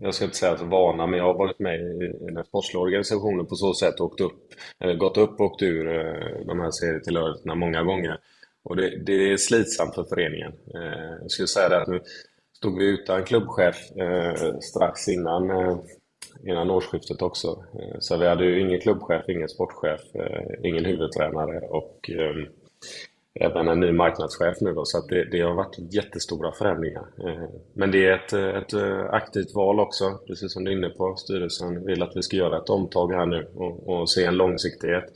jag 0.00 0.14
ska 0.14 0.24
inte 0.24 0.36
säga 0.36 0.52
att 0.52 0.60
vana, 0.60 1.06
men 1.06 1.18
jag 1.18 1.26
har 1.26 1.34
varit 1.34 1.58
med 1.58 1.80
i 1.80 2.14
den 2.32 2.44
sportsliga 2.44 2.80
organisationen 2.80 3.46
på 3.46 3.54
så 3.54 3.74
sätt 3.74 4.00
och 4.00 4.06
åkt 4.06 4.20
upp, 4.20 4.54
eller 4.80 4.94
gått 4.94 5.16
upp 5.16 5.40
och 5.40 5.46
åkt 5.46 5.62
ur 5.62 5.88
eh, 5.88 6.46
de 6.46 6.60
här 6.60 6.70
serietillhörigheterna 6.70 7.54
många 7.54 7.82
gånger. 7.82 8.18
Och 8.64 8.76
det, 8.76 9.04
det 9.06 9.32
är 9.32 9.36
slitsamt 9.36 9.94
för 9.94 10.04
föreningen. 10.04 10.52
Eh, 10.74 11.12
jag 11.20 11.30
skulle 11.30 11.46
säga 11.46 11.68
det 11.68 11.82
att 11.82 11.88
nu 11.88 12.00
stod 12.56 12.78
vi 12.78 12.84
utan 12.84 13.24
klubbchef 13.24 13.96
eh, 13.96 14.58
strax 14.58 15.08
innan, 15.08 15.50
innan 16.44 16.70
årsskiftet 16.70 17.22
också. 17.22 17.64
Så 17.98 18.16
vi 18.16 18.28
hade 18.28 18.44
ju 18.44 18.60
ingen 18.60 18.80
klubbchef, 18.80 19.28
ingen 19.28 19.48
sportchef, 19.48 20.00
ingen 20.62 20.84
huvudtränare 20.84 21.60
och 21.60 22.10
även 23.40 23.68
en 23.68 23.80
ny 23.80 23.92
marknadschef 23.92 24.60
nu 24.60 24.72
då, 24.72 24.84
så 24.84 24.98
att 24.98 25.08
det, 25.08 25.24
det 25.24 25.40
har 25.40 25.54
varit 25.54 25.94
jättestora 25.94 26.52
förändringar. 26.52 27.04
Eh, 27.24 27.48
men 27.72 27.90
det 27.90 28.06
är 28.06 28.12
ett, 28.12 28.32
ett 28.32 28.72
eh, 28.72 29.04
aktivt 29.10 29.54
val 29.54 29.80
också, 29.80 30.18
precis 30.26 30.52
som 30.52 30.64
du 30.64 30.70
är 30.70 30.76
inne 30.76 30.88
på. 30.88 31.16
Styrelsen 31.16 31.86
vill 31.86 32.02
att 32.02 32.16
vi 32.16 32.22
ska 32.22 32.36
göra 32.36 32.58
ett 32.58 32.70
omtag 32.70 33.12
här 33.12 33.26
nu 33.26 33.46
och, 33.54 33.88
och 33.88 34.10
se 34.10 34.24
en 34.24 34.36
långsiktighet. 34.36 35.12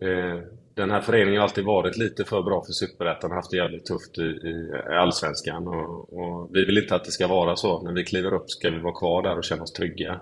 Eh, 0.00 0.38
den 0.74 0.90
här 0.90 1.00
föreningen 1.00 1.40
har 1.40 1.48
alltid 1.48 1.64
varit 1.64 1.96
lite 1.96 2.24
för 2.24 2.42
bra 2.42 2.64
för 2.64 2.72
Superettan, 2.72 3.30
haft 3.30 3.50
det 3.50 3.56
jävligt 3.56 3.86
tufft 3.86 4.18
i, 4.18 4.22
i 4.22 4.72
Allsvenskan 4.90 5.68
och, 5.68 6.18
och 6.18 6.48
vi 6.52 6.64
vill 6.64 6.78
inte 6.78 6.94
att 6.94 7.04
det 7.04 7.10
ska 7.10 7.26
vara 7.26 7.56
så. 7.56 7.82
När 7.82 7.92
vi 7.92 8.04
kliver 8.04 8.34
upp 8.34 8.50
ska 8.50 8.70
vi 8.70 8.78
vara 8.78 8.94
kvar 8.94 9.22
där 9.22 9.38
och 9.38 9.44
känna 9.44 9.62
oss 9.62 9.72
trygga. 9.72 10.20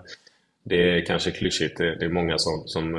Det 0.63 0.97
är 0.97 1.05
kanske 1.05 1.31
klyschigt, 1.31 1.77
det, 1.77 2.05
är 2.05 2.09
många 2.09 2.37
som, 2.37 2.63
som 2.65 2.95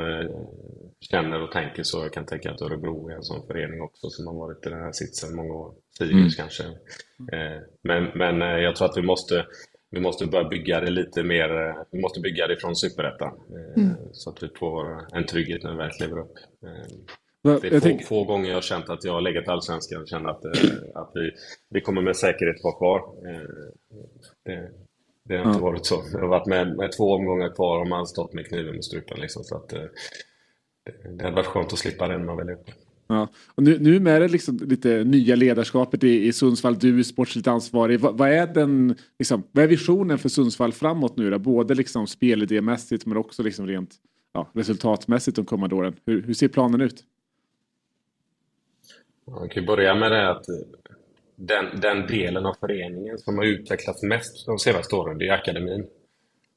känner 0.99 1.41
och 1.41 1.51
tänker 1.51 1.83
så. 1.83 2.01
Jag 2.03 2.13
kan 2.13 2.25
tänka 2.25 2.51
att 2.51 2.61
Örebro 2.61 3.09
är 3.09 3.15
en 3.15 3.23
sån 3.23 3.47
förening 3.47 3.81
också 3.81 4.09
som 4.09 4.27
har 4.27 4.33
varit 4.33 4.65
i 4.65 4.69
den 4.69 4.79
här 4.79 4.91
sitsen 4.91 5.35
många 5.35 5.53
år. 5.53 5.73
Sirius 5.97 6.13
Mm. 6.13 6.29
kanske. 6.37 6.63
Eh, 7.33 7.61
Men, 7.81 8.03
men 8.15 8.41
eh, 8.41 8.47
jag 8.63 8.75
tror 8.75 8.89
att 8.89 8.97
vi 8.97 9.01
måste, 9.01 9.45
vi 9.89 9.99
måste 9.99 10.25
börja 10.25 10.49
bygga 10.49 10.79
det 10.81 10.91
lite 10.91 11.23
mer, 11.23 11.67
eh, 11.67 11.75
vi 11.91 12.01
måste 12.01 12.19
bygga 12.19 12.47
det 12.47 12.57
från 12.57 12.75
Superettan. 12.75 13.33
Mm. 13.75 13.89
Så 14.11 14.29
att 14.29 14.43
vi 14.43 14.47
får 14.59 15.05
en 15.17 15.25
trygghet 15.25 15.63
när 15.63 15.71
vi 15.71 15.77
väl 15.77 15.91
kliver 15.91 16.19
upp. 16.19 16.33
Det 17.61 17.67
är 17.67 17.79
få, 17.79 17.99
få 18.05 18.23
gånger 18.23 18.47
jag 18.47 18.55
har 18.55 18.61
känt 18.61 18.89
att 18.89 19.03
jag 19.03 19.13
har 19.13 19.21
legat 19.21 19.47
Allsvenskan 19.47 20.01
och 20.01 20.07
känner 20.07 20.29
att, 20.29 20.45
att 20.95 21.11
vi, 21.13 21.31
vi 21.69 21.81
kommer 21.81 22.01
med 22.01 22.15
säkerhet 22.17 22.63
vara 22.63 22.75
kvar. 22.77 23.01
Det, 24.45 24.71
det 25.23 25.37
har 25.37 25.45
inte 25.45 25.57
Ja. 25.59 25.63
varit 25.63 25.85
så. 25.85 26.03
Jag 26.13 26.19
har 26.19 26.27
varit 26.27 26.45
med, 26.47 26.77
med 26.77 26.91
två 26.91 27.13
omgångar 27.13 27.55
kvar 27.55 27.79
och 27.79 27.87
man 27.87 28.07
stått 28.07 28.33
med 28.33 28.47
kniven 28.47 28.75
mot 28.75 28.85
strupen. 28.85 29.19
Liksom, 29.19 29.43
så 29.43 29.55
att, 29.57 29.73
det, 30.85 31.23
hade 31.23 31.35
varit 31.35 31.45
skönt 31.45 31.73
att 31.73 31.79
slippa 31.79 32.07
det 32.07 32.17
när 32.17 32.25
man 32.25 32.37
väl 32.37 32.49
uppe. 32.49 32.71
Ja. 33.07 33.27
Och 33.55 33.63
nu, 33.63 33.79
nu 33.79 33.99
med 33.99 34.21
det 34.21 34.27
liksom 34.27 34.57
lite 34.57 35.03
nya 35.03 35.35
ledarskapet 35.35 36.03
i, 36.03 36.27
i 36.27 36.33
Sundsvall, 36.33 36.79
du 36.79 36.99
är 36.99 37.03
sportsligt 37.03 37.47
ansvarig. 37.47 37.99
Vad, 37.99 38.17
vad, 38.17 38.29
är 38.29 38.47
den, 38.47 38.95
liksom, 39.19 39.43
vad 39.51 39.63
är 39.63 39.67
visionen 39.67 40.17
för 40.17 40.29
Sundsvall 40.29 40.73
framåt 40.73 41.17
nu 41.17 41.29
då? 41.29 41.39
Både 41.39 41.75
liksom 41.75 42.07
spelidémässigt 42.07 43.05
men 43.05 43.17
också 43.17 43.43
liksom 43.43 43.67
rent 43.67 43.95
ja, 44.33 44.49
resultatmässigt 44.53 45.35
de 45.35 45.45
kommande 45.45 45.75
åren. 45.75 45.95
Hur, 46.05 46.21
hur 46.21 46.33
ser 46.33 46.47
planen 46.47 46.81
ut? 46.81 47.03
Man 49.27 49.49
kan 49.49 49.65
börja 49.65 49.95
med 49.95 50.11
det 50.11 50.29
att 50.29 50.45
den, 51.35 51.79
den 51.81 52.07
delen 52.07 52.45
av 52.45 52.53
föreningen 52.59 53.17
som 53.17 53.37
har 53.37 53.45
utvecklats 53.45 54.03
mest 54.03 54.45
de 54.45 54.59
senaste 54.59 54.95
åren, 54.95 55.17
det 55.17 55.27
är 55.27 55.33
akademin. 55.33 55.87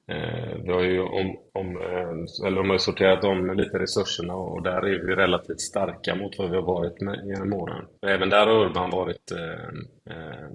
Eh, 0.08 0.56
Vi 0.64 0.72
har 0.72 0.82
ju 0.82 1.00
om, 1.00 1.36
om, 1.52 1.76
eh, 1.76 2.46
eller 2.46 2.56
de 2.56 2.70
har 2.70 2.78
sorterat 2.78 3.24
om 3.24 3.56
lite 3.56 3.78
resurserna 3.78 4.34
och 4.34 4.62
där 4.62 4.86
är 4.86 5.06
vi 5.06 5.14
relativt 5.14 5.60
starka 5.60 6.14
mot 6.14 6.38
vad 6.38 6.50
vi 6.50 6.56
har 6.56 6.62
varit 6.62 7.00
med 7.00 7.26
genom 7.26 7.52
åren. 7.52 7.84
Även 8.06 8.30
där 8.30 8.46
har 8.46 8.64
Urban 8.66 8.90
varit 8.90 9.30
eh, 9.30 9.68
eh, 10.14 10.48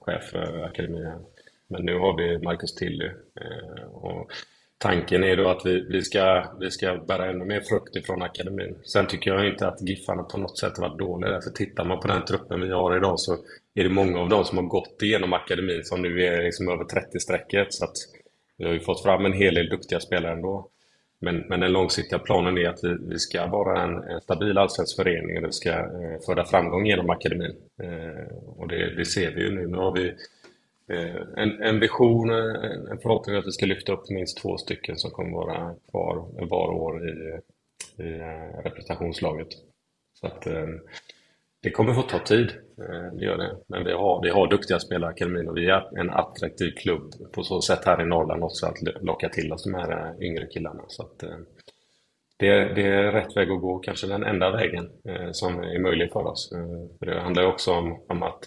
chef 0.00 0.24
för 0.24 0.62
akademin. 0.64 1.12
Men 1.68 1.84
nu 1.84 1.98
har 1.98 2.16
vi 2.16 2.38
Marcus 2.38 2.74
Tilly. 2.74 3.06
Eh, 3.40 3.84
och 3.92 4.30
tanken 4.78 5.24
är 5.24 5.36
då 5.36 5.48
att 5.48 5.66
vi, 5.66 5.80
vi, 5.80 6.02
ska, 6.02 6.44
vi 6.60 6.70
ska 6.70 6.96
bära 7.08 7.26
ännu 7.30 7.44
mer 7.44 7.60
frukt 7.60 7.96
ifrån 7.96 8.22
akademin. 8.22 8.78
Sen 8.82 9.06
tycker 9.06 9.30
jag 9.30 9.48
inte 9.48 9.68
att 9.68 9.88
Giffarna 9.88 10.22
på 10.22 10.38
något 10.38 10.58
sätt 10.58 10.78
har 10.78 10.88
varit 10.88 10.98
dåliga. 10.98 11.30
Därför 11.30 11.50
tittar 11.50 11.84
man 11.84 12.00
på 12.00 12.08
den 12.08 12.24
truppen 12.24 12.60
vi 12.60 12.70
har 12.70 12.96
idag 12.96 13.20
så 13.20 13.36
är 13.74 13.84
det 13.84 13.90
många 13.90 14.20
av 14.20 14.28
dem 14.28 14.44
som 14.44 14.58
har 14.58 14.64
gått 14.64 15.02
igenom 15.02 15.32
akademin 15.32 15.84
som 15.84 16.02
nu 16.02 16.22
är 16.24 16.42
liksom 16.42 16.68
över 16.68 16.84
30-strecket. 16.84 17.66
Så 17.70 17.84
att 17.84 17.96
vi 18.58 18.64
har 18.64 18.72
ju 18.72 18.80
fått 18.80 19.02
fram 19.02 19.24
en 19.24 19.32
hel 19.32 19.54
del 19.54 19.68
duktiga 19.68 20.00
spelare 20.00 20.32
ändå. 20.32 20.70
Men, 21.18 21.36
men 21.48 21.60
den 21.60 21.72
långsiktiga 21.72 22.18
planen 22.18 22.58
är 22.58 22.68
att 22.68 22.84
vi, 22.84 22.96
vi 23.00 23.18
ska 23.18 23.46
vara 23.46 23.82
en, 23.82 24.02
en 24.02 24.20
stabil 24.20 24.58
allsvensk 24.58 24.96
förening 24.96 25.38
och 25.38 25.48
vi 25.48 25.52
ska 25.52 25.70
eh, 25.70 26.20
föra 26.26 26.44
framgång 26.44 26.86
genom 26.86 27.10
akademin. 27.10 27.56
Eh, 27.82 28.36
och 28.46 28.68
det, 28.68 28.94
det 28.94 29.04
ser 29.04 29.34
vi 29.34 29.42
ju 29.42 29.50
nu. 29.54 29.66
Nu 29.66 29.76
har 29.76 29.92
vi 29.92 30.08
eh, 30.92 31.16
en, 31.36 31.62
en 31.62 31.80
vision, 31.80 32.30
eh, 32.30 32.70
en, 32.70 32.86
en 32.86 32.98
förhoppning 32.98 33.36
att 33.36 33.46
vi 33.46 33.52
ska 33.52 33.66
lyfta 33.66 33.92
upp 33.92 34.10
minst 34.10 34.38
två 34.38 34.56
stycken 34.56 34.96
som 34.96 35.10
kommer 35.10 35.30
vara 35.30 35.74
kvar 35.90 36.24
var 36.46 36.68
år 36.68 37.08
i, 37.08 37.12
i 38.02 38.20
eh, 38.20 38.62
representationslaget. 38.64 39.48
Så 40.20 40.26
att, 40.26 40.46
eh, 40.46 40.66
det 41.66 41.70
kommer 41.70 41.94
få 41.94 42.02
ta 42.02 42.18
tid, 42.18 42.50
eh, 42.78 43.16
det 43.18 43.24
gör 43.24 43.36
det. 43.38 43.56
Men 43.68 43.84
vi 43.84 43.92
har, 43.92 44.22
vi 44.22 44.30
har 44.30 44.50
duktiga 44.50 44.78
spelare 44.78 45.10
i 45.10 45.12
akademin 45.12 45.48
och 45.48 45.56
vi 45.56 45.66
är 45.66 46.00
en 46.00 46.10
attraktiv 46.10 46.70
klubb 46.70 47.12
på 47.32 47.42
så 47.42 47.60
sätt 47.60 47.84
här 47.84 48.02
i 48.02 48.06
Norrland 48.06 48.44
också 48.44 48.66
att 48.66 49.02
locka 49.02 49.28
till 49.28 49.52
oss 49.52 49.64
de 49.64 49.74
här 49.74 49.90
eh, 49.90 50.26
yngre 50.26 50.46
killarna. 50.46 50.82
Så 50.88 51.02
att, 51.02 51.22
eh, 51.22 51.38
det, 52.36 52.74
det 52.74 52.86
är 52.86 53.12
rätt 53.12 53.36
väg 53.36 53.50
att 53.50 53.60
gå, 53.60 53.78
kanske 53.78 54.06
den 54.06 54.22
enda 54.22 54.50
vägen 54.50 54.90
som 55.32 55.58
är 55.58 55.78
möjlig 55.78 56.12
för 56.12 56.26
oss. 56.26 56.48
För 56.98 57.06
det 57.06 57.20
handlar 57.20 57.42
ju 57.42 57.48
också 57.48 57.72
om, 57.72 58.00
om 58.08 58.22
att 58.22 58.44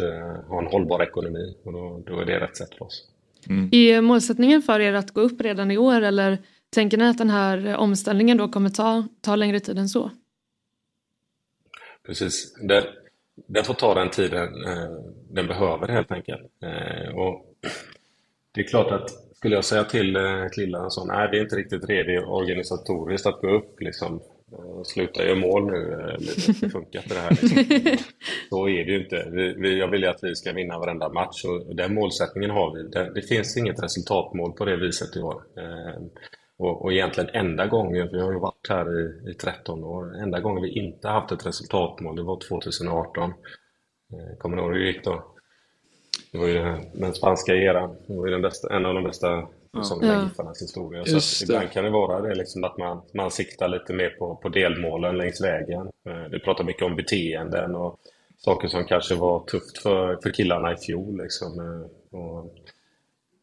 ha 0.48 0.60
en 0.60 0.68
hållbar 0.68 1.04
ekonomi 1.04 1.56
och 1.66 1.74
då, 1.74 2.04
då 2.08 2.20
är 2.20 2.26
det 2.26 2.40
rätt 2.40 2.58
sätt 2.58 2.76
för 2.78 2.86
oss. 2.86 3.08
Mm. 3.50 3.70
Är 3.72 4.02
målsättningen 4.02 4.62
för 4.62 4.80
er 4.80 4.94
att 4.94 5.12
gå 5.12 5.22
upp 5.22 5.42
redan 5.42 5.72
i 5.72 5.78
år 5.78 6.02
eller 6.02 6.38
tänker 6.70 6.98
ni 6.98 7.08
att 7.08 7.18
den 7.18 7.30
här 7.30 7.76
omställningen 7.76 8.38
då 8.38 8.48
kommer 8.48 8.70
ta, 8.70 9.08
ta 9.22 9.36
längre 9.36 9.60
tid 9.60 9.78
än 9.78 9.90
så? 9.90 10.12
Precis. 12.10 12.54
Det, 12.68 12.84
den 13.48 13.64
får 13.64 13.74
ta 13.74 13.94
den 13.94 14.10
tiden 14.10 14.66
eh, 14.66 14.90
den 15.30 15.48
behöver 15.48 15.88
helt 15.88 16.12
enkelt. 16.12 16.42
Eh, 16.64 17.16
och 17.16 17.46
det 18.54 18.62
är 18.62 18.68
klart 18.68 18.92
att 18.92 19.10
skulle 19.36 19.56
jag 19.56 19.66
säga 19.66 19.84
till 19.84 20.16
eh, 20.16 20.50
killarna 20.56 20.90
så, 20.90 21.06
nej 21.06 21.30
vi 21.32 21.38
är 21.38 21.42
inte 21.44 21.56
riktigt 21.56 21.90
redo 21.90 22.26
organisatoriskt 22.26 23.28
att 23.28 23.42
gå 23.42 23.50
upp 23.50 23.82
liksom. 23.82 24.22
Sluta 24.86 25.26
göra 25.26 25.36
mål 25.36 25.66
nu, 25.66 26.16
det 26.62 26.70
funkar 26.70 27.00
inte 27.00 27.16
det 27.16 27.20
här. 27.20 27.30
Liksom. 27.30 28.06
Så 28.50 28.70
är 28.70 28.86
det 28.86 28.92
ju 28.92 29.04
inte. 29.04 29.30
Vi, 29.32 29.54
vi, 29.54 29.80
jag 29.80 29.88
vill 29.88 30.02
ju 30.02 30.08
att 30.08 30.24
vi 30.24 30.36
ska 30.36 30.54
vinna 30.54 30.80
varenda 30.80 31.10
match 31.10 31.46
och 31.46 31.76
den 31.76 31.94
målsättningen 31.94 32.50
har 32.50 32.76
vi. 32.76 32.84
Det, 32.84 33.12
det 33.16 33.22
finns 33.22 33.58
inget 33.58 33.84
resultatmål 33.84 34.52
på 34.52 34.66
det 34.66 34.78
viset 34.78 35.16
i 35.16 35.20
år. 35.20 35.44
Och, 36.60 36.82
och 36.82 36.94
egentligen 36.94 37.30
enda 37.34 37.68
gången, 37.68 38.10
vi 38.12 38.22
har 38.22 38.32
ju 38.32 38.40
varit 38.40 38.70
här 38.70 39.00
i, 39.00 39.32
i 39.32 39.34
13 39.34 39.84
år, 39.84 40.16
enda 40.16 40.40
gången 40.40 40.64
vi 40.64 40.80
inte 40.80 41.08
haft 41.08 41.32
ett 41.32 41.46
resultatmål, 41.46 42.16
det 42.16 42.24
var 42.24 42.40
2018. 42.48 43.30
Eh, 44.14 44.38
kommer 44.38 44.56
ni 44.56 44.62
ihåg 44.62 44.72
hur 44.72 44.80
det 44.80 44.88
gick 44.88 45.04
då? 45.04 45.24
Det 46.32 46.38
var 46.38 46.48
ju 46.48 46.78
den 46.94 47.14
spanska 47.14 47.56
eran, 47.56 47.96
det 48.08 48.16
var 48.16 48.26
ju 48.26 48.32
den 48.32 48.42
bästa, 48.42 48.76
en 48.76 48.86
av 48.86 48.94
de 48.94 49.04
bästa 49.04 49.48
säsongerna 49.78 50.14
ja. 50.14 50.22
i 50.22 50.24
Giffarnas 50.24 50.62
historia. 50.62 51.06
Så 51.06 51.44
ibland 51.44 51.72
kan 51.72 51.84
det 51.84 51.90
vara 51.90 52.22
det 52.22 52.36
liksom 52.36 52.64
att 52.64 52.78
man, 52.78 53.02
man 53.14 53.32
siktar 53.32 53.68
lite 53.68 53.94
mer 53.94 54.10
på, 54.10 54.36
på 54.36 54.50
delmålen 54.50 55.18
längs 55.18 55.42
vägen. 55.42 55.90
Vi 56.04 56.36
eh, 56.36 56.42
pratar 56.44 56.64
mycket 56.64 56.84
om 56.84 56.96
beteenden 56.96 57.76
och 57.76 58.00
saker 58.38 58.68
som 58.68 58.86
kanske 58.86 59.16
var 59.16 59.40
tufft 59.40 59.78
för, 59.78 60.20
för 60.24 60.30
killarna 60.30 60.74
i 60.74 60.78
fjol. 60.78 61.22
Liksom. 61.22 61.60
Eh, 61.60 62.20
och 62.20 62.56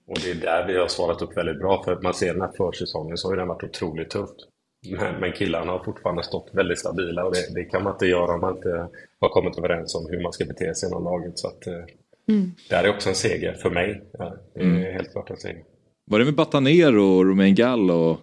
och 0.07 0.19
det 0.25 0.31
är 0.31 0.35
där 0.35 0.67
vi 0.67 0.79
har 0.79 0.89
svarat 0.89 1.23
upp 1.23 1.37
väldigt 1.37 1.59
bra, 1.59 1.83
för 1.85 2.01
man 2.03 2.15
ser 2.15 2.33
den 2.33 2.43
här 2.43 2.53
försäsongen 2.57 3.17
så 3.17 3.29
har 3.29 3.37
den 3.37 3.49
varit 3.49 3.65
otroligt 3.65 4.11
tufft. 4.11 4.37
Men, 4.91 5.21
men 5.21 5.33
killarna 5.33 5.73
har 5.73 5.85
fortfarande 5.85 6.23
stått 6.23 6.51
väldigt 6.53 6.79
stabila 6.79 7.25
och 7.25 7.33
det, 7.33 7.55
det, 7.55 7.65
kan 7.65 7.83
man 7.83 7.93
inte 7.93 8.07
göra 8.07 8.35
om 8.35 8.41
man 8.41 8.57
inte 8.57 8.89
har 9.21 9.29
kommit 9.29 9.59
överens 9.59 9.95
om 9.95 10.07
hur 10.11 10.23
man 10.23 10.33
ska 10.33 10.45
bete 10.45 10.75
sig 10.75 10.89
inom 10.89 11.05
laget. 11.05 11.39
Så 11.39 11.49
att, 11.49 11.67
eh, 11.67 11.85
mm. 12.29 12.53
Det 12.69 12.77
här 12.77 12.85
är 12.85 12.91
också 12.91 13.09
en 13.09 13.15
seger 13.15 13.53
för 13.53 13.71
mig. 13.71 14.03
Ja, 14.19 14.37
det 14.55 14.61
är 14.61 14.65
mm. 14.65 14.93
helt 14.93 15.13
klart 15.13 15.31
en 15.31 15.37
seger. 15.37 15.63
Var 16.11 16.19
det 16.19 16.25
med 16.25 16.35
Batanero 16.35 17.19
och 17.19 17.27
Romain 17.27 17.55
Gall 17.55 17.91
och 17.91 18.19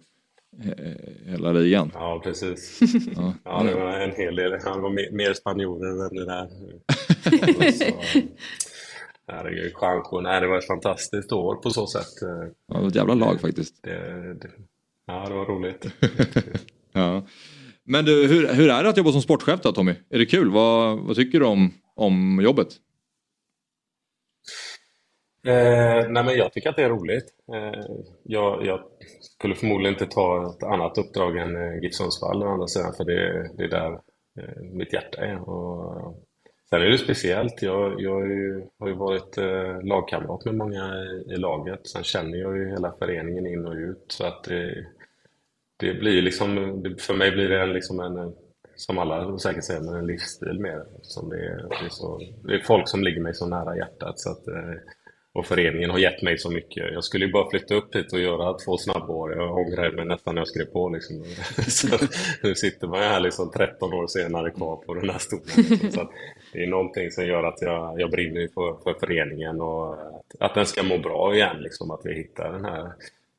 eh, 0.63 1.31
hela 1.31 1.51
ligan? 1.51 1.91
Ja, 1.93 2.21
precis. 2.23 2.79
ja. 3.15 3.33
ja, 3.43 3.63
det 3.63 3.75
var 3.75 3.99
en 3.99 4.11
hel 4.11 4.35
del. 4.35 4.59
Han 4.63 4.81
var 4.81 4.89
mer, 4.89 5.33
spanjorer 5.33 6.05
än 6.05 6.15
det 6.15 6.25
där. 6.25 6.49
Herregud, 9.27 9.73
Juanjo, 9.81 10.21
nej 10.21 10.41
det 10.41 10.47
var 10.47 10.57
ett 10.57 10.67
fantastiskt 10.67 11.31
år 11.31 11.55
på 11.55 11.69
så 11.69 11.87
sätt. 11.87 12.13
Ja, 12.67 12.75
det 12.75 12.81
var 12.81 12.87
ett 12.87 12.95
jävla 12.95 13.13
lag 13.13 13.41
faktiskt. 13.41 13.83
Det, 13.83 14.33
det, 14.33 14.49
ja, 15.05 15.25
det 15.27 15.33
var 15.33 15.45
roligt. 15.45 15.85
ja. 16.93 17.23
Men 17.83 18.05
du, 18.05 18.27
hur, 18.27 18.53
hur 18.53 18.69
är 18.69 18.83
det 18.83 18.89
att 18.89 18.97
jobba 18.97 19.11
som 19.11 19.21
sportchef 19.21 19.61
då 19.61 19.71
Tommy? 19.71 19.95
Är 20.09 20.19
det 20.19 20.25
kul? 20.25 20.49
Vad, 20.51 20.99
vad 20.99 21.15
tycker 21.15 21.39
du 21.39 21.45
om, 21.45 21.73
om 21.95 22.39
jobbet? 22.43 22.67
Eh, 25.47 26.09
nej 26.09 26.23
men 26.23 26.37
jag 26.37 26.53
tycker 26.53 26.69
att 26.69 26.75
det 26.75 26.83
är 26.83 26.89
roligt. 26.89 27.25
Eh, 27.53 27.81
jag, 28.23 28.65
jag, 28.65 28.79
skulle 29.19 29.55
förmodligen 29.55 29.93
inte 29.93 30.05
ta 30.05 30.49
ett 30.49 30.63
annat 30.63 30.97
uppdrag 30.97 31.37
än 31.37 31.55
eh, 31.55 31.81
GIF 31.81 31.93
Sundsvall 31.93 32.43
å 32.43 32.47
andra 32.47 32.67
sidan 32.67 32.93
för 32.97 33.05
det, 33.05 33.49
det 33.57 33.63
är 33.63 33.69
där 33.69 33.91
eh, 34.39 34.61
mitt 34.73 34.93
hjärta 34.93 35.21
är. 35.21 35.49
Och, 35.49 36.23
Sen 36.73 36.81
är 36.81 36.89
det 36.89 36.97
speciellt. 36.97 37.61
Jag, 37.61 38.01
jag 38.01 38.13
har 38.79 38.87
ju 38.87 38.93
varit 38.93 39.37
eh, 39.37 39.81
lagkamrat 39.83 40.45
med 40.45 40.55
många 40.55 40.95
i, 40.95 41.33
i, 41.33 41.37
laget. 41.37 41.87
Sen 41.87 42.03
känner 42.03 42.37
jag 42.37 42.57
ju 42.57 42.69
hela 42.69 42.95
föreningen 42.99 43.47
in 43.47 43.65
och 43.65 43.73
ut. 43.73 44.05
Så 44.07 44.25
att 44.25 44.43
det, 44.43 44.85
det 45.77 45.93
blir 45.93 46.21
liksom, 46.21 46.55
för 46.99 47.13
mig 47.13 47.31
blir 47.31 47.49
det 47.49 47.65
liksom 47.65 47.99
en, 47.99 48.33
som 48.75 48.97
alla 48.97 49.37
säkert 49.37 49.63
säger, 49.63 49.97
en 49.97 50.07
livsstil 50.07 50.59
mer. 50.59 50.83
Som 51.01 51.29
det, 51.29 51.37
är, 51.37 51.57
det, 51.69 51.85
är 51.85 51.89
så, 51.89 52.21
det 52.43 52.53
är 52.53 52.59
folk 52.59 52.89
som 52.89 53.03
ligger 53.03 53.21
mig 53.21 53.33
så 53.33 53.47
nära 53.47 53.77
hjärtat. 53.77 54.19
Så 54.19 54.31
att, 54.31 54.47
eh, 54.47 54.73
och 55.33 55.45
föreningen 55.45 55.89
har 55.89 55.97
gett 55.97 56.21
mig 56.21 56.37
så 56.37 56.51
mycket. 56.51 56.93
Jag 56.93 57.03
skulle 57.03 57.25
ju 57.25 57.31
bara 57.31 57.49
flytta 57.49 57.75
upp 57.75 57.95
hit 57.95 58.13
och 58.13 58.19
göra 58.19 58.57
två 58.57 58.77
snabba 58.77 59.13
år. 59.13 59.33
Jag 59.33 59.57
ångrar 59.57 59.91
mig 59.91 60.05
nästan 60.05 60.35
när 60.35 60.41
jag 60.41 60.47
skrev 60.47 60.65
på. 60.65 60.89
Liksom. 60.89 61.23
så 61.67 61.87
nu 62.43 62.55
sitter 62.55 62.87
man 62.87 62.99
här 62.99 63.19
liksom 63.19 63.51
13 63.51 63.93
år 63.93 64.07
senare 64.07 64.51
kvar 64.51 64.75
på 64.75 64.93
den 64.93 65.09
här 65.09 65.19
stolen. 65.19 65.45
Liksom. 65.55 65.91
Så 65.91 66.09
det 66.53 66.63
är 66.63 66.67
någonting 66.67 67.11
som 67.11 67.25
gör 67.25 67.43
att 67.43 67.61
jag, 67.61 68.01
jag 68.01 68.11
brinner 68.11 68.47
för, 68.53 68.75
för 68.83 68.93
föreningen 68.93 69.61
och 69.61 69.93
att, 69.93 70.35
att 70.39 70.55
den 70.55 70.65
ska 70.65 70.83
må 70.83 70.97
bra 70.97 71.35
igen. 71.35 71.57
Liksom, 71.59 71.91
att 71.91 72.01
vi 72.03 72.13
hittar 72.13 72.51
den 72.51 72.65
här 72.65 72.91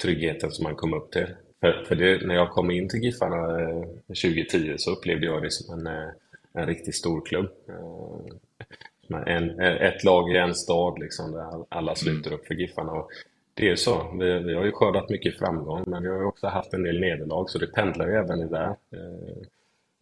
tryggheten 0.03 0.51
som 0.51 0.63
man 0.63 0.77
kom 0.77 0.95
upp 0.95 1.11
till. 1.11 1.27
För, 1.61 1.85
för 1.89 1.95
det, 1.95 2.27
när 2.27 2.35
jag 2.35 2.51
kom 2.51 2.71
in 2.71 2.89
till 2.89 3.01
Giffarna 3.01 3.69
2010 4.07 4.71
eh, 4.71 4.77
så 4.77 4.91
upplevde 4.91 5.27
jag 5.27 5.43
det 5.43 5.51
som 5.51 5.79
en, 5.79 5.87
eh, 5.87 6.09
en 6.53 6.67
riktigt 6.67 6.95
stor 6.95 7.21
klubb. 7.27 7.51
Eh, 7.69 9.23
en, 9.27 9.61
ett 9.61 10.05
lag 10.05 10.31
i 10.31 10.37
en 10.37 10.55
stad 10.55 10.99
liksom, 10.99 11.33
där 11.33 11.65
alla 11.69 11.93
mm. 11.93 11.97
sluter 11.97 12.33
upp 12.33 12.47
för 12.47 12.55
Giffarna. 12.55 12.93
Och 12.93 13.11
det 13.55 13.69
är 13.69 13.77
så. 13.77 14.17
Vi, 14.19 14.39
vi 14.39 14.55
har 14.55 14.65
ju 14.65 14.73
skördat 14.73 15.09
mycket 15.09 15.39
framgång 15.39 15.85
men 15.87 16.03
vi 16.03 16.09
har 16.09 16.25
också 16.25 16.47
haft 16.47 16.75
en 16.75 16.83
del 16.83 17.01
nederlag 17.01 17.51
så 17.51 17.59
det 17.59 17.67
pendlar 17.67 18.07
ju 18.07 18.15
även 18.15 18.41
i 18.41 18.49
det. 18.49 18.77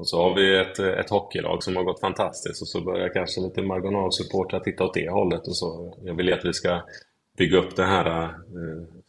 Och 0.03 0.09
så 0.09 0.23
har 0.23 0.35
vi 0.35 0.57
ett, 0.61 0.79
ett 0.79 1.11
hockeylag 1.11 1.63
som 1.63 1.77
har 1.77 1.85
gått 1.85 2.01
fantastiskt 2.01 2.63
och 2.63 2.69
så 2.69 2.81
börjar 2.81 3.15
kanske 3.15 3.41
lite 3.41 3.63
marginalsupportrar 3.63 4.61
titta 4.61 4.85
åt 4.85 4.95
det 4.95 5.11
hållet 5.11 5.47
och 5.49 5.57
så. 5.57 5.97
Jag 6.05 6.15
vill 6.15 6.33
att 6.33 6.45
vi 6.45 6.53
ska 6.53 6.83
bygga 7.39 7.59
upp 7.59 7.77
den 7.77 7.89
här 7.89 8.23
eh, 8.25 8.31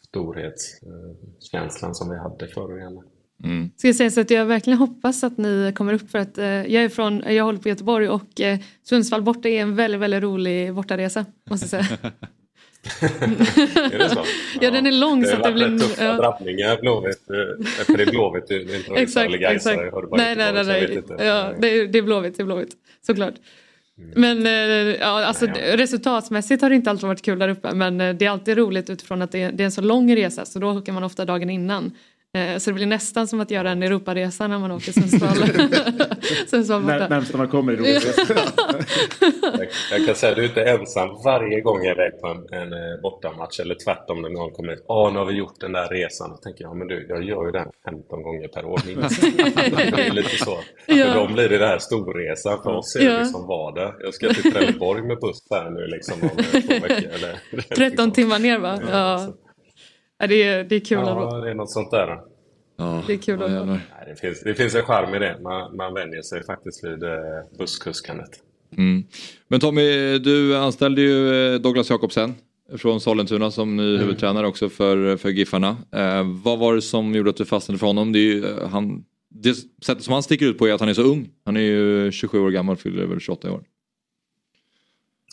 storhetskänslan 0.07 1.95
som 1.95 2.09
vi 2.09 2.17
hade 2.17 2.47
förr 2.47 2.77
igen. 2.77 3.01
Mm. 3.43 3.71
Ska 3.77 3.87
jag 3.87 3.95
säga 3.95 4.11
så 4.11 4.21
att 4.21 4.29
jag 4.29 4.45
verkligen 4.45 4.79
hoppas 4.79 5.23
att 5.23 5.37
ni 5.37 5.73
kommer 5.75 5.93
upp 5.93 6.09
för 6.09 6.19
att 6.19 6.37
eh, 6.37 6.45
jag 6.45 6.83
är 6.83 6.89
från, 6.89 7.23
jag 7.27 7.43
håller 7.43 7.59
på 7.59 7.69
Göteborg 7.69 8.09
och 8.09 8.41
eh, 8.41 8.59
Sundsvall 8.83 9.21
borta 9.21 9.49
är 9.49 9.61
en 9.61 9.75
väldigt, 9.75 10.01
väldigt 10.01 10.23
rolig 10.23 10.73
bortaresa 10.73 11.25
måste 11.49 11.75
jag 11.75 11.85
säga. 11.85 11.97
är 13.01 13.97
det 13.97 14.10
så? 14.10 14.19
Ja, 14.19 14.26
ja, 14.61 14.72
den 14.72 14.85
är 14.85 14.91
lång 14.91 15.22
det 15.22 15.27
så 15.27 15.35
att 15.35 15.43
det 15.43 15.51
blir... 15.51 15.80
tuffa 15.80 16.03
ja. 16.03 16.14
drabbningar 16.14 16.77
Blåvitt. 16.81 17.23
För 17.85 17.97
det 17.97 18.03
är 18.03 18.11
Blåvitt 18.11 18.47
du 18.47 18.61
inte 18.61 18.93
Exakt, 18.95 19.34
exakt. 19.34 19.81
Nej, 20.11 20.35
nej, 20.35 20.53
nej. 20.53 20.65
nej. 20.65 21.03
Ja, 21.27 21.53
det, 21.60 21.80
är, 21.80 21.88
det 21.88 21.97
är 21.97 22.01
Blåvitt, 22.01 22.38
det 22.38 22.43
är 22.43 22.45
Blåvitt. 22.45 22.72
Såklart. 23.05 23.34
Mm. 23.97 24.11
Men 24.15 24.45
eh, 24.47 24.95
ja, 24.95 25.26
alltså, 25.26 25.45
nej, 25.45 25.69
ja. 25.69 25.77
resultatmässigt 25.77 26.61
har 26.61 26.69
det 26.69 26.76
inte 26.76 26.89
alltid 26.89 27.07
varit 27.07 27.22
kul 27.22 27.39
där 27.39 27.49
uppe 27.49 27.76
men 27.76 28.01
eh, 28.01 28.15
det 28.15 28.26
är 28.26 28.30
alltid 28.30 28.57
roligt 28.57 28.89
utifrån 28.89 29.22
att 29.22 29.31
det 29.31 29.41
är, 29.41 29.51
det 29.51 29.64
är 29.64 29.65
en 29.65 29.72
så 29.72 29.81
lång 29.81 30.15
resa 30.15 30.45
så 30.45 30.60
då 30.60 30.77
åker 30.77 30.91
man 30.91 31.03
ofta 31.03 31.26
dagen 31.26 31.49
innan. 31.49 31.91
Eh, 32.38 32.57
så 32.57 32.69
det 32.69 32.73
blir 32.73 32.85
nästan 32.85 33.27
som 33.27 33.39
att 33.39 33.51
göra 33.51 33.72
en 33.72 33.84
Europaresa 33.84 34.47
när 34.47 34.60
man 34.60 34.72
åker 34.72 34.91
Sundsvall. 34.91 35.38
Sundsvall 36.47 36.81
borta. 36.81 37.07
Närmsta 37.07 37.38
man 37.38 37.47
kommer 37.47 37.73
Europaresa. 37.73 38.22
jag, 39.41 39.68
jag 39.91 40.05
kan 40.05 40.15
säga 40.15 40.30
att 40.31 40.35
du 40.35 40.43
är 40.43 40.47
inte 40.47 40.64
ensam 40.64 41.10
varje 41.26 41.61
gång 41.61 41.84
jag 41.84 41.88
är 41.88 41.91
iväg 41.91 42.22
på 42.22 42.27
en, 42.27 42.61
en 42.61 42.73
eh, 42.73 43.01
bortamatch 43.03 43.60
eller 43.60 43.76
tvärtom 43.85 44.22
när 44.22 44.30
någon 44.30 44.51
kommer 44.51 44.72
hit. 44.72 44.85
Åh, 44.88 45.14
nu 45.14 45.19
har 45.19 45.26
vi 45.26 45.34
gjort 45.34 45.60
den 45.60 45.72
där 45.72 45.88
resan. 45.88 46.30
Då 46.30 46.38
tänker 46.38 46.64
jag, 46.64 46.77
men 46.77 46.88
du, 46.88 47.05
jag 47.10 47.23
gör 47.23 47.45
ju 47.45 47.51
den 47.51 47.68
15 47.85 48.23
gånger 48.23 48.47
per 48.47 48.65
år 48.65 48.80
minst. 48.85 49.22
det 49.95 50.07
är 50.07 50.11
lite 50.11 50.38
så. 50.38 50.57
Ja. 50.85 51.05
För 51.05 51.15
dem 51.15 51.34
blir 51.34 51.49
det 51.49 51.57
den 51.57 51.69
här 51.69 51.80
storresan. 51.80 52.64
För 52.64 52.76
oss 52.76 52.95
är 52.95 52.99
det 52.99 53.05
ja. 53.05 53.19
liksom 53.19 53.47
vardag. 53.47 53.95
Jag 53.99 54.14
ska 54.14 54.34
till 54.34 54.51
Trelleborg 54.53 55.01
med 55.01 55.18
buss 55.19 55.47
här 55.51 55.69
nu 55.69 55.88
liksom 55.88 56.22
om 56.22 56.30
två 56.30 56.88
veckor. 56.88 57.11
Eller, 57.14 57.61
13 57.76 58.11
timmar 58.11 58.39
ner 58.39 58.60
va? 58.60 58.80
Ja. 58.81 58.89
ja. 58.91 59.34
Ja, 60.23 60.27
det, 60.27 60.43
är, 60.43 60.63
det 60.63 60.75
är 60.75 60.79
kul. 60.79 60.97
Ja, 61.05 61.41
det 61.43 61.49
är 61.49 61.53
något 61.53 61.71
sånt 61.71 61.91
där. 61.91 62.19
Ja, 62.77 63.03
det 63.07 63.13
är 63.13 63.17
kul. 63.17 63.39
Ja, 63.39 63.65
Nej, 63.65 63.79
det, 64.07 64.15
finns, 64.15 64.41
det 64.41 64.53
finns 64.53 64.75
en 64.75 64.83
charm 64.83 65.15
i 65.15 65.19
det. 65.19 65.39
Man, 65.41 65.75
man 65.75 65.93
vänjer 65.93 66.21
sig 66.21 66.43
faktiskt 66.43 66.83
vid 66.83 67.03
eh, 67.03 67.09
busskuskandet. 67.57 68.29
Mm. 68.77 69.03
Men 69.47 69.59
Tommy, 69.59 70.17
du 70.17 70.57
anställde 70.57 71.01
ju 71.01 71.53
eh, 71.53 71.59
Douglas 71.59 71.89
Jakobsen 71.89 72.35
från 72.77 73.01
Sollentuna 73.01 73.51
som 73.51 73.77
ny 73.77 73.97
huvudtränare 73.97 74.47
också 74.47 74.69
för, 74.69 75.17
för 75.17 75.29
Giffarna. 75.29 75.77
Eh, 75.91 76.23
vad 76.43 76.59
var 76.59 76.75
det 76.75 76.81
som 76.81 77.15
gjorde 77.15 77.29
att 77.29 77.37
du 77.37 77.45
fastnade 77.45 77.79
för 77.79 77.87
honom? 77.87 78.11
Det, 78.11 78.19
är 78.19 78.33
ju, 78.33 78.45
eh, 78.45 78.67
han, 78.69 79.03
det 79.29 79.53
sättet 79.85 80.03
som 80.03 80.13
han 80.13 80.23
sticker 80.23 80.45
ut 80.45 80.57
på 80.57 80.67
är 80.67 80.73
att 80.73 80.79
han 80.79 80.89
är 80.89 80.93
så 80.93 81.03
ung. 81.03 81.29
Han 81.45 81.57
är 81.57 81.61
ju 81.61 82.11
27 82.11 82.39
år 82.39 82.51
gammal, 82.51 82.77
fyller 82.77 83.05
väl 83.05 83.19
28 83.19 83.51
år. 83.51 83.63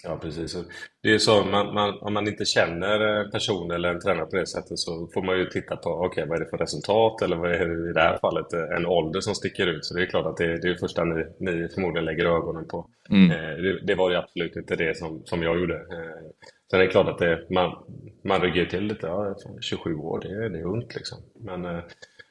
Ja, 0.03 0.19
precis. 0.23 0.57
Det 1.03 1.15
är 1.15 1.19
så, 1.19 1.45
man, 1.45 1.75
man, 1.75 1.99
om 2.01 2.15
man 2.15 2.29
inte 2.29 2.45
känner 2.45 3.31
personen 3.31 3.71
eller 3.71 3.89
en 3.89 4.01
tränare 4.01 4.27
på 4.27 4.37
det 4.37 4.47
sättet 4.47 4.79
så 4.79 5.09
får 5.15 5.23
man 5.23 5.39
ju 5.39 5.47
titta 5.47 5.77
på 5.77 5.91
okay, 5.91 6.27
vad 6.27 6.41
är 6.41 6.45
det 6.45 6.51
för 6.51 6.59
resultat 6.59 7.23
eller 7.23 7.37
vad 7.37 7.53
är 7.53 7.67
det 7.67 7.91
i 7.91 7.93
det 7.93 8.01
här 8.01 8.19
fallet 8.19 8.53
en 8.53 8.87
ålder 8.87 9.21
som 9.21 9.35
sticker 9.35 9.67
ut. 9.67 9.85
Så 9.85 9.95
det 9.95 10.03
är 10.03 10.07
klart 10.07 10.27
att 10.27 10.37
det, 10.37 10.47
det 10.47 10.69
är 10.69 10.73
det 10.73 10.79
första 10.79 11.05
ni, 11.05 11.25
ni 11.39 11.69
förmodligen 11.69 12.05
lägger 12.05 12.25
ögonen 12.25 12.69
på. 12.69 12.87
Mm. 13.11 13.31
Eh, 13.31 13.63
det, 13.63 13.81
det, 13.87 13.95
var 13.95 14.11
ju 14.11 14.17
absolut 14.17 14.57
inte 14.57 14.77
det 14.77 14.97
som, 14.97 15.23
som 15.25 15.43
jag 15.43 15.61
gjorde. 15.61 15.75
Eh, 15.75 16.31
sen 16.71 16.81
är 16.81 16.85
det 16.85 16.91
klart 16.91 17.09
att 17.09 17.19
det, 17.19 17.47
man, 17.51 17.77
man 18.25 18.41
ryggar 18.41 18.65
till 18.65 18.85
lite. 18.85 19.07
Ja, 19.07 19.37
27 19.61 19.95
år, 19.95 20.21
det, 20.21 20.49
det 20.49 20.59
är 20.59 20.67
ungt 20.67 20.95
liksom. 20.95 21.19
Men 21.35 21.65
eh, 21.65 21.81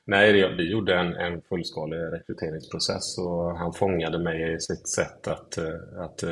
nej, 0.06 0.34
det, 0.34 0.56
vi 0.58 0.72
gjorde 0.72 0.96
en, 0.96 1.16
en 1.16 1.42
fullskalig 1.42 1.98
rekryteringsprocess 1.98 3.18
och 3.18 3.58
han 3.58 3.74
fångade 3.74 4.20
mig 4.20 4.54
i 4.54 4.60
sitt 4.60 4.88
sätt 4.88 5.28
att, 5.28 5.58
att 5.98 6.24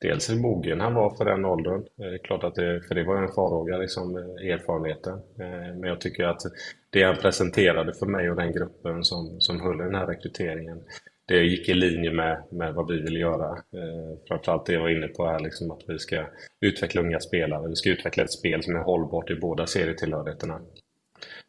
dels 0.00 0.30
hur 0.30 0.36
mogen 0.36 0.80
han 0.80 0.94
var 0.94 1.16
för 1.16 1.24
den 1.24 1.44
åldern. 1.44 1.80
Eh, 1.80 2.06
det 2.06 2.14
är 2.14 2.18
klart 2.18 2.44
att 2.44 2.54
det, 2.54 2.80
för 2.88 2.94
det 2.94 3.04
var 3.04 3.22
en 3.22 3.32
farhåga, 3.32 3.76
liksom, 3.76 4.16
eh, 4.16 4.52
erfarenheten. 4.52 5.14
Eh, 5.14 5.76
men 5.76 5.82
jag 5.82 6.00
tycker 6.00 6.24
att 6.24 6.42
det 6.90 7.02
han 7.02 7.16
presenterade 7.16 7.94
för 7.94 8.06
mig 8.06 8.30
och 8.30 8.36
den 8.36 8.52
gruppen 8.52 9.04
som, 9.04 9.40
som 9.40 9.60
höll 9.60 9.78
den 9.78 9.94
här 9.94 10.06
rekryteringen, 10.06 10.82
det 11.26 11.42
gick 11.42 11.68
i 11.68 11.74
linje 11.74 12.12
med, 12.12 12.42
med 12.50 12.74
vad 12.74 12.88
vi 12.88 13.00
vill 13.00 13.16
göra. 13.16 13.50
Eh, 13.50 14.18
framförallt 14.28 14.66
det 14.66 14.72
jag 14.72 14.80
var 14.80 14.88
inne 14.88 15.08
på 15.08 15.26
här, 15.26 15.40
liksom 15.40 15.70
att 15.70 15.82
vi 15.88 15.98
ska 15.98 16.26
utveckla 16.60 17.00
unga 17.00 17.20
spelare. 17.20 17.68
Vi 17.68 17.76
ska 17.76 17.90
utveckla 17.90 18.24
ett 18.24 18.32
spel 18.32 18.62
som 18.62 18.76
är 18.76 18.80
hållbart 18.80 19.30
i 19.30 19.34
båda 19.34 19.66
serietillhörigheterna. 19.66 20.60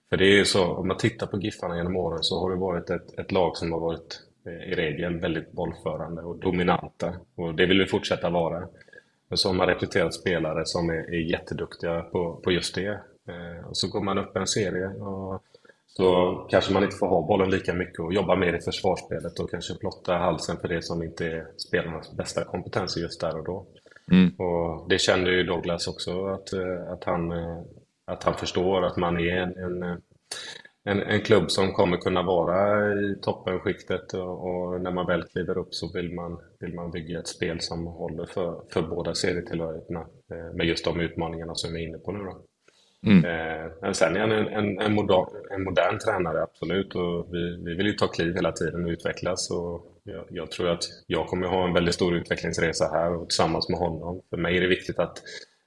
För 0.10 0.18
det 0.18 0.26
är 0.26 0.38
ju 0.38 0.46
så, 0.46 0.66
om 0.66 0.88
man 0.88 0.98
tittar 0.98 1.28
på 1.28 1.40
Giffarna 1.40 1.78
genom 1.78 1.96
åren 1.96 2.24
så 2.24 2.40
har 2.40 2.50
det 2.50 2.56
varit 2.56 2.90
ett, 2.90 3.20
ett 3.20 3.32
lag 3.32 3.58
som 3.58 3.72
har 3.72 3.80
varit 3.80 4.22
i 4.48 4.76
regel 4.76 5.20
väldigt 5.20 5.52
bollförande 5.52 6.22
och 6.22 6.40
dominanta. 6.40 7.14
Och 7.36 7.56
det 7.56 7.66
vill 7.66 7.80
vi 7.80 7.88
fortsätta 7.88 8.30
vara. 8.30 8.68
Men 9.28 9.38
så 9.38 9.50
har 9.50 9.56
man 9.56 9.68
rekryterat 9.68 10.14
spelare 10.14 10.66
som 10.66 10.90
är, 10.90 11.14
är 11.14 11.32
jätteduktiga 11.32 12.02
på, 12.02 12.36
på 12.44 12.52
just 12.52 12.76
det. 12.76 13.00
Eh, 13.28 13.68
och 13.70 13.78
så 13.78 13.88
går 13.88 14.02
man 14.02 14.18
upp 14.18 14.36
en 14.36 14.48
serie 14.48 14.88
och 14.88 15.44
så 15.88 16.36
kanske 16.50 16.74
man 16.74 16.84
inte 16.84 16.96
får 16.96 17.08
ha 17.08 17.28
bollen 17.28 17.50
lika 17.50 17.74
mycket 17.74 18.00
och 18.00 18.14
jobba 18.14 18.36
mer 18.36 18.54
i 18.54 18.62
försvarsspelet 18.62 19.40
och 19.40 19.52
kanske 19.52 19.76
plotta 19.76 20.18
halsen 20.18 20.58
för 20.58 20.68
det 20.68 20.82
som 20.82 21.04
inte 21.04 21.26
är 21.26 21.48
spelarnas 21.58 22.18
bästa 22.18 22.44
kompetens 22.44 22.98
just 22.98 23.22
där 23.22 23.38
och 23.38 23.46
då. 23.46 23.66
Mm. 24.12 24.30
Och 24.30 24.90
det 24.90 24.98
kände 24.98 25.32
ju 25.32 25.44
Douglas 25.44 25.88
också 25.88 26.26
att, 26.26 26.54
eh, 26.54 26.92
att, 26.92 27.04
han, 27.04 27.32
att 28.06 28.24
han 28.24 28.34
förstår 28.34 28.86
att 28.86 28.98
man 28.98 29.20
är 29.20 29.36
en, 29.38 29.58
en 29.58 30.02
en, 30.86 31.02
en 31.02 31.22
klubb 31.22 31.52
som 31.52 31.74
kommer 31.74 31.98
kunna 31.98 32.24
vara 32.24 32.94
i 32.94 33.16
toppenskiktet 33.22 34.14
och, 34.14 34.48
och, 34.48 34.82
när 34.82 34.92
man 34.92 35.08
väl 35.08 35.24
kliver 35.24 35.58
upp 35.58 35.74
så 35.74 35.92
vill 35.94 36.14
man, 36.14 36.40
vill 36.60 36.74
man 36.74 36.92
bygga 36.92 37.20
ett 37.20 37.28
spel 37.28 37.62
som 37.62 37.86
håller 37.88 38.26
för, 38.26 38.62
för 38.74 38.82
båda 38.82 39.16
serietillhörigheterna 39.16 40.00
eh, 40.32 40.56
med 40.56 40.68
just 40.68 40.86
de 40.86 41.00
utmaningarna 41.00 41.56
som 41.56 41.74
vi 41.74 41.84
är 41.84 41.88
inne 41.88 41.98
på 41.98 42.12
nu. 42.12 42.20
Då. 42.24 42.42
Mm. 43.06 43.26
Eh, 43.26 43.72
men 43.82 43.94
sen 43.94 44.16
är 44.16 44.20
han 44.20 44.32
en, 44.32 44.48
en, 44.48 44.80
en, 44.80 44.94
modern, 44.94 45.28
en 45.52 45.64
modern 45.64 46.00
tränare, 46.00 46.44
absolut. 46.44 46.96
Och 46.96 47.28
vi, 47.32 47.64
vi 47.66 47.76
vill 47.76 47.88
ju 47.88 47.94
ta 47.94 48.08
kliv 48.08 48.36
hela 48.36 48.52
tiden 48.52 48.86
och 48.86 48.90
utvecklas. 48.90 49.52
Och 49.52 50.02
jag, 50.04 50.26
jag 50.30 50.52
tror 50.52 50.70
att 50.70 50.84
jag 51.08 51.28
kommer 51.28 51.48
ha 51.48 51.68
en 51.68 51.74
väldigt 51.74 51.96
stor 51.96 52.16
utvecklingsresa 52.16 52.90
här 52.94 53.16
och 53.16 53.30
tillsammans 53.30 53.70
med 53.70 53.80
honom. 53.80 54.22
För 54.30 54.38
mig 54.38 54.58
är 54.58 54.62
det 54.62 54.68
viktigt 54.68 55.00
att 55.00 55.18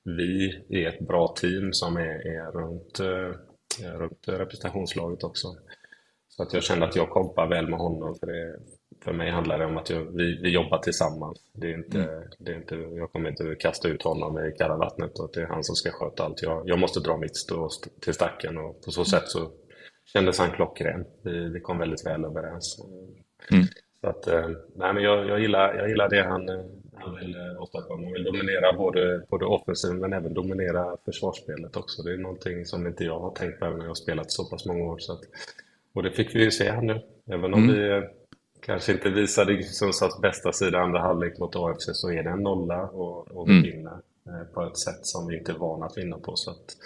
vi 0.05 0.63
är 0.69 0.89
ett 0.89 1.01
bra 1.01 1.29
team 1.29 1.73
som 1.73 1.97
är, 1.97 2.27
är 2.27 2.53
runt 2.53 3.01
eh, 3.01 3.41
runt 3.83 4.29
representationslaget 4.29 5.25
också. 5.25 5.49
Så 6.29 6.43
att 6.43 6.53
jag 6.53 6.63
kände 6.63 6.87
att 6.87 6.97
jag 6.97 7.11
kompar 7.11 7.47
väl 7.47 7.69
med 7.69 7.79
honom. 7.79 8.15
För, 8.15 8.27
det, 8.27 8.57
för 9.05 9.13
mig 9.13 9.31
handlar 9.31 9.59
det 9.59 9.65
om 9.65 9.77
att 9.77 9.91
jag, 9.91 10.05
vi, 10.05 10.41
vi 10.43 10.51
jobbar 10.51 10.79
tillsammans. 10.79 11.39
Det 11.53 11.67
är 11.67 11.75
inte, 11.75 12.03
mm. 12.03 12.29
det 12.39 12.53
är 12.53 12.57
inte, 12.57 12.75
jag 12.75 13.13
kommer 13.13 13.31
inte 13.31 13.55
kasta 13.55 13.89
ut 13.89 14.03
honom 14.03 14.39
i 14.39 14.55
kalla 14.59 14.77
vattnet 14.77 15.19
och 15.19 15.25
att 15.25 15.33
det 15.33 15.43
är 15.43 15.47
han 15.47 15.65
som 15.65 15.77
ska 15.77 15.91
sköta 15.91 16.25
allt. 16.25 16.43
Jag, 16.43 16.69
jag 16.69 16.79
måste 16.79 17.01
dra 17.01 17.17
mitt 17.17 17.37
strå 17.37 17.69
till 18.01 18.15
stacken 18.15 18.59
och 18.59 18.85
på 18.85 18.91
så 18.91 19.05
sätt 19.05 19.29
så 19.29 19.51
kändes 20.13 20.39
han 20.39 20.51
klockren. 20.51 21.05
Vi, 21.23 21.49
vi 21.49 21.61
kom 21.61 21.79
väldigt 21.79 22.07
väl 22.07 22.25
överens. 22.25 22.85
Mm. 23.51 23.67
Så 24.01 24.07
att, 24.07 24.27
eh, 24.27 24.49
nej, 24.75 24.95
men 24.95 25.03
jag, 25.03 25.29
jag, 25.29 25.41
gillar, 25.41 25.75
jag 25.75 25.89
gillar 25.89 26.09
det 26.09 26.23
han, 26.23 26.49
han 27.01 27.17
vill 27.17 27.35
eh, 27.37 27.63
åstadkomma. 27.63 28.05
Han 28.05 28.13
vill 28.13 28.25
dominera 28.25 28.73
både, 28.73 29.23
både 29.29 29.45
offensiven 29.45 29.99
men 29.99 30.13
även 30.13 30.35
dominera 30.35 30.97
försvarsspelet 31.05 31.77
också. 31.77 32.03
Det 32.03 32.13
är 32.13 32.17
någonting 32.17 32.65
som 32.67 32.87
inte 32.87 33.05
jag 33.05 33.19
har 33.21 33.31
tänkt 33.31 33.59
på 33.59 33.65
när 33.71 33.79
jag 33.79 33.87
har 33.89 33.95
spelat 33.95 34.31
så 34.31 34.45
pass 34.45 34.67
många 34.67 34.85
år. 34.85 34.99
Så 34.99 35.13
att, 35.13 35.21
och 35.95 36.03
det 36.03 36.11
fick 36.11 36.35
vi 36.35 36.45
ju 36.45 36.51
se 36.51 36.71
här 36.71 36.83
nu. 36.83 37.01
Även 37.27 37.55
om 37.55 37.63
Mm. 37.65 37.75
vi 37.75 37.91
eh, 37.91 38.03
kanske 38.61 38.93
inte 38.93 39.11
visade 39.11 39.63
Sundsvalls 39.63 40.21
bästa 40.21 40.53
sida 40.53 40.79
andra 40.79 41.01
halvlek 41.01 41.39
mot 41.39 41.57
AFC 41.57 41.89
så 41.93 42.11
är 42.11 42.23
det 42.23 42.31
en 42.31 42.43
nolla 42.43 42.83
och, 42.83 43.29
och 43.37 43.49
Mm. 43.49 43.63
vinner 43.63 43.99
eh, 44.27 44.55
på 44.55 44.63
ett 44.63 44.79
sätt 44.79 45.07
som 45.07 45.27
vi 45.27 45.39
inte 45.39 45.53
är 45.53 45.57
vana 45.59 45.87
att 45.87 45.99
vinna 45.99 46.19
på. 46.19 46.37
Så 46.37 46.51
att 46.51 46.77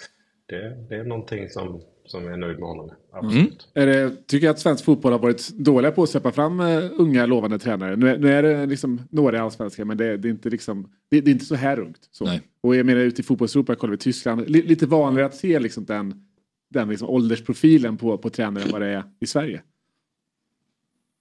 det, 0.45 0.69
det 0.89 0.95
är 0.95 1.03
någonting 1.03 1.49
som, 1.49 1.81
som 2.05 2.27
är 2.27 2.37
nöjd 2.37 2.59
med 2.59 2.69
honom. 2.69 2.91
Absolut. 3.11 3.69
Är 3.73 3.85
det, 3.85 4.27
tycker 4.27 4.47
jag 4.47 4.53
att 4.53 4.59
svensk 4.59 4.85
fotboll 4.85 5.11
har 5.11 5.19
varit 5.19 5.49
dåliga 5.49 5.91
på 5.91 6.03
att 6.03 6.09
släppa 6.09 6.31
fram 6.31 6.59
uh, 6.59 6.91
unga 6.97 7.25
lovande 7.25 7.59
tränare. 7.59 7.95
Nu 7.95 8.09
är, 8.09 8.17
nu 8.17 8.33
är 8.33 8.43
det 8.43 8.65
liksom 8.65 9.01
några 9.09 9.37
i 9.37 9.39
allsvenskan 9.39 9.87
men 9.87 9.97
det, 9.97 10.17
det, 10.17 10.27
är 10.27 10.29
inte 10.29 10.49
liksom, 10.49 10.91
det, 11.09 11.21
det 11.21 11.31
är 11.31 11.33
inte 11.33 11.45
så 11.45 11.55
här 11.55 11.79
ungt. 11.79 12.09
Så. 12.11 12.25
Nej. 12.25 12.41
Och 12.61 12.75
jag 12.75 12.85
menar 12.85 13.01
ute 13.01 13.21
i 13.21 13.23
fotbollseuropa, 13.23 13.75
kollar 13.75 13.91
vi 13.91 13.97
Tyskland, 13.97 14.49
li, 14.49 14.61
lite 14.61 14.85
vanligare 14.85 15.27
att 15.27 15.35
se 15.35 15.59
liksom 15.59 15.85
den, 15.85 16.25
den 16.69 16.89
liksom 16.89 17.09
åldersprofilen 17.09 17.97
på, 17.97 18.17
på 18.17 18.29
tränare 18.29 18.63
än 18.63 18.71
vad 18.71 18.81
det 18.81 18.87
är 18.87 19.03
i 19.19 19.27
Sverige. 19.27 19.61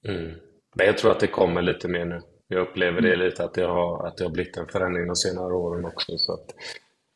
Mm. 0.08 0.32
Men 0.74 0.86
jag 0.86 0.98
tror 0.98 1.10
att 1.10 1.20
det 1.20 1.26
kommer 1.26 1.62
lite 1.62 1.88
mer 1.88 2.04
nu. 2.04 2.20
Jag 2.48 2.60
upplever 2.60 3.00
det 3.00 3.16
lite 3.16 3.44
att 3.44 3.54
det 3.54 3.64
har, 3.64 4.06
att 4.06 4.16
det 4.16 4.24
har 4.24 4.30
blivit 4.30 4.56
en 4.56 4.68
förändring 4.68 5.06
de 5.06 5.16
senare 5.16 5.54
åren 5.54 5.84
också. 5.84 6.18
Så 6.18 6.32
att 6.32 6.54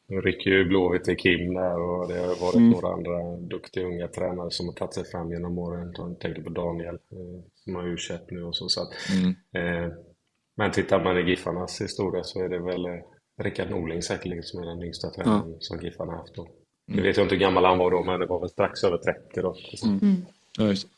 nu 0.09 0.21
rycker 0.21 0.51
ju 0.51 0.65
Blåvitt 0.65 1.05
till 1.05 1.17
Kim 1.17 1.55
där 1.55 1.79
och 1.81 2.09
det 2.09 2.19
har 2.19 2.41
varit 2.41 2.55
Mm. 2.55 2.71
några 2.71 2.89
andra 2.93 3.37
duktiga 3.37 3.85
unga 3.87 4.09
tränare 4.09 4.51
som 4.51 4.67
har 4.67 4.73
tagit 4.75 4.95
sig 4.95 5.05
fram 5.05 5.31
genom 5.33 5.59
åren. 5.59 5.93
Jag 5.97 6.21
tänker 6.21 6.43
på 6.43 6.51
Daniel 6.51 6.95
eh, 6.95 7.43
som 7.55 7.75
har 7.75 7.83
u 7.89 7.97
nu 8.31 8.43
och 8.45 8.57
så. 8.57 8.69
så 8.69 8.83
att, 8.83 8.93
Mm. 9.13 9.85
eh, 9.87 9.93
men 10.57 10.71
tittar 10.71 11.05
man 11.05 11.19
i 11.19 11.31
Giffarnas 11.31 11.81
historia 11.81 12.23
så 12.25 12.45
är 12.45 12.49
det 12.49 12.59
väl 12.59 12.87
eh, 12.87 12.93
Rickard 13.43 13.71
Norling 13.71 14.03
säkerligen 14.03 14.43
som 14.43 14.63
är 14.63 14.67
den 14.67 14.83
yngsta 14.83 15.11
tränaren 15.11 15.57
som 15.61 15.81
Giffarna 15.81 16.13
haft 16.13 16.35
då. 16.35 16.49
Nu 16.87 17.03
vet 17.03 17.17
jag 17.17 17.25
inte 17.25 17.35
hur 17.35 17.41
gammal 17.41 17.65
han 17.65 17.79
var 17.79 17.91
då 17.91 18.03
men 18.05 18.21
det 18.21 18.27
var 18.27 18.41
väl 18.41 18.49
strax 18.49 18.85
över 18.85 18.99
30 18.99 19.43
då. 19.43 19.57
Ja, 20.59 20.65
just 20.67 20.89
det. 20.89 20.96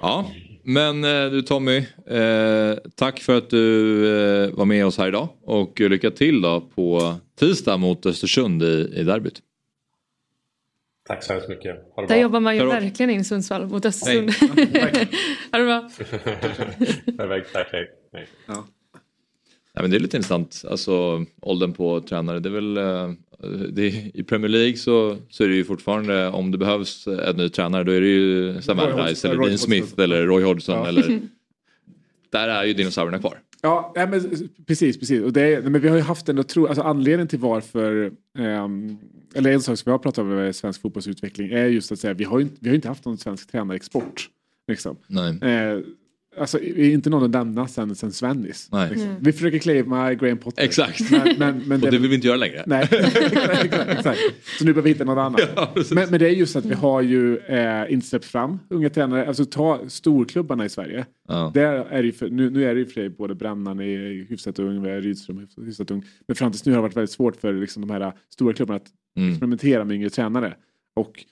Ja, 0.00 0.30
men 0.62 1.04
eh, 1.04 1.30
du 1.30 1.42
Tommy, 1.42 1.76
eh, 2.06 2.74
tack 2.94 3.20
för 3.20 3.38
att 3.38 3.50
du 3.50 4.06
eh, 4.44 4.50
var 4.50 4.64
med 4.64 4.86
oss 4.86 4.98
här 4.98 5.08
idag 5.08 5.28
och 5.42 5.80
lycka 5.80 6.10
till 6.10 6.40
då 6.42 6.60
på 6.60 7.14
tisdag 7.38 7.76
mot 7.76 8.06
Östersund 8.06 8.62
i, 8.62 8.92
i 8.96 9.02
derbyt. 9.02 9.42
Tack 11.08 11.22
så 11.24 11.32
hemskt 11.32 11.48
mycket. 11.48 11.76
Ha 11.94 12.02
det 12.02 12.08
Där 12.08 12.14
bra. 12.14 12.16
jobbar 12.22 12.40
man 12.40 12.54
ju 12.54 12.60
Karo. 12.60 12.70
verkligen 12.70 13.10
in 13.10 13.24
Sundsvall 13.24 13.66
mot 13.66 13.86
Östersund. 13.86 14.30
ha 15.52 15.58
det 15.58 15.64
bra. 15.64 15.90
Perfekt, 17.16 17.52
tack. 17.52 17.68
Hej. 17.72 17.90
Hej. 18.12 18.26
Ja, 19.72 19.82
men 19.82 19.90
det 19.90 19.96
är 19.96 20.00
lite 20.00 20.16
intressant, 20.16 20.62
alltså 20.70 21.24
åldern 21.42 21.72
på 21.72 22.00
tränare. 22.00 22.40
Det 22.40 22.48
är 22.48 22.52
väl, 22.52 22.76
eh, 22.76 23.12
det 23.72 23.82
är, 23.86 24.16
I 24.16 24.22
Premier 24.22 24.48
League 24.48 24.76
så, 24.76 25.16
så 25.28 25.44
är 25.44 25.48
det 25.48 25.54
ju 25.54 25.64
fortfarande, 25.64 26.28
om 26.28 26.50
det 26.50 26.58
behövs 26.58 27.06
en 27.06 27.36
ny 27.36 27.48
tränare 27.48 27.84
då 27.84 27.92
är 27.92 28.00
det 28.00 28.06
ju 28.06 28.60
Sam 28.62 28.78
Allardyce 28.78 29.28
eller 29.28 29.36
Roy 29.36 29.46
Dean 29.46 29.58
Smith 29.58 29.82
Hodgson. 29.82 30.04
eller 30.04 30.26
Roy 30.26 30.42
Hodgson. 30.42 30.74
Ja. 30.74 30.88
Eller, 30.88 31.20
där 32.30 32.48
är 32.48 32.64
ju 32.64 32.72
dinosaurierna 32.72 33.18
kvar. 33.18 33.38
Ja, 33.62 33.92
nej, 33.96 34.08
men, 34.08 34.48
precis, 34.66 34.98
precis. 34.98 35.22
Och 35.22 35.32
det 35.32 35.64
men 35.64 35.80
vi 35.80 35.88
har 35.88 35.96
ju 35.96 36.02
haft 36.02 36.28
en 36.28 36.44
tro, 36.44 36.66
alltså 36.66 36.82
anledningen 36.82 37.28
till 37.28 37.38
varför, 37.38 38.12
ehm, 38.38 38.98
eller 39.34 39.52
en 39.52 39.60
sak 39.60 39.78
som 39.78 39.90
vi 39.90 39.90
har 39.90 39.98
pratat 39.98 40.18
om 40.18 40.28
med 40.28 40.56
svensk 40.56 40.80
fotbollsutveckling 40.82 41.52
är 41.52 41.66
just 41.66 41.92
att 41.92 41.98
säga 41.98 42.14
vi 42.14 42.24
har 42.24 42.38
ju 42.38 42.42
inte, 42.42 42.56
vi 42.60 42.68
har 42.68 42.72
ju 42.72 42.76
inte 42.76 42.88
haft 42.88 43.04
någon 43.04 43.18
svensk 43.18 43.50
tränarexport. 43.50 44.28
Liksom. 44.68 44.96
Nej. 45.06 45.38
Eh, 45.42 45.78
alltså 46.40 46.60
inte 46.60 47.10
någon 47.10 47.22
att 47.22 47.30
nämna 47.30 47.68
sen, 47.68 47.94
sen 47.94 48.12
Svennis. 48.12 48.68
Nej. 48.72 48.90
Liksom. 48.90 49.08
Mm. 49.08 49.22
Vi 49.22 49.32
försöker 49.32 49.58
claima 49.58 50.14
Graham 50.14 50.38
Potter. 50.38 50.62
Exakt. 50.62 51.10
Men, 51.10 51.38
men, 51.38 51.62
men 51.66 51.82
Och 51.82 51.90
det 51.90 51.98
vill 51.98 52.10
vi 52.10 52.14
inte 52.14 52.26
göra 52.26 52.36
längre. 52.36 52.64
Nej, 52.66 52.82
exakt, 52.92 53.88
exakt. 53.88 54.20
Så 54.58 54.64
nu 54.64 54.72
behöver 54.72 54.82
vi 54.82 54.88
hitta 54.88 55.04
någon 55.04 55.18
annan. 55.18 55.40
Ja, 55.56 55.74
men, 55.90 56.10
men 56.10 56.20
det 56.20 56.26
är 56.28 56.30
just 56.30 56.56
att 56.56 56.64
vi 56.64 56.74
har 56.74 57.02
ju 57.02 57.38
eh, 57.38 57.92
inte 57.92 58.06
släppt 58.06 58.24
fram 58.24 58.58
unga 58.70 58.90
tränare. 58.90 59.26
Alltså 59.26 59.44
ta 59.44 59.80
storklubbarna 59.88 60.64
i 60.64 60.68
Sverige. 60.68 61.06
Ja. 61.28 61.50
Där 61.54 61.72
är 61.72 62.02
det 62.02 62.06
ju 62.06 62.12
för, 62.12 62.28
nu, 62.28 62.50
nu 62.50 62.64
är 62.64 62.74
det 62.74 62.80
ju 62.80 62.86
för 62.86 62.92
sig 62.92 63.08
både 63.08 63.34
Brännan 63.34 63.80
är 63.80 64.28
hyfsat 64.28 64.58
ung, 64.58 64.86
Rydström 64.86 65.38
är 65.38 65.64
hyfsat, 65.64 65.90
ung. 65.90 66.04
Men 66.28 66.36
fram 66.36 66.52
tills 66.52 66.64
nu 66.64 66.72
har 66.72 66.78
det 66.78 66.82
varit 66.82 66.96
väldigt 66.96 67.10
svårt 67.10 67.36
för 67.36 67.52
liksom, 67.52 67.86
de 67.86 67.90
här 67.90 68.12
stora 68.32 68.54
klubbarna 68.54 68.76
att 68.76 68.88
experimentera 69.32 69.84
med 69.84 69.96
yngre 69.96 70.10
tränare. 70.10 70.54
Och 70.96 71.24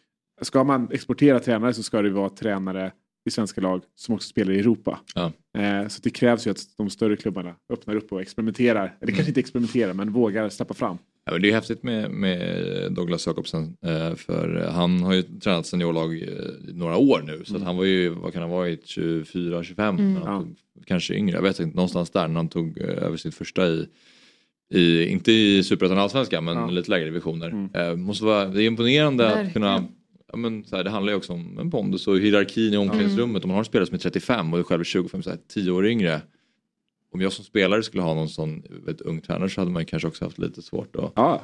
ska 0.42 0.64
man 0.64 0.88
exportera 0.92 1.40
tränare 1.40 1.74
så 1.74 1.82
ska 1.82 2.02
det 2.02 2.08
ju 2.08 2.14
vara 2.14 2.28
tränare 2.28 2.92
i 3.26 3.30
svenska 3.30 3.60
lag 3.60 3.82
som 3.94 4.14
också 4.14 4.28
spelar 4.28 4.52
i 4.52 4.58
Europa. 4.58 5.00
Ja. 5.14 5.32
Eh, 5.58 5.88
så 5.88 6.00
det 6.02 6.10
krävs 6.10 6.46
ju 6.46 6.50
att 6.50 6.58
de 6.76 6.90
större 6.90 7.16
klubbarna 7.16 7.54
öppnar 7.72 7.94
upp 7.96 8.12
och 8.12 8.20
experimenterar. 8.22 8.80
Eller 8.84 8.94
Mm. 9.02 9.14
kanske 9.14 9.30
inte 9.30 9.40
experimenterar 9.40 9.92
men 9.92 10.12
vågar 10.12 10.48
släppa 10.48 10.74
fram. 10.74 10.98
Ja, 11.24 11.32
men 11.32 11.42
det 11.42 11.48
är 11.50 11.54
häftigt 11.54 11.82
med, 11.82 12.10
med 12.10 12.92
Douglas 12.92 13.26
Jakobsen 13.26 13.76
eh, 13.86 14.14
för 14.14 14.68
han 14.72 15.02
har 15.02 15.14
ju 15.14 15.22
tränat 15.22 15.66
seniorlag 15.66 16.22
eh, 16.22 16.28
i 16.68 16.72
några 16.74 16.96
år 16.96 17.22
nu 17.26 17.42
så 17.44 17.56
att 17.56 17.62
han 17.62 17.76
var 17.76 17.84
ju, 17.84 18.08
vad 18.08 18.32
kan 18.32 18.42
han 18.42 18.50
vara, 18.50 18.68
24-25 18.68 19.88
Mm. 19.88 20.22
tog, 20.22 20.56
kanske 20.86 21.14
yngre, 21.14 21.34
jag 21.36 21.42
vet 21.42 21.60
inte, 21.60 21.76
någonstans 21.76 22.10
där 22.10 22.28
när 22.28 22.34
han 22.36 22.48
tog 22.48 22.78
eh, 22.80 22.84
över 22.88 23.16
sitt 23.16 23.34
första 23.34 23.66
i, 23.68 23.88
i 24.74 25.08
inte 25.08 25.32
i 25.32 25.62
superettan 25.62 25.98
allsvenskan 25.98 26.44
men 26.44 26.56
Ja. 26.56 26.66
lite 26.70 26.90
lägre 26.90 27.04
divisioner. 27.04 27.68
Eh, 27.74 27.96
måste 27.96 28.24
vara, 28.24 28.44
det 28.44 28.62
är 28.62 28.66
imponerande 28.66 29.26
att 29.26 29.32
Verkligen. 29.36 29.52
kunna 29.52 29.84
Ja, 30.32 30.36
men 30.36 30.64
så 30.64 30.76
här, 30.76 30.84
det 30.84 30.90
handlar 30.90 31.12
ju 31.12 31.16
också 31.16 31.32
om 31.32 31.58
en 31.58 31.70
pondus 31.70 32.06
och 32.06 32.18
hierarkin 32.18 32.74
i 32.74 32.76
omklädningsrummet. 32.76 33.44
Om 33.44 33.48
man 33.48 33.54
har 33.54 33.58
en 33.62 33.64
spelare 33.64 33.86
som 33.86 33.94
är 33.94 33.98
35 33.98 34.52
och 34.52 34.58
är 34.58 34.62
själv 34.62 34.84
25, 34.84 35.22
så 35.22 35.30
här, 35.30 35.38
10 35.48 35.70
år 35.70 35.86
yngre. 35.86 36.22
Om 37.12 37.20
jag 37.20 37.32
som 37.32 37.44
spelare 37.44 37.82
skulle 37.82 38.02
ha 38.02 38.14
någon 38.14 38.28
sån 38.28 38.62
vet, 38.86 39.00
ung 39.00 39.20
tränare 39.20 39.50
så 39.50 39.60
hade 39.60 39.70
man 39.70 39.86
kanske 39.86 40.08
också 40.08 40.24
haft 40.24 40.38
lite 40.38 40.62
svårt 40.62 40.96
att 40.96 41.12
Ja, 41.14 41.42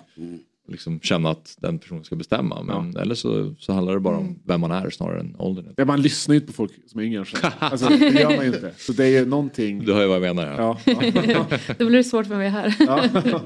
liksom 0.68 1.00
känna 1.00 1.30
att 1.30 1.56
den 1.58 1.78
personen 1.78 2.04
ska 2.04 2.16
bestämma. 2.16 2.62
Men 2.62 2.96
eller 2.96 3.14
så, 3.14 3.54
så 3.58 3.72
handlar 3.72 3.94
det 3.94 4.00
bara 4.00 4.16
om 4.16 4.38
vem 4.44 4.60
man 4.60 4.70
är 4.70 4.90
snarare 4.90 5.20
än 5.20 5.36
åldern. 5.38 5.74
Ja, 5.76 5.84
man 5.84 6.02
lyssnar 6.02 6.34
ju 6.34 6.40
inte 6.40 6.52
på 6.52 6.56
folk 6.56 6.72
som 6.86 7.00
är 7.00 7.04
yngre. 7.04 7.24
Alltså, 7.58 7.88
det 7.88 8.20
gör 8.20 8.36
man 8.36 8.46
ju 8.46 8.46
inte. 8.46 8.74
Så 8.76 8.92
det 8.92 9.04
är 9.04 9.08
ju 9.08 9.26
någonting. 9.26 9.84
Du 9.84 9.92
hör 9.92 10.02
ju 10.02 10.08
vad 10.08 10.16
jag 10.16 10.36
menar. 10.36 10.54
Ja. 10.58 10.78
Ja, 10.84 11.04
ja. 11.26 11.46
Då 11.78 11.86
blir 11.86 11.98
det 11.98 12.04
svårt 12.04 12.26
för 12.26 12.36
mig 12.36 12.48
här. 12.48 12.76
Ja. 12.78 13.04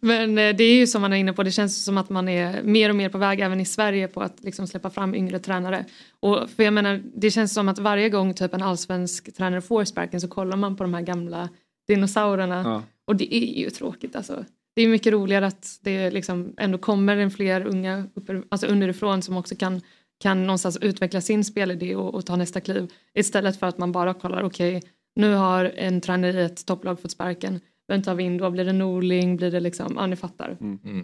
Men 0.00 0.38
eh, 0.38 0.56
det 0.56 0.64
är 0.64 0.74
ju 0.74 0.86
som 0.86 1.02
man 1.02 1.12
är 1.12 1.16
inne 1.16 1.32
på, 1.32 1.42
det 1.42 1.50
känns 1.50 1.84
som 1.84 1.98
att 1.98 2.10
man 2.10 2.28
är 2.28 2.62
mer 2.62 2.90
och 2.90 2.96
mer 2.96 3.08
på 3.08 3.18
väg 3.18 3.40
även 3.40 3.60
i 3.60 3.64
Sverige 3.64 4.08
på 4.08 4.20
att 4.20 4.44
liksom 4.44 4.66
släppa 4.66 4.90
fram 4.90 5.14
yngre 5.14 5.38
tränare. 5.38 5.84
Och 6.20 6.50
för 6.56 6.62
jag 6.62 6.74
menar, 6.74 7.02
det 7.14 7.30
känns 7.30 7.54
som 7.54 7.68
att 7.68 7.78
varje 7.78 8.08
gång 8.08 8.34
typ 8.34 8.54
en 8.54 8.62
allsvensk 8.62 9.36
tränare 9.36 9.60
får 9.60 9.84
sparken 9.84 10.20
så 10.20 10.28
kollar 10.28 10.56
man 10.56 10.76
på 10.76 10.84
de 10.84 10.94
här 10.94 11.02
gamla 11.02 11.48
dinosaurierna. 11.88 12.62
Ja. 12.64 12.82
Och 13.04 13.16
det 13.16 13.34
är 13.34 13.58
ju 13.58 13.70
tråkigt 13.70 14.16
alltså. 14.16 14.44
Det 14.78 14.82
är 14.82 14.88
mycket 14.88 15.12
roligare 15.12 15.46
att 15.46 15.78
det 15.82 16.10
liksom 16.10 16.54
ändå 16.56 16.78
kommer 16.78 17.16
en 17.16 17.30
fler 17.30 17.66
unga 17.66 18.04
uppe, 18.14 18.42
alltså 18.48 18.66
underifrån 18.66 19.22
som 19.22 19.36
också 19.36 19.54
kan, 19.56 19.80
kan 20.20 20.42
någonstans 20.46 20.78
utveckla 20.80 21.20
sin 21.20 21.44
spelidé 21.44 21.96
och, 21.96 22.14
och 22.14 22.26
ta 22.26 22.36
nästa 22.36 22.60
kliv. 22.60 22.92
Istället 23.14 23.58
för 23.58 23.66
att 23.66 23.78
man 23.78 23.92
bara 23.92 24.14
kollar, 24.14 24.42
okej 24.42 24.82
nu 25.16 25.34
har 25.34 25.64
en 25.64 26.00
tränare 26.00 26.40
i 26.40 26.44
ett 26.44 26.66
topplag 26.66 27.00
fått 27.00 27.10
sparken. 27.10 27.60
Vem 27.88 28.02
tar 28.02 28.14
vi 28.14 28.22
in 28.22 28.38
då? 28.38 28.50
Blir 28.50 28.64
det 28.64 28.72
Norling? 28.72 29.36
Blir 29.36 29.50
det 29.50 29.60
liksom, 29.60 29.92
ja 29.96 30.06
ni 30.06 30.16
fattar. 30.16 30.56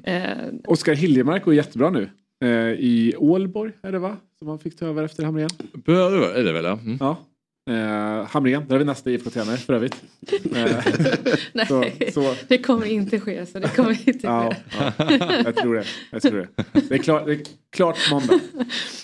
Eh, 0.04 0.54
Oskar 0.66 0.94
Hiljemark 0.94 1.44
går 1.44 1.54
jättebra 1.54 1.90
nu. 1.90 2.10
Eh, 2.44 2.48
I 2.70 3.14
Ålborg 3.18 3.72
är 3.82 3.92
det 3.92 3.98
va? 3.98 4.16
Som 4.38 4.48
han 4.48 4.58
fick 4.58 4.76
ta 4.76 4.86
över 4.86 5.04
efter 5.04 5.24
Hamrén. 5.24 5.48
Är 5.86 6.44
det 6.44 6.52
väl 6.52 6.64
ja. 6.64 6.72
Mm. 6.72 6.96
Ja. 7.00 7.16
Eh, 7.70 8.26
Hamrén, 8.26 8.62
där 8.62 8.70
har 8.70 8.78
vi 8.78 8.84
nästa 8.84 9.10
IFK-tränare 9.10 9.56
för 9.56 9.72
övrigt. 9.72 9.94
Eh, 10.32 10.40
nej, 11.52 11.66
så, 11.68 11.84
så, 12.14 12.34
det 12.48 12.58
kommer 12.58 12.86
inte 12.86 13.20
ske. 13.20 13.46
Så 13.46 13.58
det 13.58 13.68
kommer 13.76 13.90
inte 14.08 14.26
ja, 14.26 14.54
ske. 14.70 14.86
ja, 14.98 15.42
jag 15.44 15.56
tror 15.56 15.74
det. 15.74 15.84
Jag 16.10 16.22
tror 16.22 16.48
det. 16.54 16.64
Det 16.88 16.94
är 16.94 16.98
klart, 16.98 17.26
det 17.26 17.32
är 17.32 17.40
klart 17.72 17.98
måndag. 18.10 18.40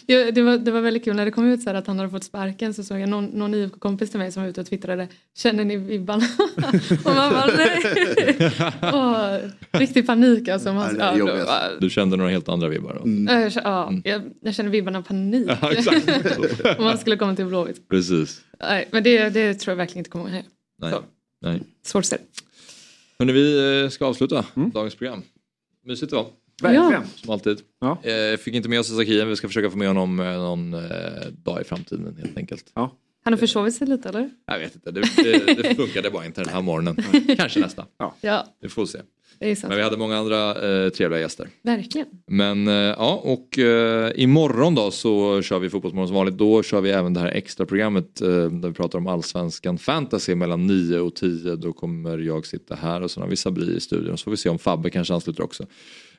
Ja, 0.07 0.31
det, 0.31 0.43
var, 0.43 0.59
det 0.59 0.71
var 0.71 0.81
väldigt 0.81 1.05
kul 1.05 1.17
när 1.17 1.25
det 1.25 1.31
kom 1.31 1.47
ut 1.47 1.63
så 1.63 1.71
här 1.71 1.77
att 1.77 1.87
han 1.87 1.99
hade 1.99 2.11
fått 2.11 2.25
sparken 2.25 2.75
så 2.75 2.83
såg 2.83 3.01
jag 3.01 3.09
någon, 3.09 3.25
någon 3.25 3.55
IFK-kompis 3.55 4.11
till 4.11 4.19
mig 4.19 4.33
som 4.33 4.43
var 4.43 4.51
ute 4.51 4.61
och 4.61 4.67
twittrade 4.67 5.09
Känner 5.37 5.65
ni 5.65 5.77
vibbarna? 5.77 6.25
och 7.05 7.15
man 7.15 7.33
bara 7.33 7.51
nej. 7.57 8.53
Åh, 8.83 9.37
riktig 9.73 10.07
panik 10.07 10.49
alltså. 10.49 10.73
Man, 10.73 10.97
Ja, 10.99 11.15
då, 11.19 11.27
bara- 11.27 11.79
Du 11.81 11.91
kände 11.91 12.17
några 12.17 12.31
helt 12.31 12.49
andra 12.49 12.69
vibbar 12.69 12.95
då? 12.95 13.05
Mm. 13.05 13.43
jag, 13.43 13.53
ja, 13.65 13.93
jag, 14.05 14.23
jag 14.41 14.55
känner 14.55 14.71
vibbarna 14.71 14.99
av 14.99 15.03
panik. 15.03 15.51
Ja. 15.63 16.75
Om 16.79 16.85
man 16.85 16.99
skulle 16.99 17.17
komma 17.17 17.37
till 17.37 17.47
Blåvitt. 17.47 17.89
Precis. 17.89 18.41
Nej, 18.61 18.89
men 18.93 19.03
det, 19.03 19.29
det 19.31 19.55
tror 19.55 19.73
jag 19.73 19.77
verkligen 19.77 19.99
inte 19.99 20.11
kommer 20.11 20.25
att 20.25 20.31
ske. 20.31 20.43
Nej. 20.79 20.93
Så. 20.93 21.03
Nej. 21.43 21.63
Svårt 21.83 22.01
att 22.01 22.07
se. 22.07 22.17
Hörrni, 23.19 23.33
vi 23.33 23.83
eh, 23.83 23.89
ska 23.89 24.07
avsluta 24.07 24.45
dagens 24.75 24.95
program. 24.95 25.23
Mysigt 25.85 26.11
det 26.11 26.17
var. 26.17 26.27
Verkligen. 26.63 27.07
Som 27.17 27.31
alltid. 27.31 27.61
Ja. 27.81 28.03
Eh, 28.03 28.37
fick 28.37 28.55
inte 28.55 28.69
med 28.69 28.81
oss 28.81 28.97
Sakien, 28.97 29.29
vi 29.29 29.37
ska 29.37 29.49
försöka 29.49 29.71
få 29.71 29.77
med 29.79 29.89
honom 29.89 30.21
eh, 30.21 30.27
någon 30.27 30.75
eh, 30.75 30.81
dag 31.45 31.61
i 31.61 31.65
framtiden 31.65 32.17
helt 32.21 32.37
enkelt. 32.37 32.73
Ja. 32.75 32.97
Han 33.25 33.33
har 33.33 33.39
försovit 33.39 33.75
sig 33.75 33.87
lite 33.87 34.09
eller? 34.09 34.31
Jag 34.47 34.59
vet 34.59 34.75
inte, 34.75 34.91
det, 34.91 35.01
det, 35.17 35.63
det 35.63 35.75
funkade 35.75 36.11
bara 36.11 36.27
inte 36.27 36.41
den 36.41 36.55
här 36.55 36.63
morgonen. 36.63 36.97
Kanske 37.37 37.61
nästa. 37.61 37.87
Ja, 38.21 38.47
Vi 38.61 38.69
får 38.69 38.87
se. 38.87 38.99
Men 39.41 39.77
vi 39.77 39.83
hade 39.83 39.97
många 39.97 40.17
andra 40.17 40.51
eh, 40.85 40.91
trevliga 40.91 41.21
gäster. 41.21 41.49
Verkligen. 41.63 42.07
Men 42.27 42.69
eh, 42.69 42.75
ja, 42.75 43.21
och 43.25 43.59
eh, 43.59 44.13
imorgon 44.15 44.75
då 44.75 44.91
så 44.91 45.43
kör 45.43 45.59
vi 45.59 45.71
Fotbollsmorgon 45.71 46.09
som 46.09 46.17
vanligt. 46.17 46.39
Då 46.39 46.63
kör 46.63 46.81
vi 46.81 46.91
även 46.91 47.15
det 47.15 47.21
här 47.21 47.29
extra 47.29 47.67
programmet 47.67 48.21
eh, 48.21 48.29
där 48.29 48.69
vi 48.69 48.75
pratar 48.75 48.99
om 48.99 49.07
allsvenskan 49.07 49.79
fantasy 49.79 50.35
mellan 50.35 50.67
9 50.67 50.99
och 50.99 51.15
10. 51.15 51.57
Då 51.57 51.73
kommer 51.73 52.19
jag 52.19 52.47
sitta 52.47 52.75
här 52.75 53.03
och 53.03 53.11
så 53.11 53.21
har 53.21 53.29
vi 53.29 53.37
Sabri 53.37 53.77
i 53.77 53.81
studion. 53.81 54.19
Så 54.19 54.25
får 54.25 54.31
vi 54.31 54.37
se 54.37 54.49
om 54.49 54.59
Fabbe 54.59 54.91
kanske 54.91 55.15
ansluter 55.15 55.43
också. 55.43 55.67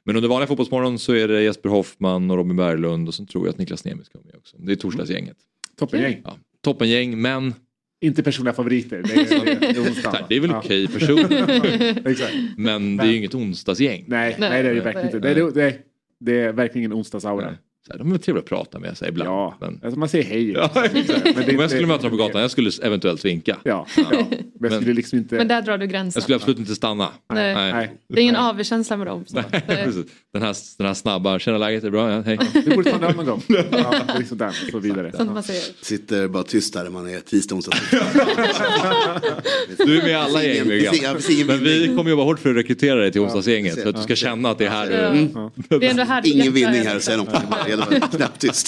Men 0.04 0.16
under 0.16 0.30
vanliga 0.30 0.48
Fotbollsmorgon 0.48 1.00
så 1.00 1.14
är 1.14 1.28
det 1.28 1.42
Jesper 1.42 1.70
Hoffman 1.70 2.32
och 2.32 2.38
Robin 2.38 2.56
Berglund 2.56 3.08
och 3.08 3.14
så 3.14 3.26
tror 3.26 3.46
jag 3.46 3.54
att 3.54 3.58
Niklas 3.58 3.86
Niemi 3.86 4.04
ska 4.04 4.18
vara 4.18 4.26
med 4.26 4.36
också. 4.36 4.58
Det 4.60 4.72
är 4.72 4.76
torsdagsgänget. 4.76 5.38
Toppengäng. 5.78 6.22
Ja, 6.24 6.38
toppengäng 6.62 7.22
men 7.22 7.54
Inte 8.04 8.24
personliga 8.24 8.54
favoriter. 8.54 9.04
Det 9.08 9.14
är, 9.14 9.46
det 9.60 9.66
är, 9.66 9.82
onsdag, 9.82 10.26
det 10.30 10.36
är 10.36 10.40
väl 10.40 10.50
Ja. 10.50 10.58
okej 10.66 10.88
personer. 10.88 12.08
Exakt. 12.10 12.34
Men 12.58 12.98
det 12.98 13.04
är 13.04 13.08
ju 13.08 13.18
inget 13.18 13.36
onsdagsgäng. 13.36 14.06
Nej, 14.08 14.36
Nej, 14.40 14.50
nej, 14.50 14.64
det 14.64 14.70
är 14.70 14.76
det 14.76 14.82
verkligen 14.82 15.08
inte. 15.08 15.20
nej. 15.20 15.36
Det 15.36 15.42
är, 15.42 15.52
det, 15.52 15.64
är, 15.64 15.74
det 16.20 16.40
är 16.42 16.52
verkligen 16.54 16.86
ingen 16.86 16.94
onsdagsaura. 17.00 17.58
Nej. 17.92 17.98
Så 17.98 18.04
här, 18.04 18.10
de 18.10 18.14
är 18.14 18.18
trevliga 18.18 18.42
att 18.44 18.50
prata 18.50 18.80
med 18.80 18.98
sig 18.98 19.10
ibland. 19.10 19.30
Ja, 19.30 19.58
Men... 19.60 19.80
alltså 19.84 20.00
man 20.00 20.10
säger 20.10 20.26
hej. 20.26 20.52
Ja. 20.62 20.70
Men 21.36 21.56
Om 21.56 21.62
jag 21.62 21.70
skulle 21.70 21.88
möta 21.88 22.02
dem 22.02 22.12
på 22.12 22.18
gatan, 22.18 22.42
jag 22.42 22.52
skulle 22.52 22.72
eventuellt 22.84 23.26
vinka. 23.26 23.58
Ja, 23.64 23.88
ja. 23.98 24.04
Men 24.60 24.72
jag 24.72 24.82
skulle 24.82 24.94
liksom 24.94 25.20
inte... 25.20 25.36
Men 25.36 25.48
där 25.48 25.62
drar 25.62 25.78
du 25.78 25.88
gränsen. 25.88 26.20
Jag 26.20 26.24
skulle 26.24 26.36
absolut 26.36 26.60
inte 26.60 26.76
stanna. 26.76 27.10
Nej. 27.34 27.56
Nej. 27.56 27.98
Det 28.08 28.20
är 28.20 28.24
ingen 28.24 28.36
avkänsla 28.36 28.98
med 28.98 29.08
dem. 29.08 29.26
Så. 29.26 29.36
Nej, 29.36 29.62
precis. 29.68 30.06
Den, 30.34 30.42
här, 30.42 30.56
den 30.78 30.88
här 30.88 30.94
snabba, 30.94 31.40
känner 31.40 31.60
läget 31.60 31.84
är 31.84 31.90
bra? 31.90 32.12
Ja, 32.12 32.22
hej. 32.22 32.40
Du 32.54 32.76
borde 32.76 32.92
ta 32.92 32.98
en 32.98 33.04
öl 33.04 33.16
någon 33.16 33.26
gång. 33.26 33.44
Ja, 33.48 33.56
det 33.72 34.14
är 34.14 34.20
liksom 34.20 34.38
där, 34.38 34.52
så 34.72 34.80
vidare. 34.80 35.12
Sånt 35.18 35.34
man 35.34 35.44
säger. 35.44 35.64
Sitter 35.82 36.28
bara 36.28 36.44
tyst 36.44 36.74
där 36.74 36.84
när 36.84 36.92
man 36.92 37.10
är 37.10 37.20
tisdag, 37.20 37.56
onsdag. 37.56 37.78
Du 39.78 39.98
är 39.98 40.02
med 40.02 40.12
i 40.12 40.14
alla 40.14 40.44
gäng 40.44 40.68
Men 41.48 41.64
vi 41.64 41.94
kommer 41.96 42.10
jobba 42.10 42.24
hårt 42.24 42.40
för 42.40 42.50
att 42.50 42.56
rekrytera 42.56 43.00
dig 43.00 43.12
till 43.12 43.22
onsdagsgänget. 43.22 43.82
För 43.82 43.90
att 43.90 43.96
du 43.96 44.02
ska 44.02 44.16
känna 44.16 44.50
att 44.50 44.58
det 44.58 44.66
är 44.66 44.70
här 44.70 44.88
du... 44.88 45.30
Ja. 45.34 45.52
Det 45.80 45.86
är 45.86 45.90
ändå 45.90 46.04
här 46.04 46.22
det 46.22 46.30
är 46.30 46.34
Ingen 46.34 46.54
vinning 46.54 46.82
här, 46.82 47.00
säger 47.00 47.18
någonting. 47.18 47.50
Vara 47.90 48.08
knäpptyst. 48.08 48.68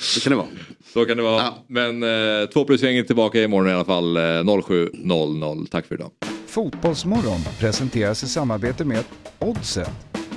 Så 0.00 0.20
kan 0.20 0.30
det 0.30 0.36
vara. 0.36 0.46
Så 0.92 1.04
kan 1.04 1.16
det 1.16 1.22
vara. 1.22 1.42
Ja. 1.42 1.64
Men 1.66 2.02
eh, 2.02 2.48
två 2.48 2.64
plus-gänget 2.64 3.06
tillbaka 3.06 3.42
imorgon 3.42 3.70
i 3.70 3.74
alla 3.74 3.84
fall. 3.84 4.16
Eh, 4.16 4.20
07.00. 4.20 5.66
Tack 5.70 5.86
för 5.86 5.94
idag. 5.94 6.10
Fotbollsmorgon 6.46 7.40
presenteras 7.58 8.22
i 8.22 8.26
samarbete 8.28 8.84
med 8.84 9.04
Oddset, 9.38 9.90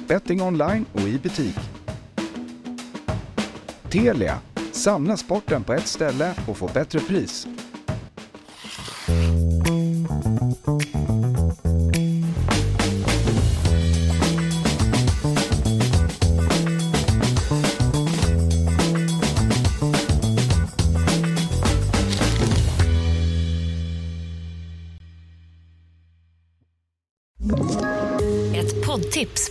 betting 0.07 0.41
online 0.41 0.85
och 0.93 1.01
i 1.01 1.19
butik. 1.23 1.55
Telia, 3.89 4.39
samla 4.71 5.17
sporten 5.17 5.63
på 5.63 5.73
ett 5.73 5.87
ställe 5.87 6.33
och 6.47 6.57
få 6.57 6.69
bättre 6.73 6.99
pris. 6.99 7.47